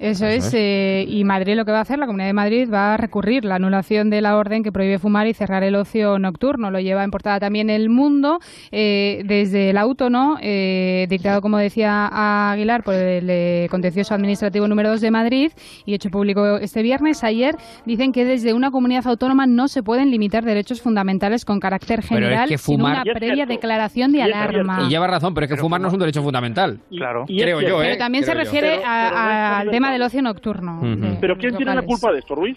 [0.00, 2.94] Eso es, eh, y Madrid lo que va a hacer, la Comunidad de Madrid va
[2.94, 6.70] a recurrir la anulación de la orden que prohíbe fumar y cerrar el ocio nocturno.
[6.70, 8.38] Lo lleva en portada también El Mundo,
[8.72, 10.38] eh, desde el auto, ¿no?
[10.40, 12.08] Eh, dictado, como decía
[12.50, 15.52] Aguilar, por el eh, Contencioso Administrativo número 2 de Madrid
[15.84, 17.22] y hecho público este viernes.
[17.22, 21.98] Ayer dicen que desde una comunidad autónoma no se pueden limitar derechos fundamentales con carácter
[21.98, 24.80] es general que sin una previa declaración de alarma.
[24.86, 26.80] Y lleva razón, pero es que fumar no es un derecho fundamental.
[26.88, 27.26] Claro.
[27.26, 27.86] Creo yo, ¿eh?
[27.90, 29.89] Pero también se refiere Pero- a- pero no es al fundamental.
[29.90, 30.80] Tema del ocio nocturno.
[31.20, 32.56] Pero ¿quién tiene la culpa de esto, Ruiz?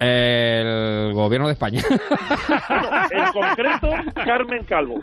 [0.00, 1.82] El gobierno de España.
[3.10, 5.02] En concreto, Carmen Calvo.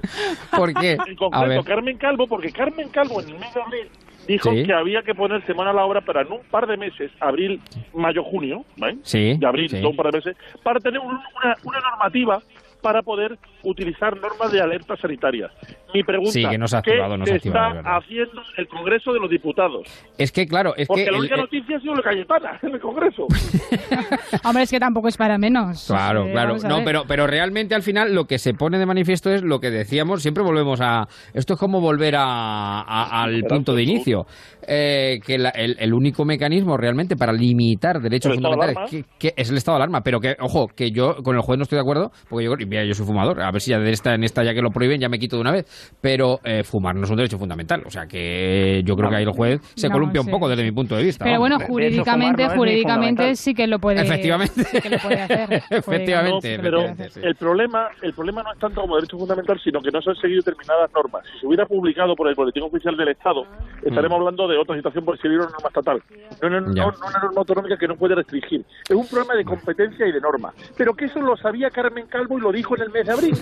[0.55, 0.97] ¿Por qué?
[1.07, 1.63] En concreto.
[1.63, 3.89] Carmen Calvo, porque Carmen Calvo en el mes de abril
[4.27, 4.63] dijo Sí.
[4.63, 7.61] que había que ponerse mano a la obra para en un par de meses, abril,
[7.93, 8.97] mayo, junio, ¿vale?
[9.03, 9.83] Sí, De abril, sí.
[9.83, 12.41] un par de meses, para tener un- una, una normativa
[12.85, 15.51] para poder utilizar normas de alerta sanitarias.
[15.91, 17.97] Mi pregunta, Sí, que ha ¿qué activado, se activado, está verdad.
[17.97, 19.87] haciendo el Congreso de los Diputados?
[20.19, 21.09] Es que, claro, es Porque que...
[21.09, 23.25] la el- única el- noticia ha sido la Cayetana en el Congreso.
[24.43, 25.85] Hombre, es que tampoco es para menos.
[25.87, 26.57] Claro, Eh, claro.
[26.67, 29.71] No, pero, pero realmente al final lo que se pone de manifiesto es lo que
[29.71, 31.07] decíamos, siempre volvemos a...
[31.33, 34.27] Esto es como volver a, a- al punto de inicio.
[34.67, 39.05] Eh, que la- el, el único mecanismo realmente para limitar derechos ¿El estado de fundamentales
[39.19, 40.01] que, que es el estado de alarma.
[40.01, 42.83] Pero que, ojo, que yo con el juez no estoy de acuerdo, porque yo, mira,
[42.85, 43.41] yo soy fumador.
[43.41, 45.35] A ver si ya de esta, en esta ya que lo prohíben ya me quito
[45.37, 45.65] de una vez.
[46.01, 47.83] Pero eh, fumar no es un derecho fundamental.
[47.85, 50.63] O sea que yo creo que ahí el juez se No, columpia un poco desde
[50.63, 51.23] mi punto de vista.
[51.25, 51.57] Pero vamos.
[51.57, 54.01] bueno, jurídicamente, jurídicamente sí que lo puede.
[54.01, 54.63] Efectivamente.
[54.63, 55.61] sí que lo puede hacer.
[55.69, 57.19] Efectivamente, No, pero efectivamente, sí.
[57.23, 60.15] el problema el problema no es tanto como derecho fundamental, sino que no se han
[60.17, 61.23] seguido determinadas normas.
[61.33, 63.43] Si se hubiera publicado por el Boletín Oficial del Estado,
[63.83, 66.01] estaremos hablando de otra situación por seguir una norma estatal.
[66.41, 68.65] No, no, no, no una norma autonómica que no puede restringir.
[68.87, 70.53] Es un problema de competencia y de norma.
[70.77, 73.35] Pero que eso lo sabía Carmen Calvo y lo dijo en el mes de abril.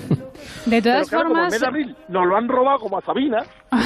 [0.66, 2.98] De todas Pero claro, como el formas, mes de abril nos lo han robado como
[2.98, 3.38] a Sabina.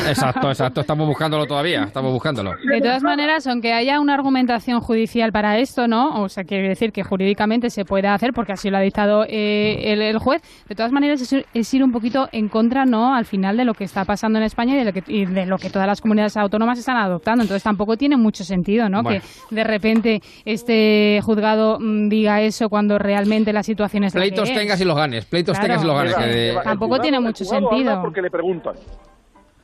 [0.07, 0.81] Exacto, exacto.
[0.81, 1.83] Estamos buscándolo todavía.
[1.83, 2.51] Estamos buscándolo.
[2.63, 6.21] De todas maneras, aunque haya una argumentación judicial para esto, ¿no?
[6.21, 9.93] O sea, quiere decir que jurídicamente se puede hacer, porque así lo ha dictado eh,
[9.93, 10.41] el, el juez.
[10.67, 13.15] De todas maneras, es, es ir un poquito en contra, ¿no?
[13.15, 15.45] Al final de lo que está pasando en España y de lo que, y de
[15.45, 17.16] lo que todas las comunidades autónomas están adoptando.
[17.41, 19.03] Entonces, tampoco tiene mucho sentido, ¿no?
[19.03, 19.21] Bueno.
[19.49, 24.27] Que de repente este juzgado mm, diga eso cuando realmente la situación es la que
[24.29, 24.55] Pleitos es.
[24.55, 25.25] tengas y los ganes.
[25.25, 25.67] Pleitos Claro.
[25.67, 26.15] tengas y los ganes.
[26.15, 28.01] Que de- Tampoco tiene mucho sentido.
[28.01, 28.75] Porque le preguntan.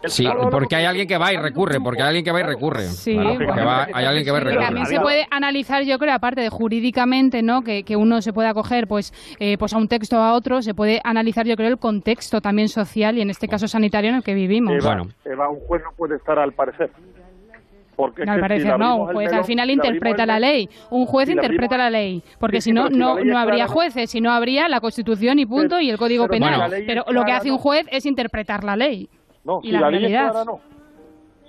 [0.06, 2.88] Sí, porque hay alguien que va y recurre, porque hay alguien que va y recurre.
[2.88, 3.66] Sí, Claro, porque bueno.
[3.66, 4.66] va- hay alguien que va y recurre.
[4.66, 7.62] también se puede analizar, yo creo, aparte de jurídicamente, ¿no?
[7.62, 10.62] Que, que uno se puede acoger, pues, eh, pues a un texto o a otro,
[10.62, 14.18] se puede analizar, yo creo, el contexto también social y en este caso sanitario en
[14.18, 14.74] el que vivimos.
[14.74, 16.92] Eva, Eva, un juez no puede estar al parecer.
[17.96, 20.40] Porque es No, al si parecer le no, un juez al final si interpreta la
[20.40, 20.70] ley.
[20.90, 22.24] Un juez si interpreta abrimos- la ley.
[22.40, 24.32] Porque Sí, si no, pero si la no, es no habría clara- jueces, si no
[24.32, 26.60] habría la Constitución y punto y el Código pero si Penal.
[26.72, 29.10] la es pero lo que hace un juez es interpretar la ley.
[29.44, 30.32] No, y si la la, ley es realidad.
[30.32, 30.60] clara, no.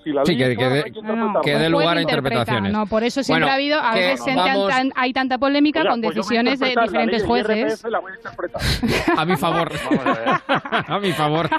[0.05, 1.41] Si la Sí, ley que, que que No, no, interpretarla.
[1.43, 2.73] que dé lugar a interpreta, interpretaciones.
[2.73, 5.81] No, por eso siempre Bueno, ha habido, a que veces vamos- tan- hay tanta polémica
[5.81, 7.85] Oiga, con pues decisiones de la diferentes del jueces.
[7.91, 8.15] La voy a.
[9.23, 9.73] A mi favor.
[10.89, 11.49] a mi favor.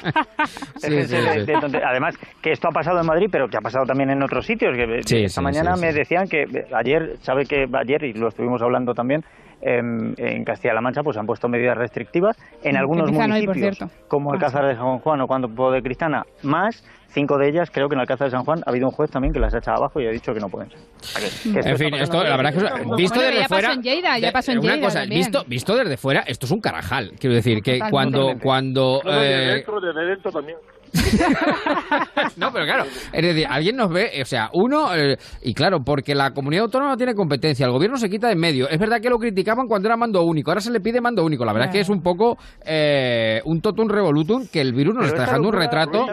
[0.78, 3.86] Sí, sí, de- de Además, que esto ha pasado en Madrid, pero que ha pasado
[3.86, 4.76] también en otros sitios.
[4.78, 8.14] Que Sí, esta sí, mañana sí, me decían que eh, ayer, sabe que ayer, y
[8.14, 9.22] lo estuvimos hablando también,
[9.62, 13.90] em, en Castilla-La Mancha pues han puesto medidas restrictivas en algunos hoy, municipios, cierto.
[14.08, 16.84] como Ah, Alcázar de San Juan o Campo de Cristana, más
[17.16, 19.34] cinco de ellas, creo que en Alcázar de San Juan ha habido un juez también
[19.34, 20.80] que las ha echado abajo y ha dicho que no pueden ser.
[21.18, 23.56] Que- esto En fin, esto, la verdad es que Bueno, visto pero desde ya pasó
[23.56, 23.74] fuera.
[23.74, 25.20] en Lleida, ya pasó en una Lleida cosa, también.
[25.22, 27.14] visto, visto desde fuera, esto es un carajal.
[27.20, 27.92] Quiero decir que Totalmente.
[27.92, 30.58] cuando, cuando No, no, eh, dentro, de dentro también.
[32.38, 36.16] No, pero claro, es decir, alguien nos ve, o sea, uno, eh, y claro, porque
[36.16, 38.70] la comunidad autónoma no tiene competencia, el gobierno se quita de en medio.
[38.70, 41.46] Es verdad que lo criticaban cuando era mando único, ahora se le pide mando único.
[41.46, 45.06] La verdad es que es un poco eh, un totum revolutum que el virus nos
[45.06, 46.06] Pero está dejando un locura- retrato.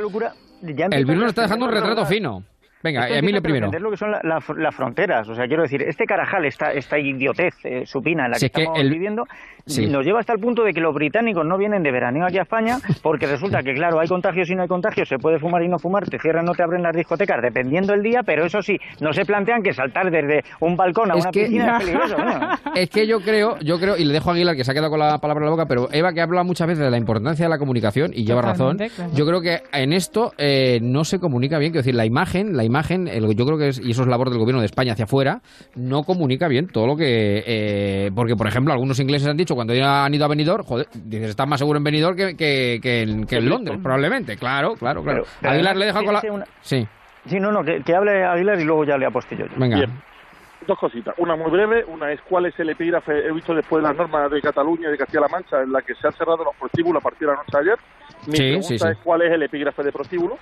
[0.63, 2.45] Ya El virus nos está dejando un retrato fino.
[2.83, 3.67] Venga, Esto Emilio primero.
[3.71, 5.29] trascender lo que son la- la- las fronteras.
[5.29, 8.47] O sea, quiero decir, este carajal, esta, esta idiotez eh, supina en la Si que
[8.47, 9.25] es que estamos el- viviendo,
[9.65, 9.87] Sí.
[9.87, 12.43] nos lleva hasta el punto de que los británicos no vienen de veraneo aquí a
[12.43, 15.69] España porque resulta que, claro, hay contagios y no hay contagios, se puede fumar y
[15.69, 18.77] no fumar, te cierran o te abren las discotecas, dependiendo el día, pero eso sí,
[19.01, 22.17] no se plantean que saltar desde un balcón a Es una que- piscina es peligroso.
[22.19, 22.49] ¿no?
[22.75, 24.91] Es que yo creo, yo creo, y le dejo a Aguilar que se ha quedado
[24.91, 27.45] con la palabra en la boca, pero Eva que habla muchas veces de la importancia
[27.47, 28.79] de la comunicación y lleva razón.
[28.79, 29.13] Totalmente, claro.
[29.15, 32.65] Yo creo que en esto eh, no se comunica bien, quiero decir, la imagen, la
[32.65, 35.05] imagen, el- yo creo que es, y eso es labor del gobierno de España hacia
[35.05, 35.41] afuera,
[35.77, 39.73] no comunica bien todo lo que, eh, porque por ejemplo algunos ingleses han dicho cuando
[39.75, 43.25] han ido a Benidorm, joder, dices, estás más seguro en Benidorm que, que, que en,
[43.27, 45.23] que en Londres, probablemente, claro, claro, claro.
[45.25, 46.21] Pero- pero Aguilar le deja con la...
[46.31, 46.87] una- Sí.
[47.27, 49.53] Sí, no, no, que, que hable Aguilar y luego ya le apostillo yo.
[49.57, 49.77] Venga.
[49.77, 49.91] Bien.
[50.67, 51.15] Dos cositas.
[51.19, 51.85] Una muy breve.
[51.85, 53.13] Una es cuál es el epígrafe.
[53.27, 56.07] He visto después las normas de Cataluña y de Castilla-La Mancha en la que se
[56.07, 57.79] han cerrado los prostíbulos a partir de la noche de ayer.
[58.27, 58.89] Mi Sí, pregunta sí, sí.
[58.89, 60.37] es cuál es el epígrafe de prostíbulo.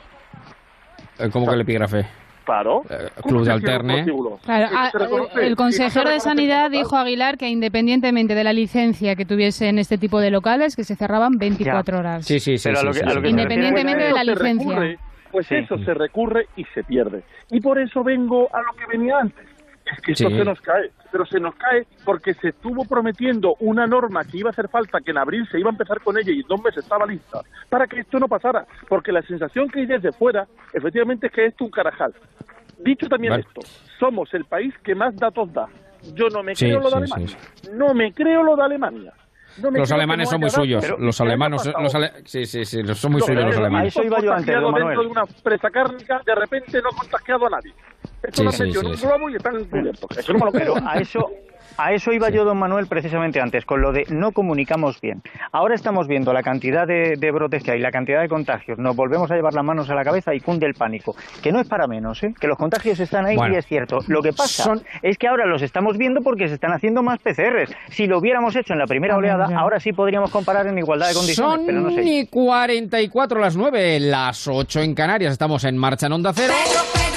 [1.21, 2.07] Eh, ¿Cómo que el epígrafe?
[2.45, 2.83] Claro.
[3.23, 4.05] Club de Alterne.
[4.45, 9.15] Claro, Eso ah, el consejero se de Sanidad dijo Aguilar que independientemente de la licencia
[9.15, 12.27] que tuviesen este tipo de locales, que se cerraban 24 horas.
[12.27, 12.69] Sí, sí, sí.
[12.69, 13.21] Pero a sí, lo que- sí, a lo sí.
[13.21, 14.69] que se Independientemente de la licencia.
[14.71, 14.99] recurre,
[15.31, 15.55] Pues Sí.
[15.55, 17.23] eso se recurre y se pierde.
[17.53, 19.47] Y por eso vengo a lo que venía antes.
[19.93, 23.87] Es que esto se nos cae, pero se nos cae porque se estuvo prometiendo una
[23.87, 26.33] norma que iba a hacer falta, que en abril se iba a empezar con ella
[26.33, 28.67] y en dos meses estaba lista, para que esto no pasara.
[28.89, 32.15] Porque la sensación que hay desde fuera, efectivamente, es que esto es un carajal.
[32.79, 33.45] Dicho también Vale.
[33.47, 33.61] esto,
[33.99, 35.67] somos el país que más datos da.
[36.15, 37.37] Yo no me Sí, creo lo de sí, Alemania.
[37.75, 39.13] No me creo lo de Alemania.
[39.61, 40.81] No Los alemanes no son muy suyos.
[40.83, 43.57] Pero, los ¿qué haya alemanes, los ale- sí, sí, sí, los- son muy suyos los
[43.57, 47.47] alemanes eso iba yo antes, dentro de una presa cárnica, de repente no ha contagiado
[47.49, 47.75] a nadie.
[48.31, 49.07] Esto Sí, lo sí, han metido sí, en un sí.
[49.07, 50.19] globo y están encubiertos.
[50.19, 50.89] Eso no me lo Pero creo.
[50.89, 51.31] a eso,
[51.77, 55.23] a eso iba yo, don Manuel, precisamente antes, con lo de no comunicamos bien.
[55.53, 58.79] Ahora estamos viendo la cantidad de, de brotes que hay, la cantidad de contagios.
[58.79, 61.15] Nos volvemos a llevar las manos a la cabeza y cunde el pánico.
[61.43, 62.35] Que no es para menos, ¿eh?
[62.39, 63.55] Que los contagios están ahí Bueno.
[63.55, 63.99] y es cierto.
[64.09, 67.19] Lo que pasa Son- es que ahora los estamos viendo porque se están haciendo más
[67.21, 67.71] PCRs.
[67.91, 71.15] Si lo hubiéramos hecho en la primera oleada, ahora sí podríamos comparar en igualdad de
[71.15, 72.03] condiciones, Son pero no sé.
[72.05, 75.33] y 44 las 9, las 8 en Canarias.
[75.33, 76.53] Estamos en marcha en Onda Cero.
[76.55, 77.10] Y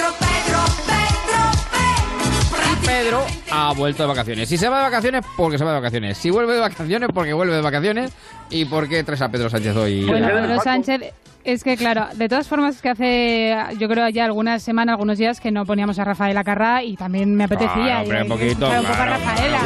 [2.93, 4.47] Pedro ha vuelto de vacaciones.
[4.47, 6.15] Si se va de vacaciones, porque se va de vacaciones.
[6.17, 8.11] Si vuelve de vacaciones, porque vuelve de vacaciones.
[8.51, 10.05] ¿Y por qué traes a Pedro Sánchez hoy?
[10.05, 10.61] Bueno, Pedro.
[10.61, 11.01] Sánchez,
[11.43, 15.39] es que claro, de todas formas que hace, yo creo ya algunas semanas, algunos días
[15.39, 18.71] que no poníamos a Rafaela Carrá y también me apetecía Claro, hombre, y- un poquito,
[18.71, 19.59] escuchar un poco a claro, Rafaela.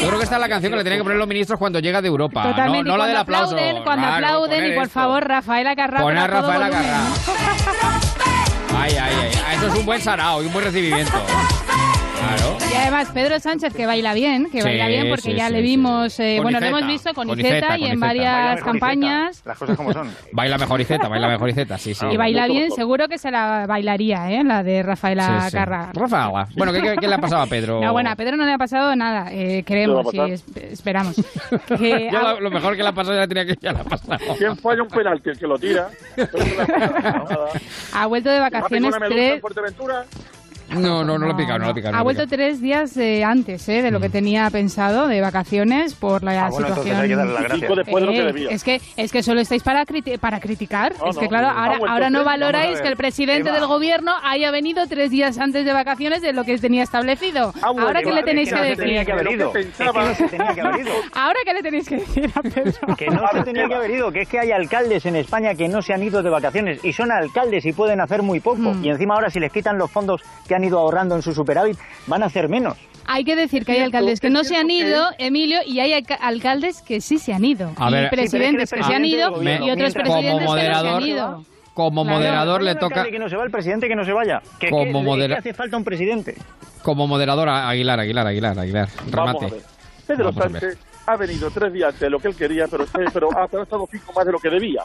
[0.00, 1.80] Yo creo que esta es la canción que le tienen que poner los ministros cuando
[1.80, 2.44] llega de Europa.
[2.44, 3.54] No, Totalmente, no y la del cuando aplauso.
[3.56, 4.94] aplauden, cuando Claro, aplauden y por esto.
[4.94, 6.70] favor Rafaela Carrá Pon a Rafaela.
[6.70, 6.98] Carrá.
[8.88, 11.12] Eso es un buen sarao y un buen recibimiento.
[12.88, 15.58] Además Pedro Sánchez que baila bien, que Sí, baila bien porque sí, ya sí, le
[15.58, 15.62] sí.
[15.62, 19.42] vimos, eh, bueno, lo hemos visto con, con Iceta, y con en varias campañas.
[19.44, 20.10] Las cosas como son.
[20.32, 22.06] Baila mejor Iceta, baila mejor Iceta, sí, sí.
[22.10, 24.42] Y baila bien, seguro que se la bailaría, ¿eh?
[24.42, 25.56] La de Rafaela Sí, sí.
[25.58, 25.90] Carrá.
[25.92, 26.48] Rafaela.
[26.56, 27.78] Bueno, ¿qué, qué, qué le ha pasado a Pedro?
[27.82, 30.28] No, bueno, a Pedro no le ha pasado nada, eh, creemos ¿Qué le va a
[30.28, 31.16] y es- esperamos.
[31.78, 33.84] Que Ya lo, lo mejor que le ha pasado ya tenía que ya le ha
[33.84, 34.18] pasado.
[34.38, 35.28] ¿Quién falla un penalti?
[35.28, 35.90] El que lo tira.
[37.92, 40.04] ha vuelto de ¿Va a picar vacaciones tres, Fuerteventura?
[40.78, 41.92] No, no, no lo he picado, no lo he picado.
[41.92, 42.36] no ha vuelto picado.
[42.36, 46.48] tres días eh, antes eh, de lo que tenía pensado de vacaciones por la Ah,
[46.50, 47.00] bueno, entonces situación.
[47.02, 47.60] hay que darle las Y gracias.
[47.60, 48.48] cinco después de lo que Eh, debía.
[48.50, 50.92] es que es que solo estáis para criti- para criticar.
[50.98, 52.82] No, es que no, claro, ahora, ahora no valoráis ver.
[52.82, 56.56] que el presidente del gobierno haya venido tres días antes de vacaciones de lo que
[56.58, 57.52] tenía establecido.
[57.62, 58.98] Ah, bueno, ahora qué le tenéis que decir.
[61.14, 62.96] Ahora qué le tenéis que decir a Pedro.
[62.96, 65.68] Que no se tenía que haber ido, que es que hay alcaldes en España que
[65.68, 68.58] no se han ido de vacaciones y son alcaldes y pueden hacer muy poco.
[68.58, 68.84] Mm.
[68.84, 71.78] Y encima ahora si les quitan los fondos que han ido ahorrando en su superávit,
[72.06, 72.76] van a hacer menos.
[73.06, 76.16] Hay que decir que hay alcaldes que no se han ido, Emilio, y hay alca-
[76.16, 77.72] alcaldes que sí se han ido.
[77.78, 80.38] A y ver- presidentes Sí, que se han ido y otros presidentes como que no
[80.38, 81.44] se han moderador, ido.
[81.72, 82.18] como Claro.
[82.18, 84.42] moderador Hay le toca que no se va, el presidente que no se vaya.
[84.60, 86.34] Que, Como que- modera- que hace falta un presidente.
[86.82, 88.88] como moderador Aguilar, Aguilar, Aguilar, Aguilar.
[89.10, 89.52] Remate.
[90.06, 90.32] Pedro.
[90.32, 94.12] Sánchez ha venido tres días de lo que él quería, pero, pero ha estado cinco
[94.14, 94.82] más de lo que debía.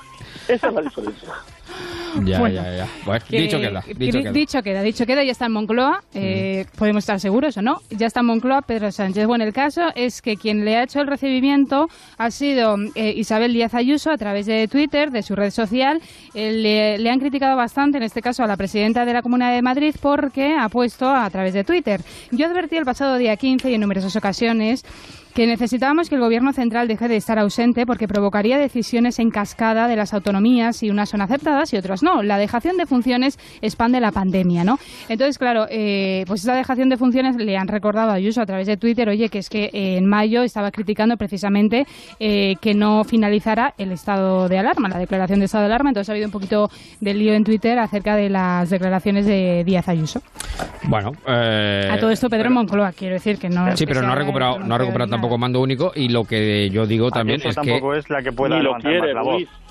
[0.47, 1.29] Esa es la diferencia.
[2.25, 2.61] Ya, Bueno.
[2.61, 2.87] ya, ya.
[3.05, 4.31] Bueno, Que- dicho queda, que- dicho di- queda.
[4.31, 8.05] dicho queda, dicho queda, ya está en Moncloa, eh, podemos estar seguros o no, ya
[8.05, 9.25] está en Moncloa Pedro Sánchez.
[9.25, 11.87] Bueno, el caso es que quien le ha hecho el recibimiento
[12.19, 16.01] ha sido eh, Isabel Díaz Ayuso a través de Twitter, de su red social.
[16.35, 19.51] Eh, le, le han criticado bastante, en este caso a la presidenta de la Comunidad
[19.55, 21.99] de Madrid, porque ha puesto a través de Twitter.
[22.29, 24.85] Yo advertí el pasado día 15 y en numerosas ocasiones
[25.33, 29.87] que necesitábamos que el gobierno central deje de estar ausente porque provocaría decisiones en cascada
[29.87, 32.23] de las autonomías y unas son aceptadas y otras no.
[32.23, 34.79] La dejación de funciones expande la pandemia, ¿no?
[35.07, 38.67] Entonces, claro, eh, pues esa dejación de funciones le han recordado a Ayuso a través
[38.67, 41.85] de Twitter, oye, que es que eh, en mayo estaba criticando precisamente
[42.19, 45.89] eh, que no finalizara el estado de alarma, la declaración de estado de alarma.
[45.91, 46.69] Entonces ha habido un poquito
[46.99, 50.21] de lío en Twitter acerca de las declaraciones de Díaz Ayuso.
[50.83, 53.75] Bueno, eh, a todo esto Pedro Moncloa, quiero decir que no.
[53.77, 56.69] Sí, que pero no ha recuperado, no ha recuperado tampoco mando único y lo que
[56.69, 59.13] yo digo también Ayuso es que tampoco es la que pueda Ni lo quiere, más
[59.13, 59.33] la voz.
[59.35, 59.62] Luis.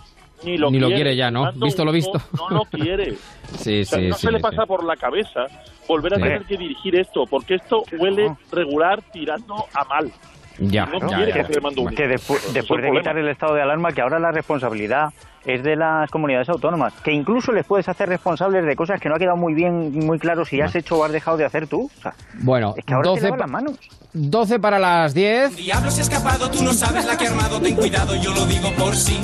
[0.44, 1.02] Ni lo, Ni lo quiere.
[1.02, 1.52] quiere ya, ¿no?
[1.52, 2.20] Visto lo visto.
[2.36, 3.14] No lo quiere.
[3.58, 4.42] sí, O sea, sí, no sí, se le sí.
[4.42, 5.46] pasa por la cabeza
[5.88, 6.22] volver a Sí.
[6.22, 10.10] tener que dirigir esto, porque esto huele regular tirando a mal.
[10.58, 11.32] Ya, No ya, quiere ya.
[11.32, 15.08] que le Que despu- después de quitar el estado de alarma, que ahora la responsabilidad
[15.46, 19.16] es de las comunidades autónomas, que incluso les puedes hacer responsables de cosas que no
[19.16, 21.90] ha quedado muy bien, muy claro si has hecho o has dejado de hacer tú.
[21.98, 23.78] O sea, Bueno, es que ahora te 12, lavas pa- las manos.
[24.12, 25.56] 12 para las 10.
[25.56, 28.70] Diablo se ha escapado, tú no sabes la que armado, ten cuidado, yo lo digo
[28.78, 29.18] por sí.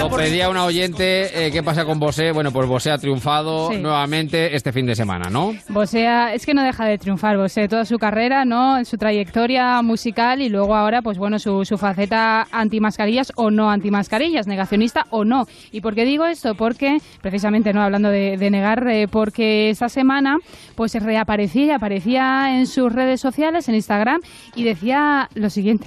[0.00, 2.32] Lo por- pedía una oyente, eh, ¿qué pasa con Bosé?
[2.32, 3.78] Bueno, pues Bosé ha triunfado Sí.
[3.78, 5.54] nuevamente este fin de semana, ¿no?
[5.68, 8.78] Bosea, es que no deja de triunfar, Bosé, toda su carrera, ¿no?
[8.78, 13.70] En su trayectoria musical y luego ahora, pues bueno, su, su faceta antimascarillas o no
[13.70, 15.46] antimascarillas, negacionista o no.
[15.70, 16.54] ¿Y por qué digo esto?
[16.54, 17.82] Porque, precisamente, ¿no?
[17.82, 20.38] Hablando de, de negar, eh, porque esta semana,
[20.74, 24.20] pues reaparecía y aparecía en sus redes sociales, en Instagram,
[24.54, 25.86] y decía lo siguiente.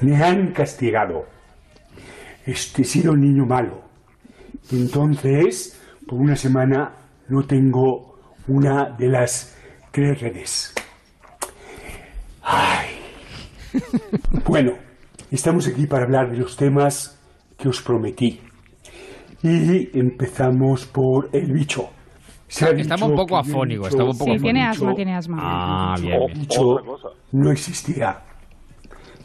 [0.00, 1.26] Me han castigado.
[2.46, 3.82] Este, he sido un niño malo.
[4.72, 6.92] Entonces, por una semana
[7.28, 9.56] no tengo una de las
[9.90, 10.74] tres redes.
[12.42, 12.86] Ay.
[14.46, 14.72] Bueno,
[15.32, 17.18] estamos aquí para hablar de los temas
[17.58, 18.40] que os prometí.
[19.42, 21.88] Y empezamos por el bicho.
[22.76, 25.38] Dicho un poco que el afónico, bicho- estaba un poco Sí, tiene asma, tiene asma.
[25.40, 26.22] Ah, bien.
[26.22, 26.76] El bicho
[27.32, 28.22] no existirá.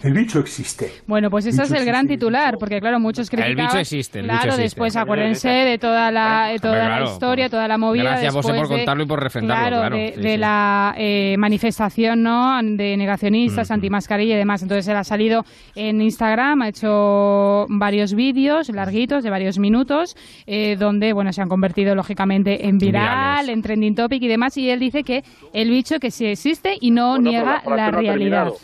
[0.02, 0.90] El bicho existe.
[1.08, 3.68] Bueno, pues ese es el gran titular, porque claro, muchos El criticaban...
[3.68, 4.64] bicho existe, el bicho Claro, existe.
[4.64, 8.68] después acuérdense de toda la, de toda la historia, toda la movida Gracias, José, después
[8.70, 10.38] por de- contarlo y por refrendarlo, Claro, claro, de, sí, de sí.
[10.38, 12.60] la eh, manifestación, ¿no?
[12.64, 14.62] De negacionistas, antimascarilla y demás.
[14.62, 15.44] Entonces él ha salido
[15.76, 20.16] en Instagram, ha hecho varios vídeos larguitos de varios minutos,
[20.48, 23.02] eh, donde, bueno, se han convertido lógicamente en viral,
[23.42, 23.50] Virales.
[23.50, 24.56] en trending topic y demás.
[24.58, 28.14] Y él dice que el bicho que sí existe y no Bueno, niega la realidad.
[28.14, 28.56] terminado.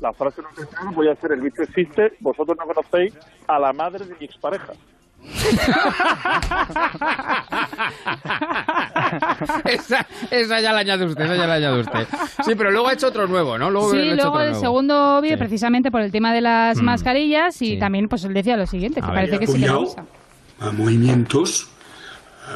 [0.00, 3.12] La frase no terminado, voy a hacer el bicho existe, vosotros no conocéis
[3.46, 4.72] a la madre de mi expareja.
[9.66, 12.06] esa, esa ya la añade usted, esa ya la añade usted.
[12.44, 13.70] Sí, pero luego ha hecho otro nuevo, ¿no?
[13.70, 14.60] Luego Sí, luego otro el nuevo.
[14.64, 15.40] segundo vídeo, Sí.
[15.40, 16.84] precisamente por el tema de las Mm.
[16.84, 17.78] mascarillas, y Sí.
[17.78, 21.68] también pues él decía lo siguiente, que A parece ver, que sí que a movimientos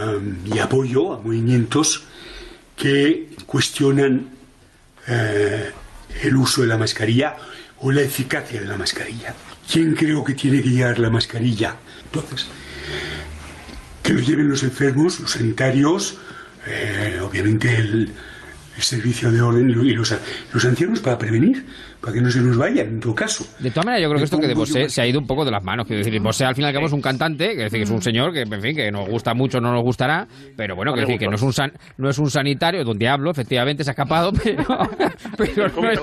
[0.00, 2.04] am, y apoyo a movimientos
[2.76, 4.30] que cuestionan
[5.06, 5.70] eh,
[6.22, 7.36] el uso de la mascarilla
[7.78, 9.34] o la eficacia de la mascarilla.
[9.70, 11.76] ¿Quién creo que tiene que llevar la mascarilla?
[12.04, 12.46] Entonces,
[14.02, 16.18] que lo lleven los enfermos, los sanitarios,
[16.66, 18.12] eh, obviamente el,
[18.76, 20.12] servicio de orden y, los
[20.64, 21.64] ancianos para prevenir,
[22.04, 23.44] para que no se nos vayan, en todo caso.
[23.58, 25.44] De todas maneras, yo creo que esto que de Bosé se ha ido un poco
[25.44, 25.86] de las manos.
[25.86, 27.90] Quiero decir, Bosé al fin y al cabo es un cantante, que decir, que es
[27.90, 30.26] un señor que, en fin, que nos gusta mucho, no nos gustará,
[30.56, 33.08] pero bueno, No que decir, que no es un san- no es un sanitario, donde
[33.08, 34.64] hablo, efectivamente se ha escapado, pero,
[35.36, 36.00] pero ¿Cómo no es,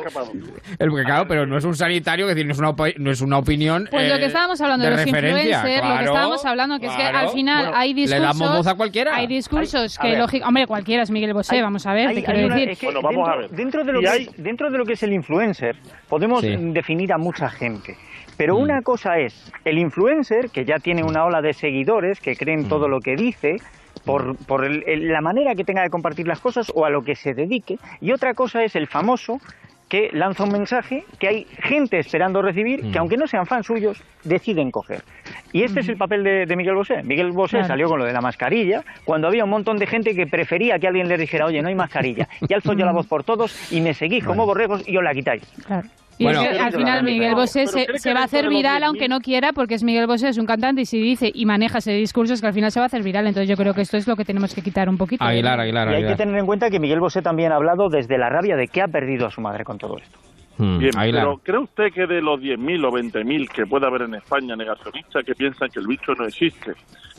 [0.80, 3.22] el, claro, pero no es un sanitario, que decir, no es una, opi- no es
[3.22, 3.88] una opinión.
[3.92, 6.80] Pues lo que eh, estábamos hablando de, los referencia, influencers, lo que claro, estábamos hablando,
[6.80, 7.18] que es que claro.
[7.20, 8.40] al final Bueno, hay le discursos...
[8.40, 9.16] damos voz a cualquiera.
[9.16, 12.16] Hay discursos Hay- que, lógico, hombre, cualquiera es Miguel Bosé, Hay- vamos a ver, hay-
[12.16, 12.70] te quiero una- decir.
[12.72, 13.50] es que Bueno, vamos dentro, a ver.
[13.52, 15.76] Dentro de, lo que hay- es, dentro de lo que es el influencer,
[16.10, 16.56] podemos Sí.
[16.58, 17.96] definir a mucha gente.
[18.38, 18.62] Pero Mm.
[18.62, 22.36] una cosa es el influencer, que ya tiene una ola de seguidores que Mm.
[22.36, 23.62] creen todo lo que dice,
[24.04, 27.04] por, por el- el- la manera que tenga de compartir las cosas o a lo
[27.04, 27.78] que se dedique.
[28.00, 29.40] Y otra cosa es el famoso
[29.92, 32.92] que lanza un mensaje que hay gente esperando recibir, Mm.
[32.94, 35.04] que aunque no sean fans suyos, deciden coger.
[35.52, 37.04] Y este es el papel de, de Miguel Bosé.
[37.04, 37.68] Miguel Bosé Claro.
[37.68, 40.88] salió con lo de la mascarilla, cuando había un montón de gente que prefería que
[40.88, 42.30] alguien le dijera, oye, no hay mascarilla.
[42.48, 45.14] Y alzo yo la voz por todos y me seguís como borregos y os la
[45.14, 45.44] quitáis.
[45.68, 45.90] Claro.
[46.22, 46.42] Y Bueno.
[46.44, 49.54] es que al final Miguel Bosé se, va a hacer viral 10.000 aunque no quiera
[49.54, 52.42] porque es Miguel Bosé, es un cantante y si dice y maneja ese discurso es
[52.42, 53.28] que al final se va a hacer viral.
[53.28, 55.24] Entonces yo creo que esto es lo que tenemos que quitar un poquito.
[55.24, 56.18] Aguilar, Aguilar, Y hay que Aguilar.
[56.18, 58.88] tener en cuenta que Miguel Bosé también ha hablado desde la rabia de que ha
[58.88, 60.20] perdido a su madre con todo esto.
[60.58, 61.24] Mm, Bien, Aguilar.
[61.24, 65.24] pero ¿cree usted que de los 10.000 o 20.000 que puede haber en España negacionistas
[65.26, 66.74] que piensan que el bicho no existe?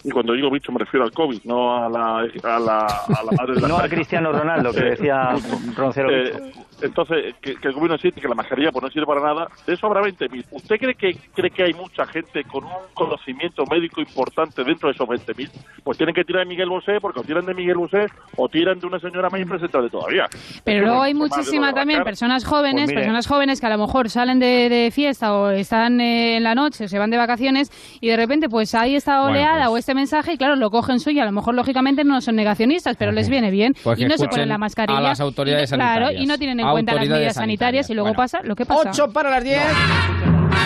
[0.04, 3.32] Y cuando digo bicho me refiero al COVID, no a la, a la, a la
[3.36, 3.88] madre de la No a.
[3.88, 5.30] Cristiano Ronaldo, que Eh, decía
[5.76, 9.20] Roncero eh, entonces, que, que el gobierno existe, que la mascarilla pues no sirve para
[9.20, 10.44] nada, de eso habrá 20.000.
[10.50, 14.94] ¿Usted cree que cree que hay mucha gente con un conocimiento médico importante dentro de
[14.94, 15.48] esos 20.000?
[15.84, 18.06] Pues tienen que tirar de Miguel Bosé, porque o tiran de Miguel Bosé
[18.36, 20.26] o tiran de una señora más impresentable todavía.
[20.64, 23.60] Pero luego hay Mucho más de muchísima lo de también personas jóvenes, Pues personas jóvenes
[23.60, 26.88] que a lo mejor salen de, de fiesta o están eh, en la noche o
[26.88, 29.70] se van de vacaciones y de repente pues hay esta Bueno, oleada pues.
[29.70, 31.22] o este mensaje y claro, lo cogen suyo.
[31.22, 34.28] A lo mejor lógicamente no son negacionistas, pero les viene bien Pues y no se
[34.28, 34.98] ponen la mascarilla.
[34.98, 36.22] a las autoridades y, Claro, sanitarias.
[36.22, 38.32] y no tienen en cuenta las medidas sanitarias y luego sanitarias.
[38.32, 38.90] pasa lo que pasa.
[38.90, 39.62] 8 para las 10.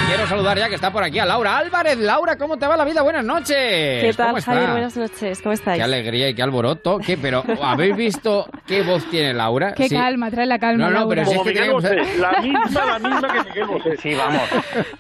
[0.07, 1.99] Quiero saludar ya que está por aquí a Laura Álvarez.
[1.99, 3.03] Laura, ¿cómo te va la vida?
[3.03, 3.49] Buenas noches.
[3.57, 4.53] ¿Qué tal, ¿Cómo está?
[4.53, 4.71] Javier?
[4.71, 5.79] Buenas noches, ¿cómo estáis?
[5.79, 6.99] Qué alegría y qué alboroto.
[6.99, 7.17] ¿Qué?
[7.17, 9.73] Pero, ¿habéis visto qué voz tiene Laura?
[9.75, 9.97] Qué Sí.
[9.97, 10.85] calma, trae la calma.
[10.85, 11.25] No, no, Laura.
[11.25, 13.97] pero si es Como que Bosé, la misma, la misma que Miguel Bosé.
[13.97, 14.43] Sí, vamos.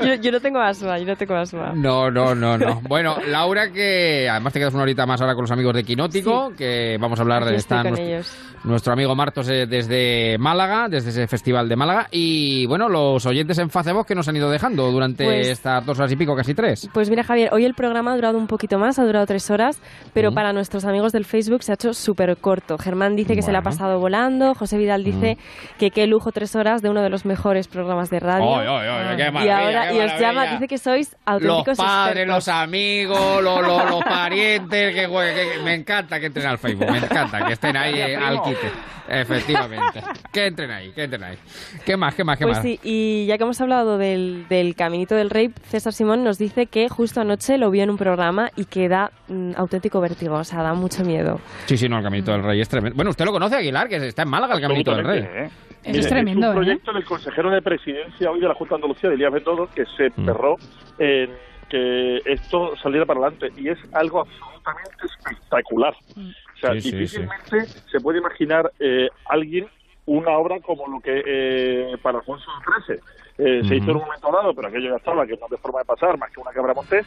[0.00, 1.73] Yo, yo no tengo asma, yo no tengo asma.
[1.74, 2.81] No, no, no, no.
[2.82, 6.52] Bueno, Laura, que además te quedas una horita más ahora con los amigos de Quinótico,
[6.56, 8.36] que vamos a hablar de estoy esta con nuestro, ellos.
[8.65, 12.08] nuestro amigo Martos eh, desde Málaga, desde ese festival de Málaga.
[12.10, 15.98] Y bueno, los oyentes en Facebook que nos han ido dejando durante Pues- estas dos
[15.98, 16.88] horas y pico, casi tres?
[16.92, 19.80] Pues mira, Javier, hoy el programa ha durado un poquito más, ha durado tres horas,
[20.14, 20.34] pero Mm.
[20.34, 22.78] para nuestros amigos del Facebook se ha hecho súper corto.
[22.78, 23.76] Germán dice que se le ha Bueno.
[23.76, 25.38] pasado volando, José Vidal dice
[25.78, 28.56] que qué lujo tres horas de uno de los mejores programas de radio.
[28.56, 31.18] Ay, ay, ay, qué y maravilla, ahora qué y os llama, dice que sois Los
[31.26, 32.34] auténticos padres, expertos.
[32.34, 36.90] los amigos, los, los- los parientes, que, jue- que- me encanta que entren al Facebook,
[36.90, 38.70] me encanta que estén ahí eh, al quite.
[39.08, 40.02] Efectivamente.
[40.32, 41.36] Que entren ahí, que entren ahí.
[41.84, 42.64] ¿Qué más, qué más, qué Pues más?
[42.64, 46.66] sí, y ya que hemos hablado del, del Caminito del Rey, César Simón nos dice
[46.66, 50.44] que justo anoche lo vio en un programa y que da mm, auténtico vértigo, o
[50.44, 51.40] sea, da mucho miedo.
[51.66, 52.96] Sí, sí, no, el Caminito del Rey es tremendo.
[52.96, 55.20] Bueno, usted lo conoce, Aguilar, que está en Málaga el Caminito del Rey.
[55.22, 55.50] ¿eh?
[55.84, 56.56] Eso es tremendo, un ¿eh?
[56.56, 59.84] proyecto del consejero de presidencia hoy de la Junta de Andalucía, de Elías Bendodo, que
[59.96, 60.24] se Mm.
[60.24, 60.56] cerró
[60.98, 61.30] en
[61.68, 63.48] que esto saliera para adelante.
[63.56, 65.94] Y es algo absolutamente espectacular.
[66.16, 69.66] O sea, Sí, sí, difícilmente se puede imaginar eh, alguien
[70.06, 72.46] una obra como lo que eh, para Alfonso
[72.86, 73.00] XIII
[73.39, 75.81] eh, se hizo en un momento dado, pero aquello ya estaba, que no de forma
[75.81, 77.06] de pasar, más que una cabra montés,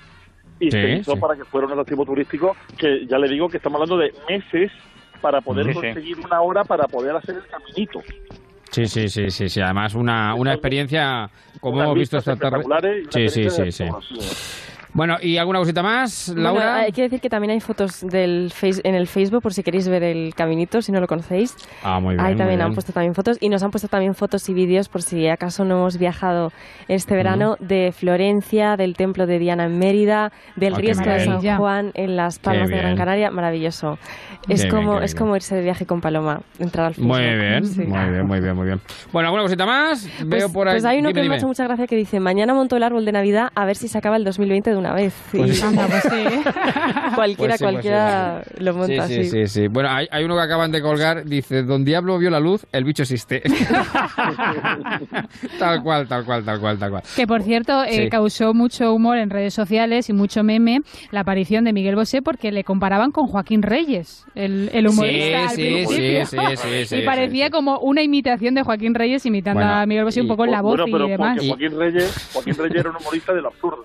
[0.59, 1.19] y Sí, se hizo sí.
[1.19, 4.71] para que fuera un atractivo turístico que ya le digo que estamos hablando de meses
[5.21, 8.01] para poder Sí, conseguir una hora para poder hacer el caminito.
[8.71, 9.61] Sí, sí, sí, sí, sí.
[9.61, 12.63] Además, una, una experiencia, como hemos visto esta tarde.
[12.63, 13.85] una Sí, sí, sí, sí.
[14.91, 16.51] Bueno, ¿y alguna cosita más, Laura?
[16.51, 19.61] Bueno, hay que decir que también hay fotos del face, en el Facebook por si
[19.61, 21.55] queréis ver el caminito, si no lo conocéis.
[21.83, 22.25] ah, muy bien.
[22.25, 22.75] Ahí muy también han bien.
[22.75, 25.75] puesto también fotos y nos han puesto también fotos y vídeos por si acaso no
[25.75, 26.51] hemos viajado
[26.87, 31.19] este verano de Florencia, del templo de Diana en Mérida, del qué riesgo de.
[31.25, 32.95] San Juan en las Palmas de Gran.
[32.97, 33.97] Canaria, maravilloso.
[34.47, 35.19] Es Qué como qué es bien.
[35.19, 37.11] como irse de viaje con Paloma, entrar al Facebook.
[37.15, 37.81] Muy bien, Sí.
[37.81, 38.81] muy bien, muy bien, muy bien.
[39.13, 40.07] Bueno, ¿alguna cosita más?
[40.17, 40.73] Pues, Veo por ahí.
[40.75, 41.35] pues hay uno Dime, que me dime.
[41.35, 43.87] ha hecho mucha gracia que dice, mañana monto el árbol de Navidad a ver si
[43.87, 45.13] se acaba el 2020 de una vez.
[45.31, 46.03] Pues Y- Anda, pues
[47.15, 48.63] cualquiera, Pues sí, pues cualquiera sí.
[48.63, 49.29] lo monta sí, sí, así.
[49.29, 49.67] sí, sí.
[49.67, 52.83] Bueno, hay, hay uno que acaban de colgar, dice, Don Diablo vio la luz, el
[52.83, 53.41] bicho existe.
[55.59, 57.03] tal cual, tal cual, tal cual, tal cual.
[57.15, 58.09] Que por cierto, eh, Sí.
[58.09, 60.79] causó mucho humor en redes sociales y mucho meme
[61.11, 65.43] la aparición de Miguel Bosé porque le comparaban con Joaquín Reyes, el, el humorista.
[65.43, 66.25] al Sí, sí, principio.
[66.25, 69.85] sí, sí, sí, sí, y parecía como una imitación de Joaquín Reyes imitando Bueno, a
[69.85, 71.35] Miguel Bosé un poco en la voz bueno, pero y demás.
[71.37, 73.83] porque Joaquín Reyes, Joaquín Reyes era un humorista del absurdo.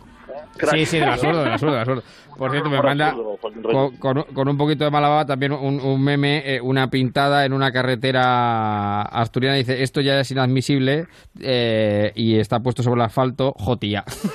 [0.56, 0.74] Crack.
[0.76, 2.02] Sí, sí, del absurdo, del absurdo, del absurdo.
[2.36, 3.14] Por cierto, me manda
[3.70, 7.44] con, con- con un poquito de mala baba también un, un meme, eh, una pintada
[7.44, 9.54] en una carretera asturiana.
[9.56, 11.06] Dice, esto ya es inadmisible
[11.40, 14.02] eh, y está puesto sobre el asfalto, jotía.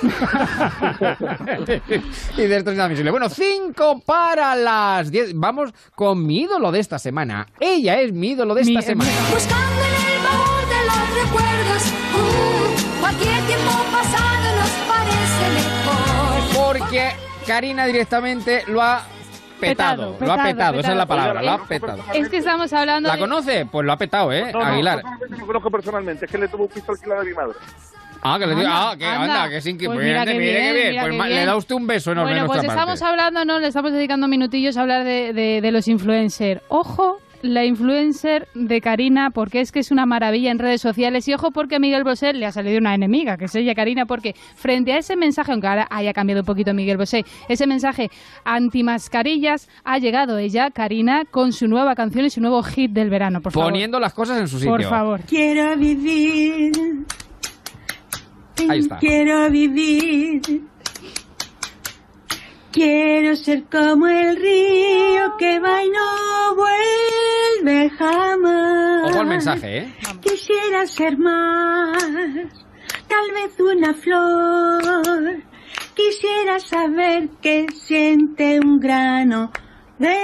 [2.36, 3.10] y de esto es inadmisible.
[3.10, 5.32] Bueno, cinco para las diez.
[5.34, 7.46] Vamos con mi ídolo de esta semana.
[7.60, 9.10] Ella es mi ídolo de esta Mi- semana.
[9.32, 10.49] Buscando en el
[16.90, 17.10] Porque
[17.46, 19.02] Karina directamente lo ha
[19.60, 20.14] petado.
[20.14, 21.20] Petado, lo ha petado, petado, esa es la petado.
[21.20, 21.98] palabra, lo ha petado.
[22.12, 23.66] Es que estamos hablando ¿La de- conoce?
[23.70, 24.50] Pues lo ha petado, ¿eh?
[24.52, 25.02] No, no, Aguilar.
[25.04, 27.54] no, lo conozco personalmente, es que le tuvo un piso alquilado a mi madre.
[28.22, 29.22] Ah, que le digo, Anda, ah, que anda.
[29.44, 30.90] anda, que sin que Pues mira qué bien, bien.
[30.90, 31.36] mira Pues ma- bien.
[31.38, 33.04] le da usted un beso enorme Bueno, pues estamos parte.
[33.04, 33.60] hablando, ¿no?
[33.60, 36.60] Le estamos dedicando minutillos a hablar de, de- de los influencers.
[36.68, 41.26] Ojo, la influencer de Karina, porque es que es una maravilla en redes sociales.
[41.28, 44.06] Y ojo, porque a Miguel Bosé le ha salido una enemiga, que es ella, Karina,
[44.06, 48.10] porque frente a ese mensaje, aunque ahora haya cambiado un poquito Miguel Bosé, ese mensaje
[48.44, 53.40] anti-mascarillas, ha llegado ella, Karina, con su nueva canción y su nuevo hit del verano.
[53.40, 53.70] Por favor.
[53.70, 54.72] Poniendo las cosas en su sitio.
[54.72, 55.20] Por favor.
[55.22, 56.72] Quiero vivir.
[58.68, 58.98] Ahí está.
[58.98, 60.69] Quiero vivir.
[62.72, 69.10] Quiero ser como el río que va y no vuelve jamás.
[69.10, 69.94] Ojo al mensaje, ¿eh?
[70.20, 72.00] Quisiera ser más,
[73.08, 75.42] tal vez una flor.
[75.94, 79.50] Quisiera saber qué siente un grano
[80.00, 80.16] de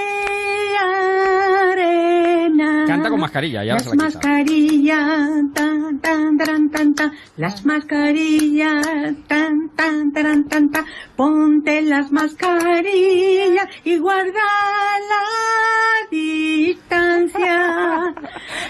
[1.70, 2.84] arena.
[2.86, 8.86] Canta con mascarilla, ya Las mascarillas, tan, tan, tan, tan, tan, las mascarillas,
[9.28, 14.32] tan, tan, tan, tan, tan, ponte las mascarillas y guarda
[15.10, 15.22] la
[16.10, 18.14] distancia.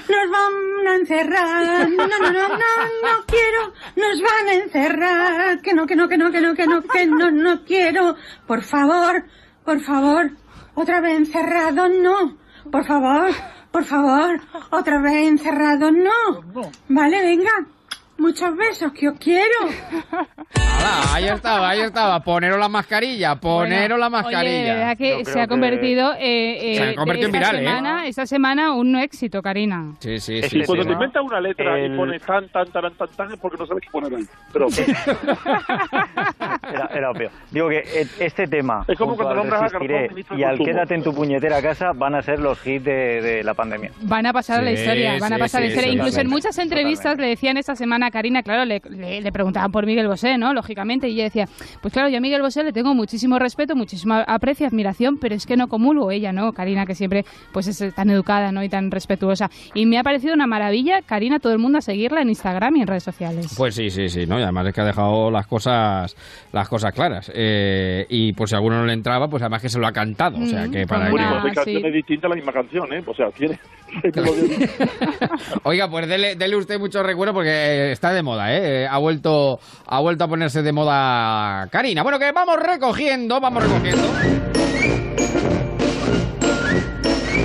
[0.09, 5.73] Nos van a encerrar, no, no, no, no, no quiero, nos van a encerrar, que
[5.73, 8.17] no, que no, que no, que no, que no, que no, no quiero,
[8.49, 9.25] por favor,
[9.65, 10.33] por favor,
[10.77, 12.37] otra vez encerrado, no,
[12.71, 13.31] por favor,
[13.73, 14.41] por favor,
[14.71, 16.43] otra vez encerrado, no.
[16.89, 17.51] Vale, venga,
[18.19, 19.45] muchos besos, que os quiero.
[20.55, 22.21] Hala, ahí estaba, ahí estaba.
[22.21, 24.75] Poneros la mascarilla, poneros la Oye, mascarilla.
[24.75, 28.09] verdad que se ha convertido, eh, eh, Se ha convertido en esta viral, ¿eh?
[28.09, 29.95] Esta semana un éxito, Karina.
[30.01, 30.61] Sí, sí, Es sí.
[30.61, 30.89] que cuando sí.
[30.89, 33.67] te inventas una letra El- y pones tan, tan, tan, tan, tan, es porque no
[33.67, 34.25] sabes qué poner ahí.
[34.53, 34.67] Pero
[36.73, 37.31] Era, era obvio.
[37.51, 40.65] Digo que eh, este tema, Es como cuando al nombras a Resistiré y al Consumo.
[40.67, 43.91] Quédate en tu puñetera casa, van a ser los hits de, de la pandemia.
[44.03, 45.93] Van a pasar a la historia, van a sí, pasar a la sí, historia.
[45.95, 49.71] Incluso en muchas entrevistas le decían esta semana a Karina, claro, le, le- le preguntaban
[49.73, 50.53] por Miguel Bosé, ¿no?
[50.55, 51.47] Lógicamente, y ella decía,
[51.83, 55.47] pues claro, yo a Miguel Bosé le tengo muchísimo respeto, muchísimo aprecio, admiración, pero es
[55.47, 56.53] que no comulgo ella, ¿no?
[56.53, 58.63] Karina, que siempre pues es tan educada, ¿no?
[58.63, 59.51] Y tan respetuosa.
[59.75, 62.81] Y me ha parecido una maravilla, Karina, todo el mundo a seguirla en Instagram y
[62.83, 63.55] en redes sociales.
[63.57, 64.39] Pues sí, sí, sí, ¿no?
[64.39, 66.17] Y además es que ha dejado las cosas
[66.53, 67.31] las cosas claras.
[67.35, 70.39] Eh, y por si alguno no le entraba, pues además que se lo ha cantado.
[70.39, 71.49] O sea, que para Bueno, que...
[71.49, 73.03] de canciones distintas a la misma canción, ¿eh?
[73.07, 73.59] O sea, tiene...
[75.65, 78.87] Oiga, pues dele, usted mucho recuerdo porque eh, está de moda, ¿eh?
[78.87, 82.03] Ha vuelto, ha vuelto a ponerse de moda Karina.
[82.03, 84.09] Bueno, que vamos recogiendo, vamos recogiendo.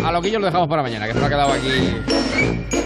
[0.05, 2.80] A lo que yo lo dejamos para mañana, que se lo ha quedado aquí.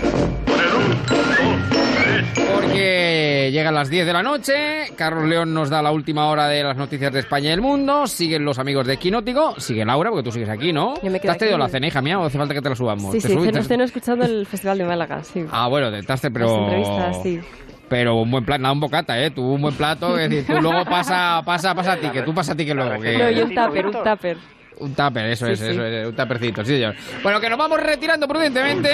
[2.36, 4.54] Porque llegan las 10 de la noche,
[4.96, 8.08] Carlos León nos da la última hora de las noticias de España y el mundo,
[8.08, 10.96] siguen los amigos de Quinótico, sigue Laura, porque tú sigues aquí, ¿no?
[11.02, 12.76] Yo me ¿Te has traído la cena, hija mía, o hace falta que te la
[12.76, 13.12] subamos?
[13.14, 15.46] Sí, ¿Te sí, subes- ceno, te- ceno escuchando el Festival de Málaga, sí.
[15.52, 16.46] Ah, bueno, te estás, pero...
[16.48, 17.40] Las entrevistas, sí.
[17.88, 19.30] Pero un buen plan, nada, un bocata, ¿eh?
[19.32, 22.34] Tú un buen plato, es decir, tú luego pasa, pasa, pasa a ti, que tú
[22.34, 23.00] pasa a ti que luego.
[23.00, 23.18] Que...
[23.18, 24.38] No, y un tupper, un tupper.
[24.80, 25.68] Un tupper, eso Sí, es, sí.
[25.68, 26.96] eso es, un tuppercito, sí, señor.
[27.24, 28.92] Bueno, que nos vamos retirando prudentemente.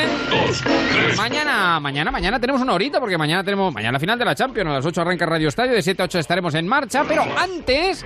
[1.18, 4.69] Mañana, mañana, mañana tenemos una horita, porque mañana tenemos, mañana la final de la Champions,
[4.69, 8.06] a las 8 arranca Radio Estadio, de 7 a 8 estaremos en marcha, pero antes,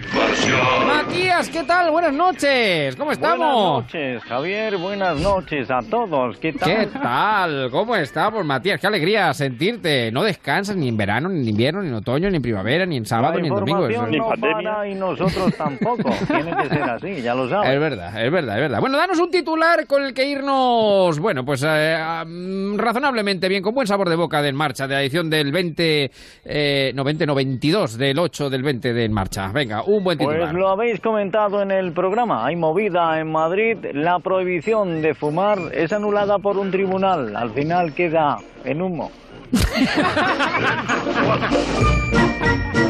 [0.88, 1.92] Matías, ¿qué tal?
[1.92, 3.38] Buenas noches, ¿cómo estamos?
[3.38, 4.78] Buenas noches, Javier.
[4.78, 6.38] Buenas noches a todos.
[6.38, 6.70] ¿Qué tal?
[6.70, 7.70] ¿Qué tal?
[7.72, 8.80] ¿Cómo estamos, Matías?
[8.80, 10.12] Qué alegría sentirte.
[10.12, 12.98] No descansas ni en verano, ni en invierno, ni en otoño, ni en primavera, ni
[12.98, 13.88] en sábado, La ni en domingo.
[13.88, 16.10] Eso- no para y nosotros tampoco.
[16.28, 17.65] Tiene que ser así, ya lo sabes.
[17.74, 18.80] Es verdad, es verdad, es verdad.
[18.80, 21.98] Bueno, danos un titular con el que irnos, bueno, pues eh,
[22.78, 26.12] razonablemente bien, con buen sabor de boca de En Marcha, de la edición del 20,
[26.46, 29.52] eh, no 20, no 22, del 8 del 20 de En Marcha.
[29.52, 30.40] Venga, un buen titular.
[30.40, 32.46] Pues lo habéis comentado en el programa.
[32.46, 33.78] Hay movida en Madrid.
[33.94, 37.36] La prohibición de fumar es anulada por un tribunal.
[37.36, 39.12] Al final queda en humo.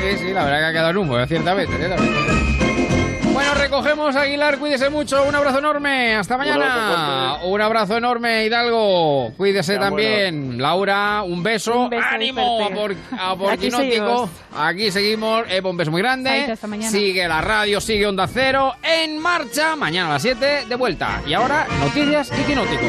[0.00, 2.18] Sí, sí, la verdad que ha quedado en humo, eh, ciertamente, ciertamente.
[3.32, 7.36] Bueno, recogemos Aguilar, cuídese mucho, un abrazo enorme, hasta mañana.
[7.44, 10.60] Un abrazo enorme, Hidalgo, cuídese Ya, también.
[10.60, 13.00] Laura, un beso, Un beso ánimo a por, fuerte.
[13.18, 13.92] a por Aquí Quinótico.
[13.94, 14.30] seguimos.
[14.56, 16.56] Aquí seguimos, un beso muy grande.
[16.90, 21.22] Sigue la radio, sigue Onda Cero, en marcha, mañana a las 7 de vuelta.
[21.26, 22.86] Y ahora, noticias y Quinótico.